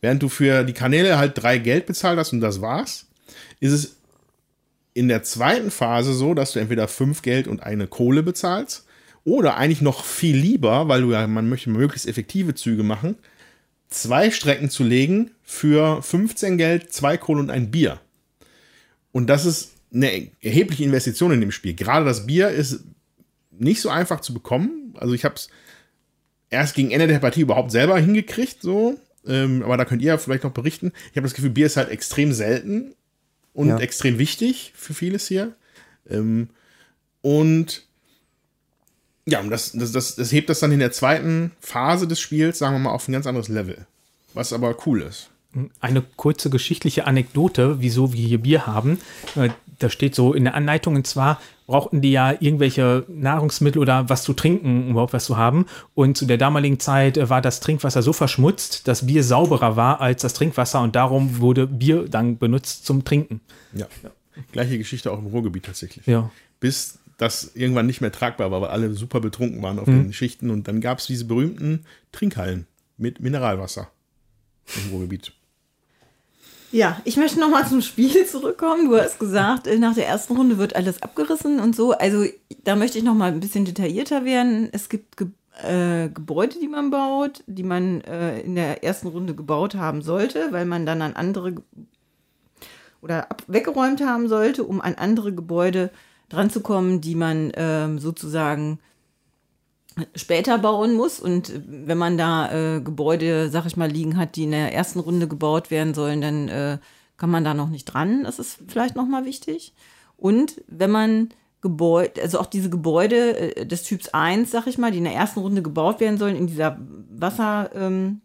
Während 0.00 0.22
du 0.22 0.28
für 0.28 0.62
die 0.62 0.72
Kanäle 0.72 1.18
halt 1.18 1.42
drei 1.42 1.58
Geld 1.58 1.86
bezahlt 1.86 2.18
hast 2.18 2.32
und 2.32 2.40
das 2.40 2.60
war's, 2.60 3.06
ist 3.58 3.72
es 3.72 3.96
in 4.94 5.08
der 5.08 5.22
zweiten 5.22 5.70
Phase 5.70 6.12
so, 6.12 6.34
dass 6.34 6.52
du 6.52 6.58
entweder 6.58 6.88
fünf 6.88 7.22
Geld 7.22 7.48
und 7.48 7.62
eine 7.62 7.86
Kohle 7.86 8.22
bezahlst 8.22 8.86
oder 9.24 9.56
eigentlich 9.56 9.80
noch 9.80 10.04
viel 10.04 10.36
lieber, 10.36 10.88
weil 10.88 11.02
du 11.02 11.12
ja, 11.12 11.26
man 11.26 11.48
möchte 11.48 11.70
möglichst 11.70 12.08
effektive 12.08 12.54
Züge 12.54 12.82
machen, 12.82 13.16
zwei 13.88 14.30
Strecken 14.30 14.70
zu 14.70 14.84
legen 14.84 15.30
für 15.42 16.02
15 16.02 16.58
Geld, 16.58 16.92
zwei 16.92 17.16
Kohle 17.16 17.40
und 17.40 17.50
ein 17.50 17.70
Bier. 17.70 18.00
Und 19.12 19.28
das 19.28 19.44
ist 19.44 19.72
eine 19.94 20.30
erhebliche 20.40 20.84
Investition 20.84 21.32
in 21.32 21.40
dem 21.40 21.52
Spiel. 21.52 21.74
Gerade 21.74 22.04
das 22.04 22.26
Bier 22.26 22.48
ist 22.48 22.84
nicht 23.50 23.80
so 23.80 23.90
einfach 23.90 24.20
zu 24.20 24.34
bekommen. 24.34 24.94
Also 24.96 25.14
ich 25.14 25.24
habe 25.24 25.34
es 25.34 25.48
erst 26.50 26.74
gegen 26.74 26.90
Ende 26.90 27.06
der 27.06 27.18
Partie 27.18 27.42
überhaupt 27.42 27.70
selber 27.70 27.98
hingekriegt, 27.98 28.62
so. 28.62 28.98
Ähm, 29.26 29.62
aber 29.62 29.76
da 29.76 29.84
könnt 29.84 30.02
ihr 30.02 30.08
ja 30.08 30.18
vielleicht 30.18 30.44
noch 30.44 30.52
berichten. 30.52 30.92
Ich 31.10 31.16
habe 31.16 31.26
das 31.26 31.34
Gefühl, 31.34 31.50
Bier 31.50 31.66
ist 31.66 31.76
halt 31.76 31.90
extrem 31.90 32.32
selten 32.32 32.94
und 33.54 33.68
Ja. 33.68 33.78
extrem 33.78 34.18
wichtig 34.18 34.72
für 34.74 34.94
vieles 34.94 35.28
hier. 35.28 35.52
Ähm, 36.08 36.48
und 37.20 37.82
ja, 39.26 39.40
und 39.40 39.50
das, 39.50 39.72
das, 39.72 39.92
das, 39.92 40.16
das 40.16 40.32
hebt 40.32 40.48
das 40.50 40.58
dann 40.60 40.72
in 40.72 40.80
der 40.80 40.90
zweiten 40.92 41.52
Phase 41.60 42.08
des 42.08 42.18
Spiels, 42.20 42.58
sagen 42.58 42.74
wir 42.74 42.80
mal, 42.80 42.90
auf 42.90 43.06
ein 43.06 43.12
ganz 43.12 43.26
anderes 43.26 43.48
Level. 43.48 43.86
Was 44.34 44.52
aber 44.52 44.76
cool 44.86 45.02
ist. 45.02 45.28
Eine 45.80 46.02
kurze 46.16 46.50
geschichtliche 46.50 47.06
Anekdote, 47.06 47.80
wieso 47.80 48.12
wir 48.12 48.26
hier 48.26 48.38
Bier 48.42 48.66
haben. 48.66 48.98
Äh, 49.36 49.50
Da 49.78 49.90
steht 49.90 50.14
so 50.14 50.32
in 50.32 50.44
der 50.44 50.54
Anleitung, 50.54 50.94
und 50.96 51.06
zwar 51.06 51.40
brauchten 51.72 52.02
die 52.02 52.12
ja 52.12 52.34
irgendwelche 52.38 53.06
Nahrungsmittel 53.08 53.80
oder 53.80 54.10
was 54.10 54.24
zu 54.24 54.34
trinken, 54.34 54.84
um 54.84 54.90
überhaupt 54.90 55.14
was 55.14 55.24
zu 55.24 55.38
haben. 55.38 55.64
Und 55.94 56.18
zu 56.18 56.26
der 56.26 56.36
damaligen 56.36 56.78
Zeit 56.78 57.16
äh, 57.16 57.30
war 57.30 57.40
das 57.40 57.60
Trinkwasser 57.60 58.02
so 58.02 58.12
verschmutzt, 58.12 58.86
dass 58.88 59.06
Bier 59.06 59.24
sauberer 59.24 59.74
war 59.74 60.02
als 60.02 60.20
das 60.20 60.34
Trinkwasser 60.34 60.82
und 60.82 60.94
darum 60.94 61.38
wurde 61.38 61.66
Bier 61.66 62.06
dann 62.10 62.36
benutzt 62.36 62.84
zum 62.84 63.04
Trinken. 63.04 63.40
Ja. 63.72 63.86
Gleiche 64.52 64.76
Geschichte 64.76 65.10
auch 65.10 65.18
im 65.18 65.28
Ruhrgebiet 65.28 65.64
tatsächlich. 65.64 66.06
Ja. 66.06 66.30
Bis 66.60 66.98
das 67.16 67.52
irgendwann 67.54 67.86
nicht 67.86 68.02
mehr 68.02 68.12
tragbar 68.12 68.50
war, 68.50 68.60
weil 68.60 68.68
alle 68.68 68.92
super 68.92 69.20
betrunken 69.20 69.62
waren 69.62 69.78
auf 69.78 69.86
den 69.86 70.12
Schichten. 70.12 70.50
Und 70.50 70.68
dann 70.68 70.82
gab 70.82 70.98
es 70.98 71.06
diese 71.06 71.24
berühmten 71.24 71.86
Trinkhallen 72.10 72.66
mit 72.98 73.20
Mineralwasser 73.20 73.88
im 74.76 74.90
Ruhrgebiet. 74.90 75.32
Ja, 76.72 77.02
ich 77.04 77.18
möchte 77.18 77.38
noch 77.38 77.50
mal 77.50 77.66
zum 77.66 77.82
Spiel 77.82 78.26
zurückkommen. 78.26 78.88
Du 78.88 78.96
hast 78.96 79.18
gesagt, 79.18 79.66
äh, 79.66 79.78
nach 79.78 79.94
der 79.94 80.08
ersten 80.08 80.34
Runde 80.34 80.56
wird 80.56 80.74
alles 80.74 81.02
abgerissen 81.02 81.60
und 81.60 81.76
so. 81.76 81.92
Also 81.92 82.24
da 82.64 82.76
möchte 82.76 82.96
ich 82.96 83.04
noch 83.04 83.14
mal 83.14 83.30
ein 83.30 83.40
bisschen 83.40 83.66
detaillierter 83.66 84.24
werden. 84.24 84.70
Es 84.72 84.88
gibt 84.88 85.18
Ge 85.18 85.28
äh, 85.62 86.08
Gebäude, 86.08 86.56
die 86.58 86.68
man 86.68 86.90
baut, 86.90 87.44
die 87.46 87.62
man 87.62 88.00
äh, 88.00 88.40
in 88.40 88.54
der 88.54 88.82
ersten 88.82 89.08
Runde 89.08 89.34
gebaut 89.34 89.74
haben 89.74 90.00
sollte, 90.00 90.48
weil 90.50 90.64
man 90.64 90.86
dann 90.86 91.02
an 91.02 91.14
andere 91.14 91.56
oder 93.02 93.28
weggeräumt 93.48 94.00
haben 94.00 94.28
sollte, 94.28 94.64
um 94.64 94.80
an 94.80 94.94
andere 94.94 95.34
Gebäude 95.34 95.90
dran 96.30 96.48
zu 96.48 96.62
kommen, 96.62 97.02
die 97.02 97.14
man 97.14 97.52
ähm, 97.54 97.98
sozusagen 97.98 98.78
später 100.14 100.58
bauen 100.58 100.94
muss. 100.94 101.20
Und 101.20 101.52
wenn 101.66 101.98
man 101.98 102.18
da 102.18 102.76
äh, 102.76 102.80
Gebäude, 102.80 103.48
sag 103.50 103.66
ich 103.66 103.76
mal, 103.76 103.90
liegen 103.90 104.16
hat, 104.16 104.36
die 104.36 104.44
in 104.44 104.52
der 104.52 104.72
ersten 104.72 105.00
Runde 105.00 105.28
gebaut 105.28 105.70
werden 105.70 105.94
sollen, 105.94 106.20
dann 106.20 106.48
äh, 106.48 106.78
kann 107.16 107.30
man 107.30 107.44
da 107.44 107.54
noch 107.54 107.68
nicht 107.68 107.84
dran. 107.84 108.24
Das 108.24 108.38
ist 108.38 108.58
vielleicht 108.68 108.96
noch 108.96 109.06
mal 109.06 109.24
wichtig. 109.24 109.74
Und 110.16 110.62
wenn 110.66 110.90
man 110.90 111.28
Gebäude, 111.60 112.20
also 112.20 112.40
auch 112.40 112.46
diese 112.46 112.70
Gebäude 112.70 113.56
äh, 113.56 113.66
des 113.66 113.84
Typs 113.84 114.08
1, 114.08 114.50
sag 114.50 114.66
ich 114.66 114.78
mal, 114.78 114.90
die 114.90 114.98
in 114.98 115.04
der 115.04 115.14
ersten 115.14 115.40
Runde 115.40 115.62
gebaut 115.62 116.00
werden 116.00 116.18
sollen, 116.18 116.36
in 116.36 116.48
dieser 116.48 116.76
Wasser, 117.10 117.70
ähm, 117.74 118.20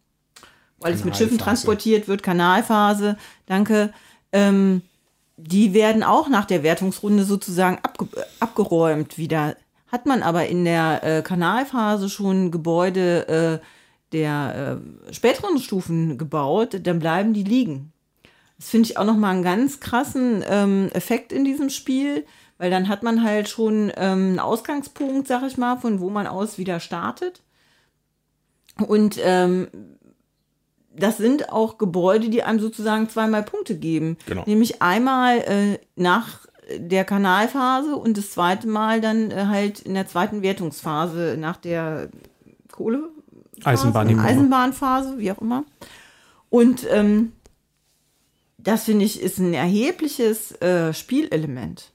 weil 0.80 0.94
es 0.94 1.06
mit 1.06 1.16
Schiffen 1.16 1.38
transportiert 1.38 2.08
wird, 2.08 2.24
Kanalphase, 2.24 3.18
danke, 3.46 3.94
ähm, 4.32 4.82
die 5.38 5.74
werden 5.74 6.02
auch 6.02 6.30
nach 6.30 6.46
der 6.46 6.64
Wertungsrunde 6.64 7.24
sozusagen 7.24 7.78
abge 7.84 8.08
abgeräumt 8.40 9.18
wieder. 9.18 9.56
Hat 9.88 10.06
man 10.06 10.22
aber 10.22 10.48
in 10.48 10.66
der 10.66 11.04
äh, 11.04 11.22
Kanalphase 11.22 12.10
schon 12.10 12.52
Gebäude 12.52 13.62
äh, 13.62 13.66
der 14.12 14.80
äh, 15.10 15.14
späteren 15.14 15.58
Stufen 15.60 16.18
gebaut, 16.18 16.80
dann 16.84 17.00
bleiben 17.00 17.34
die 17.34 17.44
liegen. 17.44 17.92
Das 18.58 18.70
finde 18.70 18.90
ich 18.90 18.98
auch 18.98 19.06
nochmal 19.06 19.36
einen 19.36 19.44
ganz 19.44 19.80
krassen 19.80 20.44
ähm, 20.48 20.90
Effekt 20.94 21.32
in 21.32 21.46
diesem 21.46 21.70
Spiel, 21.70 22.26
weil 22.58 22.72
dann 22.72 22.88
hat 22.88 23.04
man 23.04 23.24
halt 23.24 23.50
schon 23.50 23.92
ähm, 23.96 24.30
einen 24.30 24.40
Ausgangspunkt, 24.40 25.28
sag 25.28 25.44
ich 25.44 25.58
mal, 25.58 25.78
von 25.78 26.00
wo 26.00 26.10
man 26.10 26.26
aus 26.26 26.58
wieder 26.58 26.80
startet. 26.80 27.42
Und 28.88 29.20
ähm, 29.22 29.68
das 30.96 31.18
sind 31.18 31.52
auch 31.52 31.78
Gebäude, 31.78 32.30
die 32.30 32.44
einem 32.44 32.60
sozusagen 32.60 33.10
zweimal 33.10 33.44
Punkte 33.44 33.78
geben. 33.78 34.18
Genau. 34.26 34.44
Nämlich 34.48 34.82
einmal 34.82 35.38
äh, 35.40 35.80
nach 35.96 36.48
der 36.76 37.06
Kanalphase 37.06 37.96
und 37.96 38.18
das 38.18 38.32
zweite 38.32 38.68
Mal 38.68 39.02
dann 39.02 39.32
äh, 39.32 39.46
halt 39.46 39.80
in 39.80 39.94
der 39.94 40.08
zweiten 40.08 40.42
Wertungsphase 40.42 41.36
nach 41.40 41.58
der 41.58 42.10
Kohle. 42.72 43.10
Eisenbahn- 43.64 44.20
Eisenbahnphase, 44.20 45.18
wie 45.18 45.32
auch 45.32 45.40
immer. 45.40 45.64
Und 46.50 46.86
ähm, 46.92 47.34
das 48.58 48.84
finde 48.84 49.06
ich 49.06 49.22
ist 49.22 49.40
ein 49.40 49.54
erhebliches 49.54 50.52
äh, 50.62 50.94
Spielelement. 50.94 51.92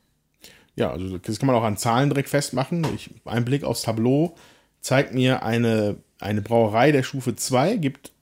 Ja, 0.75 0.91
also 0.91 1.19
das 1.19 1.39
kann 1.39 1.47
man 1.47 1.57
auch 1.57 1.65
an 1.65 1.77
Zahlen 1.77 2.09
direkt 2.09 2.31
festmachen. 2.31 2.87
Ich, 2.95 3.11
ein 3.25 3.45
Blick 3.45 3.63
aufs 3.65 3.83
Tableau 3.83 4.35
zeigt 4.81 5.15
mir 5.15 5.43
eine, 5.43 5.97
eine 6.19 6.41
Brauerei 6.43 6.93
der 6.93 7.03
Stufe 7.03 7.37
2 7.37 7.77
gibt 7.77 8.13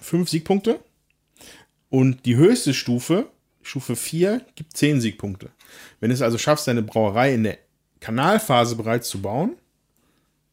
fünf 0.00 0.28
Siegpunkte. 0.28 0.80
Und 1.90 2.26
die 2.26 2.36
höchste 2.36 2.74
Stufe, 2.74 3.26
Stufe 3.68 3.96
4, 3.96 4.40
gibt 4.54 4.76
10 4.76 5.00
Siegpunkte. 5.00 5.50
Wenn 6.00 6.08
du 6.08 6.14
es 6.14 6.22
also 6.22 6.38
schaffst, 6.38 6.66
deine 6.66 6.82
Brauerei 6.82 7.34
in 7.34 7.44
der 7.44 7.58
Kanalphase 8.00 8.76
bereits 8.76 9.08
zu 9.08 9.20
bauen, 9.20 9.56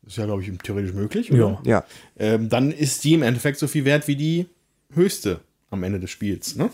ist 0.05 0.17
ja, 0.17 0.25
glaube 0.25 0.43
ich, 0.43 0.51
theoretisch 0.59 0.93
möglich, 0.93 1.31
oder? 1.31 1.61
Ja. 1.65 1.85
Ähm, 2.17 2.49
dann 2.49 2.71
ist 2.71 3.03
die 3.03 3.13
im 3.13 3.23
Endeffekt 3.23 3.57
so 3.57 3.67
viel 3.67 3.85
wert 3.85 4.07
wie 4.07 4.15
die 4.15 4.47
höchste 4.93 5.39
am 5.71 5.83
Ende 5.83 5.99
des 5.99 6.11
Spiels. 6.11 6.55
Ne? 6.55 6.69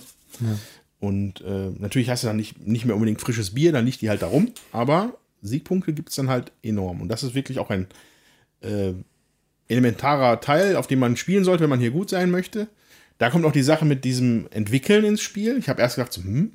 Und 1.00 1.42
äh, 1.42 1.70
natürlich 1.78 2.10
hast 2.10 2.24
du 2.24 2.28
dann 2.28 2.38
nicht, 2.38 2.66
nicht 2.68 2.86
mehr 2.86 2.96
unbedingt 2.96 3.22
frisches 3.22 3.54
Bier, 3.54 3.72
dann 3.72 3.86
liegt 3.86 4.02
die 4.02 4.10
halt 4.10 4.22
da 4.22 4.28
rum, 4.28 4.52
aber 4.72 5.18
Siegpunkte 5.42 5.94
gibt 5.94 6.10
es 6.10 6.16
dann 6.16 6.30
halt 6.30 6.52
enorm. 6.62 7.02
Und 7.02 7.08
das 7.08 7.24
ist 7.24 7.34
wirklich 7.34 7.60
auch 7.60 7.70
ein 7.70 7.88
äh, 8.62 8.94
elementarer 9.68 10.42
Teil, 10.42 10.76
auf 10.76 10.88
dem 10.88 11.00
man 11.00 11.18
spielen 11.18 11.44
sollte, 11.44 11.64
wenn 11.64 11.70
man 11.70 11.80
hier 11.80 11.92
gut 11.92 12.10
sein 12.10 12.30
möchte. 12.30 12.68
Da 13.22 13.30
kommt 13.30 13.46
auch 13.46 13.52
die 13.52 13.62
Sache 13.62 13.86
mit 13.86 14.04
diesem 14.04 14.48
Entwickeln 14.50 15.06
ins 15.06 15.22
Spiel. 15.22 15.56
Ich 15.60 15.70
habe 15.70 15.80
erst 15.80 15.98
gedacht, 15.98 16.12
so, 16.12 16.24
hm, 16.24 16.54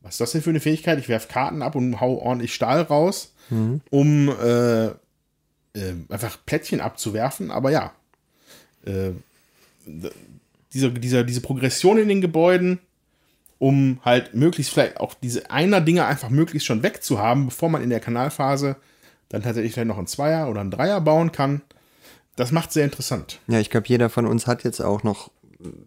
was 0.00 0.14
ist 0.14 0.20
das 0.22 0.32
denn 0.32 0.40
für 0.40 0.48
eine 0.48 0.60
Fähigkeit? 0.60 0.98
Ich 0.98 1.10
werfe 1.10 1.28
Karten 1.28 1.60
ab 1.60 1.74
und 1.74 2.00
hau 2.00 2.14
ordentlich 2.14 2.54
Stahl 2.54 2.80
raus, 2.80 3.34
um 3.90 4.30
äh, 4.30 4.86
äh, 4.86 4.94
einfach 6.08 6.38
Plättchen 6.46 6.80
abzuwerfen. 6.80 7.50
Aber 7.50 7.70
ja, 7.70 7.92
äh, 8.86 9.10
diese, 10.72 10.90
dieser, 10.90 11.22
diese 11.22 11.42
Progression 11.42 11.98
in 11.98 12.08
den 12.08 12.22
Gebäuden, 12.22 12.78
um 13.58 14.00
halt 14.02 14.32
möglichst 14.32 14.72
vielleicht 14.72 14.96
auch 14.96 15.12
diese 15.12 15.50
einer 15.50 15.82
Dinge 15.82 16.06
einfach 16.06 16.30
möglichst 16.30 16.66
schon 16.66 16.82
wegzuhaben, 16.82 17.44
bevor 17.44 17.68
man 17.68 17.82
in 17.82 17.90
der 17.90 18.00
Kanalphase 18.00 18.76
dann 19.28 19.42
tatsächlich 19.42 19.74
vielleicht 19.74 19.88
noch 19.88 19.98
einen 19.98 20.06
Zweier 20.06 20.48
oder 20.48 20.62
einen 20.62 20.70
Dreier 20.70 21.02
bauen 21.02 21.30
kann. 21.30 21.60
Das 22.36 22.52
macht 22.52 22.72
sehr 22.72 22.84
interessant. 22.84 23.38
Ja, 23.48 23.60
ich 23.60 23.68
glaube, 23.68 23.88
jeder 23.88 24.08
von 24.08 24.24
uns 24.24 24.46
hat 24.46 24.64
jetzt 24.64 24.80
auch 24.80 25.02
noch 25.02 25.30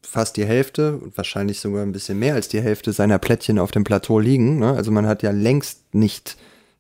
fast 0.02 0.38
die 0.38 0.46
Hälfte 0.46 0.98
und 0.98 1.18
wahrscheinlich 1.18 1.60
sogar 1.60 1.84
ein 1.84 1.92
bisschen 1.92 2.20
mehr 2.20 2.36
als 2.36 2.48
die 2.48 2.62
Hälfte 2.62 2.94
seiner 2.94 3.20
Plättchen 3.20 3.60
auf 3.60 3.72
dem 3.72 3.84
Plateau 3.84 4.20
liegen. 4.20 4.60
Ne? 4.60 4.74
Also 4.74 4.92
man 4.92 5.08
hat 5.08 5.24
ja 5.24 5.32
längst 5.32 5.94
nicht 5.94 6.38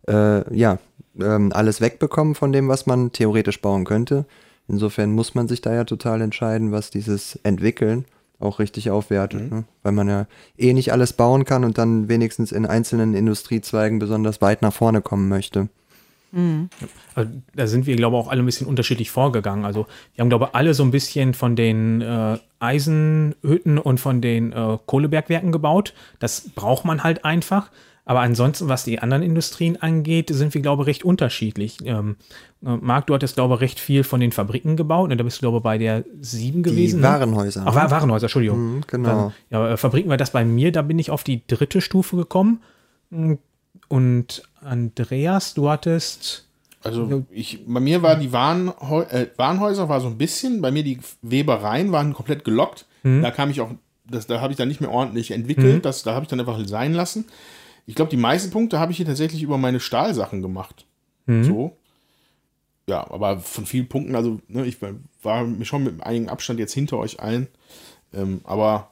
äh, 0.08 0.56
ja, 0.56 0.80
ähm, 1.20 1.52
alles 1.54 1.82
wegbekommen 1.82 2.36
von 2.36 2.52
dem, 2.52 2.68
was 2.68 2.86
man 2.86 3.12
theoretisch 3.12 3.62
bauen 3.62 3.86
könnte. 3.86 4.26
Insofern 4.68 5.12
muss 5.12 5.36
man 5.36 5.48
sich 5.48 5.62
da 5.62 5.74
ja 5.74 5.84
total 5.84 6.22
entscheiden, 6.22 6.72
was 6.72 6.90
dieses 6.90 7.38
Entwickeln 7.44 8.06
auch 8.40 8.60
richtig 8.60 8.90
aufwertet. 8.90 9.52
Ne? 9.52 9.66
Weil 9.84 9.92
man 9.92 10.08
ja 10.08 10.28
eh 10.58 10.74
nicht 10.74 10.92
alles 10.92 11.14
bauen 11.14 11.44
kann 11.44 11.64
und 11.64 11.78
dann 11.78 12.08
wenigstens 12.08 12.52
in 12.52 12.66
einzelnen 12.66 13.14
Industriezweigen 13.14 14.00
besonders 14.00 14.42
weit 14.42 14.62
nach 14.62 14.74
vorne 14.74 15.02
kommen 15.02 15.28
möchte. 15.28 15.70
Also, 17.16 17.32
da 17.56 17.68
sind 17.68 17.86
wir, 17.88 17.96
glaube 17.96 18.16
ich, 18.18 18.24
auch 18.24 18.28
alle 18.30 18.42
ein 18.44 18.46
bisschen 18.46 18.68
unterschiedlich 18.68 19.10
vorgegangen. 19.12 19.66
Also 19.66 19.88
wir 20.16 20.22
haben, 20.22 20.30
glaube 20.30 20.46
ich, 20.50 20.56
alle 20.56 20.74
so 20.74 20.84
ein 20.84 20.92
bisschen 20.92 21.34
von 21.34 21.56
den 21.56 22.02
äh, 22.02 22.38
Eisenhütten 22.60 23.78
und 23.78 24.00
von 24.00 24.22
den 24.22 24.52
äh, 24.54 24.78
Kohlebergwerken 24.86 25.52
gebaut. 25.52 25.94
Das 26.20 26.42
braucht 26.56 26.86
man 26.86 27.04
halt 27.04 27.26
einfach. 27.26 27.72
Aber 28.06 28.22
ansonsten, 28.22 28.68
was 28.70 28.84
die 28.86 28.98
anderen 29.00 29.22
Industrien 29.22 29.80
angeht, 29.80 30.30
sind 30.34 30.56
wir, 30.56 30.62
glaube 30.62 30.82
ich, 30.84 30.88
recht 30.88 31.04
unterschiedlich. 31.06 31.78
Ähm, 31.86 32.16
äh, 32.66 32.76
Marc, 32.82 33.06
du 33.06 33.14
hattest, 33.14 33.36
glaube 33.36 33.54
ich, 33.56 33.62
recht 33.62 33.80
viel 33.80 34.04
von 34.04 34.20
den 34.20 34.32
Fabriken 34.32 34.78
gebaut. 34.78 35.12
Und 35.12 35.18
da 35.20 35.24
bist 35.24 35.38
du, 35.38 35.42
glaube 35.42 35.58
ich, 35.58 35.64
bei 35.64 35.78
der 35.78 36.04
7 36.20 36.64
gewesen. 36.64 36.98
Die 36.98 37.02
ne? 37.04 37.08
Warenhäuser. 37.14 37.64
Ach, 37.68 37.76
Wa- 37.76 37.92
Warenhäuser, 37.92 38.26
Entschuldigung. 38.26 38.76
Mhm, 38.78 38.82
genau. 38.88 39.10
Dann, 39.10 39.34
ja, 39.52 39.70
äh, 39.74 39.78
Fabriken 39.78 40.10
war 40.10 40.18
das 40.18 40.32
bei 40.32 40.44
mir, 40.44 40.72
da 40.72 40.82
bin 40.82 40.98
ich 40.98 41.12
auf 41.12 41.24
die 41.24 41.46
dritte 41.46 41.82
Stufe 41.82 42.16
gekommen. 42.16 42.62
Und 43.90 44.44
Andreas, 44.62 45.54
du 45.54 45.70
hattest. 45.70 46.46
Also 46.82 47.26
ich, 47.30 47.66
bei 47.68 47.82
mir 47.82 48.02
war 48.02 48.16
die 48.16 48.32
Warenhäu 48.32 49.02
äh, 49.04 49.28
Warenhäuser 49.36 49.90
war 49.90 50.00
so 50.00 50.08
ein 50.08 50.18
bisschen, 50.18 50.62
bei 50.62 50.72
mir 50.72 50.84
die 50.84 51.00
Webereien 51.22 51.92
waren 51.92 52.14
komplett 52.14 52.46
gelockt. 52.46 52.86
Da 53.22 53.32
kam 53.32 53.50
ich 53.50 53.60
auch, 53.60 53.72
das, 54.10 54.28
da 54.28 54.40
habe 54.40 54.54
ich 54.54 54.58
dann 54.58 54.68
nicht 54.70 54.80
mehr 54.80 54.92
ordentlich 54.92 55.32
entwickelt, 55.32 55.84
das, 55.86 56.04
da 56.04 56.14
habe 56.14 56.24
ich 56.24 56.30
dann 56.30 56.40
einfach 56.40 56.60
sein 56.66 56.94
lassen. 56.94 57.26
Ich 57.86 57.96
glaube, 57.96 58.12
die 58.12 58.18
meisten 58.18 58.52
Punkte 58.52 58.80
habe 58.80 58.92
ich 58.92 58.98
hier 58.98 59.06
tatsächlich 59.06 59.42
über 59.44 59.58
meine 59.58 59.80
Stahlsachen 59.82 60.42
gemacht. 60.42 60.86
So. 61.44 61.76
Ja, 62.88 63.10
aber 63.12 63.40
von 63.40 63.66
vielen 63.66 63.88
Punkten, 63.88 64.16
also 64.16 64.40
ne, 64.48 64.66
ich 64.66 64.78
war- 64.82 65.46
schon 65.64 65.84
mit 65.84 66.02
einigem 66.02 66.30
Abstand 66.30 66.60
jetzt 66.60 66.74
hinter 66.74 66.98
euch 66.98 67.20
allen. 67.20 67.48
Ähm, 68.14 68.42
aber 68.46 68.90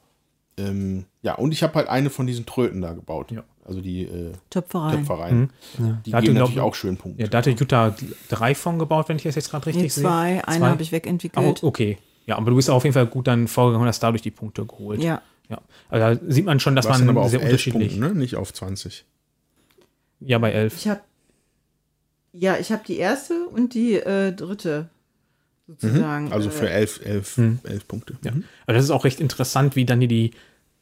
ähm, 0.57 1.05
ja, 1.21 1.35
und 1.35 1.51
ich 1.51 1.63
habe 1.63 1.75
halt 1.75 1.87
eine 1.87 2.09
von 2.09 2.27
diesen 2.27 2.45
Tröten 2.45 2.81
da 2.81 2.93
gebaut. 2.93 3.31
Ja. 3.31 3.43
Also 3.67 3.81
die 3.81 4.03
äh, 4.03 4.31
Töpferei. 4.49 4.95
Töpfereien. 4.95 5.49
Die 6.05 6.11
Da 6.11 6.17
hatte, 6.17 6.25
geben 6.27 6.35
glaub- 6.37 6.47
natürlich 6.49 6.59
auch 6.61 6.73
schön 6.75 6.95
Punkte. 6.97 7.21
Ja, 7.21 7.27
da 7.27 7.39
hatte 7.39 7.49
Jutta 7.51 7.95
drei 8.29 8.55
von 8.55 8.79
gebaut, 8.79 9.09
wenn 9.09 9.17
ich 9.17 9.23
das 9.23 9.35
jetzt 9.35 9.51
gerade 9.51 9.65
richtig 9.65 9.83
Nee, 9.83 9.89
sehe. 9.89 10.03
zwei, 10.03 10.43
eine 10.45 10.59
Zwei? 10.59 10.69
habe 10.69 10.81
ich 10.81 10.89
Oh, 10.89 10.91
wegentwickelt. 10.93 11.63
okay. 11.63 11.97
Ja, 12.25 12.37
aber 12.37 12.49
du 12.51 12.55
bist 12.57 12.69
auf 12.69 12.83
jeden 12.83 12.93
Fall 12.93 13.07
gut 13.07 13.27
dann 13.27 13.47
vorgegangen 13.47 13.83
und 13.83 13.87
hast 13.87 14.01
dadurch 14.01 14.21
die 14.21 14.31
Punkte 14.31 14.65
geholt. 14.65 15.01
Ja. 15.03 15.21
ja. 15.49 15.61
Also 15.89 16.19
da 16.21 16.31
sieht 16.33 16.45
man 16.45 16.59
schon, 16.59 16.75
dass 16.75 16.85
Warst 16.87 16.99
man 17.05 17.09
aber 17.17 17.27
sehr 17.29 17.39
11 17.41 17.49
unterschiedlich. 17.49 17.99
Punkten, 17.99 18.13
ne? 18.13 18.19
Nicht 18.19 18.35
auf 18.35 18.53
20. 18.53 19.05
Ja, 20.19 20.37
bei 20.39 20.51
elf. 20.51 20.75
Ich 20.75 20.87
habe 20.87 21.01
ja, 22.33 22.57
ich 22.57 22.71
habe 22.71 22.83
die 22.87 22.97
erste 22.97 23.47
und 23.47 23.73
die 23.73 23.95
äh, 23.95 24.31
dritte 24.33 24.89
sozusagen. 25.67 26.31
Also 26.31 26.49
äh, 26.49 26.51
für 26.51 26.69
11, 26.69 27.01
11, 27.03 27.39
11 27.63 27.87
Punkte. 27.87 28.15
Ja. 28.23 28.31
Mhm. 28.31 28.43
Aber 28.65 28.73
das 28.73 28.83
ist 28.83 28.91
auch 28.91 29.05
recht 29.05 29.19
interessant, 29.19 29.75
wie 29.75 29.85
dann 29.85 29.99
hier 29.99 30.07
die, 30.07 30.31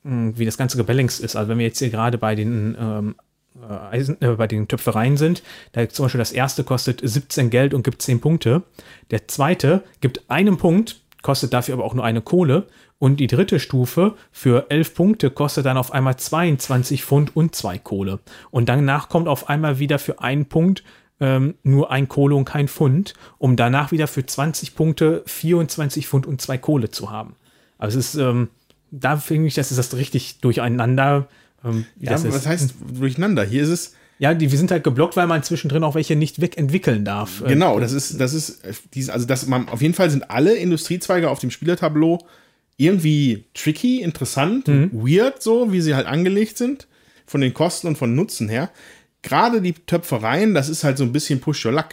wie 0.05 0.45
das 0.45 0.57
Ganze 0.57 0.77
gebalanced 0.77 1.23
ist. 1.23 1.35
Also 1.35 1.49
wenn 1.49 1.57
wir 1.57 1.65
jetzt 1.65 1.79
hier 1.79 1.89
gerade 1.89 2.17
bei 2.17 2.35
den 2.35 2.77
ähm, 2.79 3.15
äh, 3.61 3.95
Eisen, 3.95 4.21
äh, 4.21 4.35
bei 4.35 4.47
den 4.47 4.67
Töpfereien 4.67 5.17
sind, 5.17 5.41
da 5.71 5.87
zum 5.89 6.05
Beispiel 6.05 6.19
das 6.19 6.31
erste 6.31 6.63
kostet 6.63 7.01
17 7.03 7.49
Geld 7.49 7.73
und 7.73 7.83
gibt 7.83 8.01
10 8.01 8.21
Punkte. 8.21 8.63
Der 9.11 9.27
zweite 9.27 9.83
gibt 10.01 10.29
einen 10.29 10.57
Punkt, 10.57 11.01
kostet 11.21 11.53
dafür 11.53 11.73
aber 11.75 11.85
auch 11.85 11.93
nur 11.93 12.05
eine 12.05 12.21
Kohle. 12.21 12.67
Und 12.97 13.19
die 13.19 13.27
dritte 13.27 13.59
Stufe 13.59 14.15
für 14.31 14.67
11 14.69 14.93
Punkte 14.93 15.29
kostet 15.29 15.65
dann 15.65 15.77
auf 15.77 15.91
einmal 15.91 16.17
22 16.17 17.03
Pfund 17.03 17.35
und 17.35 17.55
2 17.55 17.79
Kohle. 17.79 18.19
Und 18.51 18.69
danach 18.69 19.09
kommt 19.09 19.27
auf 19.27 19.49
einmal 19.49 19.79
wieder 19.79 19.99
für 19.99 20.21
einen 20.21 20.45
Punkt 20.45 20.83
ähm, 21.19 21.55
nur 21.63 21.91
ein 21.91 22.07
Kohle 22.07 22.35
und 22.35 22.45
kein 22.45 22.67
Pfund, 22.67 23.13
um 23.37 23.55
danach 23.55 23.91
wieder 23.91 24.07
für 24.07 24.25
20 24.25 24.75
Punkte 24.75 25.23
24 25.25 26.07
Pfund 26.07 26.25
und 26.25 26.41
2 26.41 26.57
Kohle 26.57 26.89
zu 26.89 27.09
haben. 27.11 27.35
Also 27.77 27.99
es 27.99 28.15
ist, 28.15 28.21
ähm, 28.21 28.49
da 28.99 29.17
finde 29.17 29.47
ich, 29.47 29.55
das 29.55 29.71
ist 29.71 29.77
das 29.77 29.95
richtig 29.95 30.39
durcheinander. 30.39 31.27
Ähm, 31.63 31.85
Ja, 31.99 32.11
das 32.11 32.27
was 32.27 32.35
ist. 32.35 32.47
heißt 32.47 32.75
durcheinander? 32.99 33.43
Hier 33.43 33.63
ist 33.63 33.69
es, 33.69 33.93
Ja, 34.19 34.33
die, 34.33 34.51
wir 34.51 34.57
sind 34.57 34.71
halt 34.71 34.83
geblockt, 34.83 35.17
weil 35.17 35.27
man 35.27 35.43
zwischendrin 35.43 35.83
auch 35.83 35.95
welche 35.95 36.15
nicht 36.15 36.39
wegentwickeln 36.41 37.03
darf. 37.05 37.41
Äh, 37.41 37.49
genau, 37.49 37.79
das 37.79 37.91
ist, 37.91 38.19
das 38.19 38.33
ist, 38.33 38.61
dies, 38.93 39.09
also 39.09 39.25
das, 39.25 39.45
man, 39.47 39.67
auf 39.69 39.81
jeden 39.81 39.93
Fall 39.93 40.09
sind 40.09 40.29
alle 40.29 40.55
Industriezweige 40.55 41.29
auf 41.29 41.39
dem 41.39 41.51
Spielertableau 41.51 42.25
irgendwie 42.77 43.45
tricky, 43.53 44.01
interessant, 44.01 44.67
weird 44.67 45.41
so, 45.41 45.71
wie 45.71 45.79
sie 45.81 45.95
halt 45.95 46.07
angelegt 46.07 46.57
sind, 46.57 46.87
von 47.25 47.39
den 47.41 47.53
Kosten 47.53 47.87
und 47.87 47.97
von 47.97 48.15
Nutzen 48.15 48.49
her. 48.49 48.69
Gerade 49.21 49.61
die 49.61 49.73
Töpfereien, 49.73 50.53
das 50.53 50.67
ist 50.69 50.83
halt 50.83 50.97
so 50.97 51.03
ein 51.05 51.11
bisschen 51.13 51.39
Push 51.39 51.65
your 51.65 51.71
luck. 51.71 51.89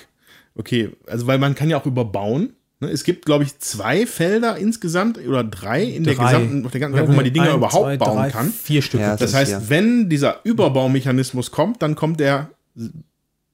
Okay, 0.57 0.91
also 1.07 1.27
weil 1.27 1.39
man 1.39 1.55
kann 1.55 1.71
ja 1.71 1.79
auch 1.81 1.87
überbauen. 1.87 2.55
Ne? 2.83 2.91
Es 2.91 3.05
gibt, 3.05 3.24
glaube 3.24 3.45
ich, 3.45 3.59
zwei 3.61 4.07
Felder 4.07 4.57
insgesamt 4.57 5.18
oder 5.18 5.45
drei 5.45 5.85
in 5.85 6.05
der 6.05 6.14
Drei. 6.14 6.33
gesamten, 6.33 6.66
auf 6.66 6.72
der 6.72 6.80
ganzen, 6.80 7.09
wo 7.09 7.12
man 7.12 7.24
die 7.24 7.30
Dinger 7.30 7.51
Ein, 7.51 7.57
überhaupt 7.57 7.85
zwei, 7.85 7.97
bauen 7.97 8.16
drei, 8.16 8.30
kann. 8.30 8.53
Vier 8.53 8.83
Stück. 8.83 9.01
Ja, 9.01 9.12
Das 9.12 9.20
Das 9.30 9.35
heißt, 9.35 9.53
ja. 9.53 9.62
wenn 9.68 10.11
dieser 10.11 10.41
Überbaumechanismus 10.45 11.53
kommt, 11.53 11.80
dann 11.80 11.95
kommt 11.95 12.20
er 12.20 12.51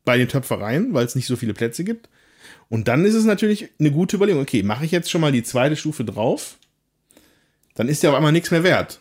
bei 0.04 0.16
den 0.16 0.28
Töpfereien, 0.28 0.94
weil 0.94 1.04
es 1.04 1.14
nicht 1.14 1.26
so 1.26 1.36
viele 1.36 1.52
Plätze 1.52 1.84
gibt. 1.84 2.08
Und 2.70 2.88
dann 2.88 3.04
ist 3.04 3.14
es 3.14 3.24
natürlich 3.24 3.68
eine 3.78 3.90
gute 3.90 4.16
Überlegung. 4.16 4.42
Okay, 4.42 4.62
mache 4.62 4.84
ich 4.86 4.90
jetzt 4.90 5.10
schon 5.10 5.20
mal 5.20 5.32
die 5.32 5.42
zweite 5.42 5.76
Stufe 5.76 6.04
drauf, 6.04 6.56
dann 7.74 7.88
ist 7.88 8.02
ja 8.02 8.10
auf 8.10 8.16
einmal 8.16 8.32
nichts 8.32 8.50
mehr 8.50 8.62
wert. 8.62 8.98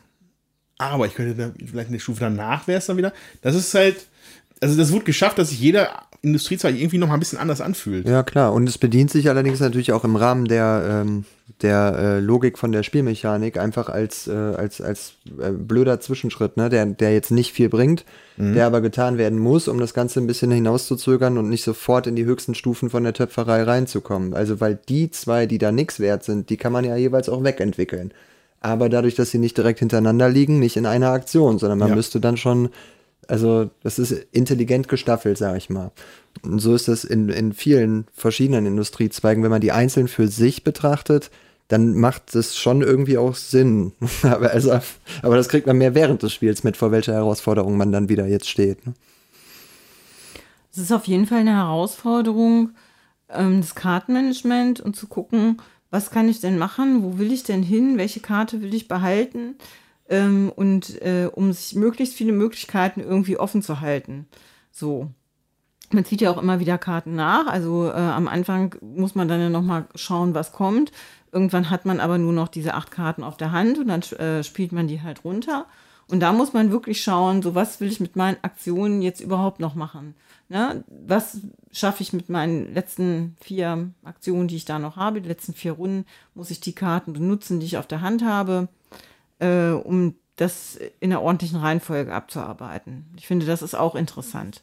Aber 0.78 1.06
ich 1.06 1.16
könnte 1.16 1.36
da, 1.36 1.52
vielleicht 1.66 1.90
eine 1.90 2.00
Stufe 2.00 2.20
danach 2.20 2.68
wäre 2.68 2.80
es 2.80 2.86
dann 2.86 2.98
wieder. 2.98 3.14
Das 3.42 3.56
ist 3.56 3.74
halt, 3.74 4.06
also 4.62 4.78
das 4.78 4.92
wurde 4.92 5.06
geschafft, 5.06 5.38
dass 5.38 5.50
sich 5.50 5.60
jeder 5.60 5.90
Industriezweig 6.22 6.76
irgendwie 6.76 6.98
noch 6.98 7.08
mal 7.08 7.14
ein 7.14 7.20
bisschen 7.20 7.38
anders 7.38 7.62
anfühlt. 7.62 8.08
Ja, 8.08 8.24
klar. 8.24 8.52
Und 8.54 8.68
es 8.68 8.78
bedient 8.78 9.12
sich 9.12 9.30
allerdings 9.30 9.60
natürlich 9.60 9.92
auch 9.94 10.04
im 10.04 10.16
Rahmen 10.16 10.46
der, 10.46 11.04
ähm, 11.06 11.26
der 11.62 11.96
äh, 11.98 12.20
Logik 12.20 12.58
von 12.58 12.72
der 12.72 12.82
Spielmechanik 12.84 13.58
einfach 13.60 13.88
als, 13.90 14.28
äh, 14.28 14.32
als, 14.34 14.82
als 14.82 15.14
äh, 15.40 15.52
blöder 15.52 16.00
Zwischenschritt, 16.00 16.58
ne? 16.58 16.70
der, 16.70 16.88
der 16.88 17.14
jetzt 17.14 17.30
nicht 17.32 17.54
viel 17.54 17.70
bringt, 17.70 18.04
der 18.40 18.68
aber 18.68 18.82
getan 18.82 19.18
werden 19.18 19.40
muss, 19.40 19.68
um 19.68 19.80
das 19.80 19.96
Ganze 19.96 20.20
ein 20.20 20.28
bisschen 20.28 20.52
hinauszuzögern 20.52 21.40
und 21.40 21.50
nicht 21.50 21.64
sofort 21.64 22.06
in 22.06 22.16
die 22.16 22.26
höchsten 22.26 22.54
Stufen 22.54 22.92
von 22.92 23.04
der 23.04 23.14
Töpferei 23.14 23.64
reinzukommen. 23.64 24.36
Also 24.36 24.60
weil 24.60 24.78
die 24.90 25.10
zwei, 25.10 25.48
die 25.48 25.58
da 25.58 25.72
nichts 25.72 26.00
wert 26.00 26.24
sind, 26.24 26.52
die 26.52 26.58
kann 26.58 26.72
man 26.72 26.86
ja 26.86 26.96
jeweils 26.96 27.30
auch 27.30 27.44
wegentwickeln. 27.44 28.12
Aber 28.62 28.90
dadurch, 28.90 29.16
dass 29.16 29.32
sie 29.32 29.40
nicht 29.40 29.58
direkt 29.58 29.80
hintereinander 29.80 30.30
liegen, 30.30 30.60
nicht 30.60 30.78
in 30.78 30.86
einer 30.86 31.10
Aktion, 31.12 31.58
sondern 31.58 31.80
man 31.80 31.90
Ja. 31.90 31.96
müsste 31.96 32.20
dann 32.20 32.38
schon 32.38 32.70
also 33.28 33.70
das 33.84 34.00
ist 34.00 34.12
intelligent 34.32 34.88
gestaffelt, 34.88 35.38
sag 35.38 35.58
ich 35.58 35.70
mal. 35.70 35.92
Und 36.44 36.60
so 36.60 36.76
ist 36.76 36.88
das 36.88 37.04
in, 37.04 37.30
in 37.30 37.54
vielen 37.54 38.06
verschiedenen 38.14 38.66
Industriezweigen. 38.66 39.44
Wenn 39.44 39.52
man 39.52 39.62
die 39.62 39.72
einzeln 39.72 40.08
für 40.08 40.28
sich 40.28 40.64
betrachtet, 40.64 41.32
dann 41.68 41.96
macht 41.96 42.34
es 42.36 42.58
schon 42.58 42.82
irgendwie 42.82 43.18
auch 43.18 43.36
Sinn. 43.36 43.94
aber, 44.24 44.52
also, 44.52 44.80
aber 45.22 45.36
das 45.36 45.50
kriegt 45.50 45.68
man 45.68 45.78
mehr 45.78 45.96
während 45.96 46.24
des 46.24 46.34
Spiels 46.34 46.64
mit, 46.64 46.78
vor 46.78 46.92
welcher 46.92 47.14
Herausforderung 47.14 47.78
man 47.78 47.92
dann 47.92 48.10
wieder 48.10 48.26
jetzt 48.28 48.50
steht. 48.50 48.86
Ne? 48.86 48.94
Es 50.72 50.78
ist 50.78 50.92
auf 50.92 51.06
jeden 51.06 51.26
Fall 51.26 51.40
eine 51.40 51.56
Herausforderung, 51.56 52.72
ähm, 53.30 53.62
das 53.62 53.76
Kartenmanagement 53.76 54.80
und 54.80 54.96
zu 54.96 55.08
gucken, 55.08 55.58
was 55.90 56.12
kann 56.12 56.30
ich 56.30 56.40
denn 56.40 56.58
machen, 56.58 57.02
wo 57.04 57.18
will 57.18 57.32
ich 57.32 57.44
denn 57.44 57.64
hin, 57.64 57.98
welche 57.98 58.20
Karte 58.20 58.62
will 58.62 58.74
ich 58.74 58.88
behalten 58.88 59.56
ähm, 60.10 60.52
und 60.56 61.02
äh, 61.02 61.30
um 61.34 61.52
sich 61.52 61.76
möglichst 61.76 62.16
viele 62.16 62.32
Möglichkeiten 62.32 63.02
irgendwie 63.02 63.38
offen 63.38 63.62
zu 63.62 63.82
halten. 63.82 64.28
So. 64.72 65.10
Man 65.90 66.04
zieht 66.04 66.20
ja 66.20 66.32
auch 66.32 66.42
immer 66.42 66.60
wieder 66.60 66.78
Karten 66.78 67.16
nach. 67.16 67.48
Also 67.48 67.88
äh, 67.88 67.94
am 67.94 68.28
Anfang 68.28 68.76
muss 68.82 69.16
man 69.16 69.30
dann 69.30 69.40
ja 69.40 69.50
nochmal 69.50 69.88
schauen, 69.96 70.34
was 70.34 70.52
kommt. 70.52 70.92
Irgendwann 71.32 71.70
hat 71.70 71.86
man 71.86 72.02
aber 72.02 72.18
nur 72.18 72.34
noch 72.34 72.50
diese 72.50 72.74
acht 72.74 72.92
Karten 72.92 73.24
auf 73.24 73.38
der 73.38 73.54
Hand 73.54 73.78
und 73.78 73.88
dann 73.88 74.02
äh, 74.20 74.44
spielt 74.44 74.74
man 74.74 74.88
die 74.88 75.02
halt 75.02 75.24
runter. 75.24 75.66
Und 76.10 76.22
da 76.22 76.32
muss 76.32 76.54
man 76.54 76.72
wirklich 76.72 77.02
schauen, 77.02 77.42
so 77.42 77.54
was 77.54 77.80
will 77.80 77.90
ich 77.90 78.00
mit 78.00 78.16
meinen 78.16 78.38
Aktionen 78.42 79.02
jetzt 79.02 79.20
überhaupt 79.20 79.60
noch 79.60 79.76
machen. 79.76 80.16
Ne? 80.50 80.84
Was 80.88 81.40
schaffe 81.72 82.02
ich 82.02 82.14
mit 82.14 82.30
meinen 82.30 82.74
letzten 82.74 83.36
vier 83.42 83.92
Aktionen, 84.04 84.48
die 84.48 84.56
ich 84.56 84.66
da 84.66 84.80
noch 84.80 84.96
habe, 84.96 85.22
die 85.22 85.28
letzten 85.28 85.54
vier 85.54 85.74
Runden, 85.74 86.06
muss 86.34 86.52
ich 86.52 86.62
die 86.62 86.74
Karten 86.74 87.12
benutzen, 87.12 87.60
die 87.60 87.66
ich 87.66 87.78
auf 87.78 87.88
der 87.88 88.02
Hand 88.02 88.24
habe, 88.24 88.70
äh, 89.40 89.70
um 89.72 90.16
das 90.36 90.78
in 91.00 91.10
der 91.10 91.22
ordentlichen 91.22 91.60
Reihenfolge 91.60 92.14
abzuarbeiten. 92.14 93.06
Ich 93.18 93.28
finde, 93.28 93.46
das 93.46 93.62
ist 93.62 93.74
auch 93.76 93.96
interessant. 93.96 94.62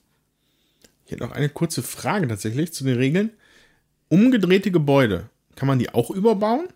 Ich 1.05 1.13
hätte 1.13 1.25
noch 1.25 1.33
eine 1.33 1.49
kurze 1.49 1.83
Frage 1.83 2.29
tatsächlich 2.29 2.73
zu 2.73 2.85
den 2.85 2.97
Regeln. 2.97 3.31
Umgedrehte 4.09 4.71
Gebäude, 4.71 5.29
kann 5.57 5.67
man 5.67 5.79
die 5.79 5.93
auch 5.93 6.11
überbauen? 6.11 6.67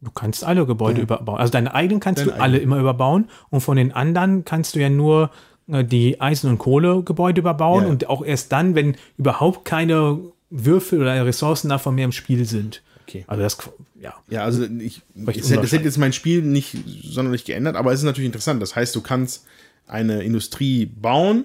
Du 0.00 0.10
kannst 0.10 0.44
alle 0.44 0.66
Gebäude 0.66 0.98
ja. 0.98 1.04
überbauen. 1.04 1.38
Also 1.38 1.52
deine 1.52 1.74
eigenen 1.74 2.00
kannst 2.00 2.20
Deine 2.20 2.32
du 2.32 2.36
alle 2.36 2.56
eigenen. 2.56 2.62
immer 2.62 2.78
überbauen 2.80 3.28
und 3.50 3.60
von 3.60 3.76
den 3.76 3.92
anderen 3.92 4.44
kannst 4.44 4.74
du 4.74 4.80
ja 4.80 4.90
nur 4.90 5.30
äh, 5.68 5.84
die 5.84 6.20
Eisen- 6.20 6.50
und 6.50 6.58
Kohlegebäude 6.58 7.40
überbauen 7.40 7.84
Ja. 7.84 7.90
und 7.90 8.08
auch 8.08 8.24
erst 8.24 8.52
dann, 8.52 8.74
wenn 8.74 8.96
überhaupt 9.16 9.64
keine 9.64 10.20
Würfel 10.50 11.00
oder 11.00 11.24
Ressourcen 11.24 11.68
davon 11.68 11.94
mehr 11.94 12.04
im 12.04 12.12
Spiel 12.12 12.44
sind. 12.44 12.82
Okay. 13.06 13.24
Also 13.26 13.42
das, 13.42 13.58
ja. 14.00 14.14
Ja, 14.30 14.44
also 14.44 14.64
ich, 14.64 14.70
hätte, 14.70 15.02
das 15.14 15.36
hätte 15.36 15.56
unwahrscheinlich. 15.56 15.84
jetzt 15.84 15.98
mein 15.98 16.12
Spiel 16.12 16.42
nicht 16.42 16.76
sonderlich 17.02 17.44
geändert, 17.44 17.76
aber 17.76 17.92
es 17.92 18.00
ist 18.00 18.04
natürlich 18.04 18.26
interessant. 18.26 18.62
Das 18.62 18.74
heißt, 18.74 18.94
du 18.94 19.02
kannst 19.02 19.46
eine 19.86 20.22
Industrie 20.22 20.86
bauen, 20.86 21.44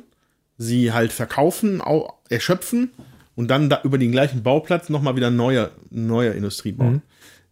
sie 0.57 0.93
halt 0.93 1.11
verkaufen, 1.11 1.81
au, 1.81 2.13
erschöpfen 2.29 2.91
und 3.35 3.49
dann 3.49 3.69
da 3.69 3.81
über 3.83 3.97
den 3.97 4.11
gleichen 4.11 4.43
Bauplatz 4.43 4.89
nochmal 4.89 5.15
wieder 5.15 5.31
neue, 5.31 5.71
neue 5.89 6.31
Industrie 6.31 6.71
bauen. 6.71 7.01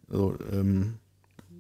Also, 0.10 0.38
ähm, 0.54 0.96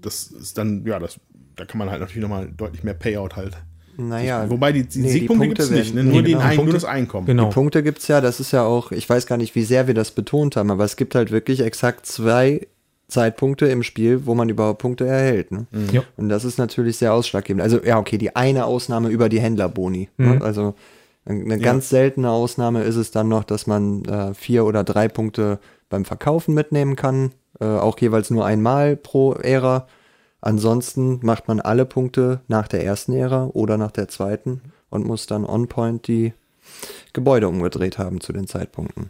das 0.01 0.27
ist 0.27 0.57
dann, 0.57 0.85
ja, 0.85 0.99
das, 0.99 1.19
da 1.55 1.65
kann 1.65 1.79
man 1.79 1.89
halt 1.89 1.99
natürlich 1.99 2.21
nochmal 2.21 2.49
deutlich 2.55 2.83
mehr 2.83 2.93
Payout 2.93 3.35
halt. 3.35 3.57
Naja, 3.97 4.47
Wobei 4.49 4.71
die, 4.71 4.83
die 4.83 4.99
nee, 4.99 5.09
Siegpunkte 5.09 5.47
Punkte 5.47 5.63
gibt 5.63 5.71
es 5.71 5.71
nicht, 5.71 5.95
ne? 5.95 6.03
nur, 6.03 6.13
nee, 6.13 6.21
den 6.21 6.33
genau. 6.33 6.39
Ein, 6.41 6.55
nur 6.55 6.65
Punkte- 6.65 6.73
das 6.73 6.85
Einkommen. 6.85 7.25
Genau. 7.25 7.49
Die 7.49 7.53
Punkte 7.53 7.83
gibt 7.83 7.99
es 7.99 8.07
ja, 8.07 8.21
das 8.21 8.39
ist 8.39 8.51
ja 8.51 8.63
auch, 8.63 8.91
ich 8.91 9.09
weiß 9.09 9.25
gar 9.25 9.37
nicht, 9.37 9.55
wie 9.55 9.63
sehr 9.63 9.87
wir 9.87 9.93
das 9.95 10.11
betont 10.11 10.55
haben, 10.55 10.69
aber 10.69 10.83
es 10.85 10.95
gibt 10.95 11.15
halt 11.15 11.31
wirklich 11.31 11.61
exakt 11.61 12.05
zwei 12.05 12.67
Zeitpunkte 13.07 13.67
im 13.67 13.83
Spiel, 13.83 14.25
wo 14.25 14.35
man 14.35 14.49
überhaupt 14.49 14.79
Punkte 14.79 15.07
erhält. 15.07 15.51
Ne? 15.51 15.65
Ja. 15.91 16.03
Und 16.17 16.29
das 16.29 16.45
ist 16.45 16.57
natürlich 16.57 16.97
sehr 16.97 17.13
ausschlaggebend. 17.13 17.63
Also, 17.63 17.79
ja, 17.83 17.97
okay, 17.97 18.17
die 18.17 18.35
eine 18.35 18.65
Ausnahme 18.65 19.09
über 19.09 19.29
die 19.29 19.39
Händlerboni. 19.39 20.09
Mhm. 20.17 20.29
Ne? 20.29 20.41
Also, 20.41 20.75
eine 21.25 21.59
ganz 21.59 21.89
seltene 21.89 22.29
Ausnahme 22.29 22.83
ist 22.83 22.95
es 22.95 23.11
dann 23.11 23.27
noch, 23.27 23.43
dass 23.43 23.67
man 23.67 24.05
äh, 24.05 24.33
vier 24.33 24.65
oder 24.65 24.83
drei 24.83 25.07
Punkte 25.09 25.59
beim 25.89 26.05
Verkaufen 26.05 26.53
mitnehmen 26.53 26.95
kann. 26.95 27.31
Äh, 27.59 27.65
auch 27.65 27.97
jeweils 27.99 28.29
nur 28.29 28.45
einmal 28.45 28.95
pro 28.95 29.33
Ära. 29.33 29.87
Ansonsten 30.41 31.19
macht 31.23 31.47
man 31.47 31.59
alle 31.59 31.85
Punkte 31.85 32.41
nach 32.47 32.67
der 32.67 32.83
ersten 32.83 33.13
Ära 33.13 33.45
oder 33.47 33.77
nach 33.77 33.91
der 33.91 34.07
zweiten 34.07 34.61
und 34.89 35.05
muss 35.05 35.25
dann 35.25 35.45
on 35.45 35.67
point 35.67 36.07
die 36.07 36.33
Gebäude 37.13 37.47
umgedreht 37.47 37.97
haben 37.97 38.21
zu 38.21 38.33
den 38.33 38.47
Zeitpunkten. 38.47 39.09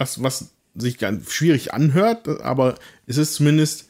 was, 0.00 0.22
was 0.22 0.52
sich 0.74 0.98
ganz 0.98 1.30
schwierig 1.32 1.74
anhört, 1.74 2.26
aber 2.42 2.76
es 3.06 3.18
ist 3.18 3.34
zumindest 3.34 3.88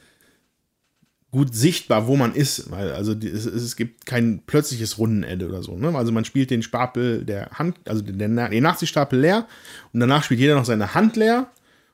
gut 1.30 1.54
sichtbar, 1.54 2.08
wo 2.08 2.16
man 2.16 2.34
ist, 2.34 2.72
weil 2.72 2.90
also 2.92 3.12
es, 3.12 3.46
es 3.46 3.76
gibt 3.76 4.04
kein 4.04 4.42
plötzliches 4.44 4.98
Rundenende 4.98 5.46
oder 5.48 5.62
so. 5.62 5.76
Ne? 5.76 5.96
Also 5.96 6.10
man 6.10 6.24
spielt 6.24 6.50
den 6.50 6.64
Stapel 6.64 7.24
der 7.24 7.50
Hand, 7.50 7.76
also 7.88 8.02
den, 8.02 8.18
den 8.18 8.62
Nachziehstapel 8.62 9.20
leer 9.20 9.46
und 9.92 10.00
danach 10.00 10.24
spielt 10.24 10.40
jeder 10.40 10.56
noch 10.56 10.64
seine 10.64 10.94
Hand 10.94 11.14
leer 11.14 11.46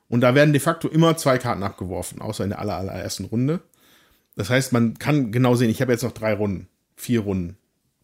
und 0.09 0.21
da 0.21 0.33
werden 0.33 0.53
de 0.53 0.59
facto 0.59 0.87
immer 0.87 1.17
zwei 1.17 1.37
Karten 1.37 1.61
abgeworfen, 1.61 2.19
außer 2.19 2.43
in 2.43 2.49
der 2.49 2.59
aller, 2.59 2.77
allerersten 2.77 3.25
Runde. 3.25 3.61
Das 4.37 4.49
heißt, 4.49 4.71
man 4.71 4.97
kann 4.97 5.31
genau 5.31 5.55
sehen, 5.55 5.69
ich 5.69 5.81
habe 5.81 5.91
jetzt 5.91 6.03
noch 6.03 6.13
drei 6.13 6.33
Runden, 6.33 6.67
vier 6.95 7.21
Runden, 7.21 7.57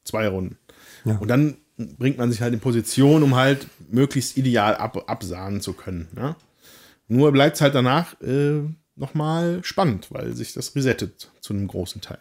zwei 0.04 0.28
Runden. 0.28 0.58
Ja. 1.06 1.18
Und 1.18 1.30
dann 1.30 1.58
bringt 1.78 2.18
man 2.18 2.32
sich 2.32 2.42
halt 2.42 2.54
in 2.54 2.60
Position, 2.60 3.24
um 3.24 3.36
halt 3.36 3.68
möglichst 3.90 4.36
ideal 4.36 4.76
ab, 4.76 5.04
absahnen 5.08 5.62
zu 5.62 5.74
können. 5.74 6.08
Ne? 6.16 6.36
Nur 7.08 7.32
bleibt 7.32 7.56
es 7.56 7.62
halt 7.62 7.76
danach 7.76 8.20
äh, 8.22 8.62
nochmal 8.96 9.60
spannend, 9.64 10.08
weil 10.12 10.34
sich 10.34 10.54
das 10.54 10.76
resettet 10.76 11.32
zu 11.40 11.54
einem 11.54 11.68
großen 11.68 12.02
Teil. 12.02 12.20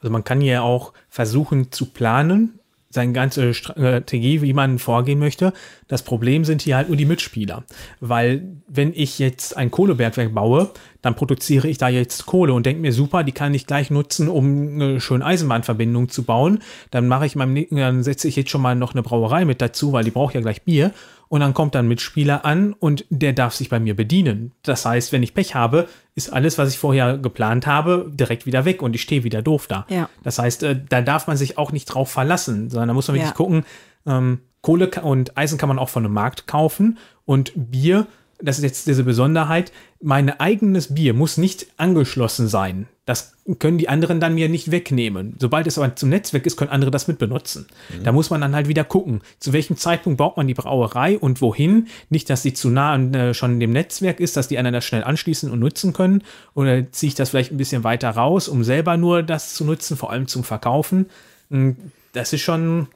Also 0.00 0.10
man 0.10 0.24
kann 0.24 0.40
ja 0.40 0.62
auch 0.62 0.92
versuchen 1.08 1.72
zu 1.72 1.86
planen, 1.86 2.60
seine 2.92 3.12
ganze 3.12 3.54
Strategie, 3.54 4.42
wie 4.42 4.52
man 4.52 4.78
vorgehen 4.78 5.18
möchte. 5.18 5.52
Das 5.88 6.02
Problem 6.02 6.44
sind 6.44 6.62
hier 6.62 6.76
halt 6.76 6.88
nur 6.88 6.96
die 6.96 7.06
Mitspieler. 7.06 7.64
Weil 8.00 8.56
wenn 8.68 8.92
ich 8.94 9.18
jetzt 9.18 9.56
ein 9.56 9.70
Kohlebergwerk 9.70 10.34
baue, 10.34 10.70
dann 11.00 11.16
produziere 11.16 11.68
ich 11.68 11.78
da 11.78 11.88
jetzt 11.88 12.26
Kohle 12.26 12.52
und 12.52 12.66
denke 12.66 12.82
mir, 12.82 12.92
super, 12.92 13.24
die 13.24 13.32
kann 13.32 13.54
ich 13.54 13.66
gleich 13.66 13.90
nutzen, 13.90 14.28
um 14.28 14.74
eine 14.74 15.00
schöne 15.00 15.24
Eisenbahnverbindung 15.24 16.10
zu 16.10 16.22
bauen. 16.22 16.60
Dann 16.90 17.08
mache 17.08 17.26
ich 17.26 17.34
meinem, 17.34 17.66
dann 17.70 18.02
setze 18.02 18.28
ich 18.28 18.36
jetzt 18.36 18.50
schon 18.50 18.62
mal 18.62 18.76
noch 18.76 18.92
eine 18.92 19.02
Brauerei 19.02 19.44
mit 19.44 19.60
dazu, 19.60 19.92
weil 19.92 20.04
die 20.04 20.10
braucht 20.10 20.34
ja 20.34 20.40
gleich 20.40 20.62
Bier. 20.62 20.92
Und 21.32 21.40
dann 21.40 21.54
kommt 21.54 21.74
dann 21.74 21.86
ein 21.86 21.88
Mitspieler 21.88 22.44
an 22.44 22.74
und 22.74 23.06
der 23.08 23.32
darf 23.32 23.54
sich 23.54 23.70
bei 23.70 23.80
mir 23.80 23.96
bedienen. 23.96 24.52
Das 24.64 24.84
heißt, 24.84 25.12
wenn 25.12 25.22
ich 25.22 25.32
Pech 25.32 25.54
habe, 25.54 25.88
ist 26.14 26.30
alles, 26.30 26.58
was 26.58 26.68
ich 26.68 26.78
vorher 26.78 27.16
geplant 27.16 27.66
habe, 27.66 28.10
direkt 28.12 28.44
wieder 28.44 28.66
weg 28.66 28.82
und 28.82 28.94
ich 28.94 29.00
stehe 29.00 29.24
wieder 29.24 29.40
doof 29.40 29.66
da. 29.66 29.86
Ja. 29.88 30.10
Das 30.24 30.38
heißt, 30.38 30.62
äh, 30.62 30.78
da 30.90 31.00
darf 31.00 31.28
man 31.28 31.38
sich 31.38 31.56
auch 31.56 31.72
nicht 31.72 31.86
drauf 31.86 32.10
verlassen, 32.10 32.68
sondern 32.68 32.88
da 32.88 32.92
muss 32.92 33.08
man 33.08 33.14
wirklich 33.14 33.30
Ja. 33.30 33.34
gucken, 33.34 33.64
ähm, 34.04 34.40
Kohle 34.60 34.90
und 35.02 35.38
Eisen 35.38 35.56
kann 35.56 35.70
man 35.70 35.78
auch 35.78 35.88
von 35.88 36.04
einem 36.04 36.12
Markt 36.12 36.46
kaufen 36.46 36.98
und 37.24 37.52
Bier, 37.56 38.06
das 38.42 38.58
ist 38.58 38.64
jetzt 38.64 38.86
diese 38.86 39.04
Besonderheit, 39.04 39.72
mein 40.02 40.28
eigenes 40.28 40.94
Bier 40.94 41.14
muss 41.14 41.36
nicht 41.38 41.66
angeschlossen 41.76 42.48
sein. 42.48 42.88
Das 43.04 43.34
können 43.58 43.78
die 43.78 43.88
anderen 43.88 44.20
dann 44.20 44.34
mir 44.34 44.48
nicht 44.48 44.70
wegnehmen. 44.70 45.34
Sobald 45.38 45.66
es 45.66 45.78
aber 45.78 45.96
zum 45.96 46.08
Netzwerk 46.08 46.46
ist, 46.46 46.56
können 46.56 46.70
andere 46.70 46.90
das 46.90 47.08
mitbenutzen. 47.08 47.66
Da 48.04 48.12
muss 48.12 48.30
man 48.30 48.40
dann 48.40 48.54
halt 48.54 48.68
wieder 48.68 48.84
gucken, 48.84 49.22
zu 49.40 49.52
welchem 49.52 49.76
Zeitpunkt 49.76 50.18
baut 50.18 50.36
man 50.36 50.46
die 50.46 50.54
Brauerei 50.54 51.18
und 51.18 51.40
wohin. 51.40 51.88
Nicht, 52.10 52.30
dass 52.30 52.42
die 52.42 52.52
zu 52.52 52.68
nah 52.68 52.92
an, 52.92 53.14
äh, 53.14 53.34
schon 53.34 53.58
dem 53.58 53.72
Netzwerk 53.72 54.20
ist, 54.20 54.36
dass 54.36 54.48
die 54.48 54.58
anderen 54.58 54.74
das 54.74 54.84
schnell 54.84 55.02
anschließen 55.02 55.50
und 55.50 55.58
nutzen 55.58 55.92
können. 55.92 56.22
Oder 56.54 56.90
ziehe 56.92 57.08
ich 57.08 57.14
das 57.14 57.30
vielleicht 57.30 57.50
ein 57.52 57.56
bisschen 57.56 57.84
weiter 57.84 58.10
raus, 58.10 58.48
um 58.48 58.62
selber 58.64 58.96
nur 58.96 59.22
das 59.22 59.54
zu 59.54 59.64
nutzen, 59.64 59.96
vor 59.96 60.10
allem 60.10 60.28
zum 60.28 60.44
Verkaufen. 60.44 61.06
Mm, 61.48 61.70
Das 62.12 62.32
ist 62.32 62.42
schon, 62.42 62.88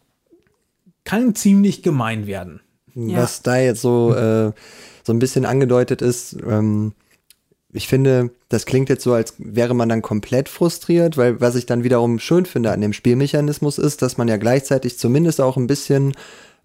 kann 1.05 1.35
ziemlich 1.35 1.83
gemein 1.83 2.27
werden. 2.27 2.61
Ja. 2.95 3.19
Was 3.23 3.43
da 3.43 3.57
jetzt 3.59 3.83
so, 3.83 4.15
äh, 4.15 4.53
so 5.07 5.13
ein 5.13 5.21
bisschen 5.21 5.47
angedeutet 5.47 6.03
ist, 6.03 6.37
ähm, 6.45 6.93
ich 7.73 7.89
finde, 7.89 8.31
das 8.49 8.67
klingt 8.67 8.89
jetzt 8.89 9.05
so, 9.05 9.13
als 9.13 9.35
wäre 9.39 9.75
man 9.75 9.89
dann 9.89 10.03
komplett 10.03 10.49
frustriert, 10.49 11.17
weil 11.17 11.41
was 11.41 11.55
ich 11.55 11.67
dann 11.67 11.85
wiederum 11.85 12.19
schön 12.19 12.47
finde 12.47 12.73
an 12.73 12.81
dem 12.81 12.93
Spielmechanismus 12.93 13.79
ist, 13.79 14.03
dass 14.03 14.17
man 14.17 14.29
ja 14.29 14.37
gleichzeitig 14.37 14.99
zumindest 14.99 15.41
auch 15.41 15.57
ein 15.57 15.67
bisschen 15.67 16.15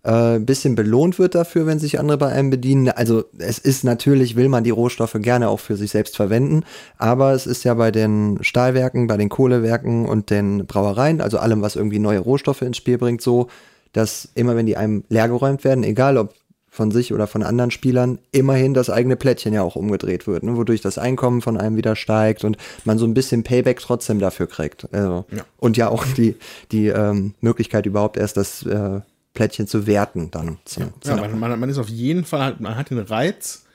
äh, 0.03 0.39
bisschen 0.39 0.73
belohnt 0.73 1.19
wird 1.19 1.35
dafür, 1.35 1.67
wenn 1.67 1.77
sich 1.77 1.99
andere 1.99 2.17
bei 2.17 2.31
einem 2.31 2.49
bedienen. 2.49 2.89
Also 2.89 3.25
es 3.37 3.59
ist 3.59 3.83
natürlich, 3.83 4.35
will 4.35 4.49
man 4.49 4.63
die 4.63 4.71
Rohstoffe 4.71 5.15
gerne 5.19 5.49
auch 5.49 5.59
für 5.59 5.77
sich 5.77 5.91
selbst 5.91 6.15
verwenden, 6.15 6.63
aber 6.97 7.33
es 7.33 7.45
ist 7.45 7.63
ja 7.63 7.75
bei 7.75 7.91
den 7.91 8.39
Stahlwerken, 8.41 9.05
bei 9.05 9.17
den 9.17 9.29
Kohlewerken 9.29 10.07
und 10.07 10.31
den 10.31 10.65
Brauereien, 10.65 11.21
also 11.21 11.37
allem, 11.37 11.61
was 11.61 11.75
irgendwie 11.75 11.99
neue 11.99 12.19
Rohstoffe 12.19 12.63
ins 12.63 12.77
Spiel 12.77 12.97
bringt, 12.97 13.21
so, 13.21 13.47
dass 13.93 14.29
immer 14.33 14.55
wenn 14.55 14.65
die 14.65 14.77
einem 14.77 15.03
leergeräumt 15.09 15.63
werden, 15.63 15.83
egal 15.83 16.17
ob 16.17 16.33
von 16.73 16.89
sich 16.89 17.13
oder 17.13 17.27
von 17.27 17.43
anderen 17.43 17.69
Spielern, 17.69 18.17
immerhin 18.31 18.73
das 18.73 18.89
eigene 18.89 19.17
Plättchen 19.17 19.53
ja 19.53 19.61
auch 19.61 19.75
umgedreht 19.75 20.25
wird, 20.25 20.43
ne? 20.43 20.55
wodurch 20.55 20.79
das 20.79 20.97
Einkommen 20.97 21.41
von 21.41 21.57
einem 21.57 21.75
wieder 21.75 21.97
steigt 21.97 22.45
und 22.45 22.55
man 22.85 22.97
so 22.97 23.05
ein 23.05 23.13
bisschen 23.13 23.43
Payback 23.43 23.79
trotzdem 23.81 24.19
dafür 24.19 24.47
kriegt. 24.47 24.87
Also, 24.93 25.25
Ja. 25.31 25.43
Und 25.57 25.75
ja 25.75 25.89
auch 25.89 26.05
die, 26.17 26.37
die 26.71 26.87
ähm, 26.87 27.33
Möglichkeit 27.41 27.85
überhaupt 27.85 28.15
erst 28.15 28.37
das 28.37 28.65
äh, 28.65 29.01
Plättchen 29.33 29.67
zu 29.67 29.85
werten 29.85 30.31
dann. 30.31 30.59
Zu, 30.63 30.79
Ja, 31.03 31.17
man, 31.17 31.37
man, 31.37 31.59
man 31.59 31.69
ist 31.69 31.77
auf 31.77 31.89
jeden 31.89 32.23
Fall, 32.23 32.55
man 32.59 32.77
hat 32.77 32.89
den 32.89 32.99
Reiz, 32.99 33.65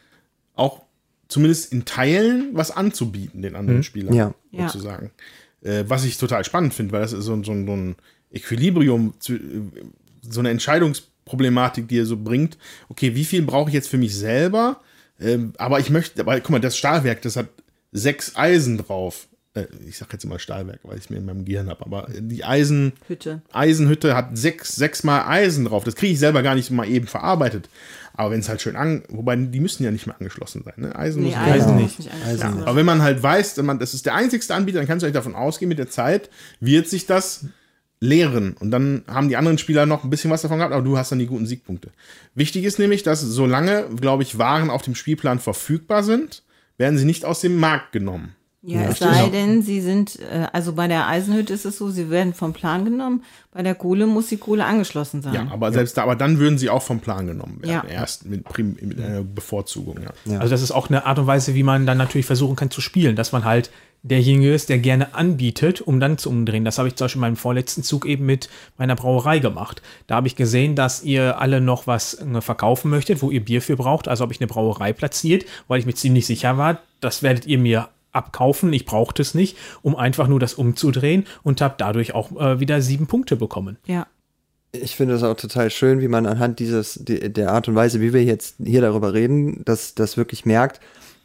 auch 0.54 0.80
zumindest 1.28 1.72
in 1.74 1.84
Teilen 1.84 2.48
was 2.54 2.70
anzubieten, 2.70 3.42
den 3.42 3.56
anderen 3.56 3.82
Spielern, 3.82 4.14
Ja. 4.14 4.32
Ja. 4.52 4.68
sozusagen. 4.68 5.10
Äh, 5.62 5.84
was 5.86 6.04
ich 6.04 6.16
total 6.16 6.44
spannend 6.44 6.72
finde, 6.72 6.92
weil 6.92 7.02
das 7.02 7.12
ist 7.12 7.26
so, 7.26 7.34
ein- 7.34 7.44
so, 7.44 7.52
ein- 7.52 7.66
so 7.66 7.72
ein 7.74 7.96
Equilibrium, 8.32 9.12
zu, 9.18 9.34
äh, 9.34 9.38
so 10.22 10.40
eine 10.40 10.50
Entscheidungsproblematik, 11.26 11.88
die 11.88 11.98
er 11.98 12.06
so 12.06 12.16
bringt. 12.16 12.56
Okay, 12.88 13.14
wie 13.14 13.24
viel 13.24 13.42
brauche 13.42 13.70
ich 13.70 13.74
jetzt 13.74 13.88
für 13.88 13.98
mich 13.98 14.14
selber? 14.16 14.80
Ähm, 15.20 15.52
aber 15.58 15.80
ich 15.80 15.90
möchte, 15.90 16.20
aber 16.20 16.38
guck 16.40 16.50
mal, 16.50 16.60
das 16.60 16.76
Stahlwerk, 16.76 17.22
das 17.22 17.36
hat 17.36 17.48
sechs 17.92 18.36
Eisen 18.36 18.76
drauf. 18.78 19.28
Äh, 19.54 19.64
ich 19.88 19.96
sag 19.96 20.12
jetzt 20.12 20.24
immer 20.24 20.38
Stahlwerk, 20.38 20.80
weil 20.82 20.98
ich 20.98 21.04
es 21.04 21.10
mir 21.10 21.16
in 21.16 21.24
meinem 21.24 21.44
Gehirn 21.44 21.68
habe, 21.70 21.84
aber 21.86 22.08
die 22.18 22.44
Eisen, 22.44 22.92
Hütte. 23.08 23.40
Eisenhütte 23.52 24.14
hat 24.14 24.36
sechs, 24.36 24.76
sechs 24.76 25.04
mal 25.04 25.26
Eisen 25.26 25.64
drauf. 25.64 25.84
Das 25.84 25.96
kriege 25.96 26.12
ich 26.12 26.18
selber 26.18 26.42
gar 26.42 26.54
nicht 26.54 26.70
mal 26.70 26.86
eben 26.88 27.06
verarbeitet. 27.06 27.68
Aber 28.12 28.30
wenn 28.30 28.40
es 28.40 28.48
halt 28.48 28.60
schön 28.62 28.76
an, 28.76 29.02
wobei 29.08 29.36
die 29.36 29.60
müssen 29.60 29.84
ja 29.84 29.90
nicht 29.90 30.06
mehr 30.06 30.16
angeschlossen 30.18 30.62
sein. 30.64 30.74
Ne? 30.76 30.96
Eisen 30.96 31.22
Nee, 31.22 31.30
muss 31.30 31.38
Eisen 31.38 31.76
nicht. 31.76 31.98
nicht 31.98 32.10
Eisen 32.12 32.30
nicht. 32.32 32.42
werden. 32.42 32.62
aber 32.62 32.76
wenn 32.76 32.86
man 32.86 33.02
halt 33.02 33.22
weiß, 33.22 33.56
wenn 33.58 33.66
man, 33.66 33.78
das 33.78 33.94
ist 33.94 34.04
der 34.06 34.14
einzigste 34.14 34.54
Anbieter, 34.54 34.78
dann 34.78 34.86
kannst 34.86 35.02
du 35.02 35.06
eigentlich 35.06 35.14
davon 35.14 35.34
ausgehen, 35.34 35.68
mit 35.68 35.78
der 35.78 35.88
Zeit 35.90 36.30
wird 36.60 36.88
sich 36.88 37.06
das 37.06 37.46
leeren. 38.00 38.54
Und 38.58 38.70
dann 38.70 39.02
haben 39.06 39.28
die 39.28 39.36
anderen 39.36 39.58
Spieler 39.58 39.86
noch 39.86 40.04
ein 40.04 40.10
bisschen 40.10 40.30
was 40.30 40.42
davon 40.42 40.58
gehabt, 40.58 40.74
aber 40.74 40.84
du 40.84 40.98
hast 40.98 41.12
dann 41.12 41.18
die 41.18 41.26
guten 41.26 41.46
Siegpunkte. 41.46 41.90
Wichtig 42.34 42.64
ist 42.64 42.78
nämlich, 42.78 43.02
dass 43.02 43.20
solange, 43.20 43.86
glaube 43.98 44.22
ich, 44.22 44.38
Waren 44.38 44.70
auf 44.70 44.82
dem 44.82 44.94
Spielplan 44.94 45.38
verfügbar 45.38 46.02
sind, 46.02 46.42
werden 46.76 46.98
sie 46.98 47.06
nicht 47.06 47.24
aus 47.24 47.40
dem 47.40 47.56
Markt 47.56 47.92
genommen. 47.92 48.34
Ja, 48.62 48.82
Ja, 48.82 48.88
es 48.88 48.98
sei 48.98 49.28
denn, 49.28 49.62
sie 49.62 49.80
sind, 49.80 50.18
äh, 50.18 50.48
also 50.52 50.72
bei 50.72 50.88
der 50.88 51.06
Eisenhütte 51.06 51.54
ist 51.54 51.64
es 51.64 51.78
so, 51.78 51.88
sie 51.88 52.10
werden 52.10 52.34
vom 52.34 52.52
Plan 52.52 52.84
genommen, 52.84 53.22
bei 53.52 53.62
der 53.62 53.76
Kohle 53.76 54.06
muss 54.06 54.26
die 54.26 54.38
Kohle 54.38 54.64
angeschlossen 54.64 55.22
sein. 55.22 55.34
Ja, 55.34 55.46
aber 55.52 55.70
selbst 55.72 55.96
da, 55.96 56.02
aber 56.02 56.16
dann 56.16 56.38
würden 56.40 56.58
sie 56.58 56.68
auch 56.68 56.82
vom 56.82 56.98
Plan 56.98 57.28
genommen 57.28 57.62
werden. 57.62 57.88
Ja. 57.88 57.94
Erst 57.94 58.26
mit, 58.26 58.42
Prim, 58.42 58.76
mit 58.80 59.00
einer 59.00 59.22
Bevorzugung, 59.22 59.98
ja. 60.02 60.38
Also 60.40 60.50
das 60.50 60.62
ist 60.62 60.72
auch 60.72 60.88
eine 60.88 61.06
Art 61.06 61.18
und 61.20 61.28
Weise, 61.28 61.54
wie 61.54 61.62
man 61.62 61.86
dann 61.86 61.96
natürlich 61.96 62.26
versuchen 62.26 62.56
kann 62.56 62.70
zu 62.70 62.80
spielen, 62.80 63.14
dass 63.14 63.30
man 63.30 63.44
halt 63.44 63.70
derjenige 64.08 64.54
ist, 64.54 64.68
der 64.68 64.78
gerne 64.78 65.14
anbietet, 65.14 65.80
um 65.80 66.00
dann 66.00 66.18
zu 66.18 66.30
umdrehen. 66.30 66.64
Das 66.64 66.78
habe 66.78 66.88
ich 66.88 66.96
zum 66.96 67.06
Beispiel 67.06 67.18
in 67.18 67.20
meinem 67.22 67.36
vorletzten 67.36 67.82
Zug 67.82 68.06
eben 68.06 68.24
mit 68.24 68.48
meiner 68.78 68.94
Brauerei 68.94 69.38
gemacht. 69.38 69.82
Da 70.06 70.16
habe 70.16 70.28
ich 70.28 70.36
gesehen, 70.36 70.76
dass 70.76 71.02
ihr 71.02 71.40
alle 71.40 71.60
noch 71.60 71.86
was 71.86 72.14
äh, 72.14 72.40
verkaufen 72.40 72.90
möchtet, 72.90 73.22
wo 73.22 73.30
ihr 73.30 73.44
Bier 73.44 73.62
für 73.62 73.76
braucht. 73.76 74.08
Also 74.08 74.22
habe 74.22 74.32
ich 74.32 74.40
eine 74.40 74.46
Brauerei 74.46 74.92
platziert, 74.92 75.44
weil 75.68 75.80
ich 75.80 75.86
mir 75.86 75.94
ziemlich 75.94 76.26
sicher 76.26 76.56
war, 76.56 76.80
das 77.00 77.22
werdet 77.22 77.46
ihr 77.46 77.58
mir 77.58 77.88
abkaufen. 78.12 78.72
Ich 78.72 78.86
brauchte 78.86 79.22
es 79.22 79.34
nicht, 79.34 79.56
um 79.82 79.94
einfach 79.96 80.28
nur 80.28 80.40
das 80.40 80.54
umzudrehen 80.54 81.26
und 81.42 81.60
habe 81.60 81.74
dadurch 81.78 82.14
auch 82.14 82.32
äh, 82.40 82.60
wieder 82.60 82.80
sieben 82.80 83.06
Punkte 83.06 83.36
bekommen. 83.36 83.76
Ja. 83.86 84.06
Ich 84.72 84.94
finde 84.96 85.14
es 85.14 85.22
auch 85.22 85.36
total 85.36 85.70
schön, 85.70 86.00
wie 86.00 86.08
man 86.08 86.26
anhand 86.26 86.58
dieses, 86.58 86.94
die, 87.02 87.32
der 87.32 87.52
Art 87.52 87.68
und 87.68 87.74
Weise, 87.74 88.00
wie 88.00 88.12
wir 88.12 88.24
jetzt 88.24 88.56
hier 88.62 88.80
darüber 88.80 89.14
reden, 89.14 89.64
dass 89.64 89.94
das 89.94 90.16
wirklich 90.16 90.44
merkt, 90.44 90.80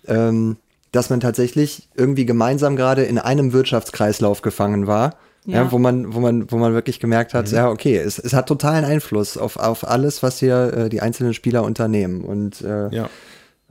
ähm, 0.08 0.58
dass 0.92 1.10
man 1.10 1.20
tatsächlich 1.20 1.90
irgendwie 1.96 2.26
gemeinsam 2.26 2.76
gerade 2.76 3.04
in 3.04 3.18
einem 3.18 3.54
Wirtschaftskreislauf 3.54 4.42
gefangen 4.42 4.88
war. 4.88 5.16
Ja. 5.46 5.64
Ja. 5.64 5.72
wo 5.72 5.80
man, 5.80 6.14
wo 6.14 6.20
man, 6.20 6.52
wo 6.52 6.58
man 6.58 6.74
wirklich 6.74 7.00
gemerkt 7.00 7.34
hat, 7.34 7.50
ja, 7.52 7.68
okay, 7.68 7.98
es, 7.98 8.20
es 8.20 8.34
hat 8.34 8.48
totalen 8.48 8.86
Einfluss 8.86 9.38
auf, 9.38 9.58
auf 9.58 9.88
alles, 9.88 10.22
was 10.22 10.38
hier 10.38 10.72
äh, 10.72 10.90
die 10.90 11.02
einzelnen 11.02 11.34
Spieler 11.34 11.64
unternehmen. 11.64 12.24
Und 12.24 12.62
äh, 12.62 12.94
Ja. 12.94 13.10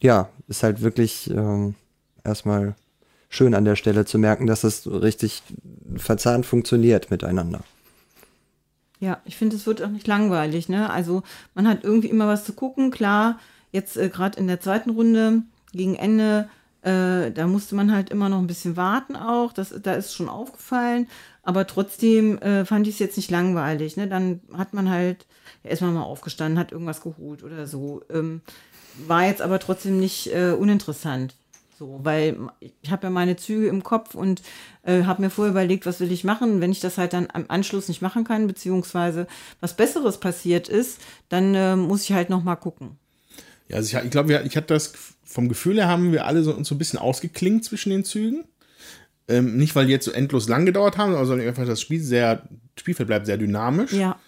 ja, 0.01 0.29
ist 0.49 0.65
halt 0.65 0.83
wirklich 0.83 1.31
ähm, 1.31 1.77
erstmal 2.25 2.75
schön 3.29 3.55
an 3.55 3.65
der 3.65 3.77
Stelle 3.77 4.05
zu 4.05 4.19
merken, 4.19 4.49
dass 4.49 4.65
es 4.65 4.85
richtig 4.91 5.45
verzahnt 5.97 6.45
funktioniert 6.45 7.13
miteinander. 7.13 7.61
Ja, 8.99 9.21
ich 9.25 9.37
finde, 9.37 9.55
es 9.55 9.65
wird 9.65 9.81
auch 9.83 9.89
nicht 9.91 10.09
langweilig, 10.09 10.69
ne? 10.69 10.91
Also 10.91 11.23
man 11.55 11.69
hat 11.69 11.85
irgendwie 11.85 12.09
immer 12.09 12.27
was 12.27 12.45
zu 12.45 12.53
gucken. 12.53 12.91
Klar, 12.91 13.39
jetzt 13.71 13.97
äh, 13.97 14.09
gerade 14.09 14.41
in 14.41 14.49
der 14.49 14.61
zweiten 14.61 14.91
Runde 14.91 15.43
gegen 15.73 15.95
Ende, 15.95 16.49
äh, 16.83 17.31
da 17.31 17.47
musste 17.47 17.75
man 17.75 17.93
halt 17.93 18.11
immer 18.11 18.29
noch 18.29 18.39
ein 18.39 18.47
bisschen 18.47 18.77
warten 18.77 19.17
auch. 19.17 19.53
Das, 19.53 19.75
da 19.83 19.95
ist 19.95 20.15
schon 20.15 20.29
aufgefallen. 20.29 21.09
Aber 21.43 21.67
trotzdem 21.67 22.39
äh, 22.39 22.65
fand 22.65 22.87
ich 22.87 22.95
es 22.95 23.01
jetzt 23.01 23.17
nicht 23.17 23.31
langweilig. 23.31 23.97
Ne? 23.97 24.09
Dann 24.09 24.41
hat 24.53 24.75
man 24.75 24.91
halt 24.91 25.27
ja, 25.63 25.71
erstmal 25.71 25.93
mal 25.93 26.03
aufgestanden, 26.03 26.59
hat 26.59 26.73
irgendwas 26.73 27.01
geholt 27.01 27.43
oder 27.43 27.67
so. 27.67 28.03
Ähm, 28.11 28.43
war 29.07 29.27
jetzt 29.27 29.43
aber 29.43 29.59
trotzdem 29.59 29.99
nicht 30.01 30.35
äh, 30.35 30.53
uninteressant. 30.53 31.35
So, 31.79 31.99
weil 32.03 32.37
ich 32.61 32.91
habe 32.91 33.05
ja 33.05 33.11
meine 33.11 33.37
Züge 33.37 33.69
im 33.69 33.83
Kopf 33.83 34.15
und 34.15 34.43
äh, 34.83 35.05
habe 35.05 35.23
mir 35.23 35.31
vorher 35.31 35.53
überlegt, 35.53 35.87
was 35.87 35.99
will 35.99 36.13
ich 36.13 36.25
machen. 36.25 36.61
Wenn 36.61 36.73
ich 36.73 36.81
das 36.81 36.99
halt 36.99 37.15
dann 37.15 37.29
am 37.33 37.47
Anschluss 37.49 37.89
nicht 37.89 38.03
machen 38.03 38.25
kann, 38.25 38.47
beziehungsweise 38.47 39.27
was 39.61 39.77
Besseres 39.77 40.21
passiert 40.21 40.69
ist, 40.69 41.01
dann 41.31 41.55
äh, 41.55 41.77
muss 41.77 42.03
ich 42.03 42.13
halt 42.13 42.29
noch 42.29 42.43
mal 42.43 42.57
gucken. 42.57 42.99
Ja, 43.71 43.77
also 43.77 43.97
ich, 43.97 44.05
ich 44.05 44.11
glaube, 44.11 44.43
ich 44.45 44.57
hatte 44.57 44.75
das 44.75 44.93
vom 45.25 45.49
Gefühl 45.49 45.77
her, 45.77 45.87
haben 45.87 46.13
wir 46.13 46.27
alle 46.27 46.43
so, 46.43 46.53
uns 46.53 46.69
so 46.69 46.75
ein 46.75 46.79
bisschen 46.79 46.99
ausgeklingt 46.99 47.65
zwischen 47.65 47.91
den 47.91 48.05
Zügen. 48.05 48.45
Ähm, 49.29 49.57
nicht, 49.57 49.77
weil 49.77 49.87
die 49.87 49.93
jetzt 49.93 50.07
so 50.07 50.11
endlos 50.11 50.49
lang 50.49 50.67
gedauert 50.67 50.99
haben, 50.99 51.13
sondern 51.25 51.47
einfach 51.47 51.65
das 51.65 51.81
Spiel 51.81 52.01
sehr, 52.01 52.43
Spielfeld 52.77 53.07
bleibt 53.07 53.27
sehr 53.27 53.39
dynamisch. 53.39 53.93
Ja, 53.93 54.19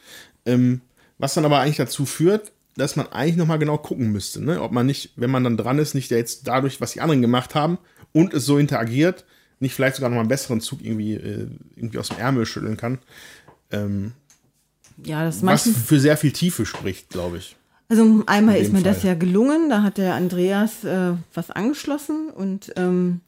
Ähm, 0.46 0.80
was 1.18 1.34
dann 1.34 1.44
aber 1.44 1.58
eigentlich 1.58 1.76
dazu 1.76 2.06
führt, 2.06 2.52
dass 2.76 2.94
man 2.96 3.08
eigentlich 3.08 3.36
nochmal 3.36 3.58
genau 3.58 3.78
gucken 3.78 4.12
müsste, 4.12 4.42
ne? 4.42 4.62
ob 4.62 4.72
man 4.72 4.86
nicht, 4.86 5.12
wenn 5.16 5.30
man 5.30 5.44
dann 5.44 5.56
dran 5.56 5.78
ist, 5.78 5.94
nicht 5.94 6.10
jetzt 6.10 6.46
dadurch, 6.46 6.80
was 6.80 6.92
die 6.92 7.00
anderen 7.00 7.20
gemacht 7.20 7.54
haben 7.54 7.78
und 8.12 8.32
es 8.32 8.46
so 8.46 8.58
interagiert, 8.58 9.24
nicht 9.58 9.74
vielleicht 9.74 9.96
sogar 9.96 10.08
nochmal 10.08 10.22
einen 10.22 10.28
besseren 10.28 10.60
Zug 10.60 10.80
irgendwie, 10.82 11.14
äh, 11.14 11.48
irgendwie 11.76 11.98
aus 11.98 12.08
dem 12.08 12.18
Ärmel 12.18 12.46
schütteln 12.46 12.76
kann. 12.76 12.98
Ähm, 13.70 14.12
ja, 15.04 15.24
das 15.24 15.44
was 15.44 15.68
für 15.68 16.00
sehr 16.00 16.16
viel 16.16 16.32
Tiefe 16.32 16.64
spricht, 16.64 17.08
glaube 17.10 17.38
ich. 17.38 17.56
Also 17.88 18.22
einmal 18.26 18.56
In 18.56 18.62
ist 18.62 18.72
mir 18.72 18.82
das 18.82 18.98
Fall. 19.00 19.08
ja 19.10 19.14
gelungen, 19.14 19.68
da 19.68 19.82
hat 19.82 19.98
der 19.98 20.14
Andreas 20.14 20.82
äh, 20.84 21.12
was 21.34 21.50
angeschlossen 21.50 22.30
und 22.30 22.72
ähm, 22.76 23.20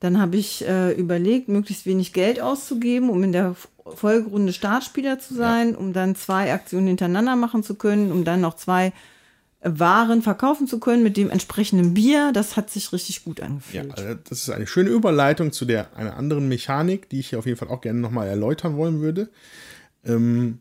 dann 0.00 0.20
habe 0.20 0.36
ich 0.36 0.66
äh, 0.66 0.92
überlegt, 0.92 1.48
möglichst 1.48 1.84
wenig 1.84 2.12
Geld 2.12 2.40
auszugeben, 2.40 3.10
um 3.10 3.22
in 3.24 3.32
der 3.32 3.54
Folgerunde 3.84 4.52
Startspieler 4.52 5.18
zu 5.18 5.34
sein, 5.34 5.74
um 5.74 5.92
dann 5.92 6.14
zwei 6.14 6.52
Aktionen 6.52 6.86
hintereinander 6.86 7.36
machen 7.36 7.62
zu 7.62 7.74
können, 7.74 8.12
um 8.12 8.24
dann 8.24 8.40
noch 8.40 8.54
zwei 8.56 8.92
äh, 9.60 9.70
Waren 9.74 10.22
verkaufen 10.22 10.66
zu 10.68 10.78
können 10.78 11.02
mit 11.02 11.16
dem 11.16 11.28
entsprechenden 11.30 11.94
Bier. 11.94 12.30
Das 12.32 12.56
hat 12.56 12.70
sich 12.70 12.92
richtig 12.92 13.24
gut 13.24 13.40
Ja, 13.40 13.46
angefühlt. 13.46 13.98
also 13.98 14.14
das 14.28 14.38
ist 14.42 14.50
eine 14.50 14.66
schöne 14.68 14.90
Überleitung 14.90 15.52
zu 15.52 15.64
der 15.64 15.94
einer 15.96 16.16
anderen 16.16 16.48
Mechanik, 16.48 17.08
die 17.10 17.18
ich 17.20 17.30
hier 17.30 17.40
auf 17.40 17.46
jeden 17.46 17.58
Fall 17.58 17.68
auch 17.68 17.80
gerne 17.80 17.98
nochmal 18.00 18.28
erläutern 18.28 18.76
wollen 18.76 19.00
würde. 19.00 19.28
Ähm, 20.04 20.60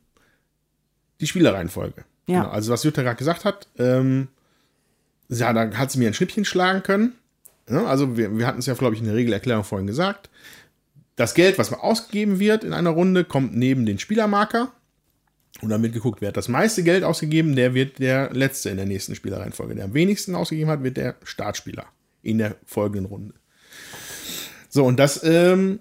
die 1.22 1.27
Spielereihenfolge. 1.27 2.03
Ja. 2.28 2.41
Genau, 2.41 2.54
also 2.54 2.72
was 2.72 2.84
Jutta 2.84 3.02
gerade 3.02 3.18
gesagt 3.18 3.45
hat, 3.45 3.68
ähm, 3.78 4.28
ja, 5.30 5.52
da 5.54 5.72
hat 5.78 5.91
sie 5.91 5.99
mir 5.99 6.08
ein 6.08 6.14
Schnippchen 6.14 6.45
schlagen 6.45 6.84
können. 6.84 7.14
Ja, 7.70 7.86
also 7.86 8.16
wir, 8.18 8.38
wir 8.38 8.48
hatten 8.48 8.60
es 8.60 8.66
ja, 8.66 8.74
glaube 8.76 8.95
ich, 8.95 9.02
in 9.02 9.08
der 9.08 9.16
Regelerklärung 9.16 9.64
vorhin 9.64 9.88
gesagt. 9.88 10.30
Das 11.16 11.34
Geld, 11.34 11.58
was 11.58 11.72
mal 11.72 11.80
ausgegeben 11.80 12.40
wird 12.40 12.64
in 12.64 12.74
einer 12.74 12.91
Runde, 12.91 13.24
kommt 13.24 13.56
neben 13.56 13.86
den 13.86 13.99
Spielermarker. 13.99 14.72
Und 15.62 15.70
dann 15.70 15.82
wird 15.82 15.94
geguckt, 15.94 16.22
wer 16.22 16.30
hat 16.30 16.38
das 16.38 16.49
meiste 16.49 16.84
Geld 16.84 17.04
ausgegeben, 17.04 17.56
der 17.56 17.74
wird 17.74 17.99
der 17.99 18.32
Letzte 18.32 18.70
in 18.70 18.78
der 18.78 18.86
nächsten 18.86 19.16
Spielerreihenfolge. 19.16 19.74
Der 19.74 19.86
am 19.86 19.94
wenigsten 19.94 20.36
ausgegeben 20.36 20.70
hat, 20.70 20.84
wird 20.84 20.98
der 20.98 21.16
Startspieler 21.24 21.88
in 22.22 22.38
der 22.38 22.56
folgenden 22.66 23.06
Runde. 23.06 23.34
So, 24.70 24.86
und 24.86 24.99
das 24.99 25.24
ähm, 25.24 25.80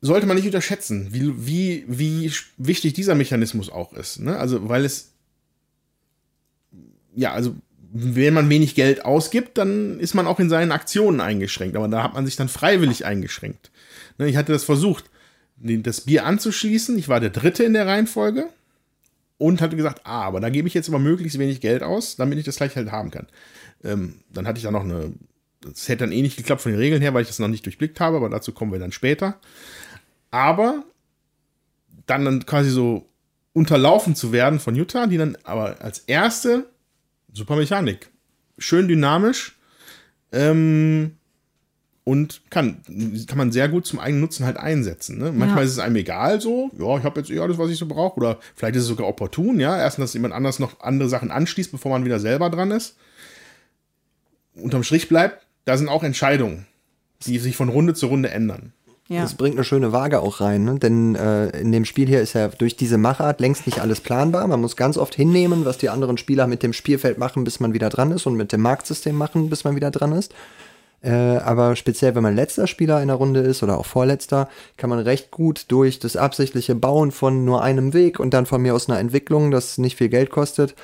sollte 0.00 0.26
man 0.26 0.36
nicht 0.36 0.46
unterschätzen, 0.46 1.08
wie, 1.12 1.46
wie, 1.46 1.84
wie 1.88 2.32
wichtig 2.56 2.94
dieser 2.94 3.14
Mechanismus 3.14 3.68
auch 3.68 3.92
ist. 3.92 4.20
Ne? 4.20 4.38
Also, 4.38 4.68
weil 4.68 4.84
es, 4.84 5.13
ja, 7.14 7.32
also, 7.32 7.54
wenn 7.92 8.34
man 8.34 8.48
wenig 8.48 8.74
Geld 8.74 9.04
ausgibt, 9.04 9.56
dann 9.56 10.00
ist 10.00 10.14
man 10.14 10.26
auch 10.26 10.40
in 10.40 10.48
seinen 10.48 10.72
Aktionen 10.72 11.20
eingeschränkt. 11.20 11.76
Aber 11.76 11.88
da 11.88 12.02
hat 12.02 12.14
man 12.14 12.26
sich 12.26 12.34
dann 12.34 12.48
freiwillig 12.48 13.04
eingeschränkt. 13.04 13.70
Ne, 14.18 14.28
ich 14.28 14.36
hatte 14.36 14.52
das 14.52 14.64
versucht, 14.64 15.04
das 15.56 16.00
Bier 16.02 16.26
anzuschließen. 16.26 16.98
Ich 16.98 17.08
war 17.08 17.20
der 17.20 17.30
Dritte 17.30 17.62
in 17.62 17.72
der 17.72 17.86
Reihenfolge 17.86 18.48
und 19.38 19.60
hatte 19.60 19.76
gesagt, 19.76 20.00
ah, 20.04 20.22
aber 20.22 20.40
da 20.40 20.48
gebe 20.48 20.66
ich 20.68 20.74
jetzt 20.74 20.88
aber 20.88 20.98
möglichst 20.98 21.38
wenig 21.38 21.60
Geld 21.60 21.82
aus, 21.82 22.16
damit 22.16 22.38
ich 22.38 22.44
das 22.44 22.56
gleich 22.56 22.76
halt 22.76 22.90
haben 22.90 23.10
kann. 23.10 23.26
Ähm, 23.84 24.16
dann 24.32 24.46
hatte 24.46 24.58
ich 24.58 24.64
da 24.64 24.70
noch 24.70 24.84
eine, 24.84 25.12
das 25.60 25.88
hätte 25.88 26.04
dann 26.04 26.12
eh 26.12 26.22
nicht 26.22 26.36
geklappt 26.36 26.62
von 26.62 26.72
den 26.72 26.80
Regeln 26.80 27.02
her, 27.02 27.14
weil 27.14 27.22
ich 27.22 27.28
das 27.28 27.38
noch 27.38 27.48
nicht 27.48 27.64
durchblickt 27.64 28.00
habe, 28.00 28.16
aber 28.16 28.28
dazu 28.28 28.52
kommen 28.52 28.72
wir 28.72 28.78
dann 28.78 28.92
später. 28.92 29.38
Aber 30.30 30.84
dann, 32.06 32.24
dann 32.24 32.46
quasi 32.46 32.70
so 32.70 33.06
unterlaufen 33.52 34.14
zu 34.16 34.32
werden 34.32 34.58
von 34.60 34.74
Jutta, 34.74 35.06
die 35.06 35.16
dann 35.16 35.38
aber 35.44 35.80
als 35.80 36.00
erste 36.00 36.66
super 37.34 37.56
Mechanik, 37.56 38.10
schön 38.56 38.88
dynamisch 38.88 39.56
ähm, 40.32 41.16
und 42.04 42.42
kann, 42.50 42.78
kann 43.26 43.38
man 43.38 43.52
sehr 43.52 43.68
gut 43.68 43.86
zum 43.86 43.98
eigenen 43.98 44.20
Nutzen 44.20 44.46
halt 44.46 44.56
einsetzen. 44.56 45.18
Ne? 45.18 45.32
Manchmal 45.32 45.58
Ja. 45.58 45.64
ist 45.64 45.72
es 45.72 45.78
einem 45.78 45.96
egal 45.96 46.40
so, 46.40 46.70
ja, 46.78 46.96
ich 46.98 47.04
habe 47.04 47.20
jetzt 47.20 47.30
eh 47.30 47.38
alles, 47.40 47.58
was 47.58 47.70
ich 47.70 47.76
so 47.78 47.86
brauche, 47.86 48.16
oder 48.16 48.38
vielleicht 48.54 48.76
ist 48.76 48.82
es 48.82 48.88
sogar 48.88 49.08
opportun, 49.08 49.58
ja, 49.60 49.76
erst, 49.76 49.98
dass 49.98 50.14
jemand 50.14 50.32
anders 50.32 50.58
noch 50.58 50.80
andere 50.80 51.08
Sachen 51.08 51.30
anschließt, 51.30 51.72
bevor 51.72 51.90
man 51.92 52.04
wieder 52.04 52.20
selber 52.20 52.48
dran 52.50 52.70
ist. 52.70 52.96
Unterm 54.54 54.84
Strich 54.84 55.08
bleibt, 55.08 55.44
da 55.64 55.76
sind 55.76 55.88
auch 55.88 56.04
Entscheidungen, 56.04 56.66
die 57.26 57.38
sich 57.38 57.56
von 57.56 57.68
Runde 57.68 57.94
zu 57.94 58.06
Runde 58.06 58.30
ändern. 58.30 58.72
Ja. 59.08 59.20
Das 59.20 59.34
bringt 59.34 59.56
eine 59.56 59.64
schöne 59.64 59.92
Waage 59.92 60.20
auch 60.20 60.40
rein, 60.40 60.64
ne? 60.64 60.78
denn 60.78 61.14
äh, 61.14 61.48
in 61.60 61.72
dem 61.72 61.84
Spiel 61.84 62.08
hier 62.08 62.22
ist 62.22 62.32
ja 62.32 62.48
durch 62.48 62.74
diese 62.74 62.96
Machart 62.96 63.38
längst 63.38 63.66
nicht 63.66 63.80
alles 63.80 64.00
planbar. 64.00 64.46
Man 64.46 64.62
muss 64.62 64.76
ganz 64.76 64.96
oft 64.96 65.14
hinnehmen, 65.14 65.66
was 65.66 65.76
die 65.76 65.90
anderen 65.90 66.16
Spieler 66.16 66.46
mit 66.46 66.62
dem 66.62 66.72
Spielfeld 66.72 67.18
machen, 67.18 67.44
bis 67.44 67.60
man 67.60 67.74
wieder 67.74 67.90
dran 67.90 68.12
ist 68.12 68.26
und 68.26 68.34
mit 68.34 68.50
dem 68.52 68.62
Marktsystem 68.62 69.14
machen, 69.14 69.50
bis 69.50 69.64
man 69.64 69.76
wieder 69.76 69.90
dran 69.90 70.12
ist. 70.12 70.32
Äh, 71.02 71.10
aber 71.10 71.76
speziell, 71.76 72.14
wenn 72.14 72.22
man 72.22 72.34
letzter 72.34 72.66
Spieler 72.66 73.02
in 73.02 73.08
der 73.08 73.18
Runde 73.18 73.40
ist 73.40 73.62
oder 73.62 73.78
auch 73.78 73.84
vorletzter, 73.84 74.48
kann 74.78 74.88
man 74.88 75.00
recht 75.00 75.30
gut 75.30 75.66
durch 75.68 75.98
das 75.98 76.16
absichtliche 76.16 76.74
Bauen 76.74 77.10
von 77.10 77.44
nur 77.44 77.62
einem 77.62 77.92
Weg 77.92 78.18
und 78.18 78.32
dann 78.32 78.46
von 78.46 78.62
mir 78.62 78.74
aus 78.74 78.88
einer 78.88 78.98
Entwicklung, 78.98 79.50
das 79.50 79.76
nicht 79.76 79.98
viel 79.98 80.08
Geld 80.08 80.30
kostet, 80.30 80.74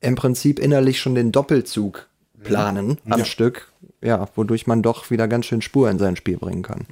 im 0.00 0.14
Prinzip 0.14 0.58
innerlich 0.58 0.98
schon 0.98 1.14
den 1.14 1.30
Doppelzug 1.30 2.06
planen 2.42 2.98
am 3.08 3.24
Stück, 3.26 3.68
ja, 4.00 4.28
wodurch 4.34 4.66
man 4.66 4.82
doch 4.82 5.10
wieder 5.10 5.28
ganz 5.28 5.46
schön 5.46 5.60
Spur 5.60 5.90
in 5.90 5.98
sein 5.98 6.16
Spiel 6.16 6.38
bringen 6.38 6.62
kann. 6.62 6.86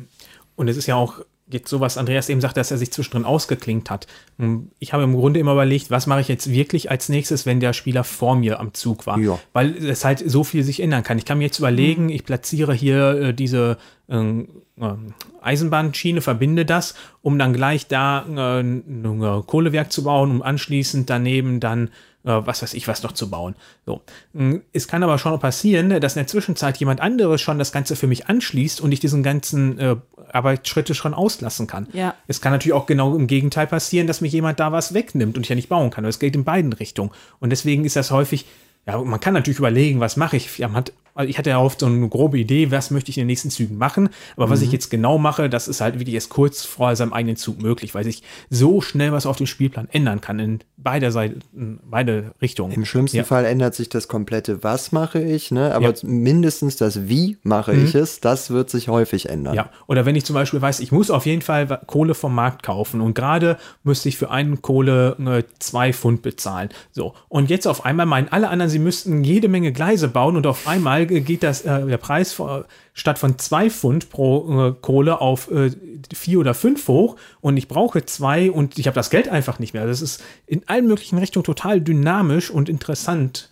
Und 0.57 0.69
es 0.69 0.77
ist 0.77 0.87
ja 0.87 0.97
auch 0.97 1.21
jetzt 1.47 1.69
so, 1.69 1.81
was 1.81 1.99
Andreas 1.99 2.29
eben 2.29 2.41
sagt, 2.41 2.57
dass 2.57 2.71
er 2.71 2.79
sich 2.79 2.91
zwischendrin 2.91 3.25
ausgeklinkt 3.25 3.91
hat. 3.91 4.07
Hm, 4.39 4.71
Ich 4.79 4.93
habe 4.93 5.03
im 5.03 5.15
Grunde 5.15 5.41
immer 5.41 5.53
überlegt, 5.53 5.91
was 5.91 6.07
mache 6.07 6.21
ich 6.21 6.29
jetzt 6.29 6.51
wirklich 6.51 6.91
als 6.91 7.09
nächstes, 7.09 7.45
wenn 7.45 7.61
der 7.61 7.73
Spieler 7.73 8.03
vor 8.03 8.35
mir 8.37 8.61
am 8.61 8.73
Zug 8.73 9.07
war. 9.07 9.19
Ja. 9.19 9.39
Weil 9.53 9.77
es 9.87 10.05
halt 10.05 10.23
so 10.25 10.43
viel 10.43 10.63
sich 10.63 10.81
ändern 10.81 11.03
kann. 11.03 11.19
Ich 11.19 11.25
kann 11.25 11.39
mir 11.39 11.45
jetzt 11.45 11.59
überlegen, 11.59 12.09
ich 12.09 12.25
platziere 12.25 12.73
hier 12.73 13.21
äh, 13.21 13.35
diese 13.35 13.77
ähm, 14.09 14.49
ähm, 14.81 15.15
Eisenbahnschiene, 15.43 16.23
verbinde 16.23 16.65
das, 16.65 16.95
um 17.21 17.39
dann 17.39 17.53
gleich 17.53 17.87
da 17.87 18.25
äh, 18.27 18.61
ein 18.61 19.23
äh, 19.23 19.43
Kohlewerk 19.47 19.93
zu 19.93 20.05
bauen, 20.05 20.31
um 20.31 20.43
anschließend 20.43 21.11
daneben 21.11 21.61
dann 21.61 21.89
äh, 21.89 21.91
was 22.25 22.63
weiß 22.63 22.75
ich 22.75 22.89
was 22.89 23.03
noch 23.03 23.13
zu 23.13 23.31
bauen. 23.31 23.55
So. 23.87 24.01
Mm, 24.33 24.57
Es 24.73 24.89
kann 24.89 25.03
aber 25.03 25.19
schon 25.19 25.39
passieren, 25.39 26.01
dass 26.01 26.17
in 26.17 26.21
der 26.21 26.27
Zwischenzeit 26.27 26.77
jemand 26.79 27.01
anderes 27.01 27.41
schon 27.41 27.59
das 27.59 27.71
Ganze 27.71 27.97
für 27.97 28.07
mich 28.07 28.29
anschließt 28.29 28.81
und 28.81 28.93
ich 28.93 29.01
diesen 29.01 29.23
ganzen 29.23 29.79
äh, 29.79 29.97
Arbeitsschritte 30.33 30.95
schon 30.95 31.15
auslassen 31.15 31.67
kann. 31.67 31.87
Ja. 31.93 32.15
Es 32.27 32.41
kann 32.41 32.53
natürlich 32.53 32.73
auch 32.73 32.87
genau 32.87 33.15
im 33.15 33.27
Gegenteil 33.27 33.67
passieren, 33.67 34.07
dass 34.07 34.21
mich 34.21 34.33
jemand 34.33 34.59
da 34.59 34.73
was 34.73 34.95
wegnimmt 34.95 35.37
und 35.37 35.43
ich 35.43 35.49
ja 35.51 35.55
nicht 35.55 35.69
bauen 35.69 35.91
kann. 35.91 36.05
Das 36.05 36.19
geht 36.19 36.35
in 36.35 36.45
beiden 36.45 36.73
Richtungen. 36.73 37.11
Und 37.41 37.51
deswegen 37.51 37.85
ist 37.85 37.97
das 37.97 38.11
häufig, 38.11 38.47
ja, 38.87 38.99
man 39.03 39.21
kann 39.21 39.35
natürlich 39.35 39.59
überlegen, 39.59 40.01
was 40.01 40.17
mache 40.17 40.37
ich. 40.37 40.59
Ja, 40.59 40.73
hat, 40.73 40.93
also 41.15 41.29
ich 41.31 41.39
hatte 41.39 41.51
ja 41.51 41.59
oft 41.61 41.81
so 41.81 41.87
eine 41.87 42.09
grobe 42.09 42.39
Idee, 42.39 42.71
was 42.73 42.91
möchte 42.91 43.11
ich 43.11 43.19
in 43.19 43.23
den 43.23 43.29
nächsten 43.29 43.49
Zügen 43.51 43.79
machen. 43.79 44.09
Aber 44.37 44.51
was 44.51 44.63
ich 44.63 44.73
jetzt 44.73 44.91
genau 44.91 45.17
mache, 45.17 45.49
das 45.49 45.69
ist 45.69 45.81
halt 45.81 45.99
wirklich 46.01 46.15
erst 46.17 46.29
kurz 46.29 46.65
vor 46.65 46.95
seinem 46.97 47.13
eigenen 47.13 47.37
Zug 47.37 47.63
möglich, 47.63 47.95
weil 47.95 48.03
sich 48.05 48.23
so 48.51 48.81
schnell 48.81 49.13
was 49.13 49.25
auf 49.25 49.37
dem 49.37 49.47
Spielplan 49.47 49.89
ändern 49.93 50.21
kann 50.21 50.39
in 50.41 50.59
beider 50.77 51.13
Seiten, 51.13 51.79
beide 51.89 52.33
Richtungen. 52.43 52.73
Im 52.73 52.85
schlimmsten 52.85 53.17
Ja. 53.19 53.25
Fall 53.25 53.45
ändert 53.47 53.75
sich 53.75 53.89
das 53.89 54.07
komplette 54.09 54.63
Was 54.65 54.93
mache 54.93 55.23
ich, 55.23 55.51
ne? 55.51 55.73
aber 55.75 55.87
Ja. 55.87 55.93
mindestens 56.03 56.77
das 56.77 57.09
Wie 57.09 57.39
mache 57.43 57.75
ich 57.75 57.95
es, 57.95 58.21
das 58.21 58.51
wird 58.51 58.69
sich 58.69 58.89
häufig 58.89 59.29
ändern. 59.31 59.55
Ja, 59.55 59.71
oder 59.87 60.05
wenn 60.05 60.17
ich 60.17 60.25
zum 60.25 60.35
Beispiel 60.35 60.61
weiß, 60.61 60.81
ich 60.81 60.93
muss 60.93 61.11
auf 61.11 61.25
jeden 61.27 61.43
Fall 61.43 61.81
Kohle 61.87 62.15
vom 62.15 62.35
Markt 62.35 62.63
kaufen 62.65 63.01
und 63.01 63.15
gerade 63.15 63.57
müsste 63.83 64.09
ich 64.09 64.19
für 64.19 64.31
einen 64.31 64.61
Kohle 64.63 65.17
äh, 65.25 65.45
zwei 65.59 65.93
Pfund 65.93 66.21
bezahlen. 66.23 66.69
So, 66.93 67.15
und 67.29 67.49
jetzt 67.51 67.67
auf 67.67 67.85
einmal 67.87 68.05
meinen 68.07 68.29
alle 68.29 68.49
anderen, 68.49 68.69
sie 68.75 68.81
müssten 68.81 69.23
jede 69.23 69.49
Menge 69.49 69.73
Gleise 69.73 70.09
bauen 70.09 70.37
und 70.37 70.49
auf 70.49 70.67
einmal 70.67 71.03
äh, 71.11 71.21
geht 71.21 71.45
das, 71.45 71.63
äh, 71.63 71.87
der 71.87 71.97
Preis 71.97 72.33
vor, 72.33 72.67
statt 72.93 73.21
von 73.21 73.39
zwei 73.39 73.71
Pfund 73.71 74.11
pro 74.11 74.69
äh, 74.69 74.75
Kohle 74.81 75.21
auf 75.21 75.49
äh, 75.51 75.71
vier 76.13 76.41
oder 76.41 76.55
fünf 76.55 76.89
hoch 76.89 77.17
und 77.41 77.57
ich 77.57 77.69
brauche 77.69 78.05
zwei 78.05 78.51
und 78.51 78.77
ich 78.79 78.89
habe 78.89 78.97
das 78.97 79.11
Geld 79.11 79.29
einfach 79.29 79.61
nicht 79.61 79.75
mehr. 79.75 79.87
Das 79.87 80.03
ist 80.03 80.23
in 80.47 80.67
allen 80.67 80.89
möglichen 80.89 81.19
Richtungen 81.19 81.45
total 81.45 81.81
dynamisch 81.81 82.51
und 82.51 82.69
interessant, 82.69 83.49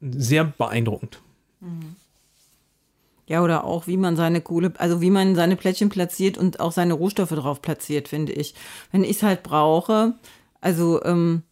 sehr 0.00 0.44
beeindruckend. 0.44 1.20
Ja, 3.26 3.42
oder 3.42 3.64
auch, 3.64 3.88
wie 3.88 3.96
man 3.96 4.14
seine 4.14 4.40
Kohle, 4.40 4.72
also 4.78 5.00
wie 5.00 5.10
man 5.10 5.34
seine 5.34 5.56
Plättchen 5.56 5.88
platziert 5.88 6.38
und 6.38 6.60
auch 6.60 6.72
seine 6.72 6.94
Rohstoffe 6.94 7.30
drauf 7.30 7.60
platziert, 7.60 8.06
finde 8.06 8.32
ich. 8.32 8.54
Wenn 8.92 9.02
ich 9.02 9.16
es 9.16 9.22
halt 9.24 9.42
brauche, 9.42 10.14
also 10.60 11.02
ähm, 11.02 11.42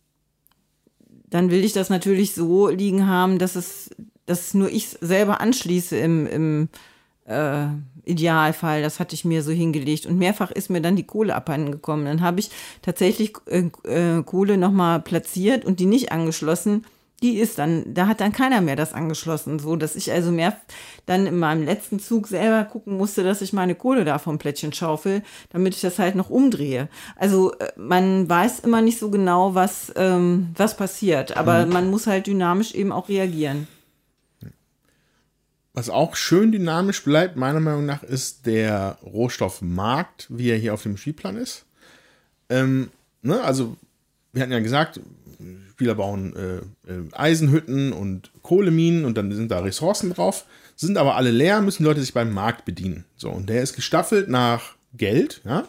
dann 1.32 1.50
will 1.50 1.64
ich 1.64 1.72
das 1.72 1.88
natürlich 1.88 2.34
so 2.34 2.68
liegen 2.68 3.06
haben, 3.06 3.38
dass 3.38 3.56
es, 3.56 3.88
dass 4.26 4.52
nur 4.52 4.70
ich 4.70 4.88
selber 5.00 5.40
anschließe 5.40 5.96
im, 5.96 6.26
im 6.26 6.68
äh, 7.24 7.68
Idealfall. 8.04 8.82
Das 8.82 9.00
hatte 9.00 9.14
ich 9.14 9.24
mir 9.24 9.42
so 9.42 9.50
hingelegt. 9.50 10.04
Und 10.04 10.18
mehrfach 10.18 10.50
ist 10.50 10.68
mir 10.68 10.82
dann 10.82 10.94
die 10.94 11.06
Kohle 11.06 11.34
abhanden 11.34 11.72
gekommen. 11.72 12.04
Dann 12.04 12.20
habe 12.20 12.40
ich 12.40 12.50
tatsächlich 12.82 13.32
äh, 13.46 13.70
äh, 13.84 14.22
Kohle 14.22 14.59
nochmal 14.59 15.00
platziert 15.00 15.64
und 15.64 15.80
die 15.80 15.86
nicht 15.86 16.12
angeschlossen. 16.12 16.84
Die 17.23 17.39
ist 17.39 17.59
dann, 17.59 17.94
da 17.94 18.09
hat 18.09 18.20
dann 18.20 18.32
keiner 18.32 18.61
mehr 18.61 18.77
das 18.77 18.93
angeschlossen, 18.93 19.59
so 19.59 19.77
dass 19.77 19.97
ich 19.97 20.11
also 20.11 20.31
mehr 20.31 20.57
dann 21.07 21.27
in 21.27 21.39
meinem 21.39 21.65
letzten 21.65 22.01
Zug 22.01 22.27
selber 22.27 22.65
gucken 22.65 22.97
musste, 22.97 23.23
dass 23.23 23.40
ich 23.43 23.53
meine 23.53 23.74
Kohle 23.74 24.05
da 24.05 24.19
vom 24.19 24.39
Plättchen 24.39 24.73
schaufel, 24.73 25.23
damit 25.51 25.74
ich 25.74 25.81
das 25.81 25.99
halt 25.99 26.16
noch 26.16 26.31
umdrehe. 26.31 26.89
Also 27.16 27.53
äh, 27.59 27.70
man 27.77 28.28
weiß 28.28 28.61
immer 28.61 28.82
nicht 28.82 28.99
so 28.99 29.11
genau, 29.11 29.55
was, 29.55 29.93
ähm, 29.97 30.49
was 30.57 30.77
passiert, 30.77 31.36
aber 31.36 31.66
man 31.66 31.90
muss 31.90 32.07
halt 32.07 32.27
dynamisch 32.27 32.74
eben 32.74 32.93
auch 32.93 33.09
reagieren. 33.09 33.69
Was 35.74 35.89
auch 35.89 36.16
schön 36.16 36.53
dynamisch 36.53 37.03
bleibt, 37.03 37.36
meiner 37.36 37.61
Meinung 37.61 37.86
nach, 37.86 38.03
ist 38.03 38.44
der 38.44 38.99
Rohstoffmarkt, 39.03 40.27
wie 40.28 40.51
er 40.51 40.59
hier 40.59 40.74
auf 40.74 40.82
dem 40.82 40.99
Spielplan 40.99 41.36
ist. 41.36 41.65
Ähm, 42.51 42.90
ne, 43.23 43.40
also, 43.43 43.77
wir 44.35 44.43
hatten 44.43 44.53
ja 44.53 44.61
gesagt, 44.61 45.01
Spieler 45.73 45.94
bauen 45.94 46.36
äh, 46.36 46.57
äh, 46.90 47.03
Eisenhütten 47.12 47.94
und 47.94 48.31
Kohleminen 48.43 49.07
und 49.07 49.16
dann 49.16 49.32
sind 49.32 49.51
da 49.51 49.61
Ressourcen 49.61 50.12
drauf, 50.12 50.44
sind 50.77 50.99
aber 50.99 51.16
alle 51.16 51.31
leer, 51.31 51.62
müssen 51.62 51.85
Leute 51.85 52.01
sich 52.01 52.12
beim 52.12 52.32
Markt 52.32 52.66
bedienen. 52.66 53.07
So, 53.16 53.31
und 53.31 53.49
der 53.49 53.62
ist 53.62 53.74
gestaffelt 53.74 54.28
nach 54.28 54.74
Geld, 54.93 55.40
ja. 55.44 55.66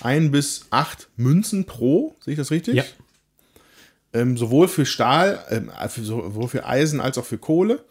Ein 0.00 0.30
bis 0.30 0.66
acht 0.70 1.10
Münzen 1.16 1.66
pro, 1.66 2.16
sehe 2.20 2.32
ich 2.32 2.38
das 2.38 2.50
richtig? 2.50 2.74
Ja. 2.74 2.84
Ähm, 4.14 4.38
sowohl 4.38 4.66
für 4.66 4.86
Stahl, 4.86 5.44
ähm, 5.50 5.70
für, 5.90 6.02
sowohl 6.02 6.48
für 6.48 6.66
Eisen 6.66 6.98
als 7.00 7.18
auch 7.18 7.26
für 7.26 7.36
Kohle. 7.36 7.84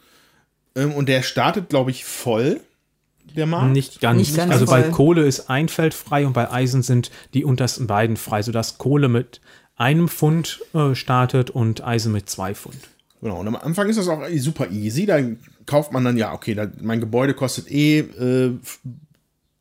Ähm, 0.74 0.92
und 0.92 1.08
der 1.08 1.22
startet, 1.22 1.68
glaube 1.68 1.92
ich, 1.92 2.04
voll, 2.04 2.60
der 3.36 3.46
Markt. 3.46 3.72
Nicht 3.72 4.00
ganz. 4.00 4.18
Nicht 4.18 4.36
ganz 4.36 4.52
also 4.52 4.66
bei 4.66 4.82
voll. 4.82 4.90
Kohle 4.90 5.24
ist 5.24 5.48
ein 5.48 5.68
Feld 5.68 5.94
frei 5.94 6.26
und 6.26 6.32
bei 6.32 6.50
Eisen 6.50 6.82
sind 6.82 7.10
die 7.34 7.44
untersten 7.44 7.86
beiden 7.86 8.16
frei, 8.16 8.42
sodass 8.42 8.78
Kohle 8.78 9.08
mit 9.08 9.40
einem 9.82 10.08
Pfund 10.08 10.60
äh, 10.74 10.94
startet 10.94 11.50
und 11.50 11.84
Eisen 11.84 12.12
mit 12.12 12.30
zwei 12.30 12.54
Pfund. 12.54 12.78
Genau, 13.20 13.40
und 13.40 13.48
am 13.48 13.56
Anfang 13.56 13.88
ist 13.88 13.98
das 13.98 14.08
auch 14.08 14.22
super 14.36 14.70
easy. 14.70 15.06
Da 15.06 15.20
kauft 15.66 15.92
man 15.92 16.04
dann, 16.04 16.16
ja, 16.16 16.32
okay, 16.32 16.54
da, 16.54 16.68
mein 16.80 17.00
Gebäude 17.00 17.34
kostet 17.34 17.70
eh 17.70 17.98
äh, 17.98 18.58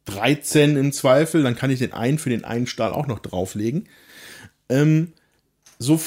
13 0.05 0.77
im 0.77 0.91
Zweifel, 0.91 1.43
dann 1.43 1.55
kann 1.55 1.69
ich 1.69 1.79
den 1.79 1.93
einen 1.93 2.19
für 2.19 2.29
den 2.29 2.43
einen 2.43 2.67
Stahl 2.67 2.91
auch 2.91 3.07
noch 3.07 3.19
drauflegen. 3.19 3.87
Ähm, 4.69 5.13
so 5.79 5.99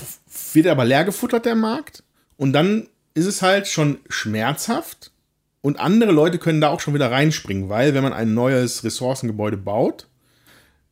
wird 0.52 0.66
er 0.66 0.72
aber 0.72 0.84
leer 0.84 1.04
gefuttert, 1.04 1.44
der 1.44 1.54
Markt. 1.54 2.02
Und 2.36 2.52
dann 2.52 2.88
ist 3.14 3.26
es 3.26 3.42
halt 3.42 3.66
schon 3.66 3.98
schmerzhaft. 4.08 5.12
Und 5.60 5.80
andere 5.80 6.12
Leute 6.12 6.38
können 6.38 6.60
da 6.60 6.68
auch 6.68 6.80
schon 6.80 6.94
wieder 6.94 7.10
reinspringen, 7.10 7.68
weil 7.68 7.94
wenn 7.94 8.02
man 8.02 8.12
ein 8.12 8.34
neues 8.34 8.84
Ressourcengebäude 8.84 9.56
baut, 9.56 10.08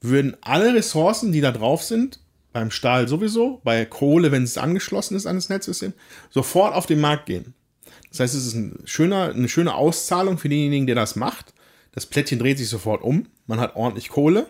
würden 0.00 0.36
alle 0.40 0.74
Ressourcen, 0.74 1.30
die 1.30 1.40
da 1.40 1.52
drauf 1.52 1.82
sind, 1.82 2.21
beim 2.52 2.70
Stahl 2.70 3.08
sowieso, 3.08 3.60
bei 3.64 3.84
Kohle, 3.84 4.32
wenn 4.32 4.42
es 4.42 4.58
angeschlossen 4.58 5.16
ist 5.16 5.26
an 5.26 5.36
das 5.36 5.48
Netzsystem, 5.48 5.92
sofort 6.30 6.74
auf 6.74 6.86
den 6.86 7.00
Markt 7.00 7.26
gehen. 7.26 7.54
Das 8.10 8.20
heißt, 8.20 8.34
es 8.34 8.46
ist 8.46 8.54
ein 8.54 8.80
schöner, 8.84 9.30
eine 9.34 9.48
schöne 9.48 9.74
Auszahlung 9.74 10.38
für 10.38 10.48
denjenigen, 10.48 10.86
der 10.86 10.96
das 10.96 11.16
macht. 11.16 11.54
Das 11.92 12.06
Plättchen 12.06 12.38
dreht 12.38 12.58
sich 12.58 12.68
sofort 12.68 13.02
um, 13.02 13.26
man 13.46 13.60
hat 13.60 13.76
ordentlich 13.76 14.08
Kohle. 14.08 14.46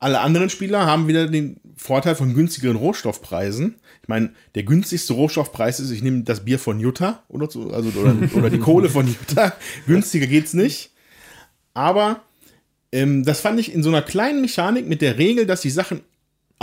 Alle 0.00 0.20
anderen 0.20 0.50
Spieler 0.50 0.84
haben 0.84 1.08
wieder 1.08 1.28
den 1.28 1.60
Vorteil 1.76 2.14
von 2.14 2.34
günstigeren 2.34 2.76
Rohstoffpreisen. 2.76 3.76
Ich 4.02 4.08
meine, 4.08 4.32
der 4.54 4.64
günstigste 4.64 5.14
Rohstoffpreis 5.14 5.80
ist, 5.80 5.90
ich 5.90 6.02
nehme 6.02 6.24
das 6.24 6.44
Bier 6.44 6.58
von 6.58 6.78
Jutta 6.78 7.22
oder 7.28 7.50
so, 7.50 7.70
also 7.70 7.88
oder, 8.00 8.14
oder 8.34 8.50
die 8.50 8.58
Kohle 8.58 8.90
von 8.90 9.06
Jutta. 9.06 9.54
Günstiger 9.86 10.26
geht's 10.26 10.52
nicht. 10.52 10.90
Aber 11.72 12.22
ähm, 12.92 13.24
das 13.24 13.40
fand 13.40 13.58
ich 13.58 13.72
in 13.72 13.82
so 13.82 13.88
einer 13.88 14.02
kleinen 14.02 14.40
Mechanik 14.40 14.86
mit 14.86 15.00
der 15.00 15.18
Regel, 15.18 15.46
dass 15.46 15.62
die 15.62 15.70
Sachen 15.70 16.00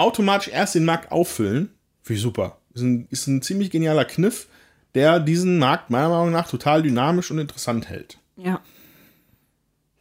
automatisch 0.02 0.50
erst 0.50 0.76
den 0.76 0.86
Markt 0.86 1.12
auffüllen, 1.12 1.70
finde 2.04 2.18
ich 2.18 2.22
super. 2.22 2.58
Ist 2.74 2.82
ein, 2.82 3.08
ist 3.10 3.28
ein 3.28 3.42
ziemlich 3.42 3.70
genialer 3.70 4.06
Kniff, 4.06 4.48
der 4.96 5.20
diesen 5.20 5.58
Markt 5.58 5.90
meiner 5.90 6.10
Meinung 6.10 6.32
nach 6.32 6.50
total 6.50 6.84
dynamisch 6.84 7.32
und 7.32 7.40
interessant 7.40 7.90
hält. 7.90 8.18
Ja. 8.38 8.62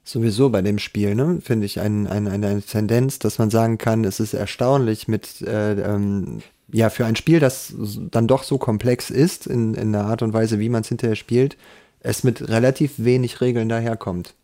Sowieso 0.05 0.51
bei 0.51 0.63
dem 0.63 0.79
Spiel, 0.79 1.15
ne, 1.15 1.41
finde 1.41 1.67
ich 1.67 1.81
ein, 1.81 2.07
ein, 2.07 2.27
eine 2.27 2.63
Tendenz, 2.63 3.19
dass 3.19 3.39
man 3.39 3.51
sagen 3.51 3.79
kann, 3.79 4.05
es 4.05 4.19
ist 4.19 4.35
erstaunlich 4.35 5.07
mit, 5.07 5.43
äh, 5.43 5.75
ähm, 5.75 6.43
ja, 6.73 6.91
für 6.91 7.07
ein 7.07 7.17
Spiel, 7.17 7.39
das 7.39 7.75
dann 8.11 8.27
doch 8.27 8.43
so 8.43 8.59
komplex 8.59 9.11
ist, 9.11 9.47
in, 9.47 9.75
in 9.75 9.93
der 9.93 10.05
Art 10.05 10.23
und 10.23 10.33
Weise, 10.33 10.59
wie 10.59 10.69
man 10.69 10.83
es 10.83 10.89
hinterher 10.89 11.17
spielt, 11.17 11.57
es 12.01 12.25
mit 12.25 12.49
relativ 12.49 12.95
wenig 12.97 13.41
Regeln 13.41 13.69
daherkommt. 13.69 14.35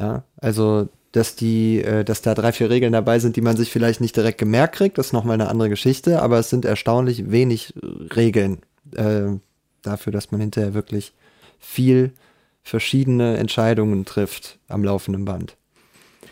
Ja, 0.00 0.24
also, 0.36 0.88
dass 1.14 1.36
die, 1.36 1.80
äh, 1.80 2.04
dass 2.04 2.22
da 2.22 2.34
drei, 2.34 2.50
vier 2.50 2.70
Regeln 2.70 2.92
dabei 2.92 3.20
sind, 3.20 3.36
die 3.36 3.40
man 3.40 3.56
sich 3.56 3.70
vielleicht 3.70 4.00
nicht 4.00 4.16
direkt 4.16 4.38
gemerkt 4.38 4.74
kriegt, 4.74 4.98
das 4.98 5.06
ist 5.06 5.12
nochmal 5.12 5.34
eine 5.34 5.48
andere 5.48 5.68
Geschichte, 5.68 6.20
aber 6.20 6.40
es 6.40 6.50
sind 6.50 6.64
erstaunlich 6.64 7.30
wenig 7.30 7.72
Regeln 8.16 8.58
äh, 8.96 9.26
dafür, 9.82 10.12
dass 10.12 10.32
man 10.32 10.40
hinterher 10.40 10.74
wirklich 10.74 11.12
viel 11.60 12.12
verschiedene 12.64 13.36
Entscheidungen 13.36 14.04
trifft 14.04 14.58
am 14.68 14.82
laufenden 14.82 15.24
Band. 15.24 15.56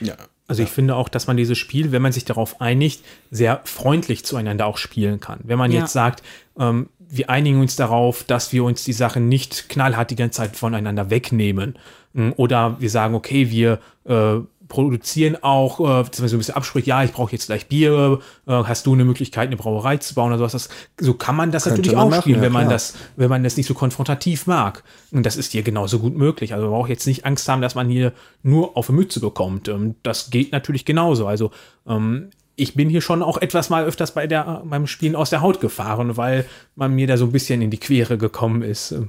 Ja. 0.00 0.16
Also 0.48 0.64
ich 0.64 0.70
finde 0.70 0.96
auch, 0.96 1.08
dass 1.08 1.28
man 1.28 1.36
dieses 1.36 1.56
Spiel, 1.58 1.92
wenn 1.92 2.02
man 2.02 2.12
sich 2.12 2.24
darauf 2.24 2.60
einigt, 2.60 3.04
sehr 3.30 3.60
freundlich 3.64 4.24
zueinander 4.24 4.66
auch 4.66 4.78
spielen 4.78 5.20
kann. 5.20 5.38
Wenn 5.44 5.58
man 5.58 5.70
Ja. 5.70 5.80
jetzt 5.82 5.92
sagt, 5.92 6.24
ähm, 6.58 6.88
wir 6.98 7.30
einigen 7.30 7.60
uns 7.60 7.76
darauf, 7.76 8.24
dass 8.24 8.52
wir 8.52 8.64
uns 8.64 8.84
die 8.84 8.92
Sachen 8.92 9.28
nicht 9.28 9.68
knallhart 9.68 10.10
die 10.10 10.16
ganze 10.16 10.38
Zeit 10.38 10.56
voneinander 10.56 11.08
wegnehmen. 11.08 11.78
Mm, 12.14 12.30
Oder 12.36 12.80
wir 12.80 12.90
sagen, 12.90 13.14
okay, 13.14 13.50
wir 13.50 13.78
äh, 14.04 14.40
produzieren 14.72 15.36
auch, 15.42 15.80
äh, 15.80 16.10
zum 16.10 16.24
Beispiel 16.24 16.28
so 16.28 16.36
ein 16.36 16.38
bisschen 16.38 16.54
Absprüche, 16.54 16.86
ja, 16.86 17.04
ich 17.04 17.12
brauche 17.12 17.30
jetzt 17.30 17.44
gleich 17.46 17.68
Bier, 17.68 18.20
äh, 18.46 18.52
hast 18.52 18.86
du 18.86 18.94
eine 18.94 19.04
Möglichkeit, 19.04 19.48
eine 19.48 19.56
Brauerei 19.56 19.98
zu 19.98 20.14
bauen 20.14 20.28
oder 20.28 20.38
sowas. 20.38 20.52
Das, 20.52 20.68
so 20.98 21.12
kann 21.12 21.36
man 21.36 21.52
das 21.52 21.64
Könnte 21.64 21.80
natürlich 21.80 21.94
man 21.94 22.06
auch 22.06 22.10
machen, 22.10 22.22
spielen, 22.22 22.38
ja, 22.38 22.42
wenn 22.42 22.52
man 22.52 22.62
klar. 22.62 22.72
das, 22.72 22.94
wenn 23.16 23.28
man 23.28 23.44
das 23.44 23.58
nicht 23.58 23.66
so 23.66 23.74
konfrontativ 23.74 24.46
mag. 24.46 24.82
Und 25.10 25.26
das 25.26 25.36
ist 25.36 25.52
hier 25.52 25.62
genauso 25.62 25.98
gut 25.98 26.16
möglich. 26.16 26.54
Also 26.54 26.64
man 26.64 26.72
braucht 26.72 26.88
jetzt 26.88 27.06
nicht 27.06 27.26
Angst 27.26 27.46
haben, 27.50 27.60
dass 27.60 27.74
man 27.74 27.90
hier 27.90 28.14
nur 28.42 28.74
auf 28.78 28.86
die 28.86 28.92
Mütze 28.92 29.20
bekommt. 29.20 29.68
Ähm, 29.68 29.96
das 30.02 30.30
geht 30.30 30.52
natürlich 30.52 30.86
genauso. 30.86 31.26
Also 31.26 31.50
ähm, 31.86 32.30
ich 32.56 32.74
bin 32.74 32.88
hier 32.88 33.02
schon 33.02 33.22
auch 33.22 33.36
etwas 33.36 33.68
mal 33.68 33.84
öfters 33.84 34.14
bei 34.14 34.26
der, 34.26 34.62
beim 34.64 34.86
Spielen 34.86 35.16
aus 35.16 35.28
der 35.28 35.42
Haut 35.42 35.60
gefahren, 35.60 36.16
weil 36.16 36.46
man 36.76 36.94
mir 36.94 37.06
da 37.06 37.18
so 37.18 37.26
ein 37.26 37.32
bisschen 37.32 37.60
in 37.60 37.70
die 37.70 37.80
Quere 37.80 38.16
gekommen 38.16 38.62
ist. 38.62 38.94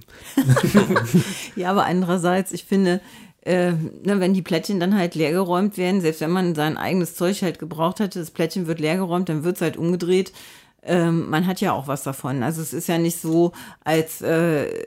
Ja, 1.55 1.71
aber 1.71 1.85
andererseits, 1.85 2.51
ich 2.51 2.65
finde, 2.65 2.99
äh, 3.45 3.71
ne, 3.71 4.19
wenn 4.19 4.33
die 4.33 4.41
Plättchen 4.41 4.79
dann 4.79 4.97
halt 4.97 5.15
leergeräumt 5.15 5.77
werden, 5.77 6.01
selbst 6.01 6.21
wenn 6.21 6.31
man 6.31 6.55
sein 6.55 6.77
eigenes 6.77 7.15
Zeug 7.15 7.41
halt 7.41 7.59
gebraucht 7.59 7.99
hatte, 7.99 8.19
das 8.19 8.31
Plättchen 8.31 8.67
wird 8.67 8.79
leergeräumt, 8.79 9.27
dann 9.29 9.43
wird 9.43 9.57
es 9.57 9.61
halt 9.61 9.77
umgedreht. 9.77 10.31
Ähm, 10.81 11.29
man 11.29 11.45
hat 11.45 11.61
ja 11.61 11.73
auch 11.73 11.87
was 11.87 12.03
davon. 12.03 12.43
Also 12.43 12.61
es 12.61 12.73
ist 12.73 12.87
ja 12.87 12.97
nicht 12.97 13.19
so, 13.19 13.51
als, 13.83 14.21
äh, 14.21 14.85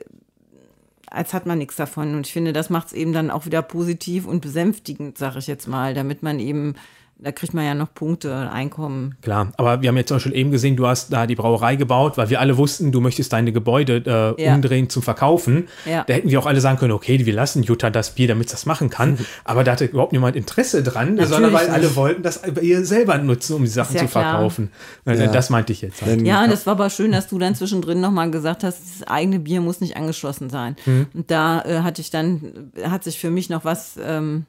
als 1.07 1.33
hat 1.33 1.45
man 1.45 1.59
nichts 1.59 1.75
davon. 1.75 2.15
Und 2.15 2.25
ich 2.25 2.33
finde, 2.33 2.53
das 2.53 2.69
macht 2.69 2.87
es 2.87 2.93
eben 2.93 3.13
dann 3.13 3.31
auch 3.31 3.45
wieder 3.45 3.61
positiv 3.61 4.25
und 4.25 4.41
besänftigend, 4.41 5.17
sage 5.17 5.39
ich 5.39 5.47
jetzt 5.47 5.67
mal, 5.67 5.93
damit 5.93 6.23
man 6.23 6.39
eben, 6.39 6.75
da 7.19 7.31
kriegt 7.31 7.53
man 7.53 7.65
ja 7.65 7.73
noch 7.73 7.93
Punkte, 7.93 8.49
Einkommen. 8.51 9.15
Klar, 9.21 9.51
aber 9.57 9.81
wir 9.81 9.89
haben 9.89 9.97
jetzt 9.97 10.09
zum 10.09 10.17
Beispiel 10.17 10.35
eben 10.35 10.51
gesehen, 10.51 10.75
du 10.75 10.85
hast 10.87 11.11
da 11.11 11.25
die 11.25 11.35
Brauerei 11.35 11.75
gebaut, 11.75 12.17
weil 12.17 12.29
wir 12.29 12.39
alle 12.39 12.57
wussten, 12.57 12.91
du 12.91 13.01
möchtest 13.01 13.33
deine 13.33 13.51
Gebäude 13.51 14.35
äh, 14.37 14.43
Ja. 14.43 14.53
umdrehen 14.55 14.89
zum 14.89 15.01
Verkaufen. 15.01 15.67
Ja. 15.85 16.03
Da 16.07 16.13
hätten 16.13 16.29
wir 16.29 16.39
auch 16.39 16.45
alle 16.45 16.61
sagen 16.61 16.77
können, 16.77 16.91
okay, 16.93 17.25
wir 17.25 17.33
lassen 17.33 17.63
Jutta 17.63 17.89
das 17.89 18.11
Bier, 18.11 18.27
damit 18.27 18.45
es 18.47 18.51
das 18.51 18.65
machen 18.65 18.89
kann. 18.89 19.17
aber 19.43 19.63
da 19.63 19.71
hatte 19.71 19.85
überhaupt 19.85 20.11
niemand 20.13 20.35
Interesse 20.35 20.83
dran, 20.83 21.17
sondern 21.25 21.53
weil 21.53 21.65
nicht. 21.65 21.73
alle 21.73 21.95
wollten 21.95 22.21
das 22.23 22.41
ihr 22.61 22.85
selber 22.85 23.17
nutzen, 23.17 23.55
um 23.55 23.63
die 23.63 23.67
Sachen 23.69 23.95
ja 23.95 24.03
zu 24.03 24.07
verkaufen. 24.07 24.71
Äh, 25.05 25.17
Ja. 25.17 25.27
Das 25.31 25.49
meinte 25.49 25.73
ich 25.73 25.81
jetzt. 25.81 26.01
Halt. 26.03 26.21
Ja, 26.21 26.43
und 26.43 26.51
es 26.51 26.65
war 26.67 26.73
aber 26.73 26.89
schön, 26.89 27.11
dass 27.11 27.27
du 27.27 27.39
dann 27.39 27.55
zwischendrin 27.55 27.99
nochmal 27.99 28.29
gesagt 28.31 28.63
hast, 28.63 28.79
das 29.01 29.07
eigene 29.07 29.39
Bier 29.39 29.61
muss 29.61 29.81
nicht 29.81 29.97
angeschlossen 29.97 30.49
sein. 30.49 30.75
Und 31.13 31.31
da 31.31 31.61
äh, 31.63 31.79
hatte 31.81 32.01
ich 32.01 32.11
dann, 32.11 32.71
hat 32.83 33.03
sich 33.03 33.17
für 33.19 33.31
mich 33.31 33.49
noch 33.49 33.65
was 33.65 33.99
ähm, 34.03 34.45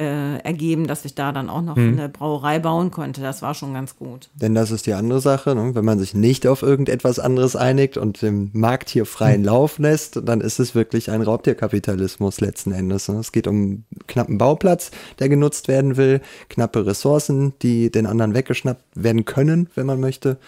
äh, 0.00 0.38
ergeben, 0.38 0.86
dass 0.86 1.04
ich 1.04 1.14
da 1.14 1.30
dann 1.30 1.50
auch 1.50 1.60
noch 1.60 1.76
eine 1.76 2.08
Brauerei 2.08 2.58
bauen 2.58 2.90
konnte. 2.90 3.20
Das 3.20 3.42
war 3.42 3.54
schon 3.54 3.74
ganz 3.74 3.96
gut. 3.96 4.30
Denn 4.34 4.54
das 4.54 4.70
ist 4.70 4.86
die 4.86 4.94
andere 4.94 5.20
Sache, 5.20 5.54
ne? 5.54 5.74
wenn 5.74 5.84
man 5.84 5.98
sich 5.98 6.14
nicht 6.14 6.46
auf 6.46 6.62
irgendetwas 6.62 7.18
anderes 7.18 7.54
einigt 7.54 7.98
und 7.98 8.22
dem 8.22 8.48
Markt 8.54 8.88
hier 8.88 9.04
freien 9.04 9.44
Lauf 9.44 9.78
lässt, 9.78 10.18
dann 10.24 10.40
ist 10.40 10.58
es 10.58 10.74
wirklich 10.74 11.10
ein 11.10 11.20
Raubtierkapitalismus 11.20 12.40
letzten 12.40 12.72
Endes. 12.72 13.08
Ne? 13.08 13.18
Es 13.18 13.30
geht 13.30 13.46
um 13.46 13.54
einen 13.56 13.84
knappen 14.06 14.38
Bauplatz, 14.38 14.90
der 15.18 15.28
genutzt 15.28 15.68
werden 15.68 15.98
will, 15.98 16.22
knappe 16.48 16.86
Ressourcen, 16.86 17.52
die 17.60 17.90
den 17.90 18.06
anderen 18.06 18.32
weggeschnappt 18.34 18.82
werden 18.94 19.26
können, 19.26 19.68
wenn 19.74 19.84
man 19.84 20.00
möchte. 20.00 20.38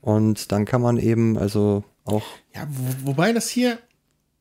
Und 0.00 0.50
dann 0.50 0.64
kann 0.64 0.82
man 0.82 0.98
eben 0.98 1.38
also 1.38 1.84
auch 2.04 2.24
Ja, 2.56 2.66
wo, 2.68 3.10
wobei 3.10 3.32
das 3.32 3.48
hier, 3.48 3.78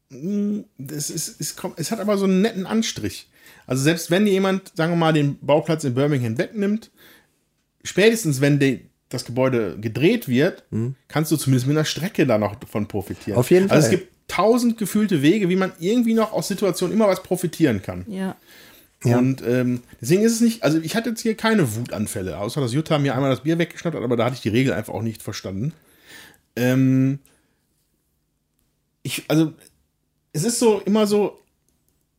mh, 0.09 0.63
das 0.79 1.11
ist, 1.11 1.39
ist, 1.39 1.55
kommt- 1.55 1.79
es 1.79 1.91
hat 1.91 1.99
aber 1.99 2.17
so 2.17 2.25
einen 2.25 2.41
netten 2.41 2.65
Anstrich. 2.65 3.29
Also 3.67 3.83
selbst 3.83 4.11
wenn 4.11 4.27
jemand, 4.27 4.71
sagen 4.75 4.93
wir 4.93 4.97
mal, 4.97 5.13
den 5.13 5.37
Bauplatz 5.39 5.83
in 5.83 5.93
Birmingham 5.93 6.37
wegnimmt, 6.37 6.91
spätestens 7.83 8.41
wenn 8.41 8.59
die, 8.59 8.85
das 9.09 9.25
Gebäude 9.25 9.77
gedreht 9.79 10.27
wird, 10.27 10.63
kannst 11.07 11.31
du 11.31 11.37
zumindest 11.37 11.67
mit 11.67 11.77
einer 11.77 11.85
Strecke 11.85 12.25
da 12.25 12.37
noch 12.37 12.55
von 12.67 12.87
profitieren. 12.87 13.37
Auf 13.37 13.51
jeden 13.51 13.69
Also 13.69 13.85
es 13.85 13.87
Fall. 13.87 13.97
gibt 13.97 14.11
tausend 14.27 14.77
gefühlte 14.77 15.21
Wege, 15.21 15.49
wie 15.49 15.55
man 15.55 15.71
irgendwie 15.79 16.13
noch 16.13 16.33
aus 16.33 16.47
Situationen 16.47 16.95
immer 16.95 17.07
was 17.07 17.23
profitieren 17.23 17.81
kann. 17.81 18.05
Ja. 18.07 18.35
Ja. 19.03 19.19
Und 19.19 19.43
ähm, 19.45 19.83
deswegen 20.01 20.23
ist 20.23 20.33
es 20.33 20.41
nicht, 20.41 20.63
also 20.63 20.79
ich 20.79 20.95
hatte 20.95 21.09
jetzt 21.09 21.21
hier 21.21 21.35
keine 21.35 21.75
Wutanfälle, 21.75 22.39
außer 22.39 22.59
dass 22.59 22.73
Jutta 22.73 22.97
mir 22.97 23.13
einmal 23.13 23.29
das 23.29 23.43
Bier 23.43 23.59
weggeschnappt 23.59 23.95
hat, 23.95 24.03
aber 24.03 24.17
da 24.17 24.25
hatte 24.25 24.35
ich 24.35 24.41
die 24.41 24.49
Regel 24.49 24.73
einfach 24.73 24.93
auch 24.93 25.03
nicht 25.03 25.21
verstanden. 25.21 25.73
Ähm, 26.55 27.19
ich, 29.03 29.25
also, 29.27 29.53
es 30.33 30.43
ist 30.43 30.57
so 30.57 30.79
immer 30.79 31.05
so, 31.05 31.39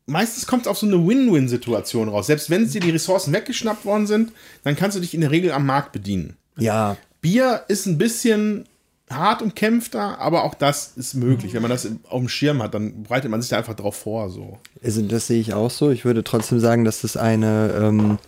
meistens 0.06 0.46
kommt 0.46 0.62
es 0.62 0.68
auf 0.68 0.78
so 0.78 0.86
eine 0.86 1.06
Win-Win-Situation 1.06 2.08
raus. 2.08 2.26
Selbst 2.26 2.50
wenn 2.50 2.68
dir 2.68 2.80
die 2.80 2.90
Ressourcen 2.90 3.32
weggeschnappt 3.32 3.84
worden 3.84 4.06
sind, 4.06 4.32
dann 4.64 4.76
kannst 4.76 4.96
du 4.96 5.00
dich 5.00 5.14
in 5.14 5.20
der 5.20 5.30
Regel 5.30 5.52
am 5.52 5.66
Markt 5.66 5.92
bedienen. 5.92 6.36
ja 6.56 6.96
Bier 7.20 7.64
ist 7.66 7.86
ein 7.86 7.98
bisschen 7.98 8.66
hart 9.10 9.42
umkämpfter, 9.42 10.20
aber 10.20 10.44
auch 10.44 10.54
das 10.54 10.92
ist 10.96 11.14
möglich. 11.14 11.54
Wenn 11.54 11.62
man 11.62 11.70
das 11.70 11.88
auf 12.08 12.20
dem 12.20 12.28
Schirm 12.28 12.62
hat, 12.62 12.74
dann 12.74 13.02
bereitet 13.02 13.30
man 13.30 13.40
sich 13.40 13.50
da 13.50 13.58
einfach 13.58 13.74
drauf 13.74 13.96
vor. 13.96 14.30
So. 14.30 14.58
Also 14.82 15.02
das 15.02 15.26
sehe 15.26 15.40
ich 15.40 15.54
auch 15.54 15.70
so. 15.70 15.90
Ich 15.90 16.04
würde 16.04 16.22
trotzdem 16.24 16.60
sagen, 16.60 16.84
dass 16.84 17.00
das 17.00 17.16
eine, 17.16 17.72
ähm, 17.80 18.18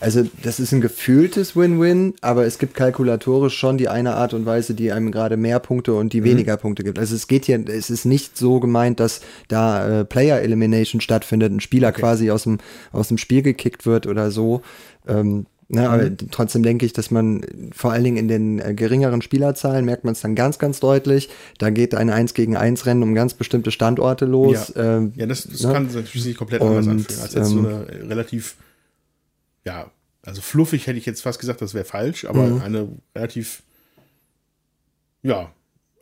also 0.00 0.24
das 0.42 0.58
ist 0.58 0.72
ein 0.72 0.80
gefühltes 0.80 1.54
Win-Win, 1.54 2.14
aber 2.22 2.46
es 2.46 2.58
gibt 2.58 2.74
kalkulatorisch 2.74 3.56
schon 3.56 3.78
die 3.78 3.88
eine 3.88 4.14
Art 4.14 4.34
und 4.34 4.46
Weise, 4.46 4.74
die 4.74 4.92
einem 4.92 5.12
gerade 5.12 5.36
mehr 5.36 5.60
Punkte 5.60 5.94
und 5.94 6.12
die 6.12 6.24
weniger 6.24 6.56
Punkte 6.56 6.82
gibt. 6.82 6.98
Also 6.98 7.14
es 7.14 7.28
geht 7.28 7.44
hier, 7.44 7.62
es 7.68 7.90
ist 7.90 8.06
nicht 8.06 8.36
so 8.36 8.60
gemeint, 8.60 8.98
dass 8.98 9.20
da 9.48 10.00
äh, 10.00 10.04
Player 10.04 10.40
Elimination 10.40 11.00
stattfindet, 11.00 11.52
ein 11.52 11.60
Spieler 11.60 11.92
quasi 11.92 12.30
aus 12.30 12.44
dem, 12.44 12.58
aus 12.92 13.08
dem 13.08 13.18
Spiel 13.18 13.42
gekickt 13.42 13.86
wird 13.86 14.06
oder 14.06 14.30
so. 14.30 14.62
Ähm, 15.06 15.46
Ne, 15.72 15.88
aber 15.88 16.10
trotzdem 16.32 16.64
denke 16.64 16.84
ich, 16.84 16.92
dass 16.92 17.12
man 17.12 17.42
vor 17.70 17.92
allen 17.92 18.02
Dingen 18.02 18.16
in 18.16 18.26
den 18.26 18.58
äh, 18.58 18.74
geringeren 18.74 19.22
Spielerzahlen 19.22 19.84
merkt 19.84 20.02
man 20.02 20.14
es 20.14 20.20
dann 20.20 20.34
ganz, 20.34 20.58
ganz 20.58 20.80
deutlich. 20.80 21.28
Da 21.58 21.70
geht 21.70 21.94
ein 21.94 22.10
1 22.10 22.34
gegen 22.34 22.56
1 22.56 22.86
Rennen 22.86 23.04
um 23.04 23.14
ganz 23.14 23.34
bestimmte 23.34 23.70
Standorte 23.70 24.24
los. 24.24 24.72
Ja, 24.74 24.96
Ähm, 24.96 25.12
ja 25.14 25.26
das, 25.26 25.44
das 25.44 25.62
ne? 25.62 25.72
kann 25.72 25.86
sich 25.86 25.94
natürlich 25.94 26.26
nicht 26.26 26.38
komplett 26.38 26.60
anders 26.60 26.86
Und, 26.86 26.92
anfühlen. 26.92 27.20
Als 27.22 27.34
jetzt 27.34 27.48
so 27.50 27.58
ähm, 27.60 27.66
eine 27.66 28.10
relativ, 28.10 28.56
ja, 29.64 29.90
also 30.22 30.40
fluffig 30.42 30.86
hätte 30.86 30.98
ich 30.98 31.06
jetzt 31.06 31.22
fast 31.22 31.38
gesagt, 31.40 31.62
das 31.62 31.74
wäre 31.74 31.84
falsch, 31.84 32.24
aber 32.24 32.46
Mhm. 32.46 32.60
eine 32.62 32.88
relativ, 33.14 33.62
ja, 35.22 35.50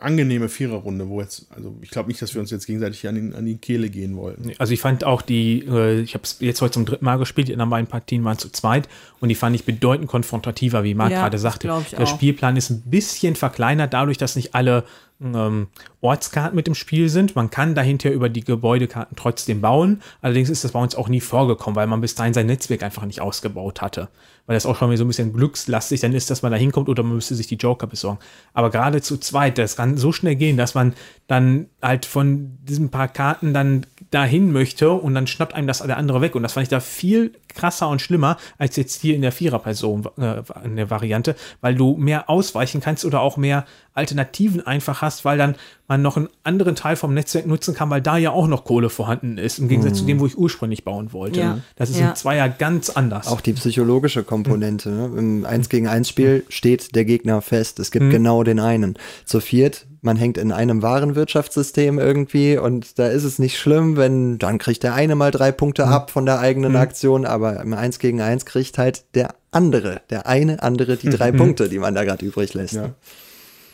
angenehme 0.00 0.48
Viererrunde, 0.48 1.08
wo 1.08 1.20
jetzt, 1.20 1.46
also 1.50 1.76
ich 1.82 1.90
glaube 1.90 2.08
nicht, 2.08 2.22
dass 2.22 2.32
wir 2.32 2.40
uns 2.40 2.52
jetzt 2.52 2.66
gegenseitig 2.66 3.08
an, 3.08 3.16
den, 3.16 3.34
an 3.34 3.44
die 3.44 3.56
Kehle 3.56 3.90
gehen 3.90 4.16
wollten. 4.16 4.52
Also 4.58 4.72
ich 4.72 4.80
fand 4.80 5.02
auch 5.02 5.22
die, 5.22 5.64
äh, 5.68 6.00
ich 6.00 6.14
habe 6.14 6.22
es 6.22 6.36
jetzt 6.38 6.60
heute 6.62 6.70
zum 6.74 6.86
dritten 6.86 7.04
Mal 7.04 7.16
gespielt, 7.18 7.48
die 7.48 7.52
anderen 7.52 7.70
beiden 7.70 7.88
Partien 7.88 8.22
waren 8.24 8.38
zu 8.38 8.48
zweit 8.50 8.88
und 9.18 9.28
die 9.28 9.34
fand 9.34 9.56
ich 9.56 9.64
bedeutend 9.64 10.06
konfrontativer, 10.06 10.84
wie 10.84 10.94
Marc 10.94 11.10
Ja, 11.10 11.22
gerade 11.22 11.38
sagte. 11.38 11.72
ich 11.82 11.90
Der 11.90 12.00
auch. 12.02 12.06
Spielplan 12.06 12.56
ist 12.56 12.70
ein 12.70 12.82
bisschen 12.82 13.34
verkleinert, 13.34 13.92
dadurch, 13.92 14.18
dass 14.18 14.36
nicht 14.36 14.54
alle 14.54 14.84
ähm, 15.20 15.68
Ortskarten 16.00 16.54
mit 16.54 16.68
im 16.68 16.74
Spiel 16.74 17.08
sind. 17.08 17.34
Man 17.34 17.50
kann 17.50 17.74
dahinter 17.74 18.10
über 18.10 18.28
die 18.28 18.44
Gebäudekarten 18.44 19.16
trotzdem 19.16 19.60
bauen. 19.60 20.02
Allerdings 20.22 20.50
ist 20.50 20.64
das 20.64 20.72
bei 20.72 20.80
uns 20.80 20.94
auch 20.94 21.08
nie 21.08 21.20
vorgekommen, 21.20 21.76
weil 21.76 21.86
man 21.86 22.00
bis 22.00 22.14
dahin 22.14 22.34
sein 22.34 22.46
Netzwerk 22.46 22.82
einfach 22.82 23.04
nicht 23.04 23.20
ausgebaut 23.20 23.82
hatte. 23.82 24.08
Weil 24.46 24.54
das 24.54 24.66
auch 24.66 24.76
schon 24.76 24.90
wieder 24.90 24.98
so 24.98 25.04
ein 25.04 25.08
bisschen 25.08 25.32
glückslastig 25.32 26.00
dann 26.00 26.14
ist, 26.14 26.30
dass 26.30 26.42
man 26.42 26.52
da 26.52 26.58
hinkommt 26.58 26.88
oder 26.88 27.02
man 27.02 27.16
müsste 27.16 27.34
sich 27.34 27.48
die 27.48 27.56
Joker 27.56 27.86
besorgen. 27.86 28.18
Aber 28.54 28.70
gerade 28.70 29.02
zu 29.02 29.18
zweit, 29.18 29.58
das 29.58 29.76
kann 29.76 29.96
so 29.96 30.12
schnell 30.12 30.36
gehen, 30.36 30.56
dass 30.56 30.74
man 30.74 30.94
dann 31.28 31.66
halt 31.82 32.06
von 32.06 32.56
diesen 32.64 32.88
paar 32.88 33.06
Karten 33.06 33.52
dann 33.52 33.84
dahin 34.10 34.50
möchte 34.50 34.90
und 34.90 35.14
dann 35.14 35.26
schnappt 35.26 35.54
einem 35.54 35.66
das 35.66 35.80
der 35.80 35.98
andere 35.98 36.22
weg. 36.22 36.34
Und 36.34 36.42
das 36.42 36.54
fand 36.54 36.62
ich 36.62 36.70
da 36.70 36.80
viel 36.80 37.32
krasser 37.54 37.88
und 37.90 38.00
schlimmer 38.00 38.38
als 38.56 38.76
jetzt 38.76 39.02
hier 39.02 39.14
in 39.14 39.20
der 39.20 39.30
Viererperson 39.30 40.08
äh, 40.16 40.42
in 40.64 40.76
der 40.76 40.88
Variante, 40.88 41.36
weil 41.60 41.74
du 41.74 41.96
mehr 41.98 42.30
ausweichen 42.30 42.80
kannst 42.80 43.04
oder 43.04 43.20
auch 43.20 43.36
mehr 43.36 43.66
Alternativen 43.92 44.66
einfach 44.66 45.02
hast, 45.02 45.26
weil 45.26 45.36
dann 45.36 45.56
man 45.86 46.00
noch 46.00 46.16
einen 46.16 46.28
anderen 46.44 46.76
Teil 46.76 46.96
vom 46.96 47.12
Netzwerk 47.12 47.46
nutzen 47.46 47.74
kann, 47.74 47.90
weil 47.90 48.00
da 48.00 48.16
ja 48.16 48.30
auch 48.30 48.46
noch 48.46 48.64
Kohle 48.64 48.88
vorhanden 48.88 49.36
ist, 49.36 49.58
im 49.58 49.68
Gegensatz 49.68 49.98
zu 49.98 50.04
dem, 50.06 50.20
wo 50.20 50.26
ich 50.26 50.38
ursprünglich 50.38 50.84
bauen 50.84 51.12
wollte. 51.12 51.40
Ja. 51.40 51.58
Das 51.76 51.90
ist 51.90 51.98
Ja. 51.98 52.08
im 52.10 52.14
Zweier 52.14 52.48
ganz 52.48 52.88
anders. 52.88 53.26
Auch 53.26 53.42
die 53.42 53.52
psychologische 53.52 54.22
Komponente. 54.24 54.90
Ne? 54.90 55.10
Im 55.18 55.44
1 55.44 55.68
gegen 55.68 55.88
1 55.88 56.08
Spiel 56.08 56.44
steht 56.48 56.94
der 56.94 57.04
Gegner 57.04 57.42
fest. 57.42 57.80
Es 57.80 57.90
gibt 57.90 58.10
genau 58.10 58.44
den 58.44 58.60
einen. 58.60 58.94
Zu 59.26 59.40
viert, 59.40 59.86
man 60.00 60.16
hängt 60.16 60.38
in 60.38 60.52
einem 60.52 60.82
Warenwirtschaftssystem 60.82 61.98
irgendwie 61.98 62.56
und 62.56 62.98
da 62.98 63.08
ist 63.08 63.24
es 63.24 63.38
nicht 63.38 63.58
schlimm, 63.58 63.96
wenn 63.96 64.38
dann 64.38 64.58
kriegt 64.58 64.82
der 64.82 64.94
eine 64.94 65.14
mal 65.14 65.30
drei 65.30 65.52
Punkte 65.52 65.86
ab 65.86 66.10
von 66.10 66.26
der 66.26 66.38
eigenen 66.38 66.76
Aktion, 66.76 67.26
aber 67.26 67.60
im 67.60 67.74
1 67.74 67.98
gegen 67.98 68.20
1 68.20 68.44
kriegt 68.44 68.78
halt 68.78 69.04
der 69.14 69.34
andere, 69.50 70.02
der 70.10 70.26
eine 70.26 70.62
andere 70.62 70.96
die 70.96 71.10
drei 71.10 71.32
Punkte, 71.32 71.68
die 71.68 71.78
man 71.78 71.94
da 71.94 72.04
gerade 72.04 72.24
übrig 72.24 72.54
lässt. 72.54 72.74
Ja. 72.74 72.90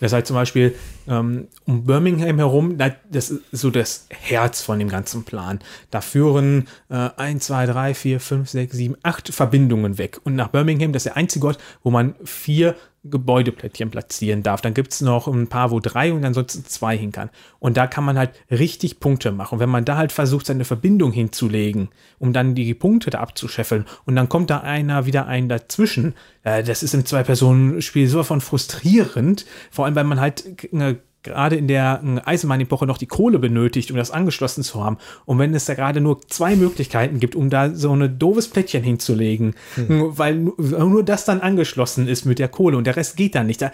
Das 0.01 0.13
heißt 0.13 0.27
zum 0.27 0.35
Beispiel 0.35 0.75
ähm, 1.09 1.49
um 1.65 1.85
Birmingham 1.85 2.37
herum, 2.37 2.79
da, 2.79 2.91
das 3.11 3.31
ist 3.31 3.43
so 3.53 3.71
das 3.71 4.07
Herz 4.11 4.61
von 4.61 4.79
dem 4.79 4.89
ganzen 4.89 5.25
Plan. 5.25 5.61
Da 5.91 6.01
führen 6.01 6.69
äh, 6.91 7.11
1, 7.17 7.47
2, 7.47 7.67
3, 7.67 7.95
4, 7.95 8.21
5, 8.21 8.51
6, 8.51 8.77
7, 8.77 8.97
8 9.03 9.29
Verbindungen 9.33 9.97
weg. 9.99 10.21
Und 10.25 10.35
nach 10.35 10.49
Birmingham, 10.49 10.93
das 10.93 11.01
ist 11.01 11.07
der 11.07 11.17
einzige 11.17 11.47
Ort, 11.47 11.59
wo 11.83 11.91
man 11.91 12.17
vier 12.25 12.75
Gebäudeplättchen 13.05 13.90
platzieren 13.90 14.43
darf. 14.43 14.60
Dann 14.60 14.74
gibt 14.74 14.93
es 14.93 15.01
noch 15.01 15.28
ein 15.28 15.48
paar, 15.48 15.70
wo 15.70 15.81
drei 15.81 16.12
und 16.12 16.24
ansonsten 16.24 16.64
zwei 16.64 16.97
hin 16.97 17.12
kann. 17.12 17.31
Und 17.59 17.76
da 17.76 17.86
kann 17.86 18.05
man 18.05 18.18
halt 18.18 18.31
richtig 18.51 19.01
Punkte 19.01 19.31
machen. 19.32 19.59
Wenn 19.59 19.68
man 19.68 19.85
da 19.85 19.97
halt 19.97 20.12
versucht, 20.12 20.47
seine 20.47 20.64
Verbindung 20.64 21.12
hinzulegen, 21.12 21.89
um 22.18 22.32
dann 22.32 22.55
die 22.55 22.74
Punkte 22.74 23.10
da 23.10 23.20
abzuscheffeln 23.20 23.85
und 24.06 24.16
dann 24.16 24.28
kommt 24.28 24.51
da 24.51 24.60
einer 24.60 25.06
wieder 25.06 25.26
ein 25.26 25.48
dazwischen, 25.48 26.14
äh, 26.43 26.62
das 26.62 26.82
ist 26.82 26.94
im 26.94 27.05
Zwei-Personen-Spiel 27.05 28.09
so 28.09 28.22
von 28.22 28.40
frustrierend, 28.40 29.44
vor 29.70 29.85
allem 29.85 29.94
weil 29.94 30.05
man 30.05 30.20
halt 30.20 30.64
äh, 30.72 30.97
gerade 31.25 31.57
in 31.57 31.67
der 31.67 32.01
äh, 32.05 32.21
Eisenbahnepoche 32.25 32.87
noch 32.87 32.99
die 32.99 33.07
Kohle 33.07 33.41
benötigt, 33.41 33.91
um 33.91 33.97
das 33.97 34.13
angeschlossen 34.13 34.63
zu 34.63 34.85
haben. 34.85 34.99
Und 35.25 35.39
wenn 35.39 35.53
es 35.55 35.65
da 35.65 35.75
gerade 35.75 36.01
nur 36.01 36.21
zwei 36.29 36.55
Möglichkeiten 36.55 37.19
gibt, 37.19 37.35
um 37.35 37.51
da 37.51 37.75
so 37.75 37.95
ein 37.95 38.19
doofes 38.19 38.49
Plättchen 38.49 38.85
hinzulegen, 38.85 39.55
hm. 39.75 40.17
weil 40.17 40.37
nur 40.37 41.03
das 41.03 41.25
dann 41.25 41.41
angeschlossen 41.41 42.07
ist 42.07 42.25
mit 42.25 42.39
der 42.39 42.49
Kohle 42.49 42.77
und 42.77 42.87
der 42.87 42.97
Rest 42.97 43.17
geht 43.17 43.35
dann 43.35 43.47
nicht. 43.47 43.61
Da, 43.61 43.73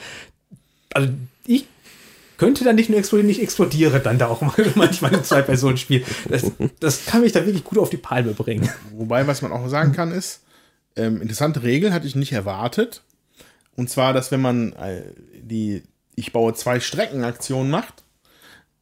also 0.94 1.10
ich 1.46 1.66
könnte 2.38 2.64
dann 2.64 2.76
nicht 2.76 2.88
nur 2.88 2.98
explodieren, 2.98 3.28
ich 3.28 3.42
explodiere 3.42 4.00
dann 4.00 4.16
da 4.18 4.28
auch 4.28 4.40
manchmal 4.74 5.12
im 5.12 5.22
Zwei-Personen-Spiel. 5.22 6.04
Das, 6.28 6.50
das 6.80 7.04
kann 7.04 7.20
mich 7.20 7.32
da 7.32 7.44
wirklich 7.44 7.64
gut 7.64 7.78
auf 7.78 7.90
die 7.90 7.98
Palme 7.98 8.32
bringen. 8.32 8.68
Wobei, 8.94 9.26
was 9.26 9.42
man 9.42 9.52
auch 9.52 9.68
sagen 9.68 9.92
kann, 9.92 10.10
ist, 10.10 10.40
ähm, 10.96 11.20
interessante 11.20 11.62
Regel 11.62 11.92
hatte 11.92 12.06
ich 12.06 12.16
nicht 12.16 12.32
erwartet. 12.32 13.02
Und 13.76 13.90
zwar, 13.90 14.12
dass 14.12 14.30
wenn 14.30 14.40
man 14.40 14.72
äh, 14.72 15.02
die 15.42 15.82
Ich 16.20 16.32
baue 16.32 16.52
zwei 16.52 16.80
Strecken-Aktion 16.80 17.70
macht, 17.70 18.04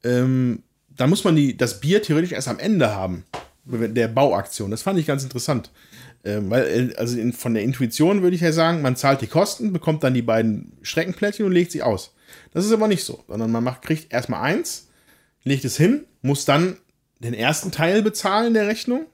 ähm, 0.03 0.65
da 0.89 1.07
muss 1.07 1.23
man 1.23 1.37
die, 1.37 1.57
das 1.57 1.81
Bier 1.81 2.03
theoretisch 2.03 2.33
erst 2.33 2.49
am 2.49 2.59
Ende 2.59 2.95
haben, 2.95 3.25
der 3.65 4.09
Bauaktion. 4.09 4.73
Das 4.73 4.83
fand 4.83 4.99
ich 4.99 5.07
ganz 5.07 5.23
interessant. 5.23 5.71
Ähm, 6.25 6.51
weil, 6.51 6.65
äh, 6.65 6.97
also 6.97 7.17
in, 7.17 7.33
von 7.33 7.55
der 7.55 7.63
Intuition 7.63 8.23
würde 8.23 8.35
ich 8.35 8.43
ja 8.43 8.51
sagen, 8.51 8.83
man 8.83 8.97
zahlt 8.97 9.21
die 9.21 9.29
Kosten, 9.29 9.73
bekommt 9.73 10.03
dann 10.03 10.15
die 10.15 10.23
beiden 10.23 10.73
Streckenplättchen 10.83 11.47
und 11.47 11.53
legt 11.53 11.71
sie 11.71 11.83
aus. 11.83 12.13
Das 12.53 12.67
ist 12.67 12.73
aber 12.73 12.89
nicht 12.89 13.05
so, 13.05 13.23
sondern 13.29 13.53
man 13.53 13.63
macht, 13.63 13.83
kriegt 13.83 14.13
erstmal 14.13 14.43
eins, 14.43 14.89
legt 15.45 15.65
es 15.65 15.77
hin, 15.77 16.07
muss 16.23 16.45
dann 16.45 16.77
den 17.21 17.35
ersten 17.35 17.71
Teil 17.71 18.03
bezahlen 18.03 18.53
der 18.53 18.67
Rechnung, 18.67 19.07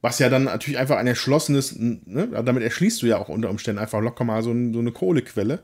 was 0.00 0.18
ja 0.20 0.30
dann 0.30 0.44
natürlich 0.44 0.78
einfach 0.78 0.96
ein 0.96 1.06
erschlossenes, 1.06 1.74
ne, 1.76 2.28
damit 2.44 2.62
erschließt 2.62 3.02
du 3.02 3.06
ja 3.06 3.18
auch 3.18 3.28
unter 3.28 3.50
Umständen 3.50 3.78
einfach 3.78 4.00
locker 4.00 4.24
mal 4.24 4.42
so, 4.42 4.54
so 4.72 4.78
eine 4.78 4.92
Kohlequelle. 4.92 5.62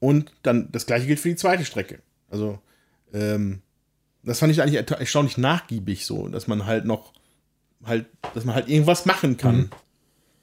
Und 0.00 0.32
dann 0.42 0.70
das 0.70 0.86
gleiche 0.86 1.06
gilt 1.06 1.20
für 1.20 1.28
die 1.28 1.36
zweite 1.36 1.64
Strecke. 1.64 2.00
Also, 2.30 2.58
ähm, 3.12 3.62
das 4.22 4.38
fand 4.38 4.52
ich 4.52 4.62
eigentlich 4.62 4.76
erstaunlich 4.76 5.38
nachgiebig 5.38 6.06
so, 6.06 6.28
dass 6.28 6.46
man 6.46 6.66
halt 6.66 6.84
noch 6.84 7.12
halt, 7.84 8.06
dass 8.34 8.44
man 8.44 8.54
halt 8.54 8.68
irgendwas 8.68 9.06
machen 9.06 9.36
kann. 9.36 9.56
Mhm. 9.56 9.70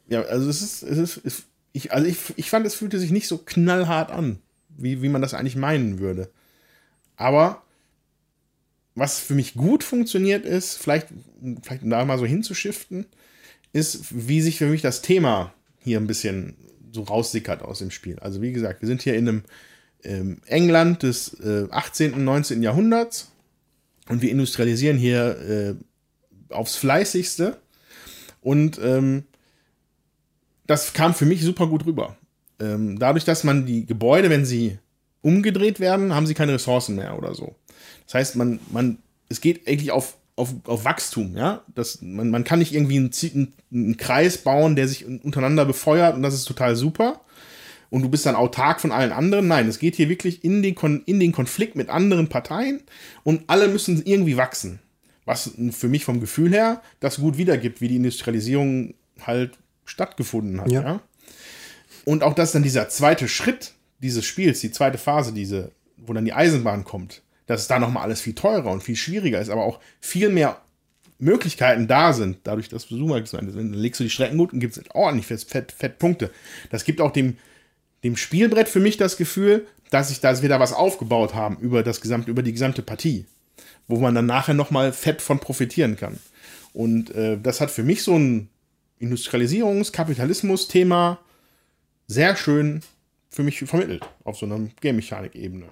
Ja, 0.08 0.22
also 0.24 0.50
es 0.50 0.62
ist, 0.62 0.84
es 0.84 0.98
ist, 0.98 1.22
es, 1.24 1.44
ich, 1.74 1.92
also 1.92 2.08
ich, 2.08 2.18
ich 2.38 2.50
fand, 2.50 2.66
es 2.66 2.76
fühlte 2.76 3.00
sich 3.00 3.12
nicht 3.12 3.28
so 3.28 3.38
knallhart 3.38 4.12
an 4.12 4.40
wie, 4.78 5.02
wie 5.02 5.10
man 5.10 5.22
das 5.22 5.34
eigentlich 5.34 5.56
meinen 5.56 6.00
würde. 6.00 6.30
Aber 7.16 7.64
was 8.94 9.20
für 9.20 9.36
mich 9.36 9.56
gut 9.56 9.84
funktioniert 9.84 10.46
ist, 10.46 10.78
vielleicht, 10.78 11.08
vielleicht 11.64 11.84
um 11.84 11.90
da 11.90 12.04
mal 12.06 12.18
so 12.18 12.26
hinzuschiften, 12.26 13.06
ist, 13.74 14.28
wie 14.28 14.42
sich 14.42 14.58
für 14.58 14.68
mich 14.68 14.82
das 14.82 15.02
Thema 15.02 15.54
hier 15.80 16.00
ein 16.00 16.08
bisschen 16.08 16.56
so 16.96 17.04
raussickert 17.04 17.62
aus 17.62 17.80
dem 17.80 17.92
Spiel. 17.92 18.18
Also 18.20 18.42
wie 18.42 18.52
gesagt, 18.52 18.82
wir 18.82 18.88
sind 18.88 19.02
hier 19.02 19.16
in 19.16 19.28
einem 19.28 19.44
ähm, 20.04 20.42
England 20.48 21.04
des 21.04 21.40
äh, 21.40 21.68
18. 21.70 22.14
und 22.14 22.24
19. 22.24 22.64
Jahrhunderts 22.64 23.32
und 24.10 24.22
wir 24.22 24.32
industrialisieren 24.32 24.98
hier 24.98 25.78
äh, 26.50 26.54
aufs 26.54 26.76
Fleißigste. 26.76 27.58
Und 28.42 28.80
ähm, 28.84 29.24
das 30.68 30.94
kam 30.94 31.14
für 31.14 31.26
mich 31.26 31.44
super 31.44 31.68
gut 31.68 31.86
rüber 31.86 32.18
ähm, 32.60 33.00
dadurch, 33.00 33.26
dass 33.26 33.44
man 33.44 33.66
die 33.66 33.86
Gebäude, 33.86 34.30
wenn 34.30 34.46
sie 34.46 34.78
umgedreht 35.22 35.80
werden, 35.80 36.14
haben 36.14 36.28
sie 36.28 36.34
keine 36.34 36.54
Ressourcen 36.54 36.96
mehr 36.96 37.18
oder 37.18 37.34
so. 37.34 37.56
Das 38.06 38.16
heißt, 38.16 38.36
man, 38.36 38.60
man, 38.72 39.00
es 39.30 39.42
geht 39.42 39.68
eigentlich 39.68 39.92
auf, 39.92 40.18
auf, 40.36 40.54
auf 40.66 40.86
Wachstum, 40.86 41.36
ja. 41.38 41.64
Das, 41.74 42.02
man, 42.02 42.30
man 42.30 42.44
kann 42.44 42.60
nicht 42.60 42.74
irgendwie 42.74 42.98
einen, 42.98 43.54
einen 43.72 43.98
Kreis 43.98 44.38
bauen, 44.38 44.76
der 44.76 44.88
sich 44.88 45.06
untereinander 45.06 45.66
befeuert 45.66 46.16
und 46.16 46.22
das 46.22 46.34
ist 46.34 46.46
total 46.46 46.76
super. 46.76 47.22
Und 47.90 48.02
du 48.02 48.10
bist 48.10 48.26
dann 48.26 48.36
autark 48.36 48.82
von 48.82 48.92
allen 48.92 49.12
anderen. 49.12 49.48
Nein, 49.48 49.68
es 49.68 49.80
geht 49.80 49.96
hier 49.96 50.10
wirklich 50.10 50.44
in 50.44 50.62
den, 50.62 50.76
Kon 50.76 51.04
in 51.06 51.20
den 51.20 51.32
Konflikt 51.32 51.76
mit 51.76 51.90
anderen 51.90 52.28
Parteien 52.28 52.82
und 53.24 53.44
alle 53.48 53.68
müssen 53.68 54.02
irgendwie 54.04 54.38
wachsen. 54.38 54.80
Was 55.24 55.52
für 55.72 55.88
mich 55.88 56.04
vom 56.04 56.20
Gefühl 56.20 56.52
her 56.52 56.82
das 57.00 57.18
gut 57.18 57.38
wiedergibt, 57.38 57.82
wie 57.82 57.88
die 57.88 57.96
Industrialisierung 57.96 58.96
halt 59.22 59.58
stattgefunden 59.86 60.62
hat. 60.62 60.72
Ja. 60.72 60.82
ja? 60.82 61.02
Und 62.04 62.24
auch, 62.24 62.34
dass 62.34 62.52
dann 62.52 62.64
dieser 62.64 62.90
zweite 62.90 63.28
Schritt 63.28 63.74
dieses 64.02 64.26
Spiels, 64.26 64.60
die 64.60 64.72
zweite 64.72 64.98
Phase, 64.98 65.32
diese, 65.32 65.72
wo 65.98 66.14
dann 66.14 66.26
die 66.26 66.34
Eisenbahn 66.34 66.84
kommt, 66.84 67.22
dass 67.48 67.68
da 67.68 67.80
nochmal 67.80 68.04
alles 68.04 68.22
viel 68.22 68.36
teurer 68.36 68.72
und 68.72 68.84
viel 68.84 68.96
schwieriger 68.96 69.40
ist, 69.40 69.50
aber 69.50 69.64
auch 69.64 69.80
viel 70.00 70.30
mehr 70.30 70.62
Möglichkeiten 71.18 71.88
da 71.88 72.14
sind, 72.14 72.40
dadurch, 72.44 72.70
dass 72.70 72.88
du 72.88 72.98
gesagt 73.08 73.34
hast, 73.34 73.56
dann 73.56 73.74
legst 73.74 74.00
du 74.00 74.04
die 74.04 74.10
Strecken 74.10 74.38
gut 74.38 74.52
und 74.52 74.60
gibst 74.60 74.82
ordentlich 74.94 75.28
fett, 75.28 75.44
fett, 75.44 75.72
fett 75.72 76.00
Punkte. 76.00 76.30
Das 76.72 76.84
gibt 76.84 77.00
auch 77.00 77.12
dem, 77.12 77.38
dem 78.04 78.18
Spielbrett 78.18 78.68
für 78.68 78.82
mich 78.82 78.98
das 78.98 79.16
Gefühl, 79.16 79.66
dass 79.92 80.12
ich 80.12 80.20
da 80.20 80.42
wieder 80.42 80.60
was 80.60 80.74
aufgebaut 80.74 81.34
haben 81.34 81.58
über 81.58 81.84
das 81.84 82.02
gesamte, 82.02 82.30
über 82.30 82.44
die 82.44 82.52
gesamte 82.52 82.82
Partie, 82.82 83.26
wo 83.88 84.00
man 84.00 84.16
dann 84.16 84.26
nachher 84.26 84.54
nochmal 84.54 84.92
fett 84.92 85.22
von 85.22 85.40
profitieren 85.40 85.96
kann. 85.96 86.20
Und 86.74 87.16
äh, 87.16 87.38
das 87.42 87.62
hat 87.62 87.72
für 87.72 87.84
mich 87.84 88.04
so 88.04 88.18
ein 88.18 88.50
Industrialisierungs-, 89.00 89.94
Kapitalismus-Thema 89.94 91.20
sehr 92.08 92.36
schön 92.36 92.82
für 93.30 93.44
mich 93.44 93.60
vermittelt 93.60 94.04
auf 94.24 94.38
so 94.38 94.46
einer 94.46 94.60
Game-Mechanik-Ebene. 94.82 95.66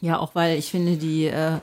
Ja, 0.00 0.18
auch 0.18 0.34
weil 0.34 0.58
ich 0.58 0.70
finde, 0.70 0.96
die 0.96 1.26
äh, 1.26 1.58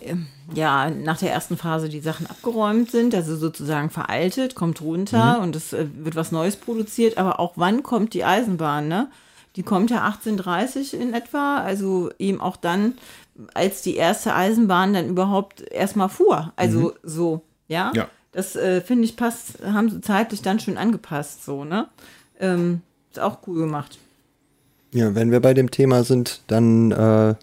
ähm, 0.00 0.26
ja 0.54 0.90
nach 0.90 1.18
der 1.18 1.32
ersten 1.32 1.56
Phase 1.56 1.88
die 1.88 2.00
Sachen 2.00 2.26
abgeräumt 2.26 2.90
sind, 2.90 3.14
also 3.14 3.36
sozusagen 3.36 3.90
veraltet, 3.90 4.54
kommt 4.54 4.80
runter 4.80 5.38
mhm. 5.38 5.44
und 5.44 5.56
es 5.56 5.72
äh, 5.72 5.86
wird 5.96 6.16
was 6.16 6.32
Neues 6.32 6.56
produziert. 6.56 7.18
Aber 7.18 7.40
auch 7.40 7.52
wann 7.56 7.82
kommt 7.82 8.14
die 8.14 8.24
Eisenbahn? 8.24 8.88
Ne? 8.88 9.08
Die 9.56 9.62
kommt 9.62 9.90
ja 9.90 10.04
1830 10.04 10.94
in 10.94 11.14
etwa, 11.14 11.58
also 11.58 12.10
eben 12.18 12.40
auch 12.40 12.56
dann, 12.56 12.94
als 13.52 13.82
die 13.82 13.96
erste 13.96 14.34
Eisenbahn 14.34 14.94
dann 14.94 15.08
überhaupt 15.08 15.60
erstmal 15.60 16.08
fuhr. 16.08 16.52
Also 16.56 16.80
mhm. 16.80 16.92
so, 17.02 17.42
ja. 17.68 17.92
ja. 17.94 18.08
Das 18.32 18.56
äh, 18.56 18.80
finde 18.80 19.04
ich 19.04 19.16
passt, 19.16 19.64
haben 19.64 19.90
sie 19.90 20.00
zeitlich 20.00 20.42
dann 20.42 20.58
schön 20.58 20.76
angepasst, 20.76 21.44
so, 21.44 21.64
ne? 21.64 21.88
Ähm, 22.40 22.82
ist 23.12 23.20
auch 23.20 23.38
cool 23.46 23.60
gemacht. 23.60 23.98
Ja, 24.94 25.14
wenn 25.14 25.32
wir 25.32 25.40
bei 25.40 25.54
dem 25.54 25.70
Thema 25.72 26.04
sind, 26.04 26.42
dann 26.46 26.92
äh, 26.92 27.34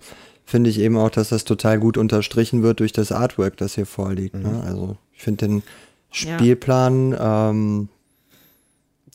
finde 0.46 0.70
ich 0.70 0.80
eben 0.80 0.98
auch, 0.98 1.10
dass 1.10 1.30
das 1.30 1.44
total 1.44 1.80
gut 1.80 1.98
unterstrichen 1.98 2.64
wird 2.64 2.80
durch 2.80 2.94
das 2.94 3.12
Artwork, 3.12 3.58
das 3.58 3.76
hier 3.76 3.86
vorliegt. 3.86 4.36
Ne? 4.36 4.48
Mhm. 4.48 4.58
Ne? 4.58 4.64
Also 4.64 4.98
ich 5.14 5.22
finde 5.22 5.48
den 5.48 5.64
Spielplan, 6.12 7.12
ja. 7.12 7.50
ähm, 7.50 7.90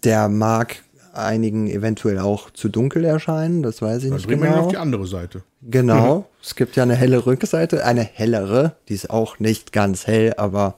der 0.04 0.28
mag 0.28 0.82
einigen 1.14 1.66
eventuell 1.66 2.18
auch 2.18 2.50
zu 2.50 2.68
dunkel 2.68 3.04
erscheinen, 3.06 3.62
das 3.62 3.80
weiß 3.80 4.04
ich 4.04 4.10
Dann 4.10 4.18
nicht 4.18 4.28
genau. 4.28 4.42
Wir 4.42 4.60
auf 4.60 4.68
die 4.68 4.76
andere 4.76 5.06
Seite. 5.06 5.42
Genau, 5.62 6.18
mhm. 6.18 6.24
es 6.42 6.54
gibt 6.56 6.76
ja 6.76 6.82
eine 6.82 6.94
helle 6.94 7.24
Rückseite, 7.24 7.86
eine 7.86 8.02
hellere, 8.02 8.76
die 8.90 8.94
ist 8.94 9.08
auch 9.08 9.38
nicht 9.38 9.72
ganz 9.72 10.06
hell, 10.06 10.34
aber 10.36 10.76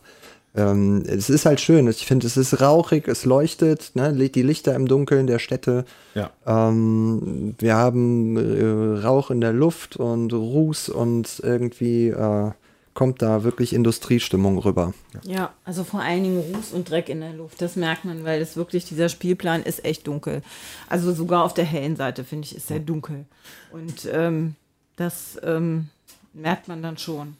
ähm, 0.58 1.04
es 1.06 1.30
ist 1.30 1.46
halt 1.46 1.60
schön. 1.60 1.86
Ich 1.86 2.04
finde, 2.04 2.26
es 2.26 2.36
ist 2.36 2.60
rauchig, 2.60 3.06
es 3.06 3.24
leuchtet, 3.24 3.92
ne? 3.94 4.12
die 4.12 4.42
Lichter 4.42 4.74
im 4.74 4.88
Dunkeln 4.88 5.28
der 5.28 5.38
Städte. 5.38 5.84
Ja. 6.14 6.30
Ähm, 6.46 7.54
wir 7.58 7.76
haben 7.76 8.36
äh, 8.36 9.00
Rauch 9.06 9.30
in 9.30 9.40
der 9.40 9.52
Luft 9.52 9.96
und 9.96 10.32
Ruß 10.32 10.88
und 10.88 11.40
irgendwie 11.44 12.08
äh, 12.08 12.50
kommt 12.92 13.22
da 13.22 13.44
wirklich 13.44 13.72
Industriestimmung 13.72 14.58
rüber. 14.58 14.92
Ja, 15.22 15.54
also 15.64 15.84
vor 15.84 16.00
allen 16.00 16.24
Dingen 16.24 16.40
Ruß 16.40 16.72
und 16.72 16.90
Dreck 16.90 17.08
in 17.08 17.20
der 17.20 17.32
Luft. 17.32 17.62
Das 17.62 17.76
merkt 17.76 18.04
man, 18.04 18.24
weil 18.24 18.42
es 18.42 18.56
wirklich, 18.56 18.84
dieser 18.84 19.08
Spielplan 19.08 19.62
ist 19.62 19.84
echt 19.84 20.08
dunkel. 20.08 20.42
Also 20.88 21.12
sogar 21.12 21.44
auf 21.44 21.54
der 21.54 21.66
hellen 21.66 21.94
Seite, 21.94 22.24
finde 22.24 22.46
ich, 22.46 22.56
ist 22.56 22.68
er 22.68 22.80
dunkel. 22.80 23.26
Und 23.70 24.08
ähm, 24.12 24.56
das 24.96 25.38
ähm, 25.44 25.90
merkt 26.32 26.66
man 26.66 26.82
dann 26.82 26.98
schon 26.98 27.36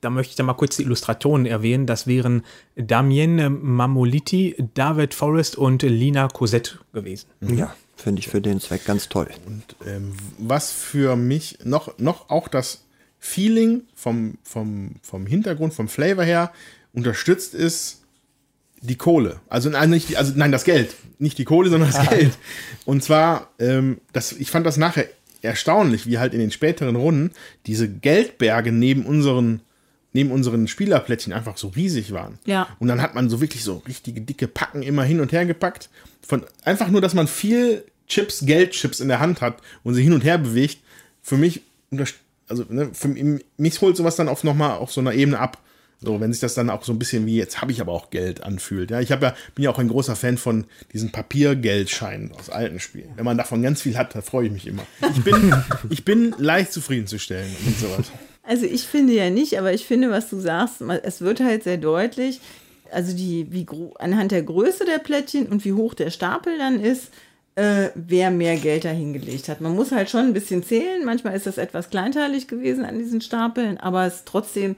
da 0.00 0.10
möchte 0.10 0.30
ich 0.30 0.36
dann 0.36 0.46
mal 0.46 0.54
kurz 0.54 0.76
die 0.76 0.82
Illustrationen 0.82 1.46
erwähnen. 1.46 1.86
Das 1.86 2.06
wären 2.06 2.42
Damien 2.76 3.58
Mamoliti, 3.62 4.56
David 4.74 5.14
Forrest 5.14 5.56
und 5.56 5.82
Lina 5.82 6.28
Cosette 6.28 6.78
gewesen. 6.92 7.26
Ja, 7.40 7.74
finde 7.96 8.20
ich 8.20 8.28
für 8.28 8.40
den 8.40 8.60
Zweck 8.60 8.84
ganz 8.84 9.08
toll. 9.08 9.28
Und 9.46 9.76
ähm, 9.86 10.14
was 10.38 10.72
für 10.72 11.16
mich 11.16 11.58
noch, 11.64 11.98
noch 11.98 12.30
auch 12.30 12.48
das 12.48 12.84
Feeling 13.18 13.82
vom, 13.94 14.38
vom, 14.42 14.96
vom 15.02 15.26
Hintergrund, 15.26 15.74
vom 15.74 15.88
Flavor 15.88 16.24
her 16.24 16.52
unterstützt 16.92 17.54
ist, 17.54 18.02
die 18.80 18.96
Kohle. 18.96 19.40
Also 19.48 19.70
nein, 19.70 19.90
nicht, 19.90 20.16
also 20.16 20.32
nein, 20.36 20.52
das 20.52 20.64
Geld. 20.64 20.94
Nicht 21.18 21.38
die 21.38 21.44
Kohle, 21.44 21.70
sondern 21.70 21.90
das 21.90 22.08
Geld. 22.08 22.38
Und 22.84 23.02
zwar, 23.02 23.50
ähm, 23.58 24.00
das, 24.12 24.32
ich 24.32 24.50
fand 24.50 24.66
das 24.66 24.76
nachher 24.76 25.06
erstaunlich, 25.42 26.06
wie 26.06 26.18
halt 26.18 26.34
in 26.34 26.40
den 26.40 26.50
späteren 26.50 26.96
Runden 26.96 27.30
diese 27.66 27.88
Geldberge 27.88 28.72
neben 28.72 29.06
unseren 29.06 29.60
neben 30.16 30.32
unseren 30.32 30.66
Spielerplättchen 30.66 31.34
einfach 31.34 31.58
so 31.58 31.68
riesig 31.68 32.10
waren. 32.10 32.38
Ja. 32.46 32.68
Und 32.78 32.88
dann 32.88 33.02
hat 33.02 33.14
man 33.14 33.28
so 33.28 33.42
wirklich 33.42 33.62
so 33.62 33.82
richtige 33.86 34.22
dicke 34.22 34.48
Packen 34.48 34.82
immer 34.82 35.04
hin 35.04 35.20
und 35.20 35.30
her 35.30 35.44
gepackt. 35.44 35.90
Von 36.26 36.44
einfach 36.64 36.88
nur, 36.88 37.02
dass 37.02 37.12
man 37.12 37.28
viel 37.28 37.84
Chips, 38.08 38.46
Geldchips 38.46 39.00
in 39.00 39.08
der 39.08 39.20
Hand 39.20 39.42
hat 39.42 39.58
und 39.84 39.94
sie 39.94 40.02
hin 40.02 40.14
und 40.14 40.24
her 40.24 40.38
bewegt. 40.38 40.78
Für 41.22 41.36
mich, 41.36 41.60
also 42.48 42.64
ne, 42.68 42.90
für 42.94 43.08
mich 43.08 43.80
holt 43.82 43.96
sowas 43.96 44.16
dann 44.16 44.28
auf 44.28 44.42
nochmal 44.42 44.78
auf 44.78 44.90
so 44.90 45.02
einer 45.02 45.12
Ebene 45.12 45.38
ab. 45.38 45.58
So, 46.00 46.20
wenn 46.20 46.32
sich 46.32 46.40
das 46.40 46.54
dann 46.54 46.70
auch 46.70 46.84
so 46.84 46.92
ein 46.92 46.98
bisschen 46.98 47.26
wie 47.26 47.36
jetzt 47.36 47.60
habe 47.60 47.72
ich 47.72 47.80
aber 47.80 47.92
auch 47.92 48.10
Geld 48.10 48.42
anfühlt. 48.42 48.90
Ja, 48.90 49.00
ich 49.00 49.12
habe 49.12 49.26
ja, 49.26 49.34
bin 49.54 49.64
ja 49.64 49.70
auch 49.70 49.78
ein 49.78 49.88
großer 49.88 50.16
Fan 50.16 50.38
von 50.38 50.64
diesen 50.92 51.12
Papiergeldscheinen 51.12 52.32
aus 52.32 52.48
alten 52.48 52.80
Spielen. 52.80 53.10
Wenn 53.16 53.24
man 53.24 53.36
davon 53.36 53.62
ganz 53.62 53.82
viel 53.82 53.96
hat, 53.98 54.14
da 54.14 54.22
freue 54.22 54.46
ich 54.46 54.52
mich 54.52 54.66
immer. 54.66 54.86
Ich 55.14 55.22
bin, 55.22 55.54
ich 55.90 56.04
bin 56.04 56.34
leicht 56.38 56.72
zufriedenzustellen 56.72 57.54
und 57.66 57.78
sowas. 57.78 58.10
Also 58.46 58.64
ich 58.64 58.86
finde 58.86 59.12
ja 59.12 59.28
nicht, 59.28 59.58
aber 59.58 59.72
ich 59.72 59.86
finde, 59.86 60.10
was 60.10 60.30
du 60.30 60.38
sagst, 60.38 60.80
es 60.80 61.20
wird 61.20 61.40
halt 61.40 61.64
sehr 61.64 61.78
deutlich, 61.78 62.40
also 62.92 63.14
die, 63.16 63.48
wie 63.50 63.66
anhand 63.98 64.30
der 64.30 64.42
Größe 64.42 64.84
der 64.84 64.98
Plättchen 64.98 65.46
und 65.46 65.64
wie 65.64 65.72
hoch 65.72 65.94
der 65.94 66.10
Stapel 66.10 66.56
dann 66.56 66.80
ist, 66.80 67.10
äh, 67.56 67.88
wer 67.94 68.30
mehr 68.30 68.56
Geld 68.56 68.84
dahingelegt 68.84 69.48
hat. 69.48 69.60
Man 69.60 69.74
muss 69.74 69.90
halt 69.90 70.10
schon 70.10 70.26
ein 70.26 70.32
bisschen 70.32 70.62
zählen. 70.62 71.04
Manchmal 71.04 71.34
ist 71.34 71.46
das 71.46 71.58
etwas 71.58 71.90
kleinteilig 71.90 72.48
gewesen 72.48 72.84
an 72.84 72.98
diesen 72.98 73.20
Stapeln, 73.20 73.78
aber 73.78 74.06
es 74.06 74.24
trotzdem 74.24 74.76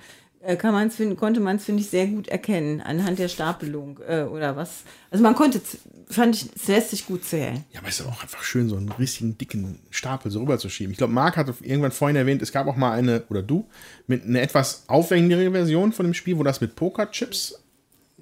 kann 0.57 0.73
man's 0.73 0.97
finden, 0.97 1.17
konnte 1.17 1.41
man 1.41 1.57
es, 1.57 1.65
finde 1.65 1.83
ich, 1.83 1.91
sehr 1.91 2.07
gut 2.07 2.29
erkennen 2.29 2.81
anhand 2.81 3.19
der 3.19 3.29
Stapelung 3.29 3.99
äh, 4.07 4.23
oder 4.23 4.57
was. 4.57 4.83
Also 5.11 5.23
man 5.23 5.35
konnte, 5.35 5.61
fand 6.09 6.37
ich, 6.37 6.49
es 6.55 6.69
lässt 6.69 6.91
sich 6.91 7.07
gut 7.07 7.25
zählen. 7.25 7.65
Ja, 7.73 7.81
aber 7.81 7.89
es 7.89 8.01
ist 8.01 8.07
auch 8.07 8.23
einfach 8.23 8.43
schön, 8.43 8.69
so 8.69 8.77
einen 8.77 8.91
richtigen 8.93 9.37
dicken 9.37 9.81
Stapel 9.91 10.31
so 10.31 10.41
rüberzuschieben. 10.41 10.93
Ich 10.93 10.99
glaube, 10.99 11.13
Marc 11.13 11.37
hat 11.37 11.53
irgendwann 11.61 11.93
vorhin 11.93 12.17
erwähnt, 12.17 12.41
es 12.41 12.53
gab 12.53 12.67
auch 12.67 12.77
mal 12.77 12.93
eine, 12.93 13.25
oder 13.31 13.43
du, 13.43 13.67
mit 14.07 14.25
einer 14.25 14.41
etwas 14.41 14.85
aufwendigere 14.87 15.51
Version 15.51 15.93
von 15.93 16.07
dem 16.07 16.15
Spiel, 16.15 16.39
wo 16.39 16.45
das 16.45 16.61
mit 16.61 16.77
Pokerchips 16.77 17.61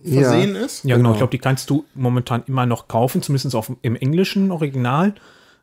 versehen 0.03 0.55
ja. 0.55 0.61
ist. 0.65 0.85
Ja, 0.85 0.97
genau. 0.97 1.13
Ich 1.13 1.19
glaube, 1.19 1.31
die 1.31 1.39
kannst 1.39 1.69
du 1.71 1.85
momentan 1.95 2.43
immer 2.47 2.67
noch 2.67 2.89
kaufen, 2.89 3.23
zumindest 3.23 3.55
auf, 3.55 3.73
im 3.83 3.97
englischen 3.97 4.51
Original. 4.51 5.15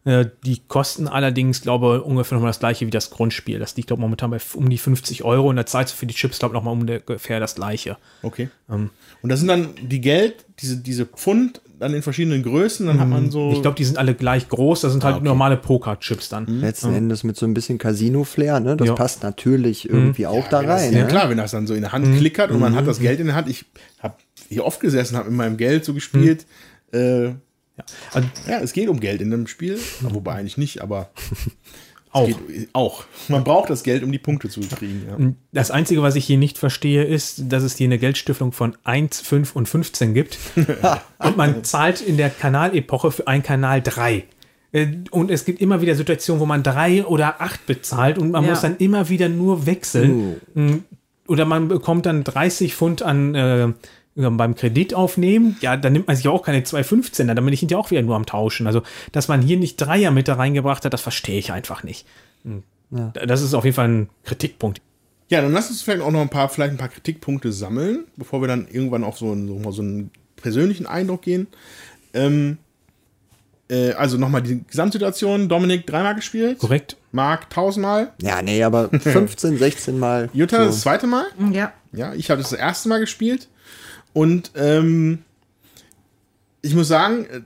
Äh, 0.06 0.26
die 0.46 0.62
kosten 0.68 1.08
allerdings, 1.08 1.62
glaube 1.62 1.98
ich, 1.98 2.06
ungefähr 2.06 2.36
nochmal 2.36 2.50
das 2.50 2.60
gleiche 2.60 2.86
wie 2.86 2.92
das 2.92 3.10
Grundspiel. 3.10 3.60
Das 3.60 3.76
liegt, 3.78 3.88
glaube 3.88 4.02
ich, 4.02 4.04
momentan 4.04 4.32
bei 4.32 4.40
um 4.56 4.70
die 4.70 4.78
50 4.78 5.24
Euro 5.24 5.50
und 5.50 5.56
da 5.56 5.66
zahlst 5.66 5.94
du 5.94 5.98
für 5.98 6.06
die 6.06 6.14
Chips, 6.14 6.40
glaube 6.40 6.54
ich, 6.54 6.56
nochmal 6.56 6.74
ungefähr 6.74 7.40
das 7.40 7.56
gleiche. 7.56 7.98
Okay. 8.22 8.50
Ähm. 8.70 8.90
Und 9.22 9.30
das 9.30 9.40
sind 9.40 9.48
dann 9.48 9.70
die 9.82 10.02
Geld, 10.02 10.46
diese, 10.60 10.78
diese 10.78 11.06
Pfund, 11.06 11.62
dann 11.80 11.94
in 11.94 12.02
verschiedenen 12.02 12.44
Größen, 12.44 12.86
dann 12.86 13.00
hat 13.00 13.08
man 13.08 13.32
so. 13.32 13.52
Ich 13.52 13.62
glaube, 13.62 13.76
die 13.76 13.86
sind 13.86 13.98
alle 13.98 14.14
gleich 14.14 14.50
groß, 14.50 14.82
das 14.82 14.92
sind 14.92 15.04
halt 15.04 15.16
ah, 15.16 15.18
okay. 15.18 15.28
normale 15.28 15.58
Poker-Chips 15.58 16.30
dann. 16.30 16.46
Mhm. 16.46 16.62
Letzten 16.62 16.90
mhm. 16.90 16.98
Endes 16.98 17.24
mit 17.24 17.38
so 17.38 17.46
ein 17.46 17.54
bisschen 17.54 17.78
Casino-Flair, 17.78 18.60
ne? 18.60 18.78
Das 18.78 18.88
ja. 18.88 18.94
passt 18.94 19.24
natürlich 19.24 19.90
irgendwie 19.90 20.24
mhm. 20.24 20.30
auch 20.30 20.46
ja, 20.46 20.50
da 20.50 20.58
rein. 20.60 20.68
Das, 20.68 20.92
ne? 20.92 21.00
Ja, 21.00 21.06
klar, 21.06 21.30
wenn 21.30 21.38
das 21.38 21.52
dann 21.52 21.66
so 21.66 21.74
in 21.74 21.82
der 21.82 21.92
Hand 21.92 22.08
mhm. 22.08 22.18
klickert 22.18 22.52
und 22.52 22.60
man 22.60 22.76
hat 22.76 22.88
das 22.88 23.00
Geld 23.00 23.20
in 23.20 23.28
der 23.28 23.36
Hand. 23.36 23.50
Ich 23.50 23.66
habe 24.00 24.16
hier 24.50 24.66
oft 24.66 24.80
gesessen, 24.80 25.18
habe 25.18 25.30
mit 25.30 25.38
meinem 25.38 25.58
Geld 25.58 25.86
so 25.86 25.94
gespielt. 25.94 26.46
Äh, 26.92 27.32
ja. 27.78 27.86
Also, 28.14 28.28
ja, 28.48 28.60
es 28.60 28.74
geht 28.74 28.90
um 28.90 29.00
Geld 29.00 29.22
in 29.22 29.34
einem 29.34 29.48
Spiel, 29.48 29.80
wobei 30.02 30.36
eigentlich 30.36 30.58
nicht, 30.58 30.82
aber 30.82 31.12
auch. 32.14 32.30
auch. 32.74 33.04
Man 33.28 33.44
braucht 33.44 33.70
das 33.70 33.84
Geld, 33.84 34.04
um 34.04 34.12
die 34.12 34.20
Punkte 34.20 34.48
zu 34.48 34.62
kriegen. 34.62 35.06
Ja. 35.08 35.34
Das 35.52 35.72
Einzige, 35.72 36.04
was 36.04 36.16
ich 36.16 36.26
hier 36.26 36.38
nicht 36.38 36.60
verstehe, 36.60 37.04
ist, 37.04 37.52
dass 37.52 37.64
es 37.64 37.76
hier 37.76 37.86
eine 37.86 37.98
Geldstiftung 37.98 38.52
von 38.52 38.78
1, 38.84 39.22
5 39.22 39.56
und 39.56 39.68
15 39.68 40.14
gibt. 40.14 40.38
und 40.56 41.38
man 41.38 41.64
zahlt 41.64 42.02
in 42.02 42.18
der 42.18 42.30
Kanalepoche 42.30 43.12
für 43.12 43.28
einen 43.28 43.42
Kanal 43.42 43.82
3. 43.82 44.26
Äh, 44.74 44.88
und 45.10 45.32
es 45.32 45.46
gibt 45.46 45.60
immer 45.60 45.82
wieder 45.82 45.96
Situationen, 45.96 46.40
wo 46.40 46.46
man 46.46 46.62
3 46.62 47.06
oder 47.06 47.42
8 47.42 47.66
bezahlt 47.66 48.20
und 48.20 48.32
man 48.32 48.44
ja. 48.44 48.52
muss 48.52 48.62
dann 48.62 48.78
immer 48.78 49.10
wieder 49.10 49.28
nur 49.28 49.66
wechseln. 49.66 50.36
Uh. 50.56 50.80
Oder 51.28 51.46
man 51.46 51.68
bekommt 51.68 52.06
dann 52.06 52.24
30 52.24 52.76
Pfund 52.76 53.02
an 53.02 53.34
äh, 53.34 53.74
beim 54.16 54.56
Kredit 54.56 54.94
aufnehmen, 54.94 55.58
ja, 55.62 55.76
dann 55.76 55.94
nimmt 55.94 56.08
man 56.08 56.16
sich 56.16 56.28
auch 56.28 56.44
keine 56.44 56.60
2,15er, 56.62 57.34
dann 57.34 57.44
bin 57.44 57.54
ich 57.54 57.62
hinterher 57.62 57.80
auch 57.80 57.92
wieder 57.92 58.02
nur 58.02 58.16
am 58.16 58.26
Tauschen. 58.26 58.68
Also, 58.68 58.84
dass 59.12 59.28
man 59.28 59.42
hier 59.42 59.58
nicht 59.58 59.78
Dreier 59.78 60.12
mit 60.12 60.28
da 60.28 60.36
reingebracht 60.36 60.86
hat, 60.86 60.94
das 60.94 61.02
verstehe 61.02 61.40
ich 61.40 61.52
einfach 61.52 61.84
nicht. 61.84 62.06
Hm. 62.44 62.64
Ja. 62.92 63.12
Das 63.26 63.42
ist 63.42 63.54
auf 63.54 63.64
jeden 63.64 63.76
Fall 63.76 63.88
ein 63.88 64.10
Kritikpunkt. 64.24 64.82
Ja, 65.30 65.42
dann 65.42 65.52
lass 65.52 65.70
uns 65.70 65.82
vielleicht 65.82 66.02
auch 66.02 66.12
noch 66.12 66.22
ein 66.22 66.30
paar, 66.30 66.50
vielleicht 66.50 66.74
ein 66.74 66.78
paar 66.78 66.90
Kritikpunkte 66.90 67.52
sammeln, 67.52 68.06
bevor 68.18 68.42
wir 68.42 68.48
dann 68.48 68.68
irgendwann 68.68 69.04
auf 69.04 69.18
so 69.18 69.32
einen, 69.32 69.48
so, 69.48 69.72
so 69.72 69.82
einen 69.82 70.12
persönlichen 70.36 70.86
Eindruck 70.86 71.24
gehen. 71.24 71.48
Ähm, 72.14 72.60
äh, 73.70 73.94
also 73.94 74.18
nochmal 74.18 74.44
die 74.44 74.64
Gesamtsituation. 74.64 75.50
Dominik 75.50 75.88
dreimal 75.88 76.16
gespielt. 76.16 76.60
Korrekt. 76.60 76.98
Marc 77.12 77.50
tausendmal. 77.50 78.12
Ja, 78.22 78.42
nee, 78.42 78.64
aber 78.64 78.90
15, 79.00 79.58
16 79.58 79.98
Mal. 79.98 80.30
Jutta 80.34 80.60
so. 80.60 80.66
das 80.66 80.82
zweite 80.82 81.08
Mal. 81.08 81.26
Ja. 81.52 81.74
Ja, 81.94 82.14
ich 82.14 82.30
habe 82.30 82.42
das, 82.42 82.52
das 82.52 82.60
erste 82.60 82.90
Mal 82.90 83.00
gespielt. 83.00 83.48
Und 84.14 84.52
ähm, 84.56 85.20
ich 86.62 86.76
muss 86.76 86.88
sagen, 86.88 87.46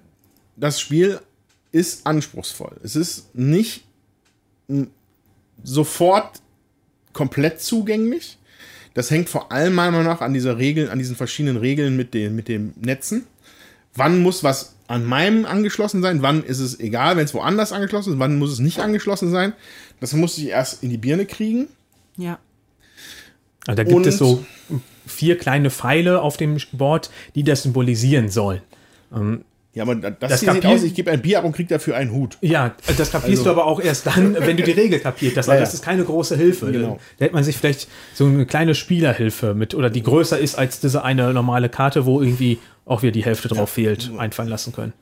das 0.56 0.80
Spiel 0.80 1.20
ist 1.72 2.06
anspruchsvoll. 2.06 2.78
Es 2.84 2.96
ist 2.96 3.34
nicht 3.36 3.84
sofort 5.64 6.42
komplett 7.14 7.62
zugänglich. 7.62 8.38
Das 8.94 9.12
hängt 9.12 9.30
vor 9.30 9.52
allem 9.52 9.76
meiner 9.76 9.92
Meinung 9.92 10.08
nach 10.08 10.22
an 10.22 10.34
dieser 10.34 10.58
Regel, 10.58 10.90
an 10.90 11.00
diesen 11.00 11.16
verschiedenen 11.16 11.58
Regeln 11.58 11.96
mit 11.96 12.14
den, 12.14 12.36
mit 12.36 12.48
den 12.48 12.74
Netzen. 12.80 13.26
Wann 13.94 14.22
muss 14.22 14.44
was 14.44 14.76
an 14.88 15.06
meinem 15.06 15.46
angeschlossen 15.46 16.02
sein? 16.02 16.22
Wann 16.22 16.44
ist 16.44 16.60
es 16.60 16.80
egal, 16.80 17.18
wenn 17.18 17.26
es 17.26 17.34
woanders 17.34 17.72
angeschlossen 17.72 18.14
ist? 18.14 18.20
Wann 18.20 18.38
muss 18.38 18.52
es 18.52 18.60
nicht 18.60 18.80
angeschlossen 18.80 19.32
sein? 19.32 19.54
Das 20.00 20.14
muss 20.14 20.38
ich 20.38 20.48
erst 20.48 20.84
in 20.84 20.90
die 20.90 20.98
Birne 20.98 21.26
kriegen. 21.26 21.68
Ja. 22.18 22.40
Also 23.66 23.78
da 23.78 23.84
gibt 23.84 23.96
Und 23.96 24.06
es 24.06 24.18
so 24.18 24.46
vier 25.08 25.38
kleine 25.38 25.70
Pfeile 25.70 26.22
auf 26.22 26.38
dem 26.38 26.58
Board, 26.74 27.10
die 27.36 27.44
das 27.44 27.64
symbolisieren 27.64 28.30
sollen. 28.30 28.62
Ähm, 29.14 29.44
ja, 29.78 29.84
aber 29.84 29.94
das, 29.94 30.14
das 30.20 30.40
sieht 30.40 30.66
aus, 30.66 30.82
ich 30.82 30.96
gebe 30.96 31.12
ein 31.12 31.22
Bier 31.22 31.38
ab 31.38 31.46
und 31.46 31.52
kriege 31.52 31.70
dafür 31.70 31.96
einen 31.96 32.12
Hut. 32.12 32.40
Ja, 32.42 32.76
das 32.98 33.12
kapierst 33.12 33.28
also. 33.28 33.44
du 33.44 33.50
aber 33.52 33.66
auch 33.66 33.80
erst 33.80 34.08
dann, 34.08 34.36
wenn 34.40 34.58
du 34.58 34.64
die 34.64 34.72
Regel 34.72 35.00
kapiert 35.00 35.38
hast. 35.38 35.48
Ja, 35.48 35.60
das 35.60 35.76
ist 35.76 35.84
keine 35.84 36.04
große 36.04 36.36
Hilfe. 36.36 36.72
Genau. 36.72 37.00
Da 37.20 37.26
hätte 37.26 37.36
man 37.36 37.44
sich 37.44 37.58
vielleicht 37.58 37.88
so 38.16 38.26
eine 38.26 38.48
kleine 38.48 38.74
Spielerhilfe 38.74 39.54
mit, 39.54 39.76
oder 39.76 39.92
die 39.92 40.02
größer 40.02 40.40
ist 40.40 40.56
als 40.56 40.80
diese 40.80 41.04
eine 41.04 41.32
normale 41.32 41.70
Karte, 41.70 42.08
wo 42.08 42.22
irgendwie 42.22 42.58
auch 42.86 43.04
wieder 43.04 43.12
die 43.12 43.24
Hälfte 43.24 43.50
drauf 43.50 43.78
ja. 43.78 43.84
fehlt, 43.84 44.12
einfallen 44.18 44.50
lassen 44.50 44.74
können. 44.74 44.94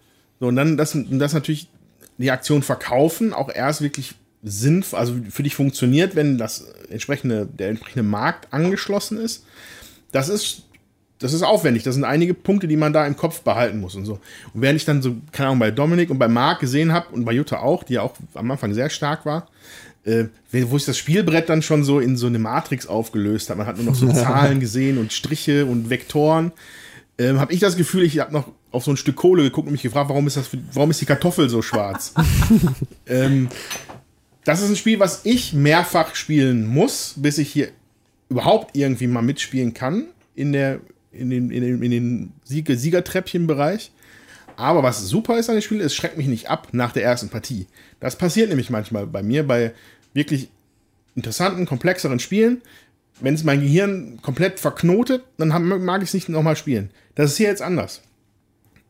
So, 0.41 0.47
und 0.47 0.57
dann 0.57 0.75
das, 0.75 0.97
das 1.09 1.33
natürlich 1.33 1.69
die 2.17 2.31
Aktion 2.31 2.61
verkaufen 2.61 3.33
auch 3.33 3.49
erst 3.53 3.81
wirklich 3.81 4.15
sinnvoll, 4.43 4.99
also 4.99 5.15
für 5.29 5.43
dich 5.43 5.55
funktioniert, 5.55 6.17
wenn 6.17 6.37
das 6.37 6.65
entsprechende, 6.89 7.45
der 7.45 7.69
entsprechende 7.69 8.03
Markt 8.03 8.53
angeschlossen 8.53 9.19
ist 9.19 9.45
das 10.15 10.29
ist, 10.29 10.63
das 11.19 11.33
ist 11.33 11.43
aufwendig. 11.43 11.83
Das 11.83 11.95
sind 11.95 12.05
einige 12.05 12.33
Punkte, 12.33 12.67
die 12.67 12.77
man 12.77 12.93
da 12.93 13.05
im 13.05 13.17
Kopf 13.17 13.41
behalten 13.41 13.79
muss 13.79 13.95
und 13.95 14.05
so. 14.05 14.13
Und 14.53 14.61
während 14.61 14.77
ich 14.77 14.85
dann 14.85 15.01
so, 15.01 15.17
keine 15.31 15.49
Ahnung, 15.49 15.59
bei 15.59 15.71
Dominik 15.71 16.09
und 16.09 16.19
bei 16.19 16.29
Marc 16.29 16.61
gesehen 16.61 16.93
habe 16.93 17.13
und 17.13 17.25
bei 17.25 17.33
Jutta 17.33 17.59
auch, 17.59 17.83
die 17.83 17.93
ja 17.93 18.01
auch 18.01 18.15
am 18.33 18.49
Anfang 18.49 18.73
sehr 18.73 18.89
stark 18.89 19.25
war, 19.25 19.49
äh, 20.05 20.25
wo 20.51 20.77
sich 20.77 20.85
das 20.85 20.97
Spielbrett 20.97 21.49
dann 21.49 21.61
schon 21.61 21.83
so 21.83 21.99
in 21.99 22.15
so 22.15 22.27
eine 22.27 22.39
Matrix 22.39 22.87
aufgelöst 22.87 23.49
hat. 23.49 23.57
Man 23.57 23.67
hat 23.67 23.75
nur 23.75 23.85
noch 23.85 23.95
so 23.95 24.07
Zahlen 24.13 24.61
gesehen 24.61 24.97
und 24.97 25.11
Striche 25.11 25.65
und 25.65 25.89
Vektoren. 25.89 26.53
Ähm, 27.17 27.39
habe 27.39 27.53
ich 27.53 27.59
das 27.59 27.75
Gefühl, 27.75 28.03
ich 28.03 28.19
habe 28.19 28.31
noch 28.31 28.49
auf 28.71 28.85
so 28.85 28.91
ein 28.91 28.97
Stück 28.97 29.17
Kohle 29.17 29.43
geguckt 29.43 29.67
und 29.67 29.73
mich 29.73 29.83
gefragt, 29.83 30.09
warum 30.09 30.27
ist 30.27 30.37
das, 30.37 30.49
warum 30.71 30.91
ist 30.91 31.01
die 31.01 31.05
Kartoffel 31.05 31.49
so 31.49 31.61
schwarz? 31.61 32.13
ähm, 33.07 33.49
das 34.45 34.61
ist 34.61 34.69
ein 34.69 34.75
Spiel, 34.75 34.99
was 34.99 35.21
ich 35.25 35.53
mehrfach 35.53 36.15
spielen 36.15 36.67
muss, 36.67 37.15
bis 37.17 37.37
ich 37.37 37.51
hier 37.51 37.69
überhaupt 38.35 38.75
irgendwie 38.75 39.07
mal 39.07 39.21
mitspielen 39.21 39.73
kann 39.73 40.07
in, 40.35 40.51
der, 40.51 40.81
in 41.13 41.29
den, 41.29 41.51
in 41.51 41.61
den, 41.63 41.81
in 41.81 41.91
den 41.91 42.33
Sieg 42.43 42.67
Siegertreppchenbereich. 42.69 43.91
Aber 44.57 44.83
was 44.83 45.07
super 45.07 45.39
ist 45.39 45.49
an 45.49 45.55
dem 45.55 45.61
Spiel, 45.61 45.79
es 45.79 45.95
schreckt 45.95 46.17
mich 46.17 46.27
nicht 46.27 46.49
ab 46.49 46.67
nach 46.73 46.91
der 46.91 47.03
ersten 47.03 47.29
Partie. 47.29 47.65
Das 48.01 48.17
passiert 48.17 48.49
nämlich 48.49 48.69
manchmal 48.69 49.07
bei 49.07 49.23
mir, 49.23 49.47
bei 49.47 49.71
wirklich 50.13 50.49
interessanten, 51.15 51.65
komplexeren 51.65 52.19
Spielen. 52.19 52.61
Wenn 53.21 53.35
es 53.35 53.45
mein 53.45 53.61
Gehirn 53.61 54.19
komplett 54.21 54.59
verknotet, 54.59 55.23
dann 55.37 55.47
mag 55.85 56.01
ich 56.01 56.09
es 56.09 56.13
nicht 56.13 56.27
nochmal 56.27 56.57
spielen. 56.57 56.89
Das 57.15 57.31
ist 57.31 57.37
hier 57.37 57.47
jetzt 57.47 57.61
anders. 57.61 58.01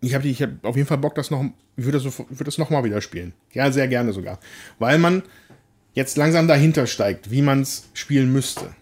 Ich 0.02 0.16
habe 0.16 0.28
hab 0.28 0.66
auf 0.66 0.76
jeden 0.76 0.88
Fall 0.88 0.98
Bock, 0.98 1.14
das 1.14 1.30
noch, 1.30 1.46
ich 1.78 1.86
würde 1.86 2.00
das, 2.00 2.18
würd 2.18 2.48
das 2.48 2.58
nochmal 2.58 2.84
wieder 2.84 3.00
spielen. 3.00 3.34
Ja, 3.54 3.72
sehr 3.72 3.88
gerne 3.88 4.12
sogar. 4.12 4.40
Weil 4.80 4.98
man 4.98 5.22
jetzt 5.94 6.18
langsam 6.18 6.48
dahinter 6.48 6.88
steigt, 6.88 7.30
wie 7.30 7.44
man 7.44 7.62
es 7.62 7.90
spielen 7.94 8.34
müsste. 8.34 8.74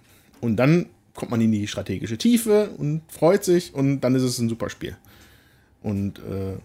Und 0.44 0.58
dann 0.58 0.88
kommt 1.16 1.32
man 1.32 1.40
in 1.40 1.54
die 1.54 1.68
strategische 1.68 2.18
Tiefe 2.18 2.72
und 2.78 3.02
freut 3.08 3.46
sich 3.46 3.74
und 3.74 4.02
dann 4.02 4.14
ist 4.14 4.24
es 4.24 4.40
ein 4.40 4.50
super 4.50 4.70
Spiel. 4.70 4.98
Und 5.82 6.20
äh, 6.20 6.58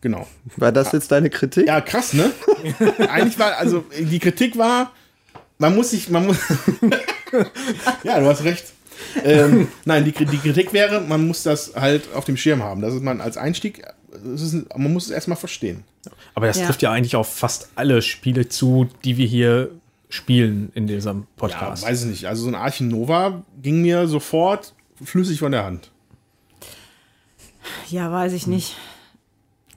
genau. 0.00 0.26
War 0.56 0.72
das 0.72 0.90
jetzt 0.90 1.12
deine 1.12 1.30
Kritik? 1.30 1.68
Ja, 1.68 1.80
krass, 1.80 2.12
ne? 2.12 2.32
Eigentlich 3.08 3.38
war, 3.38 3.56
also 3.56 3.84
die 3.96 4.18
Kritik 4.18 4.58
war, 4.58 4.92
man 5.58 5.76
muss 5.76 5.90
sich, 5.90 6.10
man 6.10 6.26
muss. 6.26 6.38
ja, 8.02 8.18
du 8.18 8.26
hast 8.26 8.42
recht. 8.42 8.72
ähm, 9.22 9.68
nein, 9.84 10.04
die, 10.04 10.10
die, 10.10 10.38
Kritik 10.38 10.72
wäre, 10.72 11.00
man 11.00 11.24
muss 11.24 11.44
das 11.44 11.74
halt 11.76 12.12
auf 12.14 12.24
dem 12.24 12.36
Schirm 12.36 12.64
haben. 12.64 12.82
Das 12.82 12.94
ist 12.94 13.02
man 13.02 13.20
als 13.20 13.36
Einstieg, 13.36 13.84
ist, 14.34 14.54
man 14.76 14.92
muss 14.92 15.04
es 15.04 15.10
erstmal 15.10 15.36
verstehen. 15.36 15.84
Aber 16.34 16.48
das 16.48 16.58
ja. 16.58 16.66
trifft 16.66 16.82
ja 16.82 16.90
eigentlich 16.90 17.14
auf 17.14 17.32
fast 17.32 17.68
alle 17.76 18.02
Spiele 18.02 18.48
zu, 18.48 18.88
die 19.04 19.16
wir 19.18 19.26
hier 19.26 19.70
spielen 20.08 20.70
in 20.74 20.86
diesem 20.86 21.26
Podcast. 21.36 21.82
Ja, 21.84 21.88
weiß 21.90 22.02
ich 22.04 22.08
nicht. 22.10 22.26
Also 22.28 22.42
so 22.44 22.48
ein 22.48 22.54
Archen 22.54 22.88
Nova 22.88 23.42
ging 23.60 23.82
mir 23.82 24.06
sofort 24.08 24.74
flüssig 25.02 25.38
von 25.40 25.52
der 25.52 25.64
Hand. 25.64 25.90
Ja, 27.88 28.10
weiß 28.10 28.32
ich 28.32 28.46
nicht. 28.46 28.76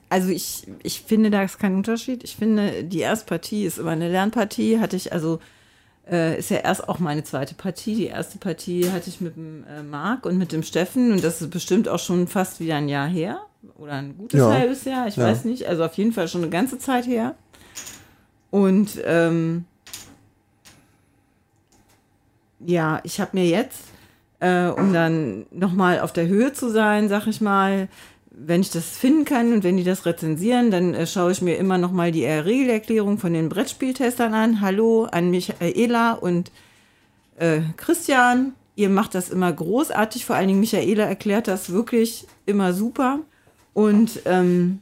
Also 0.08 0.28
ich, 0.28 0.66
ich 0.82 1.00
finde, 1.02 1.30
da 1.30 1.42
ist 1.42 1.58
kein 1.58 1.74
Unterschied. 1.74 2.22
Ich 2.24 2.36
finde, 2.36 2.84
die 2.84 3.00
Erstpartie 3.00 3.64
ist 3.64 3.78
immer 3.78 3.92
eine 3.92 4.10
Lernpartie. 4.10 4.78
Hatte 4.78 4.96
ich 4.96 5.12
also 5.12 5.40
Äh, 6.10 6.36
ist 6.36 6.50
ja 6.50 6.56
erst 6.56 6.88
auch 6.88 6.98
meine 6.98 7.22
zweite 7.22 7.54
Partie. 7.54 7.94
Die 7.94 8.06
erste 8.06 8.36
Partie 8.36 8.90
hatte 8.90 9.08
ich 9.08 9.20
mit 9.20 9.36
dem 9.36 9.62
äh, 9.68 9.84
Marc 9.84 10.26
und 10.26 10.36
mit 10.36 10.50
dem 10.50 10.64
Steffen 10.64 11.12
und 11.12 11.22
das 11.22 11.40
ist 11.40 11.50
bestimmt 11.52 11.88
auch 11.88 12.00
schon 12.00 12.26
fast 12.26 12.58
wieder 12.58 12.74
ein 12.74 12.88
Jahr 12.88 13.06
her 13.08 13.38
oder 13.78 13.92
ein 13.92 14.18
gutes 14.18 14.40
Ja. 14.40 14.50
halbes 14.50 14.84
Jahr, 14.84 15.06
ich 15.06 15.14
Ja. 15.14 15.22
weiß 15.26 15.44
nicht. 15.44 15.66
Also 15.68 15.84
auf 15.84 15.94
jeden 15.94 16.12
Fall 16.12 16.26
schon 16.26 16.42
eine 16.42 16.50
ganze 16.50 16.80
Zeit 16.80 17.06
her. 17.06 17.36
Und 18.50 19.00
ähm, 19.04 19.64
ja, 22.66 23.00
ich 23.04 23.20
habe 23.20 23.30
mir 23.34 23.46
jetzt, 23.46 23.82
äh, 24.40 24.66
um 24.66 24.92
dann 24.92 25.46
nochmal 25.50 26.00
auf 26.00 26.12
der 26.12 26.26
Höhe 26.26 26.52
zu 26.52 26.70
sein, 26.70 27.08
sag 27.08 27.26
ich 27.26 27.40
mal, 27.40 27.88
wenn 28.30 28.62
ich 28.62 28.70
das 28.70 28.96
finden 28.96 29.24
kann 29.24 29.52
und 29.52 29.62
wenn 29.62 29.76
die 29.76 29.84
das 29.84 30.06
rezensieren, 30.06 30.70
dann 30.70 30.94
äh, 30.94 31.06
schaue 31.06 31.32
ich 31.32 31.42
mir 31.42 31.56
immer 31.56 31.78
nochmal 31.78 32.12
die 32.12 32.24
Regelerklärung 32.24 33.18
von 33.18 33.32
den 33.32 33.48
Brettspieltestern 33.48 34.34
an. 34.34 34.60
Hallo 34.60 35.04
an 35.04 35.30
Michaela 35.30 36.12
und 36.12 36.50
äh, 37.36 37.60
Christian. 37.76 38.52
Ihr 38.74 38.88
macht 38.88 39.14
das 39.14 39.28
immer 39.28 39.52
großartig, 39.52 40.24
vor 40.24 40.36
allen 40.36 40.48
Dingen 40.48 40.60
Michaela 40.60 41.04
erklärt 41.04 41.46
das 41.46 41.70
wirklich 41.70 42.26
immer 42.46 42.72
super. 42.72 43.20
Und 43.74 44.20
ähm, 44.24 44.80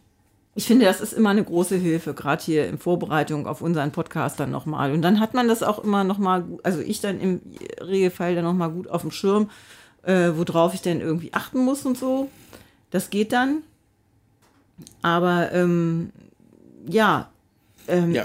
ich 0.61 0.67
finde, 0.67 0.85
das 0.85 1.01
ist 1.01 1.15
immer 1.15 1.31
eine 1.31 1.43
große 1.43 1.77
Hilfe, 1.77 2.13
gerade 2.13 2.45
hier 2.45 2.69
in 2.69 2.77
Vorbereitung 2.77 3.47
auf 3.47 3.63
unseren 3.63 3.93
Podcast 3.93 4.39
dann 4.39 4.51
nochmal. 4.51 4.93
Und 4.93 5.01
dann 5.01 5.19
hat 5.19 5.33
man 5.33 5.49
das 5.49 5.63
auch 5.63 5.83
immer 5.83 6.05
nochmal, 6.05 6.45
also 6.63 6.81
ich 6.81 7.01
dann 7.01 7.19
im 7.19 7.41
Regelfall 7.81 8.35
dann 8.35 8.45
nochmal 8.45 8.71
gut 8.71 8.87
auf 8.87 9.01
dem 9.01 9.11
Schirm, 9.11 9.49
äh, 10.03 10.33
worauf 10.35 10.75
ich 10.75 10.83
denn 10.83 11.01
irgendwie 11.01 11.33
achten 11.33 11.61
muss 11.61 11.87
und 11.87 11.97
so. 11.97 12.29
Das 12.91 13.09
geht 13.09 13.33
dann. 13.33 13.63
Aber 15.01 15.51
ähm, 15.51 16.11
ja, 16.87 17.31
ähm, 17.89 18.13
Ja, 18.13 18.25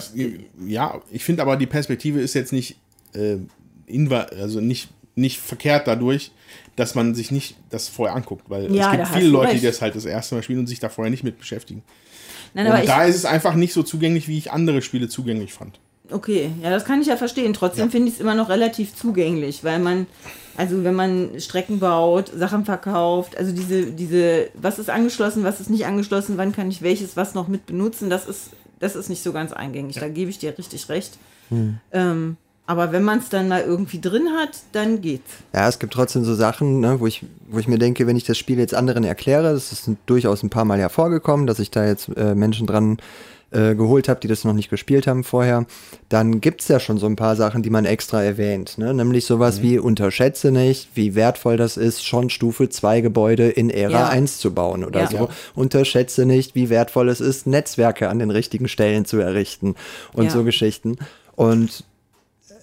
ja 0.59 1.01
ich 1.11 1.23
finde 1.23 1.41
aber, 1.41 1.55
die 1.55 1.67
Perspektive 1.67 2.19
ist 2.19 2.33
jetzt 2.33 2.51
nicht, 2.51 2.77
äh, 3.13 3.37
also 4.37 4.59
nicht, 4.59 4.89
nicht 5.15 5.39
verkehrt 5.39 5.87
dadurch, 5.87 6.33
dass 6.75 6.95
man 6.95 7.15
sich 7.15 7.31
nicht 7.31 7.55
das 7.69 7.87
vorher 7.87 8.13
anguckt, 8.13 8.49
weil 8.49 8.75
Ja, 8.75 8.91
es 8.91 8.97
gibt 8.97 9.07
viele 9.07 9.29
Leute, 9.29 9.51
die 9.51 9.65
recht. 9.65 9.67
das 9.67 9.81
halt 9.81 9.95
das 9.95 10.03
erste 10.03 10.35
Mal 10.35 10.43
spielen 10.43 10.59
und 10.59 10.67
sich 10.67 10.81
da 10.81 10.89
vorher 10.89 11.09
nicht 11.09 11.23
mit 11.23 11.39
beschäftigen. 11.39 11.81
Nein, 12.55 12.67
aber 12.67 12.81
da 12.85 13.03
ist 13.03 13.15
es 13.15 13.25
einfach 13.25 13.53
nicht 13.55 13.73
so 13.73 13.83
zugänglich, 13.83 14.27
wie 14.27 14.37
ich 14.37 14.51
andere 14.51 14.81
Spiele 14.81 15.07
zugänglich 15.09 15.53
fand. 15.53 15.79
Okay, 16.11 16.51
ja, 16.61 16.69
das 16.69 16.85
kann 16.85 17.01
ich 17.01 17.07
ja 17.07 17.17
verstehen. 17.17 17.53
Trotzdem 17.53 17.85
Ja. 17.85 17.91
finde 17.91 18.07
ich 18.09 18.15
es 18.15 18.19
immer 18.19 18.35
noch 18.35 18.49
relativ 18.49 18.95
zugänglich, 18.95 19.63
weil 19.63 19.79
man, 19.79 20.05
also 20.55 20.83
wenn 20.83 20.93
man 20.93 21.39
Strecken 21.39 21.79
baut, 21.79 22.31
Sachen 22.35 22.63
verkauft, 22.65 23.35
also 23.37 23.51
diese, 23.51 23.91
diese, 23.91 24.49
was 24.53 24.77
ist 24.79 24.89
angeschlossen, 24.89 25.43
was 25.43 25.59
ist 25.59 25.69
nicht 25.69 25.85
angeschlossen, 25.85 26.37
wann 26.37 26.51
kann 26.51 26.69
ich 26.69 26.81
welches 26.81 27.17
was 27.17 27.33
noch 27.33 27.47
mit 27.47 27.65
benutzen, 27.65 28.09
das 28.09 28.27
ist, 28.27 28.51
das 28.79 28.95
ist 28.95 29.09
nicht 29.09 29.23
so 29.23 29.33
ganz 29.33 29.51
eingängig. 29.51 29.95
Da 29.99 30.07
gebe 30.07 30.29
ich 30.29 30.37
dir 30.37 30.55
richtig 30.57 30.89
recht. 30.89 31.17
Ähm, 31.91 32.37
aber 32.67 32.91
wenn 32.91 33.03
man 33.03 33.19
es 33.19 33.29
dann 33.29 33.47
mal 33.47 33.61
irgendwie 33.61 34.01
drin 34.01 34.29
hat, 34.37 34.51
dann 34.71 35.01
geht's. 35.01 35.29
Ja, 35.53 35.67
es 35.67 35.79
gibt 35.79 35.93
trotzdem 35.93 36.23
so 36.25 36.33
Sachen, 36.33 36.79
ne, 36.79 36.99
wo, 36.99 37.07
ich, 37.07 37.23
wo 37.49 37.59
ich 37.59 37.67
mir 37.67 37.77
denke, 37.77 38.07
wenn 38.07 38.15
ich 38.17 38.23
das 38.23 38.37
Spiel 38.37 38.57
jetzt 38.59 38.73
anderen 38.73 39.03
erkläre, 39.03 39.53
das 39.53 39.71
ist 39.71 39.89
durchaus 40.05 40.41
ein 40.43 40.49
paar 40.49 40.65
Mal 40.65 40.79
ja 40.79 40.89
vorgekommen, 40.89 41.47
dass 41.47 41.59
ich 41.59 41.71
da 41.71 41.85
jetzt 41.85 42.09
äh, 42.15 42.33
Menschen 42.35 42.65
dran 42.67 42.97
äh, 43.51 43.75
geholt 43.75 44.09
habe, 44.09 44.19
die 44.19 44.27
das 44.27 44.43
noch 44.43 44.53
nicht 44.53 44.71
gespielt 44.71 45.05
haben 45.05 45.23
vorher, 45.23 45.65
dann 46.09 46.41
gibt's 46.41 46.67
ja 46.67 46.79
schon 46.79 46.97
so 46.97 47.05
ein 47.05 47.15
paar 47.15 47.35
Sachen, 47.35 47.61
die 47.61 47.69
man 47.69 47.85
extra 47.85 48.23
erwähnt. 48.23 48.79
Ne? 48.79 48.91
Nämlich 48.93 49.25
sowas 49.25 49.61
wie 49.61 49.77
unterschätze 49.77 50.51
nicht, 50.51 50.89
wie 50.95 51.13
wertvoll 51.13 51.55
das 51.55 51.77
ist, 51.77 52.03
schon 52.03 52.31
Stufe 52.31 52.67
2 52.69 53.01
Gebäude 53.01 53.47
in 53.47 53.69
Ära 53.69 53.91
Ja. 53.91 54.07
1 54.09 54.39
zu 54.39 54.53
bauen 54.53 54.83
oder 54.83 55.01
Ja. 55.01 55.07
so. 55.07 55.15
Ja. 55.17 55.29
Unterschätze 55.53 56.25
nicht, 56.25 56.55
wie 56.55 56.69
wertvoll 56.71 57.07
es 57.09 57.21
ist, 57.21 57.45
Netzwerke 57.45 58.09
an 58.09 58.17
den 58.17 58.31
richtigen 58.31 58.67
Stellen 58.67 59.05
zu 59.05 59.19
errichten 59.19 59.75
und 60.13 60.25
Ja. 60.25 60.31
so 60.31 60.43
Geschichten. 60.43 60.97
Und 61.35 61.83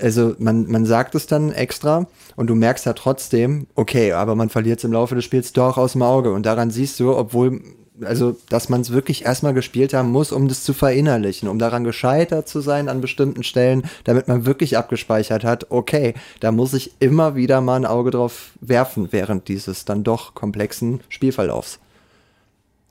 also 0.03 0.35
man, 0.39 0.67
man 0.71 0.85
sagt 0.85 1.15
es 1.15 1.27
dann 1.27 1.53
extra 1.53 2.07
und 2.37 2.49
du 2.49 2.55
merkst 2.55 2.87
ja 2.87 2.93
trotzdem, 2.93 3.67
okay, 3.75 4.13
aber 4.13 4.35
man 4.35 4.49
verliert 4.49 4.79
es 4.79 4.85
im 4.85 4.93
Laufe 4.93 5.15
des 5.15 5.25
Spiels 5.25 5.53
doch 5.53 5.79
aus 5.79 5.93
dem 5.93 6.03
Auge. 6.03 6.33
Und 6.33 6.45
daran 6.45 6.71
siehst 6.71 6.99
du, 7.01 7.17
obwohl, 7.17 7.61
also, 8.03 8.37
dass 8.49 8.69
man 8.69 8.81
es 8.81 8.91
wirklich 8.91 9.25
erstmal 9.25 9.55
gespielt 9.55 9.95
haben 9.95 10.11
muss, 10.11 10.33
um 10.33 10.49
das 10.49 10.65
zu 10.65 10.75
verinnerlichen, 10.75 11.49
um 11.49 11.59
daran 11.59 11.85
gescheitert 11.85 12.49
zu 12.49 12.61
sein 12.61 12.89
an 12.89 13.01
bestimmten 13.01 13.45
Stellen, 13.45 13.85
damit 14.05 14.29
man 14.29 14.45
wirklich 14.45 14.77
abgespeichert 14.77 15.45
hat, 15.45 15.71
okay, 15.71 16.15
da 16.41 16.51
muss 16.53 16.75
ich 16.75 16.93
immer 16.99 17.37
wieder 17.37 17.61
mal 17.61 17.77
ein 17.77 17.87
Auge 17.87 18.11
drauf 18.11 18.53
werfen, 18.61 19.09
während 19.13 19.49
dieses 19.49 19.85
dann 19.85 20.05
doch 20.05 20.35
komplexen 20.35 21.01
Spielverlaufs. 21.09 21.79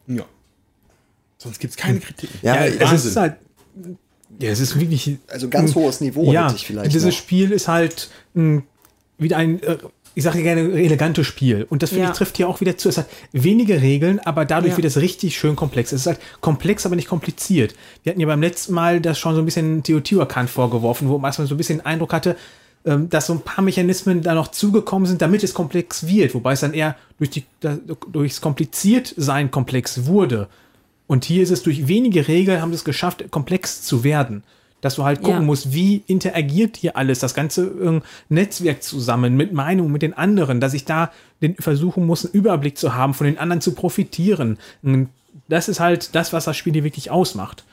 Ja. 0.07 0.23
Sonst 1.38 1.59
gibt 1.59 1.71
es 1.71 1.77
keine 1.77 1.99
Kritik. 1.99 2.29
Ja, 2.41 2.65
Ja, 2.65 2.93
es 2.93 3.05
ist 3.05 3.17
halt. 3.17 3.35
Ja, 4.41 4.49
es 4.51 4.59
ist 4.59 4.80
wirklich. 4.80 5.18
Also 5.27 5.49
ganz 5.49 5.76
hohes 5.76 6.01
Niveau 6.01 6.31
ja, 6.31 6.45
hätte 6.45 6.55
ich 6.55 6.65
vielleicht 6.68 6.88
Dieses 6.93 7.13
noch. 7.13 7.19
Spiel 7.19 7.51
ist 7.51 7.68
halt 7.68 8.09
mh, 8.34 8.63
wieder 9.18 9.38
ein, 9.38 9.61
äh, 9.63 9.77
ich 10.13 10.23
sage 10.23 10.41
gerne, 10.43 10.61
elegantes 10.73 11.26
Spiel. 11.27 11.65
Und 11.69 11.84
das 11.84 11.91
finde 11.91 12.05
Ja. 12.05 12.11
ich 12.11 12.18
trifft 12.18 12.35
hier 12.38 12.49
auch 12.49 12.59
wieder 12.59 12.77
zu. 12.77 12.89
Es 12.89 12.97
hat 12.97 13.07
wenige 13.31 13.81
Regeln, 13.81 14.19
aber 14.19 14.43
dadurch 14.45 14.72
Ja. 14.72 14.77
wird 14.77 14.85
es 14.88 14.97
richtig 14.97 15.38
schön 15.38 15.55
komplex. 15.55 15.91
Es 15.93 16.01
ist 16.01 16.07
halt 16.07 16.19
komplex, 16.41 16.85
aber 16.85 16.95
nicht 16.97 17.07
kompliziert. 17.07 17.76
Wir 18.03 18.11
hatten 18.11 18.19
ja 18.19 18.27
beim 18.27 18.41
letzten 18.41 18.73
Mal 18.73 18.99
das 18.99 19.18
schon 19.19 19.35
so 19.35 19.41
ein 19.41 19.45
bisschen 19.45 19.84
Teotihuacan 19.84 20.47
vorgeworfen, 20.49 21.07
wo 21.07 21.18
man 21.18 21.30
erstmal 21.30 21.47
so 21.47 21.55
ein 21.55 21.57
bisschen 21.57 21.77
den 21.80 21.85
Eindruck 21.85 22.11
hatte, 22.13 22.35
ähm, 22.84 23.09
dass 23.09 23.27
so 23.27 23.34
ein 23.34 23.41
paar 23.41 23.63
Mechanismen 23.63 24.22
da 24.23 24.34
noch 24.34 24.47
zugekommen 24.49 25.05
sind, 25.07 25.22
damit 25.22 25.43
es 25.43 25.53
komplex 25.53 26.07
wird, 26.07 26.34
wobei 26.34 26.53
es 26.53 26.61
dann 26.61 26.73
eher 26.73 26.95
durch 27.19 27.30
die, 27.30 27.45
durchs 28.11 28.41
Kompliziertsein 28.41 29.51
komplex 29.51 30.07
wurde. 30.07 30.47
Und 31.11 31.25
hier 31.25 31.43
ist 31.43 31.51
es 31.51 31.61
durch 31.61 31.89
wenige 31.89 32.29
Regeln 32.29 32.61
haben 32.61 32.71
sie 32.71 32.77
es 32.77 32.85
geschafft, 32.85 33.29
komplex 33.31 33.81
zu 33.81 34.05
werden. 34.05 34.43
Dass 34.79 34.95
du 34.95 35.03
halt 35.03 35.21
gucken 35.21 35.41
Ja. 35.41 35.45
musst, 35.45 35.73
wie 35.73 36.03
interagiert 36.07 36.77
hier 36.77 36.95
alles, 36.95 37.19
das 37.19 37.33
ganze 37.33 37.65
ähm, 37.65 38.01
Netzwerk 38.29 38.81
zusammen 38.81 39.35
mit 39.35 39.51
Meinungen, 39.51 39.91
mit 39.91 40.03
den 40.03 40.13
anderen, 40.13 40.61
dass 40.61 40.73
ich 40.73 40.85
da 40.85 41.11
den 41.41 41.55
versuchen 41.55 42.05
muss, 42.05 42.23
einen 42.23 42.33
Überblick 42.33 42.77
zu 42.77 42.95
haben, 42.95 43.13
von 43.13 43.25
den 43.25 43.38
anderen 43.38 43.59
zu 43.59 43.73
profitieren. 43.73 44.57
Das 45.49 45.67
ist 45.67 45.81
halt 45.81 46.15
das, 46.15 46.31
was 46.31 46.45
das 46.45 46.55
Spiel 46.55 46.71
hier 46.71 46.85
wirklich 46.85 47.11
ausmacht. 47.11 47.65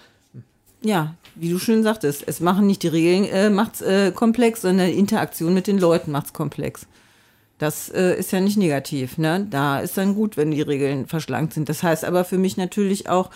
Ja, 0.82 1.14
wie 1.36 1.50
du 1.50 1.60
schön 1.60 1.84
sagtest, 1.84 2.24
es 2.26 2.40
machen 2.40 2.66
nicht 2.66 2.82
die 2.82 2.88
Regeln, 2.88 3.24
äh, 3.30 3.50
macht's 3.50 3.82
äh, 3.82 4.10
komplex, 4.10 4.62
sondern 4.62 4.88
die 4.88 4.98
Interaktion 4.98 5.54
mit 5.54 5.68
den 5.68 5.78
Leuten 5.78 6.10
macht's 6.10 6.32
komplex. 6.32 6.88
Das 7.58 7.88
äh, 7.88 8.16
ist 8.16 8.30
ja 8.32 8.40
nicht 8.40 8.56
negativ, 8.56 9.18
ne? 9.18 9.46
Da 9.50 9.80
ist 9.80 9.98
dann 9.98 10.14
gut, 10.14 10.36
wenn 10.36 10.52
die 10.52 10.62
Regeln 10.62 11.06
verschlankt 11.06 11.54
sind. 11.54 11.68
Das 11.68 11.82
heißt 11.82 12.04
aber 12.04 12.24
für 12.24 12.38
mich 12.38 12.56
natürlich 12.56 13.08
auch, 13.08 13.30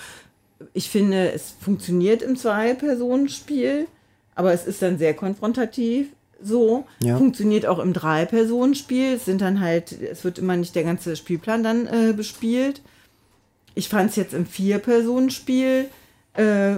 ich 0.74 0.90
finde, 0.90 1.32
es 1.32 1.54
funktioniert 1.60 2.22
im 2.22 2.36
Zwei-Personen-Spiel, 2.36 3.86
aber 4.36 4.52
es 4.52 4.64
ist 4.66 4.80
dann 4.80 4.96
sehr 4.98 5.14
konfrontativ. 5.14 6.06
So 6.40 6.84
Ja. 7.02 7.18
funktioniert 7.18 7.66
auch 7.66 7.78
im 7.78 7.92
Drei-Personen-Spiel. 7.92 9.14
Es 9.14 9.24
sind 9.24 9.40
dann 9.40 9.60
halt, 9.60 9.92
es 9.92 10.24
wird 10.24 10.38
immer 10.38 10.56
nicht 10.56 10.74
der 10.74 10.84
ganze 10.84 11.14
Spielplan 11.16 11.62
dann 11.62 11.86
äh, 11.86 12.12
bespielt. 12.12 12.80
Ich 13.74 13.88
fand 13.88 14.10
es 14.10 14.16
jetzt 14.16 14.34
im 14.34 14.46
Vier-Personen-Spiel 14.46 15.86
äh, 16.34 16.76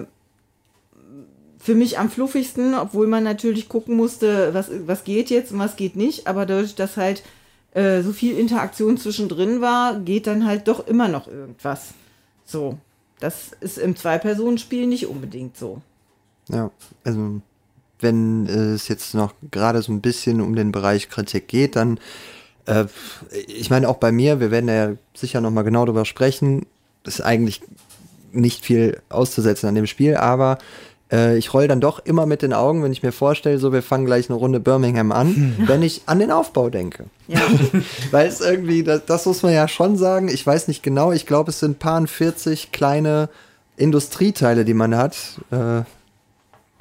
für 1.65 1.75
mich 1.75 1.99
am 1.99 2.11
fluffigsten, 2.11 2.75
obwohl 2.75 3.07
man 3.07 3.25
natürlich 3.25 3.71
gucken 3.71 3.97
musste, 3.97 4.53
was, 4.53 4.69
was 4.87 5.03
geht 5.03 5.31
jetzt 5.31 5.51
und 5.51 5.59
was 5.59 5.77
geht 5.77 5.97
nicht. 5.97 6.27
Aber 6.27 6.45
dadurch, 6.45 6.75
dass 6.75 6.99
halt 6.99 7.23
äh, 7.73 8.03
so 8.03 8.13
viel 8.13 8.39
Interaktion 8.39 8.99
zwischendrin 8.99 9.63
war, 9.63 9.99
geht 9.99 10.27
dann 10.27 10.45
halt 10.45 10.69
doch 10.69 10.87
immer 10.87 11.09
noch 11.09 11.27
irgendwas. 11.27 11.95
So. 12.45 12.77
Das 13.19 13.53
ist 13.61 13.79
im 13.79 13.97
Zwei-Personen-Spiel 13.97 14.87
nicht 14.87 15.07
unbedingt 15.07 15.57
so. 15.57 15.81
Ja, 16.51 16.71
also 17.03 17.41
wenn 17.99 18.45
es 18.47 18.89
jetzt 18.89 19.15
noch 19.15 19.33
gerade 19.51 19.81
so 19.81 19.91
ein 19.91 20.03
bisschen 20.03 20.43
um 20.43 20.55
den 20.55 20.71
Bereich 20.71 21.09
Kritik 21.09 21.49
geht, 21.49 21.77
dann, 21.77 21.99
äh, 22.67 22.85
ich 23.47 23.71
meine 23.71 23.89
auch 23.89 23.97
bei 23.97 24.13
mir, 24.13 24.39
wir 24.39 24.51
werden 24.51 24.69
ja 24.69 24.97
sicher 25.15 25.41
noch 25.41 25.51
mal 25.51 25.63
genau 25.63 25.87
darüber 25.87 26.05
sprechen, 26.05 26.67
ist 27.05 27.23
eigentlich 27.23 27.63
nicht 28.33 28.63
viel 28.63 29.01
auszusetzen 29.09 29.67
an 29.67 29.77
dem 29.77 29.87
Spiel, 29.87 30.17
aber 30.17 30.59
äh, 31.13 31.37
ich 31.37 31.53
roll 31.53 31.69
dann 31.69 31.81
doch 31.81 32.05
immer 32.05 32.27
mit 32.27 32.43
den 32.43 32.53
Augen, 32.53 32.83
wenn 32.83 32.93
ich 32.93 33.03
mir 33.03 33.13
vorstelle, 33.13 33.59
so 33.59 33.73
wir 33.73 33.83
fangen 33.83 34.07
gleich 34.07 34.29
eine 34.29 34.39
Runde 34.39 34.61
Birmingham 34.61 35.13
an, 35.13 35.57
wenn 35.67 35.83
ich 35.83 36.03
an 36.07 36.19
den 36.19 36.31
Aufbau 36.31 36.71
denke. 36.71 37.05
Ja, 37.29 37.41
Weil 38.11 38.27
es 38.27 38.41
irgendwie, 38.41 38.83
das, 38.83 39.05
das 39.07 39.27
muss 39.27 39.43
man 39.43 39.53
ja 39.53 39.69
schon 39.69 39.97
sagen, 39.97 40.29
ich 40.29 40.47
weiß 40.47 40.69
nicht 40.69 40.83
genau, 40.83 41.13
ich 41.13 41.27
glaube, 41.27 41.51
es 41.51 41.61
sind 41.61 41.79
paar 41.79 42.07
40 42.07 42.73
kleine 42.73 43.29
Industrieteile, 43.77 44.65
die 44.65 44.75
man 44.75 44.97
hat. 44.97 45.17
Äh, 45.51 45.83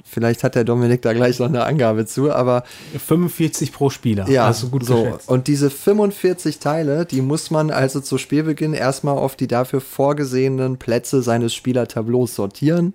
vielleicht 0.04 0.44
hat 0.44 0.54
der 0.54 0.64
Dominik 0.64 1.02
da 1.02 1.12
gleich 1.12 1.38
noch 1.38 1.48
eine 1.48 1.64
Angabe 1.64 2.06
zu, 2.06 2.32
aber 2.32 2.64
45 2.98 3.72
pro 3.72 3.90
Spieler. 3.90 4.28
ja, 4.28 4.46
also 4.46 4.68
gut 4.68 4.84
so. 4.84 5.02
geschätzt. 5.02 5.28
Und 5.28 5.48
diese 5.48 5.70
45 5.70 6.60
Teile, 6.60 7.04
die 7.04 7.20
muss 7.20 7.50
man 7.50 7.70
also 7.70 8.00
zu 8.00 8.18
Spielbeginn 8.18 8.74
erstmal 8.74 9.18
auf 9.18 9.36
die 9.36 9.48
dafür 9.48 9.80
vorgesehenen 9.80 10.78
Plätze 10.78 11.22
seines 11.22 11.52
Spielertableaus 11.54 12.34
sortieren. 12.34 12.94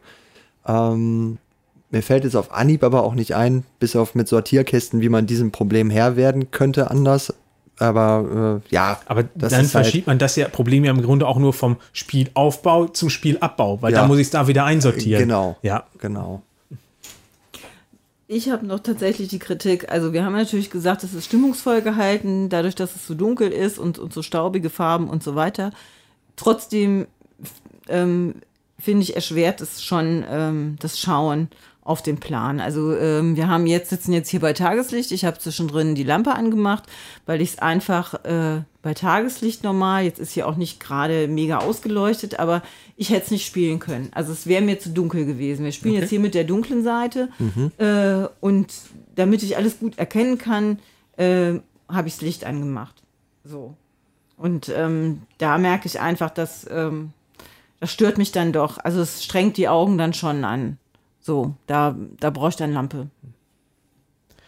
Ähm, 0.70 1.38
mir 1.90 2.04
fällt 2.04 2.24
jetzt 2.24 2.36
auf 2.36 2.54
Anhieb 2.54 2.84
aber 2.84 3.04
auch 3.04 3.16
nicht 3.16 3.36
ein, 3.36 3.64
bis 3.80 3.96
auf 3.96 4.14
mit 4.14 4.28
Sortierkästen, 4.28 5.02
wie 5.02 5.10
man 5.10 5.26
diesem 5.26 5.52
Problem 5.52 5.90
Herr 5.90 6.16
werden 6.16 6.52
könnte 6.52 6.92
anders. 6.92 7.34
Aber 7.80 8.62
äh, 8.68 8.74
ja, 8.76 9.00
Aber 9.08 9.24
das 9.24 9.54
dann 9.54 9.62
ist 9.66 9.74
halt- 9.74 9.86
verschiebt 9.86 10.06
man 10.08 10.20
das 10.20 10.36
ja 10.36 10.48
Problem 10.50 10.84
ja 10.86 10.92
im 10.92 11.02
Grunde 11.02 11.26
auch 11.28 11.38
nur 11.40 11.54
vom 11.54 11.78
Spielaufbau 11.94 12.88
zum 12.88 13.10
Spielabbau, 13.10 13.82
weil 13.82 13.94
Ja. 13.94 14.02
da 14.02 14.08
muss 14.08 14.18
ich 14.20 14.28
es 14.28 14.32
da 14.32 14.48
wieder 14.48 14.66
einsortieren. 14.66 15.24
Genau. 15.24 15.58
Ja. 15.64 15.86
Genau. 16.00 16.42
Ich 18.28 18.50
habe 18.52 18.64
noch 18.68 18.80
tatsächlich 18.82 19.30
die 19.30 19.40
Kritik, 19.40 19.92
also 19.92 20.14
wir 20.14 20.24
haben 20.24 20.34
natürlich 20.34 20.70
gesagt, 20.70 21.04
es 21.04 21.16
ist 21.16 21.26
stimmungsvoll 21.26 21.82
gehalten, 21.82 22.50
dadurch, 22.50 22.76
dass 22.76 22.96
es 22.96 23.08
so 23.08 23.16
dunkel 23.16 23.52
ist 23.52 23.80
und, 23.80 23.98
und 23.98 24.14
so 24.14 24.22
staubige 24.22 24.70
Farben 24.70 25.10
und 25.10 25.24
so 25.24 25.34
weiter. 25.34 25.72
Trotzdem 26.36 27.08
ähm, 27.88 28.36
finde 28.80 29.04
ich, 29.04 29.16
erschwert 29.16 29.62
es 29.62 29.84
schon 29.84 30.24
ähm, 30.30 30.76
das 30.80 31.00
Schauen 31.00 31.50
auf 31.82 32.04
den 32.04 32.18
Plan. 32.20 32.60
Also 32.60 32.96
ähm, 32.96 33.36
wir 33.36 33.48
haben 33.48 33.66
jetzt, 33.66 33.90
sitzen 33.90 34.14
jetzt 34.14 34.30
hier 34.30 34.40
bei 34.42 34.54
Tageslicht. 34.54 35.12
Ich 35.12 35.26
habe 35.26 35.40
zwischendrin 35.40 35.96
die 35.96 36.04
Lampe 36.04 36.36
angemacht, 36.36 36.84
weil 37.26 37.42
ich 37.42 37.54
es 37.54 37.60
einfach 37.60 38.14
äh, 38.26 38.62
bei 38.84 38.94
Tageslicht 38.94 39.64
normal, 39.64 40.04
jetzt 40.04 40.20
ist 40.20 40.32
hier 40.34 40.48
auch 40.48 40.56
nicht 40.56 40.80
gerade 40.80 41.28
mega 41.28 41.58
ausgeleuchtet, 41.58 42.38
aber 42.40 42.62
ich 42.96 43.10
hätte 43.10 43.26
es 43.26 43.32
nicht 43.32 43.46
spielen 43.48 43.80
können. 43.80 44.10
Also 44.14 44.32
es 44.32 44.46
wäre 44.46 44.62
mir 44.62 44.80
zu 44.80 44.90
dunkel 44.90 45.26
gewesen. 45.26 45.66
Wir 45.66 45.72
spielen 45.72 45.96
Okay. 45.96 46.02
jetzt 46.02 46.10
hier 46.12 46.20
mit 46.20 46.36
der 46.36 46.44
dunklen 46.44 46.84
Seite 46.84 47.30
äh, 47.80 48.28
und 48.40 48.72
damit 49.16 49.42
ich 49.42 49.58
alles 49.58 49.80
gut 49.80 49.98
erkennen 49.98 50.38
kann, 50.38 50.78
äh, 51.18 51.54
habe 51.90 52.08
ich 52.08 52.14
das 52.16 52.22
Licht 52.22 52.46
angemacht. 52.46 53.02
So. 53.44 53.74
Und 54.38 54.72
ähm, 54.74 55.24
da 55.40 55.58
merke 55.58 55.88
ich 55.88 56.00
einfach, 56.00 56.30
dass 56.30 56.68
ähm, 56.70 57.12
das 57.80 57.92
stört 57.92 58.18
mich 58.18 58.32
dann 58.32 58.54
doch. 58.54 58.78
Also 58.78 59.02
es 59.02 59.24
strengt 59.24 59.58
die 59.58 59.68
Augen 59.68 59.98
dann 59.98 60.14
schon 60.14 60.44
an. 60.44 60.78
So, 61.20 61.56
da, 61.68 61.96
da 62.20 62.30
brauche 62.30 62.50
ich 62.50 62.56
dann 62.56 62.74
Lampe. 62.74 63.10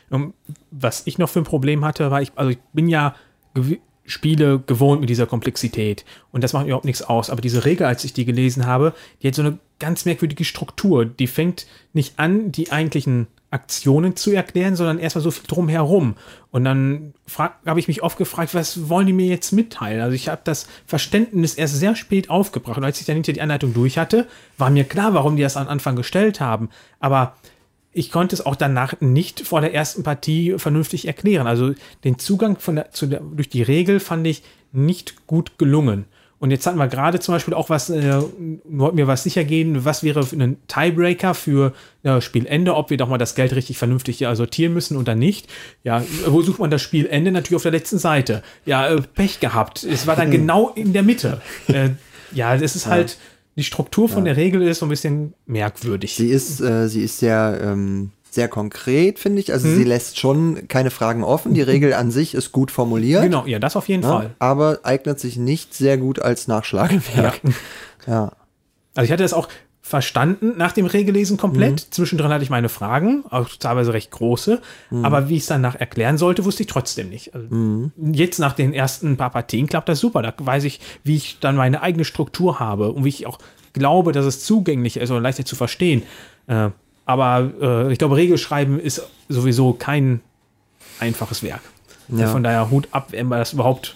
Und 0.10 0.34
was 0.72 1.04
ich 1.06 1.18
noch 1.18 1.30
für 1.30 1.40
ein 1.40 1.46
Problem 1.46 1.86
hatte, 1.86 2.12
war 2.12 2.22
ich, 2.22 2.32
also 2.36 2.52
ich 2.52 2.60
bin 2.74 2.88
ja 2.88 3.16
gew 3.54 3.78
Spiele 4.04 4.60
gewohnt 4.60 5.00
mit 5.00 5.10
dieser 5.10 5.28
Komplexität 5.28 6.06
und 6.32 6.44
das 6.44 6.54
macht 6.54 6.66
überhaupt 6.66 6.86
nichts 6.86 7.04
aus. 7.04 7.30
Aber 7.30 7.40
diese 7.40 7.64
Regel, 7.64 7.86
als 7.86 8.04
ich 8.04 8.12
die 8.12 8.26
gelesen 8.26 8.66
habe, 8.66 8.94
die 9.22 9.28
hat 9.28 9.36
so 9.36 9.44
eine 9.44 9.60
ganz 9.80 10.06
merkwürdige 10.06 10.44
Struktur. 10.44 11.06
Die 11.06 11.28
fängt 11.28 11.66
nicht 11.94 12.20
an, 12.20 12.52
die 12.52 12.72
eigentlichen 12.72 13.28
Aktionen 13.52 14.16
zu 14.16 14.32
erklären, 14.32 14.76
sondern 14.76 14.98
erstmal 14.98 15.22
so 15.22 15.30
viel 15.30 15.46
drumherum. 15.46 16.16
Und 16.52 16.64
dann 16.64 17.14
habe 17.38 17.80
ich 17.80 17.88
mich 17.88 18.02
oft 18.02 18.18
gefragt, 18.18 18.56
was 18.56 18.90
wollen 18.90 19.08
die 19.08 19.14
mir 19.14 19.28
jetzt 19.28 19.52
mitteilen? 19.52 20.02
Also 20.02 20.16
ich 20.16 20.30
habe 20.30 20.42
das 20.44 20.68
Verständnis 20.88 21.56
erst 21.56 21.78
sehr 21.78 21.96
spät 21.96 22.30
aufgebracht. 22.30 22.78
Und 22.78 22.86
als 22.86 23.00
ich 23.00 23.06
dann 23.06 23.16
hinter 23.16 23.34
die 23.34 23.42
Anleitung 23.42 23.74
durch 23.74 23.98
hatte, 23.98 24.28
war 24.58 24.70
mir 24.70 24.86
klar, 24.86 25.14
warum 25.14 25.36
die 25.36 25.44
das 25.44 25.58
am 25.58 25.68
Anfang 25.68 25.98
gestellt 25.98 26.40
haben. 26.40 26.70
Aber 27.00 27.36
ich 27.92 28.10
konnte 28.10 28.36
es 28.36 28.46
auch 28.46 28.56
danach 28.56 29.00
nicht 29.02 29.46
vor 29.46 29.60
der 29.60 29.74
ersten 29.74 30.04
Partie 30.04 30.56
vernünftig 30.58 31.08
erklären. 31.08 31.46
Also 31.46 31.74
den 32.06 32.18
Zugang 32.20 32.58
von 32.58 32.78
der, 32.78 32.92
zu 32.92 33.06
der, 33.06 33.20
durch 33.20 33.50
die 33.50 33.64
Regel 33.64 34.00
fand 34.00 34.26
ich 34.28 34.44
nicht 34.72 35.28
gut 35.28 35.58
gelungen. 35.58 36.06
Und 36.42 36.50
jetzt 36.50 36.66
hatten 36.66 36.80
wir 36.80 36.88
gerade 36.88 37.20
zum 37.20 37.36
Beispiel 37.36 37.54
auch 37.54 37.70
was, 37.70 37.92
äh, 37.92 38.20
wollten 38.64 38.96
mir 38.96 39.06
was 39.06 39.22
sicher 39.22 39.44
gehen, 39.44 39.86
was 39.86 40.02
wäre 40.02 40.24
für 40.24 40.36
ein 40.38 40.58
Tiebreaker 40.68 41.36
für 41.36 41.72
ja, 42.02 42.20
Spielende, 42.20 42.76
ob 42.76 42.90
wir 42.90 42.98
doch 42.98 43.08
mal 43.08 43.20
das 43.20 43.36
Geld 43.36 43.54
richtig 43.54 43.78
vernünftig 43.78 44.20
ja, 44.20 44.34
sortieren 44.36 44.74
müssen 44.74 44.98
oder 44.98 45.14
nicht. 45.14 45.48
Ja, 45.84 46.04
wo 46.26 46.42
sucht 46.42 46.58
man 46.58 46.72
das 46.72 46.82
Spielende? 46.82 47.32
Natürlich 47.32 47.58
auf 47.58 47.62
der 47.62 47.72
letzten 47.72 48.00
Seite. 48.00 48.42
Ja, 48.66 48.88
äh, 48.88 49.02
Pech 49.02 49.40
gehabt. 49.40 49.84
Es 49.84 50.08
war 50.08 50.16
dann 50.16 50.32
genau 50.32 50.70
in 50.70 50.94
der 50.94 51.04
Mitte. 51.04 51.42
Äh, 51.68 51.92
ja, 52.32 52.58
das 52.58 52.76
ist 52.76 52.88
halt, 52.88 53.20
die 53.56 53.64
Struktur 53.64 54.10
von 54.10 54.26
der 54.26 54.36
Regel 54.36 54.64
ist 54.64 54.80
so 54.80 54.88
ein 54.88 54.90
bisschen 54.90 55.36
merkwürdig. 55.46 56.16
Sie 56.16 56.30
ist, 56.30 56.60
äh, 56.60 56.88
sie 56.88 57.04
ist 57.04 57.20
sehr, 57.20 57.62
ähm, 57.64 58.10
sehr 58.34 58.48
konkret, 58.48 59.20
finde 59.20 59.42
ich. 59.42 59.52
Also 59.52 59.68
sie 59.68 59.84
lässt 59.84 60.18
schon 60.18 60.68
keine 60.70 60.90
Fragen 60.90 61.24
offen. 61.24 61.54
Die 61.54 61.62
Regel 61.62 61.94
an 61.94 62.12
sich 62.12 62.34
ist 62.34 62.54
gut 62.54 62.72
formuliert. 62.72 63.24
Genau, 63.24 63.46
ja, 63.46 63.60
das 63.60 63.76
auf 63.76 63.90
jeden 63.90 64.04
ne? 64.04 64.08
Fall. 64.08 64.36
Aber 64.40 64.80
eignet 64.84 65.20
sich 65.20 65.36
nicht 65.36 65.74
sehr 65.74 65.98
gut 65.98 66.20
als 66.20 66.48
Nachschlagewerk. 66.48 67.42
Ja. 68.08 68.32
Also 68.94 69.06
ich 69.06 69.12
hatte 69.14 69.24
das 69.24 69.32
auch 69.32 69.48
verstanden 69.82 70.58
nach 70.58 70.74
dem 70.74 70.86
Regellesen 70.86 71.38
komplett. 71.38 71.80
Zwischendrin 71.80 72.30
hatte 72.32 72.44
ich 72.44 72.50
meine 72.50 72.68
Fragen, 72.68 73.24
auch 73.30 73.48
teilweise 73.58 73.94
recht 73.94 74.12
große. 74.12 74.62
Aber 75.02 75.30
wie 75.30 75.36
ich 75.38 75.44
es 75.44 75.48
danach 75.48 75.76
erklären 75.76 76.18
sollte, 76.18 76.44
wusste 76.44 76.64
ich 76.64 76.68
trotzdem 76.68 77.08
nicht. 77.08 77.34
Also 77.34 77.90
Jetzt 77.98 78.40
nach 78.40 78.52
den 78.52 78.74
ersten 78.74 79.16
paar 79.16 79.30
Partien 79.30 79.68
klappt 79.68 79.88
das 79.88 80.00
super. 80.00 80.22
Da 80.22 80.34
weiß 80.38 80.66
ich, 80.66 80.82
wie 81.06 81.16
ich 81.16 81.40
dann 81.40 81.56
meine 81.56 81.82
eigene 81.82 82.04
Struktur 82.04 82.60
habe 82.60 82.92
und 82.92 83.06
wie 83.06 83.10
ich 83.10 83.28
auch 83.28 83.38
glaube, 83.72 84.12
dass 84.12 84.26
es 84.26 84.44
zugänglich 84.44 84.98
ist 84.98 85.10
oder 85.10 85.22
leichter 85.22 85.46
zu 85.46 85.56
verstehen. 85.56 86.04
Äh, 86.48 86.72
aber 87.12 87.52
äh, 87.90 87.92
ich 87.94 88.00
glaube, 88.00 88.16
Regelschreiben 88.16 88.80
ist 88.80 89.02
sowieso 89.30 89.74
kein 89.74 90.22
einfaches 91.00 91.44
Werk. 91.44 91.62
Ja. 92.10 92.28
Von 92.28 92.44
daher 92.44 92.70
Hut 92.70 92.88
ab, 92.92 93.08
wenn 93.12 93.28
man 93.28 93.40
das 93.40 93.54
überhaupt 93.54 93.96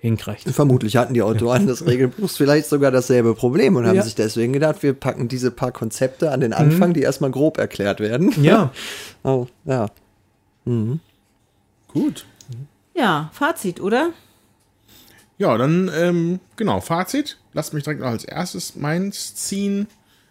hinkriegt. 0.00 0.42
Vermutlich 0.42 0.96
hatten 0.98 1.14
die 1.14 1.22
Autoren 1.22 1.66
des 1.66 1.86
Regelbuchs 1.86 2.36
vielleicht 2.36 2.66
sogar 2.68 2.90
dasselbe 2.90 3.34
Problem 3.34 3.76
und 3.76 3.86
haben 3.86 3.96
Ja. 3.96 4.02
sich 4.02 4.14
deswegen 4.14 4.52
gedacht, 4.52 4.82
wir 4.82 4.92
packen 4.92 5.26
diese 5.28 5.50
paar 5.50 5.72
Konzepte 5.72 6.30
an 6.32 6.40
den 6.40 6.52
Anfang, 6.52 6.92
die 6.92 7.00
erstmal 7.00 7.30
grob 7.30 7.56
erklärt 7.58 8.00
werden. 8.00 8.32
Ja, 8.42 8.72
Oh, 9.24 9.46
ja. 9.64 9.88
Gut. 11.88 12.26
Ja, 12.94 13.30
Fazit, 13.32 13.80
oder? 13.80 14.10
Ja, 15.38 15.56
dann, 15.58 15.90
ähm, 15.94 16.40
genau, 16.56 16.80
Fazit. 16.80 17.38
Lasst 17.52 17.74
mich 17.74 17.82
direkt 17.84 18.00
noch 18.00 18.08
als 18.08 18.24
erstes 18.24 18.76
meins 18.76 19.34
ziehen. 19.34 19.86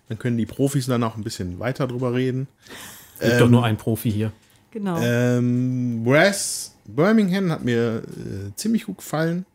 Dann 0.10 0.20
können 0.20 0.38
die 0.38 0.46
Profis 0.46 0.86
dann 0.86 1.02
noch 1.02 1.18
ein 1.18 1.24
bisschen 1.24 1.60
weiter 1.60 1.88
drüber 1.88 2.14
reden. 2.14 2.48
gibt 3.20 3.42
doch 3.42 3.50
nur 3.50 3.64
einen 3.64 3.78
Profi 3.78 4.12
hier. 4.12 4.32
Genau. 4.72 5.00
Ähm, 5.02 6.04
Brass 6.04 6.76
Birmingham 6.86 7.52
hat 7.52 7.64
mir 7.64 8.04
äh, 8.04 8.56
ziemlich 8.56 8.86
gut 8.86 8.98
gefallen. 8.98 9.46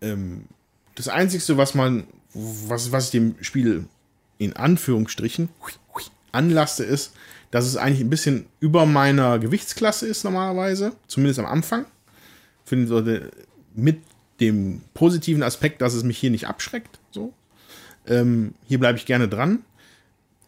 Ähm, 0.00 0.44
das 0.94 1.08
Einzige, 1.08 1.56
was 1.56 1.74
man, 1.74 2.04
was, 2.34 2.92
was 2.92 3.06
ich 3.06 3.10
dem 3.12 3.36
Spiel 3.40 3.86
in 4.38 4.56
Anführungsstrichen 4.56 5.48
anlaste, 6.32 6.84
ist, 6.84 7.12
dass 7.50 7.66
es 7.66 7.76
eigentlich 7.76 8.00
ein 8.00 8.10
bisschen 8.10 8.46
über 8.60 8.86
meiner 8.86 9.38
Gewichtsklasse 9.38 10.06
ist 10.06 10.24
normalerweise, 10.24 10.92
zumindest 11.06 11.40
am 11.40 11.46
Anfang. 11.46 11.86
Finde 12.64 13.30
mit 13.74 14.00
dem 14.40 14.82
positiven 14.94 15.42
Aspekt, 15.42 15.82
dass 15.82 15.94
es 15.94 16.02
mich 16.02 16.18
hier 16.18 16.30
nicht 16.30 16.46
abschreckt. 16.46 16.98
So. 17.10 17.32
Ähm, 18.06 18.54
hier 18.66 18.78
bleibe 18.78 18.98
ich 18.98 19.06
gerne 19.06 19.28
dran. 19.28 19.60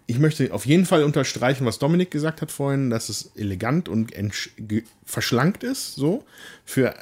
Ich 0.06 0.18
möchte 0.18 0.52
auf 0.52 0.66
jeden 0.66 0.84
Fall 0.84 1.04
unterstreichen, 1.04 1.64
was 1.64 1.78
Dominik 1.78 2.10
gesagt 2.10 2.42
hat 2.42 2.50
vorhin, 2.50 2.90
dass 2.90 3.08
es 3.08 3.32
elegant 3.36 3.88
und 3.88 4.12
verschlankt 5.04 5.62
ist. 5.62 5.94
So 5.94 6.24
für 6.64 6.94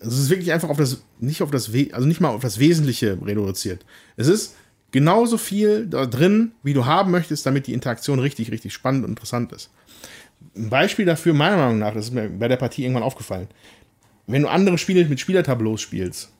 also 0.00 0.16
es 0.16 0.22
ist 0.24 0.30
wirklich 0.30 0.52
einfach 0.52 0.70
auf 0.70 0.78
das 0.78 1.02
nicht 1.18 1.42
auf 1.42 1.50
das 1.50 1.70
also 1.92 2.08
nicht 2.08 2.20
mal 2.20 2.30
auf 2.30 2.40
das 2.40 2.58
Wesentliche 2.58 3.18
reduziert. 3.22 3.84
Es 4.16 4.28
ist 4.28 4.56
genauso 4.90 5.36
viel 5.36 5.86
da 5.86 6.06
drin, 6.06 6.52
wie 6.62 6.72
du 6.72 6.86
haben 6.86 7.10
möchtest, 7.10 7.44
damit 7.44 7.66
die 7.66 7.74
Interaktion 7.74 8.18
richtig 8.18 8.50
richtig 8.50 8.72
spannend 8.72 9.04
und 9.04 9.10
interessant 9.10 9.52
ist. 9.52 9.70
Ein 10.56 10.70
Beispiel 10.70 11.04
dafür 11.04 11.34
meiner 11.34 11.58
Meinung 11.58 11.78
nach, 11.78 11.92
das 11.92 12.06
ist 12.06 12.14
mir 12.14 12.30
bei 12.30 12.48
der 12.48 12.56
Partie 12.56 12.82
irgendwann 12.82 13.02
aufgefallen. 13.02 13.48
Wenn 14.26 14.42
du 14.42 14.48
andere 14.48 14.78
Spiele 14.78 15.04
mit 15.04 15.20
Spielertableaus 15.20 15.82
spielst, 15.82 16.30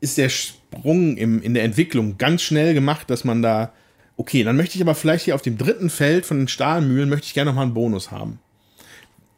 ist 0.00 0.18
der 0.18 0.28
Sprung 0.28 1.16
im, 1.16 1.42
in 1.42 1.54
der 1.54 1.64
Entwicklung 1.64 2.18
ganz 2.18 2.42
schnell 2.42 2.74
gemacht, 2.74 3.10
dass 3.10 3.24
man 3.24 3.42
da, 3.42 3.72
okay, 4.16 4.44
dann 4.44 4.56
möchte 4.56 4.76
ich 4.76 4.82
aber 4.82 4.94
vielleicht 4.94 5.24
hier 5.24 5.34
auf 5.34 5.42
dem 5.42 5.58
dritten 5.58 5.90
Feld 5.90 6.26
von 6.26 6.38
den 6.38 6.48
Stahlmühlen, 6.48 7.08
möchte 7.08 7.26
ich 7.26 7.34
gerne 7.34 7.50
nochmal 7.50 7.64
einen 7.64 7.74
Bonus 7.74 8.10
haben. 8.10 8.38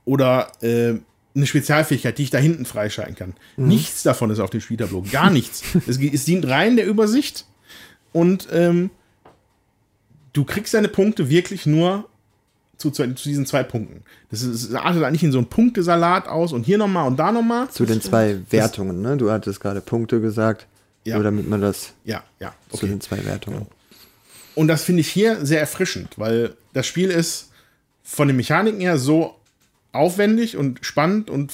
Oder 0.05 0.53
äh, 0.61 0.95
eine 1.35 1.47
Spezialfähigkeit, 1.47 2.19
die 2.19 2.25
ich 2.25 2.31
da 2.31 2.39
hinten 2.39 2.65
freischalten 2.65 3.15
kann. 3.15 3.35
Nichts 3.57 4.03
davon 4.03 4.31
ist 4.31 4.39
auf 4.39 4.51
dem 4.51 4.61
Spieltableau, 4.61 5.05
gar 5.11 5.31
nichts. 5.31 5.63
es, 5.87 5.99
es 5.99 6.25
dient 6.25 6.47
rein 6.49 6.77
der 6.77 6.87
Übersicht 6.87 7.47
und 8.13 8.49
ähm, 8.53 8.91
du 10.33 10.45
kriegst 10.45 10.75
deine 10.75 10.89
Punkte 10.89 11.29
wirklich 11.29 11.67
nur 11.67 12.09
zu, 12.83 12.91
zu, 12.91 13.15
zu 13.15 13.29
diesen 13.29 13.47
zwei 13.47 13.63
Punkten. 13.63 14.03
Das, 14.31 14.43
ist, 14.43 14.73
das 14.73 14.81
artet 14.81 15.05
eigentlich 15.05 15.23
in 15.23 15.33
so 15.33 15.39
einen 15.39 15.47
Punktesalat 15.49 16.27
aus 16.27 16.53
und 16.53 16.67
hier 16.67 16.79
nochmal 16.79 17.07
und 17.07 17.17
da 17.17 17.31
nochmal. 17.31 17.71
Zu 17.71 17.87
den 17.87 18.01
zwei 18.01 18.39
Wertungen, 18.51 19.01
ne? 19.01 19.17
Du 19.17 19.31
hattest 19.31 19.61
gerade 19.61 19.81
Punkte 19.81 20.21
gesagt. 20.21 20.67
Ja. 21.05 21.17
Nur 21.17 21.25
damit 21.25 21.49
man 21.49 21.61
das 21.61 21.95
Ja, 22.05 22.23
ja. 22.39 22.55
zu 22.71 22.87
den 22.87 23.01
zwei 23.01 23.25
Wertungen. 23.25 23.67
Und 24.55 24.69
das 24.69 24.85
finde 24.85 25.01
ich 25.01 25.09
hier 25.09 25.45
sehr 25.45 25.61
erfrischend, 25.61 26.11
weil 26.17 26.55
das 26.75 26.87
Spiel 26.87 27.11
ist 27.11 27.51
von 28.05 28.29
den 28.29 28.37
Mechaniken 28.37 28.81
her 28.81 28.99
so 28.99 29.35
aufwendig 29.93 30.57
und 30.57 30.85
spannend 30.85 31.31
und 31.31 31.53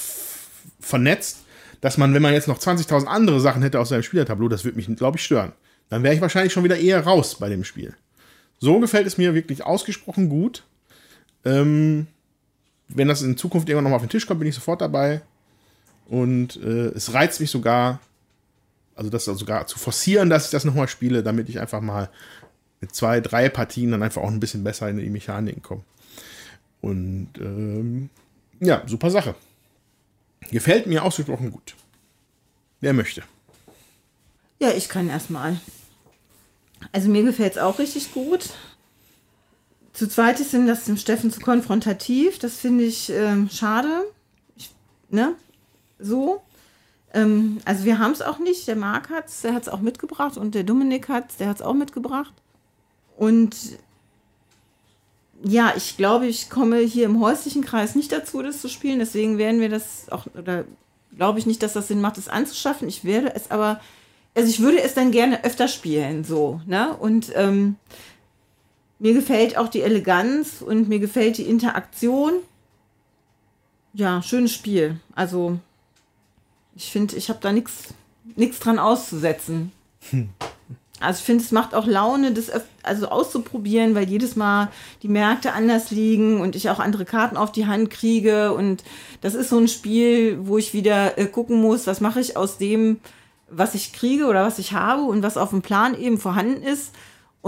vernetzt, 0.80 1.38
dass 1.80 1.96
man, 1.96 2.12
wenn 2.12 2.22
man 2.22 2.32
jetzt 2.32 2.48
noch 2.48 2.58
20.000 2.58 3.06
andere 3.06 3.40
Sachen 3.40 3.62
hätte 3.62 3.80
aus 3.80 3.90
seinem 3.90 4.02
Spielertableau, 4.02 4.48
das 4.48 4.64
würde 4.64 4.76
mich, 4.76 4.88
glaube 4.96 5.18
ich, 5.18 5.24
stören. 5.24 5.52
Dann 5.88 6.02
wäre 6.02 6.14
ich 6.14 6.20
wahrscheinlich 6.20 6.52
schon 6.52 6.64
wieder 6.64 6.78
eher 6.78 7.04
raus 7.04 7.36
bei 7.38 7.48
dem 7.48 7.64
Spiel. 7.64 7.94
So 8.58 8.80
gefällt 8.80 9.06
es 9.06 9.18
mir 9.18 9.34
wirklich 9.34 9.64
ausgesprochen 9.64 10.28
gut. 10.28 10.64
Ähm, 11.44 12.06
wenn 12.88 13.08
das 13.08 13.22
in 13.22 13.36
Zukunft 13.36 13.68
irgendwann 13.68 13.84
nochmal 13.84 13.96
auf 13.98 14.04
den 14.06 14.10
Tisch 14.10 14.26
kommt, 14.26 14.40
bin 14.40 14.48
ich 14.48 14.54
sofort 14.54 14.80
dabei. 14.80 15.22
Und 16.08 16.56
äh, 16.56 16.88
es 16.88 17.12
reizt 17.12 17.40
mich 17.40 17.50
sogar, 17.50 18.00
also 18.94 19.10
das 19.10 19.26
sogar 19.26 19.66
zu 19.66 19.78
forcieren, 19.78 20.30
dass 20.30 20.46
ich 20.46 20.50
das 20.50 20.64
nochmal 20.64 20.88
spiele, 20.88 21.22
damit 21.22 21.48
ich 21.48 21.60
einfach 21.60 21.80
mal 21.80 22.08
mit 22.80 22.94
zwei, 22.94 23.20
drei 23.20 23.48
Partien 23.48 23.90
dann 23.90 24.02
einfach 24.02 24.22
auch 24.22 24.30
ein 24.30 24.40
bisschen 24.40 24.64
besser 24.64 24.88
in 24.88 24.98
die 24.98 25.10
Mechaniken 25.10 25.62
komme. 25.62 25.82
Und 26.80 27.30
ähm, 27.38 28.08
ja, 28.60 28.82
super 28.86 29.10
Sache. 29.10 29.34
Gefällt 30.50 30.86
mir 30.86 31.02
ausgesprochen 31.02 31.50
gut. 31.50 31.74
Wer 32.80 32.92
möchte? 32.92 33.22
Ja, 34.60 34.70
ich 34.70 34.88
kann 34.88 35.08
erstmal. 35.08 35.60
Also 36.92 37.08
mir 37.08 37.22
gefällt 37.24 37.52
es 37.52 37.58
auch 37.58 37.78
richtig 37.78 38.12
gut. 38.12 38.50
Zu 39.92 40.08
zweit 40.08 40.40
ist 40.40 40.54
ihm 40.54 40.66
das 40.66 40.84
dem 40.84 40.96
Steffen 40.96 41.30
zu 41.30 41.40
konfrontativ. 41.40 42.38
Das 42.38 42.56
finde 42.56 42.84
ich 42.84 43.10
ähm, 43.10 43.48
schade. 43.50 44.04
Ich, 44.56 44.70
ne? 45.10 45.34
So. 45.98 46.42
Ähm, 47.12 47.58
also 47.64 47.84
wir 47.84 47.98
haben 47.98 48.12
es 48.12 48.22
auch 48.22 48.38
nicht. 48.38 48.68
Der 48.68 48.76
Marc 48.76 49.10
hat 49.10 49.28
es, 49.28 49.42
der 49.42 49.54
hat 49.54 49.62
es 49.62 49.68
auch 49.68 49.80
mitgebracht 49.80 50.36
und 50.36 50.54
der 50.54 50.64
Dominik 50.64 51.08
hat 51.08 51.30
es, 51.30 51.36
der 51.36 51.48
hat 51.48 51.56
es 51.56 51.62
auch 51.62 51.74
mitgebracht. 51.74 52.32
Und 53.16 53.56
ja, 55.42 55.72
ich 55.76 55.96
glaube, 55.96 56.26
ich 56.26 56.50
komme 56.50 56.78
hier 56.78 57.04
im 57.06 57.20
häuslichen 57.20 57.64
Kreis 57.64 57.94
nicht 57.94 58.12
dazu, 58.12 58.42
das 58.42 58.60
zu 58.60 58.68
spielen. 58.68 58.98
Deswegen 58.98 59.38
werden 59.38 59.60
wir 59.60 59.68
das 59.68 60.08
auch, 60.10 60.26
oder 60.36 60.64
glaube 61.16 61.38
ich 61.38 61.46
nicht, 61.46 61.62
dass 61.62 61.72
das 61.72 61.88
Sinn 61.88 62.00
macht, 62.00 62.18
es 62.18 62.28
anzuschaffen. 62.28 62.88
Ich 62.88 63.04
werde 63.04 63.34
es 63.34 63.50
aber, 63.50 63.80
also 64.34 64.48
ich 64.48 64.60
würde 64.60 64.80
es 64.80 64.94
dann 64.94 65.10
gerne 65.10 65.44
öfter 65.44 65.68
spielen, 65.68 66.24
so, 66.24 66.60
ne? 66.66 66.96
Und 66.96 67.32
ähm, 67.34 67.76
mir 68.98 69.14
gefällt 69.14 69.56
auch 69.56 69.68
die 69.68 69.82
Eleganz 69.82 70.62
und 70.62 70.88
mir 70.88 70.98
gefällt 70.98 71.38
die 71.38 71.48
Interaktion. 71.48 72.34
Ja, 73.94 74.22
schönes 74.22 74.52
Spiel. 74.52 75.00
Also, 75.14 75.58
ich 76.74 76.90
finde, 76.90 77.16
ich 77.16 77.28
habe 77.28 77.40
da 77.40 77.52
nichts 77.52 78.58
dran 78.60 78.78
auszusetzen. 78.78 79.72
Hm. 80.10 80.28
Also 81.00 81.18
ich 81.20 81.24
finde, 81.24 81.44
es 81.44 81.52
macht 81.52 81.74
auch 81.74 81.86
Laune, 81.86 82.32
das 82.32 82.50
also 82.82 83.08
auszuprobieren, 83.08 83.94
weil 83.94 84.08
jedes 84.08 84.34
Mal 84.34 84.68
die 85.02 85.08
Märkte 85.08 85.52
anders 85.52 85.92
liegen 85.92 86.40
und 86.40 86.56
ich 86.56 86.70
auch 86.70 86.80
andere 86.80 87.04
Karten 87.04 87.36
auf 87.36 87.52
die 87.52 87.66
Hand 87.66 87.90
kriege. 87.90 88.52
Und 88.52 88.82
das 89.20 89.34
ist 89.34 89.50
so 89.50 89.58
ein 89.58 89.68
Spiel, 89.68 90.38
wo 90.42 90.58
ich 90.58 90.74
wieder 90.74 91.16
äh, 91.16 91.26
gucken 91.26 91.60
muss, 91.60 91.86
was 91.86 92.00
mache 92.00 92.20
ich 92.20 92.36
aus 92.36 92.58
dem, 92.58 92.98
was 93.48 93.74
ich 93.74 93.92
kriege 93.92 94.26
oder 94.26 94.44
was 94.44 94.58
ich 94.58 94.72
habe 94.72 95.02
und 95.02 95.22
was 95.22 95.36
auf 95.36 95.50
dem 95.50 95.62
Plan 95.62 95.98
eben 95.98 96.18
vorhanden 96.18 96.62
ist. 96.62 96.92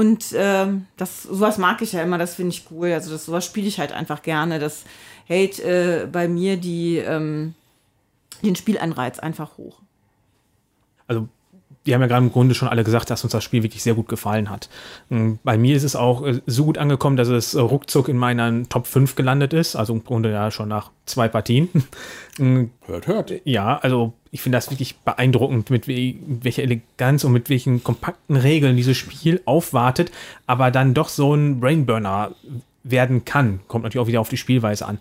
Und 0.00 0.32
äh, 0.32 0.66
das, 0.96 1.24
sowas 1.24 1.58
mag 1.58 1.82
ich 1.82 1.92
ja 1.92 2.02
immer, 2.02 2.16
das 2.16 2.34
finde 2.34 2.54
ich 2.54 2.64
cool. 2.70 2.90
Also 2.90 3.10
das, 3.10 3.26
sowas 3.26 3.44
spiele 3.44 3.68
ich 3.68 3.78
halt 3.78 3.92
einfach 3.92 4.22
gerne. 4.22 4.58
Das 4.58 4.84
hält 5.26 5.58
äh, 5.58 6.08
bei 6.10 6.26
mir 6.26 6.56
die, 6.56 6.96
ähm, 6.96 7.54
den 8.42 8.56
Spielanreiz 8.56 9.18
einfach 9.18 9.58
hoch. 9.58 9.82
Also 11.06 11.28
wir 11.84 11.94
haben 11.94 12.02
ja 12.02 12.08
gerade 12.08 12.24
im 12.24 12.32
Grunde 12.32 12.54
schon 12.54 12.68
alle 12.68 12.84
gesagt, 12.84 13.10
dass 13.10 13.24
uns 13.24 13.32
das 13.32 13.42
Spiel 13.42 13.62
wirklich 13.62 13.82
sehr 13.82 13.94
gut 13.94 14.08
gefallen 14.08 14.50
hat. 14.50 14.68
Ähm, 15.10 15.38
bei 15.44 15.56
mir 15.56 15.74
ist 15.74 15.84
es 15.84 15.96
auch 15.96 16.24
äh, 16.26 16.40
so 16.46 16.64
gut 16.66 16.78
angekommen, 16.78 17.16
dass 17.16 17.28
es 17.28 17.54
äh, 17.54 17.60
ruckzuck 17.60 18.08
in 18.08 18.18
meinen 18.18 18.68
Top 18.68 18.86
5 18.86 19.14
gelandet 19.14 19.52
ist. 19.52 19.76
Also 19.76 19.94
im 19.94 20.04
Grunde 20.04 20.30
ja 20.30 20.50
schon 20.50 20.68
nach 20.68 20.90
zwei 21.06 21.28
Partien. 21.28 21.68
Ähm, 22.38 22.70
hört, 22.86 23.06
hört. 23.06 23.32
Ja, 23.44 23.78
also 23.78 24.12
ich 24.30 24.42
finde 24.42 24.58
das 24.58 24.70
wirklich 24.70 24.98
beeindruckend, 24.98 25.70
mit 25.70 25.88
welcher 25.88 26.62
Eleganz 26.62 27.24
und 27.24 27.32
mit 27.32 27.48
welchen 27.48 27.82
kompakten 27.82 28.36
Regeln 28.36 28.76
dieses 28.76 28.96
Spiel 28.96 29.40
aufwartet, 29.44 30.12
aber 30.46 30.70
dann 30.70 30.94
doch 30.94 31.08
so 31.08 31.34
ein 31.34 31.60
Brainburner 31.60 32.32
werden 32.82 33.24
kann. 33.24 33.60
Kommt 33.68 33.84
natürlich 33.84 34.02
auch 34.02 34.08
wieder 34.08 34.20
auf 34.20 34.28
die 34.28 34.36
Spielweise 34.36 34.86
an. 34.86 34.98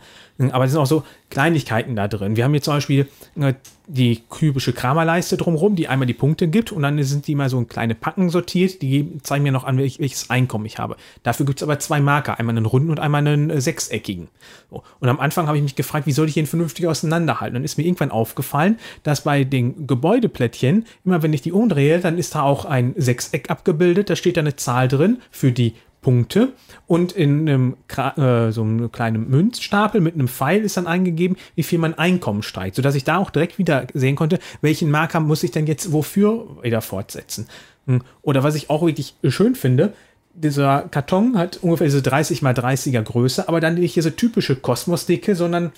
Aber 0.52 0.66
es 0.66 0.72
sind 0.72 0.80
auch 0.80 0.86
so 0.86 1.04
Kleinigkeiten 1.30 1.96
da 1.96 2.08
drin. 2.08 2.36
Wir 2.36 2.44
haben 2.44 2.52
hier 2.52 2.62
zum 2.62 2.76
Beispiel 2.76 3.08
äh, 3.40 3.54
die 3.88 4.22
kubische 4.30 4.72
Kramerleiste 4.74 5.38
drumherum, 5.38 5.76
die 5.76 5.88
einmal 5.88 6.06
die 6.06 6.14
Punkte 6.14 6.48
gibt 6.48 6.72
und 6.72 6.82
dann 6.82 7.02
sind 7.04 7.28
die 7.28 7.36
mal 7.36 7.50
so 7.50 7.58
in 7.58 7.68
kleine 7.68 7.96
Packen 7.96 8.30
sortiert. 8.30 8.82
Die 8.82 9.18
zeigen 9.24 9.44
mir 9.44 9.52
noch 9.52 9.64
an, 9.64 9.78
welches 9.78 10.30
Einkommen 10.30 10.66
ich 10.66 10.78
habe. 10.78 10.96
Dafür 11.24 11.46
gibt 11.46 11.60
es 11.60 11.64
aber 11.64 11.80
zwei 11.80 12.00
Marker, 12.00 12.40
einmal 12.40 12.56
einen 12.56 12.66
runden 12.66 12.90
und 12.90 13.00
einmal 13.00 13.26
einen 13.26 13.50
äh, 13.50 13.62
sechseckigen. 13.62 14.30
Und 14.70 15.10
am 15.10 15.20
Anfang 15.20 15.48
habe 15.48 15.58
ich 15.58 15.64
mich 15.64 15.76
gefragt, 15.76 16.06
wie 16.06 16.12
soll 16.12 16.28
ich 16.28 16.36
den 16.36 16.48
vernünftig 16.48 16.88
auseinanderhalten? 16.88 17.56
Und 17.56 17.62
dann 17.62 17.66
ist 17.66 17.78
mir 17.78 17.86
irgendwann 17.86 18.12
aufgefallen, 18.12 18.78
dass 19.04 19.22
bei 19.24 19.44
den 19.44 19.88
Gebäudeplättchen, 19.88 20.86
immer 21.04 21.22
wenn 21.22 21.34
ich 21.34 21.42
die 21.42 21.52
umdrehe, 21.52 22.00
dann 22.00 22.18
ist 22.18 22.36
da 22.36 22.44
auch 22.44 22.66
ein 22.66 22.94
Sechseck 22.98 23.50
abgebildet. 23.50 24.10
Da 24.10 24.16
steht 24.16 24.38
da 24.38 24.42
eine 24.42 24.56
Zahl 24.56 24.88
drin 24.88 25.22
für 25.32 25.52
die 25.52 25.74
Punkte 26.02 26.54
und 26.88 27.12
in 27.12 27.50
einem, 27.50 27.76
äh, 27.98 28.52
so 28.52 28.62
einem 28.62 28.92
kleinen 28.92 29.30
Münzstapel 29.30 30.00
mit 30.02 30.16
einem 30.16 30.28
Pfeil 30.28 30.62
ist 30.62 30.78
dann 30.78 30.88
eingegeben, 30.88 31.38
wie 31.56 31.64
viel 31.64 31.80
mein 31.80 31.98
Einkommen 31.98 32.42
steigt, 32.42 32.76
sodass 32.76 32.96
ich 32.96 33.04
da 33.04 33.18
auch 33.18 33.30
direkt 33.30 33.58
wieder 33.58 33.88
sehen 33.94 34.16
konnte, 34.16 34.40
welchen 34.62 34.92
Marker 34.92 35.20
muss 35.20 35.44
ich 35.44 35.52
denn 35.52 35.68
jetzt 35.68 35.92
wofür 35.92 36.64
wieder 36.64 36.82
fortsetzen. 36.82 37.48
Hm. 37.88 38.02
Oder 38.22 38.44
was 38.44 38.56
ich 38.56 38.70
auch 38.70 38.86
wirklich 38.86 39.16
schön 39.28 39.56
finde, 39.56 39.94
dieser 40.34 40.84
Karton 40.90 41.38
hat 41.38 41.58
ungefähr 41.58 41.88
diese 41.88 42.02
30 42.02 42.42
mal 42.42 42.54
30er 42.54 43.02
Größe, 43.02 43.48
aber 43.48 43.60
dann 43.60 43.76
nicht 43.76 43.96
diese 43.96 44.16
typische 44.16 44.56
Kosmosdicke, 44.56 45.36
sondern 45.36 45.72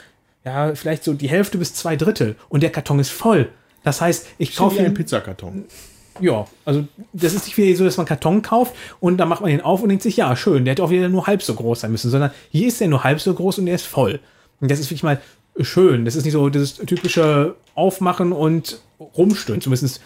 ja, 0.43 0.73
vielleicht 0.75 1.03
so 1.03 1.13
die 1.13 1.29
Hälfte 1.29 1.57
bis 1.57 1.73
zwei 1.73 1.95
Drittel. 1.95 2.35
Und 2.49 2.63
der 2.63 2.71
Karton 2.71 2.99
ist 2.99 3.11
voll. 3.11 3.49
Das 3.83 4.01
heißt, 4.01 4.27
ich 4.37 4.55
kaufe 4.55 4.79
einen 4.79 4.93
Pizzakarton. 4.93 5.65
Ja, 6.21 6.45
also 6.65 6.85
das 7.13 7.33
ist 7.33 7.45
nicht 7.45 7.57
wie 7.57 7.75
so, 7.75 7.83
dass 7.83 7.97
man 7.97 8.05
Karton 8.05 8.41
kauft 8.41 8.73
und 8.99 9.17
dann 9.17 9.27
macht 9.27 9.41
man 9.41 9.49
den 9.49 9.61
auf 9.61 9.81
und 9.81 9.89
denkt 9.89 10.03
sich, 10.03 10.17
ja, 10.17 10.35
schön, 10.35 10.65
der 10.65 10.73
hätte 10.73 10.83
auch 10.83 10.91
wieder 10.91 11.09
nur 11.09 11.27
halb 11.27 11.41
so 11.41 11.53
groß 11.53 11.81
sein 11.81 11.91
müssen, 11.91 12.11
sondern 12.11 12.31
hier 12.51 12.67
ist 12.67 12.79
der 12.79 12.87
nur 12.87 13.03
halb 13.03 13.19
so 13.19 13.33
groß 13.33 13.59
und 13.59 13.65
der 13.65 13.75
ist 13.75 13.85
voll. 13.85 14.19
Und 14.59 14.69
das 14.69 14.79
ist 14.79 14.89
wirklich 14.89 15.03
mal 15.03 15.19
schön. 15.59 16.05
Das 16.05 16.15
ist 16.15 16.23
nicht 16.23 16.33
so 16.33 16.49
das 16.49 16.75
typische 16.75 17.55
Aufmachen 17.75 18.31
und 18.31 18.81
rumstören. 18.99 19.61
Zumindest 19.61 20.01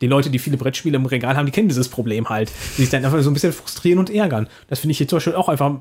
die 0.00 0.06
Leute, 0.06 0.30
die 0.30 0.38
viele 0.38 0.56
Brettspiele 0.56 0.96
im 0.96 1.06
Regal 1.06 1.36
haben, 1.36 1.46
die 1.46 1.52
kennen 1.52 1.68
dieses 1.68 1.88
Problem 1.88 2.28
halt. 2.28 2.50
Die 2.76 2.82
sich 2.82 2.90
dann 2.90 3.04
einfach 3.04 3.20
so 3.22 3.30
ein 3.30 3.34
bisschen 3.34 3.52
frustrieren 3.52 3.98
und 3.98 4.10
ärgern. 4.10 4.48
Das 4.68 4.80
finde 4.80 4.92
ich 4.92 4.98
hier 4.98 5.08
zum 5.08 5.16
Beispiel 5.16 5.34
auch 5.34 5.48
einfach 5.48 5.74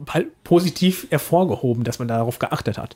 positiv 0.44 1.08
hervorgehoben, 1.10 1.84
dass 1.84 1.99
man 1.99 2.08
darauf 2.08 2.40
geachtet 2.40 2.78
hat. 2.78 2.95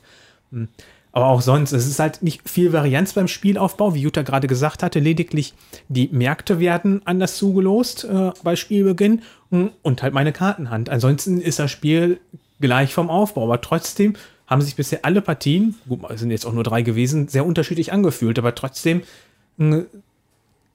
Hm. 1.12 1.22
Aber 1.22 1.26
auch 1.26 1.42
sonst, 1.42 1.72
es 1.72 1.86
ist 1.86 1.98
halt 1.98 2.22
nicht 2.22 2.48
viel 2.48 2.72
Varianz 2.72 3.12
beim 3.12 3.28
Spielaufbau, 3.28 3.94
wie 3.94 4.00
Jutta 4.00 4.22
gerade 4.22 4.46
gesagt 4.46 4.82
hatte. 4.82 4.98
Lediglich 4.98 5.54
die 5.88 6.08
Märkte 6.12 6.58
werden 6.58 7.02
anders 7.04 7.36
zugelost 7.36 8.04
äh, 8.04 8.32
bei 8.42 8.56
Spielbeginn 8.56 9.22
und 9.50 10.02
halt 10.02 10.14
meine 10.14 10.32
Kartenhand. 10.32 10.88
Ansonsten 10.88 11.40
ist 11.40 11.58
das 11.58 11.70
Spiel 11.70 12.18
gleich 12.60 12.94
vom 12.94 13.10
Aufbau, 13.10 13.44
aber 13.44 13.60
trotzdem 13.60 14.14
haben 14.46 14.62
sich 14.62 14.76
bisher 14.76 15.00
alle 15.04 15.20
Partien, 15.20 15.74
gut, 15.88 16.00
es 16.10 16.20
sind 16.20 16.30
jetzt 16.30 16.46
auch 16.46 16.52
nur 16.52 16.64
drei 16.64 16.82
gewesen, 16.82 17.28
sehr 17.28 17.44
unterschiedlich 17.44 17.92
angefühlt, 17.92 18.38
aber 18.38 18.54
trotzdem 18.54 19.02
äh, 19.58 19.82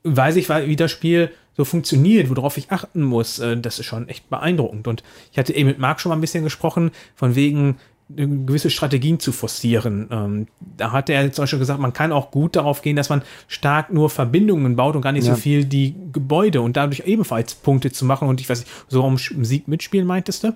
weiß 0.04 0.36
ich, 0.36 0.50
wie 0.50 0.76
das 0.76 0.92
Spiel 0.92 1.32
so 1.56 1.66
funktioniert, 1.66 2.30
worauf 2.30 2.58
ich 2.58 2.72
achten 2.72 3.02
muss. 3.02 3.40
Äh, 3.40 3.58
das 3.58 3.80
ist 3.80 3.86
schon 3.86 4.08
echt 4.08 4.30
beeindruckend. 4.30 4.88
Und 4.88 5.04
ich 5.32 5.40
hatte 5.40 5.54
eben 5.54 5.68
mit 5.68 5.80
Marc 5.80 6.00
schon 6.00 6.10
mal 6.10 6.16
ein 6.16 6.22
bisschen 6.22 6.44
gesprochen, 6.44 6.92
von 7.16 7.36
wegen, 7.36 7.78
gewisse 8.10 8.70
Strategien 8.70 9.20
zu 9.20 9.32
forcieren. 9.32 10.08
Ähm, 10.12 10.48
da 10.78 10.92
hat 10.92 11.10
er 11.10 11.32
zum 11.32 11.44
Beispiel 11.44 11.60
gesagt, 11.60 11.80
man 11.80 11.94
kann 11.94 12.12
auch 12.12 12.32
gut 12.32 12.56
darauf 12.56 12.82
gehen, 12.82 12.96
dass 12.96 13.10
man 13.10 13.22
stark 13.48 13.92
nur 13.92 14.10
Verbindungen 14.10 14.76
baut 14.76 14.96
und 14.96 15.02
gar 15.02 15.12
nicht 15.12 15.28
ja. 15.28 15.36
so 15.36 15.42
viel 15.42 15.66
die 15.66 15.96
Gebäude 16.14 16.62
und 16.62 16.78
dadurch 16.78 17.04
ebenfalls 17.06 17.56
Punkte 17.56 17.92
zu 17.92 18.06
machen. 18.06 18.28
Und 18.28 18.40
ich 18.40 18.50
weiß 18.50 18.60
nicht, 18.60 18.72
so 18.88 19.04
um 19.04 19.18
Sieg 19.18 19.68
mitspielen 19.68 20.08
meintest 20.08 20.44
du? 20.44 20.54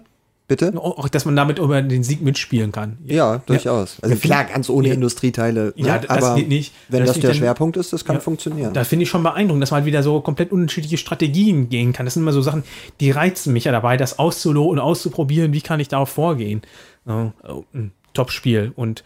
Bitte? 0.51 0.73
Auch, 0.75 1.07
dass 1.07 1.23
man 1.23 1.33
damit 1.37 1.59
über 1.59 1.81
den 1.81 2.03
Sieg 2.03 2.21
mitspielen 2.21 2.73
kann. 2.73 2.97
Ja, 3.05 3.41
durchaus. 3.45 3.99
Ja. 3.99 4.03
Also 4.03 4.17
klar, 4.17 4.43
ganz 4.43 4.69
ohne 4.69 4.89
ja. 4.89 4.95
Industrieteile. 4.95 5.73
Ne? 5.77 5.87
Ja, 5.87 5.97
das 5.99 6.09
aber 6.09 6.35
geht 6.35 6.49
nicht. 6.49 6.73
Wenn 6.89 7.05
das, 7.05 7.13
das 7.13 7.21
der 7.21 7.33
Schwerpunkt 7.35 7.77
ist, 7.77 7.93
das 7.93 8.03
kann 8.03 8.17
ja, 8.17 8.19
funktionieren. 8.19 8.73
Da 8.73 8.83
finde 8.83 9.03
ich 9.03 9.09
schon 9.09 9.23
beeindruckend, 9.23 9.61
dass 9.61 9.71
man 9.71 9.77
halt 9.77 9.85
wieder 9.85 10.03
so 10.03 10.19
komplett 10.19 10.51
unterschiedliche 10.51 10.97
Strategien 10.97 11.69
gehen 11.69 11.93
kann. 11.93 12.05
Das 12.05 12.15
sind 12.15 12.23
immer 12.23 12.33
so 12.33 12.41
Sachen, 12.41 12.63
die 12.99 13.11
reizen 13.11 13.53
mich 13.53 13.63
ja 13.63 13.71
dabei, 13.71 13.95
das 13.95 14.19
auszuloten 14.19 14.77
auszuprobieren, 14.77 15.53
wie 15.53 15.61
kann 15.61 15.79
ich 15.79 15.87
darauf 15.87 16.09
vorgehen. 16.09 16.63
Ja, 17.05 17.33
ein 17.73 17.91
Top-Spiel. 18.13 18.73
Und 18.75 19.03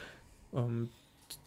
ähm, 0.53 0.89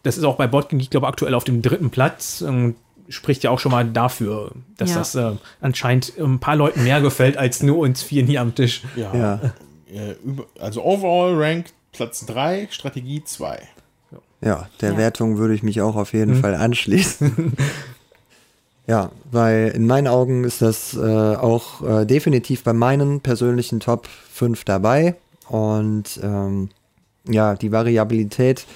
das 0.02 0.16
ist 0.16 0.24
auch 0.24 0.36
bei 0.36 0.46
Botkin, 0.46 0.80
ich 0.80 0.90
glaube, 0.90 1.06
aktuell 1.06 1.34
auf 1.34 1.44
dem 1.44 1.62
dritten 1.62 1.90
Platz. 1.90 2.40
Ähm, 2.40 2.76
spricht 3.08 3.42
ja 3.42 3.50
auch 3.50 3.58
schon 3.58 3.72
mal 3.72 3.86
dafür, 3.86 4.52
dass 4.76 4.90
ja. 4.90 4.98
das 4.98 5.14
äh, 5.14 5.32
anscheinend 5.60 6.12
ein 6.18 6.38
paar 6.40 6.56
Leuten 6.56 6.84
mehr 6.84 7.00
gefällt 7.00 7.36
als 7.36 7.62
nur 7.62 7.78
uns 7.78 8.02
vier 8.02 8.24
hier 8.24 8.40
am 8.40 8.54
Tisch. 8.54 8.82
Ja. 8.96 9.14
ja. 9.14 9.40
Äh, 9.90 10.14
also 10.60 10.84
overall 10.84 11.34
Rank 11.34 11.66
Platz 11.92 12.26
3, 12.26 12.68
Strategie 12.70 13.24
2. 13.24 13.60
Ja, 14.40 14.68
der 14.80 14.92
ja. 14.92 14.98
Wertung 14.98 15.38
würde 15.38 15.54
ich 15.54 15.62
mich 15.62 15.80
auch 15.80 15.96
auf 15.96 16.12
jeden 16.12 16.36
mhm. 16.36 16.40
Fall 16.40 16.54
anschließen. 16.54 17.54
ja, 18.86 19.10
weil 19.30 19.68
in 19.74 19.86
meinen 19.86 20.06
Augen 20.06 20.44
ist 20.44 20.62
das 20.62 20.94
äh, 20.94 21.00
auch 21.00 21.82
äh, 21.82 22.06
definitiv 22.06 22.62
bei 22.62 22.72
meinen 22.72 23.20
persönlichen 23.20 23.80
Top 23.80 24.06
5 24.06 24.64
dabei. 24.64 25.16
Und 25.48 26.20
ähm, 26.22 26.68
ja, 27.26 27.54
die 27.54 27.72
Variabilität 27.72 28.66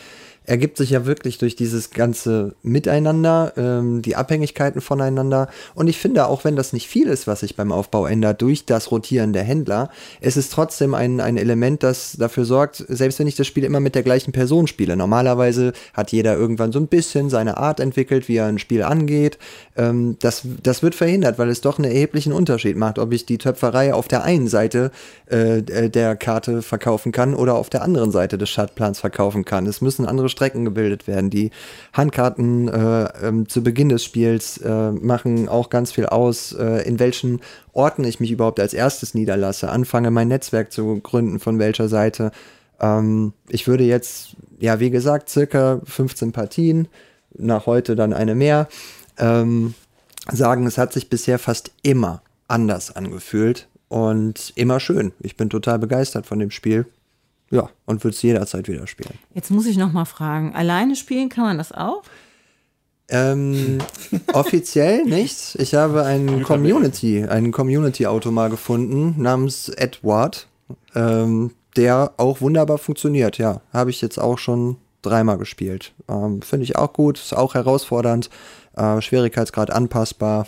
ergibt 0.45 0.77
sich 0.77 0.91
ja 0.91 1.07
wirklich 1.07 1.39
durch 1.39 1.55
dieses 1.55 1.91
ganze 1.91 2.55
Miteinander, 2.63 3.53
ähm, 3.57 4.03
die 4.03 4.17
Abhängigkeiten 4.17 4.81
voneinander. 4.81 5.49
Und 5.75 5.89
ich 5.89 5.99
finde, 5.99 6.27
auch 6.27 6.45
wenn 6.45 6.57
das 6.57 6.73
nicht 6.73 6.89
viel 6.89 7.07
ist, 7.09 7.27
was 7.27 7.41
sich 7.41 7.55
beim 7.55 7.71
Aufbau 7.71 8.07
ändert, 8.07 8.43
durch 8.43 8.67
das 8.67 8.91
Rotieren 8.91 9.33
der 9.33 9.45
Händler, 9.45 9.91
es 10.21 10.37
ist 10.37 10.53
trotzdem 10.53 10.95
ein, 10.95 11.21
ein 11.21 11.37
Element, 11.37 11.83
das 11.83 12.17
dafür 12.19 12.45
sorgt, 12.45 12.85
selbst 12.89 13.19
wenn 13.19 13.27
ich 13.27 13.37
das 13.37 13.47
Spiel 13.47 13.65
immer 13.65 13.81
mit 13.81 13.95
der 13.95 14.03
gleichen 14.03 14.33
Person 14.33 14.67
spiele. 14.67 14.97
Normalerweise 14.97 15.73
hat 15.95 16.11
jeder 16.11 16.37
irgendwann 16.37 16.73
so 16.73 16.81
ein 16.81 16.89
bisschen 16.89 17.31
seine 17.31 17.59
Art 17.59 17.79
entwickelt, 17.79 18.29
wie 18.29 18.37
er 18.37 18.47
ein 18.47 18.59
Spiel 18.59 18.83
angeht. 18.83 19.39
Ähm, 19.77 20.17
das, 20.19 20.43
das 20.63 20.83
wird 20.83 20.97
verhindert, 20.97 21.39
weil 21.39 21.51
es 21.51 21.61
doch 21.61 21.79
einen 21.79 21.91
erheblichen 21.91 22.33
Unterschied 22.33 22.77
macht, 22.77 22.99
ob 22.99 23.13
ich 23.13 23.27
die 23.27 23.39
Töpferei 23.39 23.95
auf 23.95 24.09
der 24.09 24.25
einen 24.25 24.49
Seite 24.49 24.91
äh, 25.27 25.63
der 25.63 26.17
Karte 26.17 26.63
verkaufen 26.63 27.13
kann 27.13 27.35
oder 27.35 27.55
auf 27.55 27.71
der 27.71 27.83
anderen 27.83 28.11
Seite 28.11 28.39
des 28.39 28.51
Schaltplans 28.51 28.99
verkaufen 28.99 29.45
kann. 29.45 29.67
Es 29.67 29.81
müssen 29.81 30.05
andere 30.05 30.29
Strecken 30.33 30.65
gebildet 30.65 31.07
werden. 31.07 31.31
Die 31.31 31.51
Handkarten 31.93 32.67
äh, 32.67 33.05
ähm, 33.27 33.49
zu 33.49 33.63
Beginn 33.63 33.89
des 33.89 34.03
Spiels 34.03 34.59
äh, 34.59 34.91
machen 34.91 35.49
auch 35.49 35.71
ganz 35.71 35.93
viel 35.93 36.07
aus, 36.07 36.53
äh, 36.53 36.83
in 36.89 36.99
welchen 36.99 37.41
Orten 37.73 38.03
ich 38.03 38.19
mich 38.19 38.33
überhaupt 38.33 38.59
als 38.59 38.75
erstes 38.75 39.15
niederlasse, 39.15 39.71
anfange 39.71 40.11
mein 40.11 40.29
Netzwerk 40.29 40.73
zu 40.73 40.99
gründen, 41.01 41.39
von 41.39 41.61
welcher 41.61 41.89
Seite. 41.89 42.33
Ähm, 42.81 43.33
ich 43.49 43.69
würde 43.69 43.85
jetzt, 43.85 44.37
ja, 44.59 44.81
wie 44.81 44.91
gesagt, 44.91 45.29
circa 45.29 45.81
15 45.85 46.33
Partien, 46.33 46.89
nach 47.39 47.67
heute 47.67 47.95
dann 47.97 48.13
eine 48.13 48.35
mehr, 48.35 48.69
ähm, 49.19 49.75
sagen, 50.31 50.67
es 50.67 50.79
hat 50.79 50.93
sich 50.93 51.09
bisher 51.09 51.39
fast 51.39 51.71
immer 51.83 52.23
anders 52.49 52.95
angefühlt 52.95 53.69
und 53.89 54.53
immer 54.57 54.81
schön. 54.81 55.13
Ich 55.21 55.37
bin 55.37 55.51
total 55.51 55.79
begeistert 55.79 56.27
von 56.27 56.39
dem 56.39 56.51
Spiel. 56.51 56.87
Ja, 57.53 57.69
und 57.85 58.03
würde 58.03 58.15
es 58.15 58.23
jederzeit 58.23 58.67
wieder 58.67 58.87
spielen. 58.87 59.13
Jetzt 59.35 59.51
muss 59.51 59.67
ich 59.67 59.77
noch 59.77 59.93
mal 59.93 60.07
fragen, 60.07 60.55
alleine 60.55 60.97
spielen 60.97 61.29
kann 61.29 61.45
man 61.45 61.59
das 61.59 61.71
auch? 61.71 62.03
Ähm, 63.09 63.79
offiziell 64.33 65.05
nicht. 65.05 65.57
Ich 65.57 65.75
habe 65.75 66.05
einen 66.05 66.43
Community, 66.43 67.25
einen 67.25 67.53
Community-Auto 67.53 68.31
mal 68.31 68.49
gefunden 68.49 69.21
namens 69.21 69.69
Edward, 69.69 70.49
ähm, 70.95 71.51
der 71.77 72.15
auch 72.17 72.41
wunderbar 72.41 72.79
funktioniert. 72.79 73.37
Ja, 73.37 73.61
habe 73.71 73.91
ich 73.91 74.01
jetzt 74.01 74.19
auch 74.19 74.39
schon 74.39 74.79
dreimal 75.03 75.37
gespielt. 75.37 75.93
Ähm, 76.09 76.41
Finde 76.41 76.65
ich 76.65 76.77
auch 76.77 76.95
gut, 76.95 77.19
ist 77.19 77.37
auch 77.37 77.55
herausfordernd, 77.55 78.31
äh, 78.77 79.03
Schwierigkeitsgrad 79.03 79.71
anpassbar. 79.71 80.47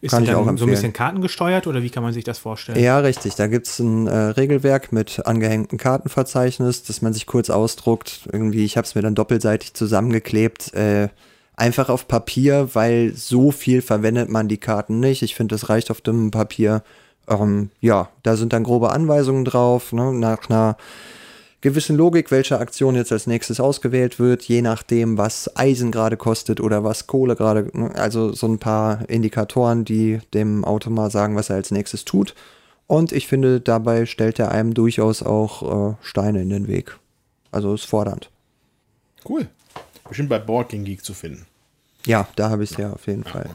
Ist 0.00 0.12
Kann 0.12 0.22
ich 0.22 0.30
auch 0.30 0.46
dann 0.46 0.56
so 0.56 0.64
ein 0.64 0.68
empfehlen. 0.68 0.70
bisschen 0.70 0.92
kartengesteuert 0.92 1.66
oder 1.66 1.82
wie 1.82 1.90
kann 1.90 2.04
man 2.04 2.12
sich 2.12 2.22
das 2.22 2.38
vorstellen? 2.38 2.78
Ja, 2.78 3.00
richtig. 3.00 3.34
Da 3.34 3.48
gibt's 3.48 3.80
ein 3.80 4.06
äh, 4.06 4.16
Regelwerk 4.16 4.92
mit 4.92 5.26
angehängtem 5.26 5.76
Kartenverzeichnis, 5.76 6.84
das 6.84 7.02
man 7.02 7.12
sich 7.12 7.26
kurz 7.26 7.50
ausdruckt. 7.50 8.28
Irgendwie, 8.32 8.64
ich 8.64 8.76
habe 8.76 8.86
es 8.86 8.94
mir 8.94 9.02
dann 9.02 9.16
doppelseitig 9.16 9.74
zusammengeklebt. 9.74 10.72
Äh, 10.74 11.08
einfach 11.56 11.88
auf 11.88 12.06
Papier, 12.06 12.70
weil 12.74 13.12
so 13.14 13.50
viel 13.50 13.82
verwendet 13.82 14.28
man 14.28 14.46
die 14.46 14.58
Karten 14.58 15.00
nicht. 15.00 15.22
Ich 15.22 15.34
finde, 15.34 15.56
das 15.56 15.68
reicht 15.68 15.90
auf 15.90 16.00
dünnem 16.00 16.30
Papier. 16.30 16.82
Ähm, 17.26 17.70
ja, 17.80 18.08
da 18.22 18.36
sind 18.36 18.52
dann 18.52 18.62
grobe 18.62 18.92
Anweisungen 18.92 19.44
drauf, 19.44 19.92
ne, 19.92 20.12
nach 20.12 20.48
einer 20.48 20.76
gewissen 21.60 21.96
Logik, 21.96 22.30
welche 22.30 22.58
Aktion 22.58 22.94
jetzt 22.94 23.12
als 23.12 23.26
nächstes 23.26 23.60
ausgewählt 23.60 24.18
wird, 24.18 24.44
je 24.44 24.62
nachdem, 24.62 25.18
was 25.18 25.56
Eisen 25.56 25.90
gerade 25.90 26.16
kostet 26.16 26.60
oder 26.60 26.84
was 26.84 27.06
Kohle 27.06 27.36
gerade, 27.36 27.70
ne, 27.72 27.94
also 27.94 28.32
so 28.32 28.46
ein 28.46 28.58
paar 28.58 29.08
Indikatoren, 29.08 29.84
die 29.84 30.20
dem 30.34 30.64
Auto 30.64 30.90
mal 30.90 31.10
sagen, 31.10 31.36
was 31.36 31.50
er 31.50 31.56
als 31.56 31.70
nächstes 31.70 32.04
tut. 32.04 32.34
Und 32.86 33.12
ich 33.12 33.26
finde, 33.26 33.60
dabei 33.60 34.06
stellt 34.06 34.38
er 34.38 34.50
einem 34.50 34.72
durchaus 34.72 35.22
auch 35.22 35.92
äh, 35.92 35.96
Steine 36.00 36.42
in 36.42 36.50
den 36.50 36.68
Weg. 36.68 36.98
Also 37.50 37.74
ist 37.74 37.84
fordernd. 37.84 38.30
Cool. 39.28 39.48
Bestimmt 40.08 40.30
bei 40.30 40.38
Board 40.38 40.70
King 40.70 40.84
Geek 40.84 41.04
zu 41.04 41.12
finden. 41.12 41.46
Ja, 42.06 42.28
da 42.36 42.50
habe 42.50 42.64
ich 42.64 42.70
es 42.70 42.76
ja 42.78 42.92
auf 42.92 43.06
jeden 43.06 43.24
Fall. 43.24 43.50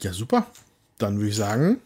Ja, 0.00 0.12
super. 0.12 0.46
Dann 0.96 1.16
würde 1.16 1.28
ich 1.28 1.36
sagen, 1.36 1.80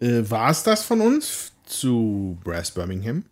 äh, 0.00 0.22
war 0.28 0.50
es 0.50 0.62
das 0.62 0.82
von 0.82 1.00
uns 1.00 1.52
zu 1.66 2.36
Brass 2.42 2.70
Birmingham. 2.70 3.24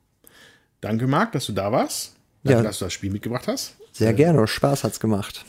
Danke, 0.83 1.07
Marc, 1.07 1.33
dass 1.33 1.47
du 1.47 1.53
da 1.53 1.73
warst. 1.73 2.15
Danke, 2.45 2.59
Ja. 2.59 2.65
dass 2.65 2.79
du 2.81 2.85
das 2.85 2.93
Spiel 2.93 3.11
mitgebracht 3.11 3.47
hast. 3.49 3.77
Sehr 3.93 4.13
gerne, 4.13 4.47
Spaß 4.47 4.85
hat's 4.85 5.01
gemacht. 5.01 5.45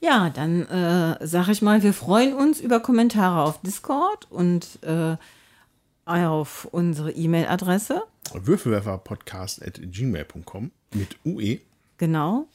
Ja, 0.00 0.30
dann 0.30 0.66
äh, 0.68 1.26
sage 1.26 1.50
ich 1.52 1.62
mal, 1.62 1.82
wir 1.82 1.92
freuen 1.92 2.34
uns 2.34 2.60
über 2.60 2.78
Kommentare 2.80 3.42
auf 3.42 3.60
Discord 3.62 4.30
und 4.30 4.66
äh, 4.82 5.16
auf 6.06 6.68
unsere 6.70 7.10
E-Mail-Adresse. 7.12 8.02
Würfelwerferpodcast 8.32 9.62
at 9.66 9.80
gmail.com 9.82 10.70
mit. 10.94 11.16
UE. 11.24 11.58
Genau. 11.98 12.46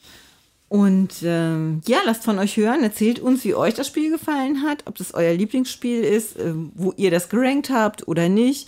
Und 0.68 1.22
ähm, 1.24 1.82
ja, 1.86 2.00
lasst 2.06 2.24
von 2.24 2.40
euch 2.40 2.58
hören, 2.58 2.82
erzählt 2.84 3.20
uns, 3.20 3.44
wie 3.46 3.54
euch 3.56 3.76
das 3.76 3.88
Spiel 3.88 4.12
gefallen 4.12 4.64
hat, 4.64 4.84
ob 4.88 4.98
das 4.98 5.14
euer 5.14 5.34
Lieblingsspiel 5.34 6.04
ist, 6.04 6.38
ähm, 6.40 6.72
wo 6.76 6.92
ihr 6.98 7.12
das 7.12 7.30
gerankt 7.30 7.70
habt 7.70 8.08
oder 8.08 8.28
nicht, 8.30 8.68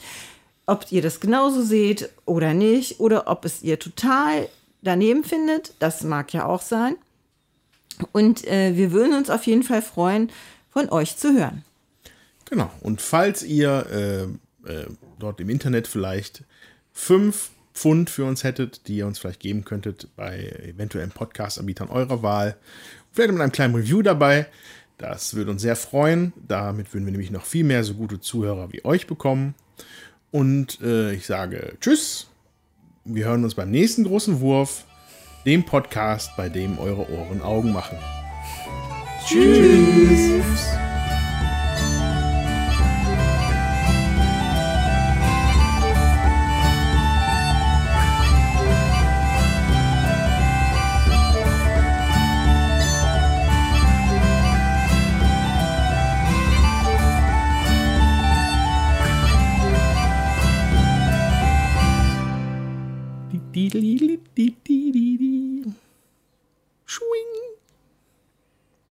ob 0.67 0.91
ihr 0.91 1.01
das 1.01 1.19
genauso 1.19 1.63
seht 1.63 2.09
oder 2.25 2.53
nicht, 2.53 2.99
oder 2.99 3.27
ob 3.27 3.45
es 3.45 3.63
ihr 3.63 3.79
total 3.79 4.47
daneben 4.81 5.23
findet. 5.23 5.73
Das 5.79 6.03
mag 6.03 6.31
ja 6.33 6.45
auch 6.45 6.61
sein. 6.61 6.95
Und 8.11 8.45
äh, 8.45 8.75
wir 8.75 8.91
würden 8.91 9.15
uns 9.15 9.29
auf 9.29 9.47
jeden 9.47 9.63
Fall 9.63 9.81
freuen, 9.81 10.29
von 10.69 10.89
euch 10.89 11.17
zu 11.17 11.33
hören. 11.33 11.63
Genau. 12.45 12.69
Und 12.81 13.01
falls 13.01 13.43
ihr 13.43 14.29
äh, 14.65 14.71
äh, 14.71 14.85
dort 15.17 15.39
im 15.41 15.49
Internet 15.49 15.87
vielleicht 15.87 16.43
fünf 16.93 17.49
Pfund 17.73 18.09
für 18.09 18.25
uns 18.25 18.43
hättet, 18.43 18.87
die 18.87 18.97
ihr 18.97 19.07
uns 19.07 19.19
vielleicht 19.19 19.39
geben 19.39 19.63
könntet 19.63 20.09
bei 20.15 20.49
eventuellen 20.63 21.11
Podcast-Anbietern 21.11 21.89
eurer 21.89 22.21
Wahl, 22.23 22.57
vielleicht 23.11 23.31
mit 23.31 23.41
einem 23.41 23.51
kleinen 23.51 23.75
Review 23.75 24.01
dabei, 24.01 24.47
das 24.97 25.35
würde 25.35 25.51
uns 25.51 25.61
sehr 25.61 25.75
freuen. 25.75 26.33
Damit 26.47 26.93
würden 26.93 27.05
wir 27.05 27.11
nämlich 27.11 27.31
noch 27.31 27.45
viel 27.45 27.63
mehr 27.63 27.83
so 27.83 27.93
gute 27.93 28.19
Zuhörer 28.19 28.71
wie 28.73 28.83
euch 28.83 29.07
bekommen. 29.07 29.55
Und 30.31 30.81
äh, 30.81 31.13
ich 31.13 31.25
sage 31.25 31.73
Tschüss. 31.79 32.27
Wir 33.05 33.25
hören 33.25 33.43
uns 33.43 33.55
beim 33.55 33.71
nächsten 33.71 34.03
großen 34.03 34.41
Wurf, 34.41 34.83
dem 35.45 35.63
Podcast, 35.63 36.31
bei 36.35 36.49
dem 36.49 36.77
eure 36.77 37.09
Ohren 37.09 37.41
Augen 37.41 37.71
machen. 37.71 37.97
Tschüss. 39.25 40.77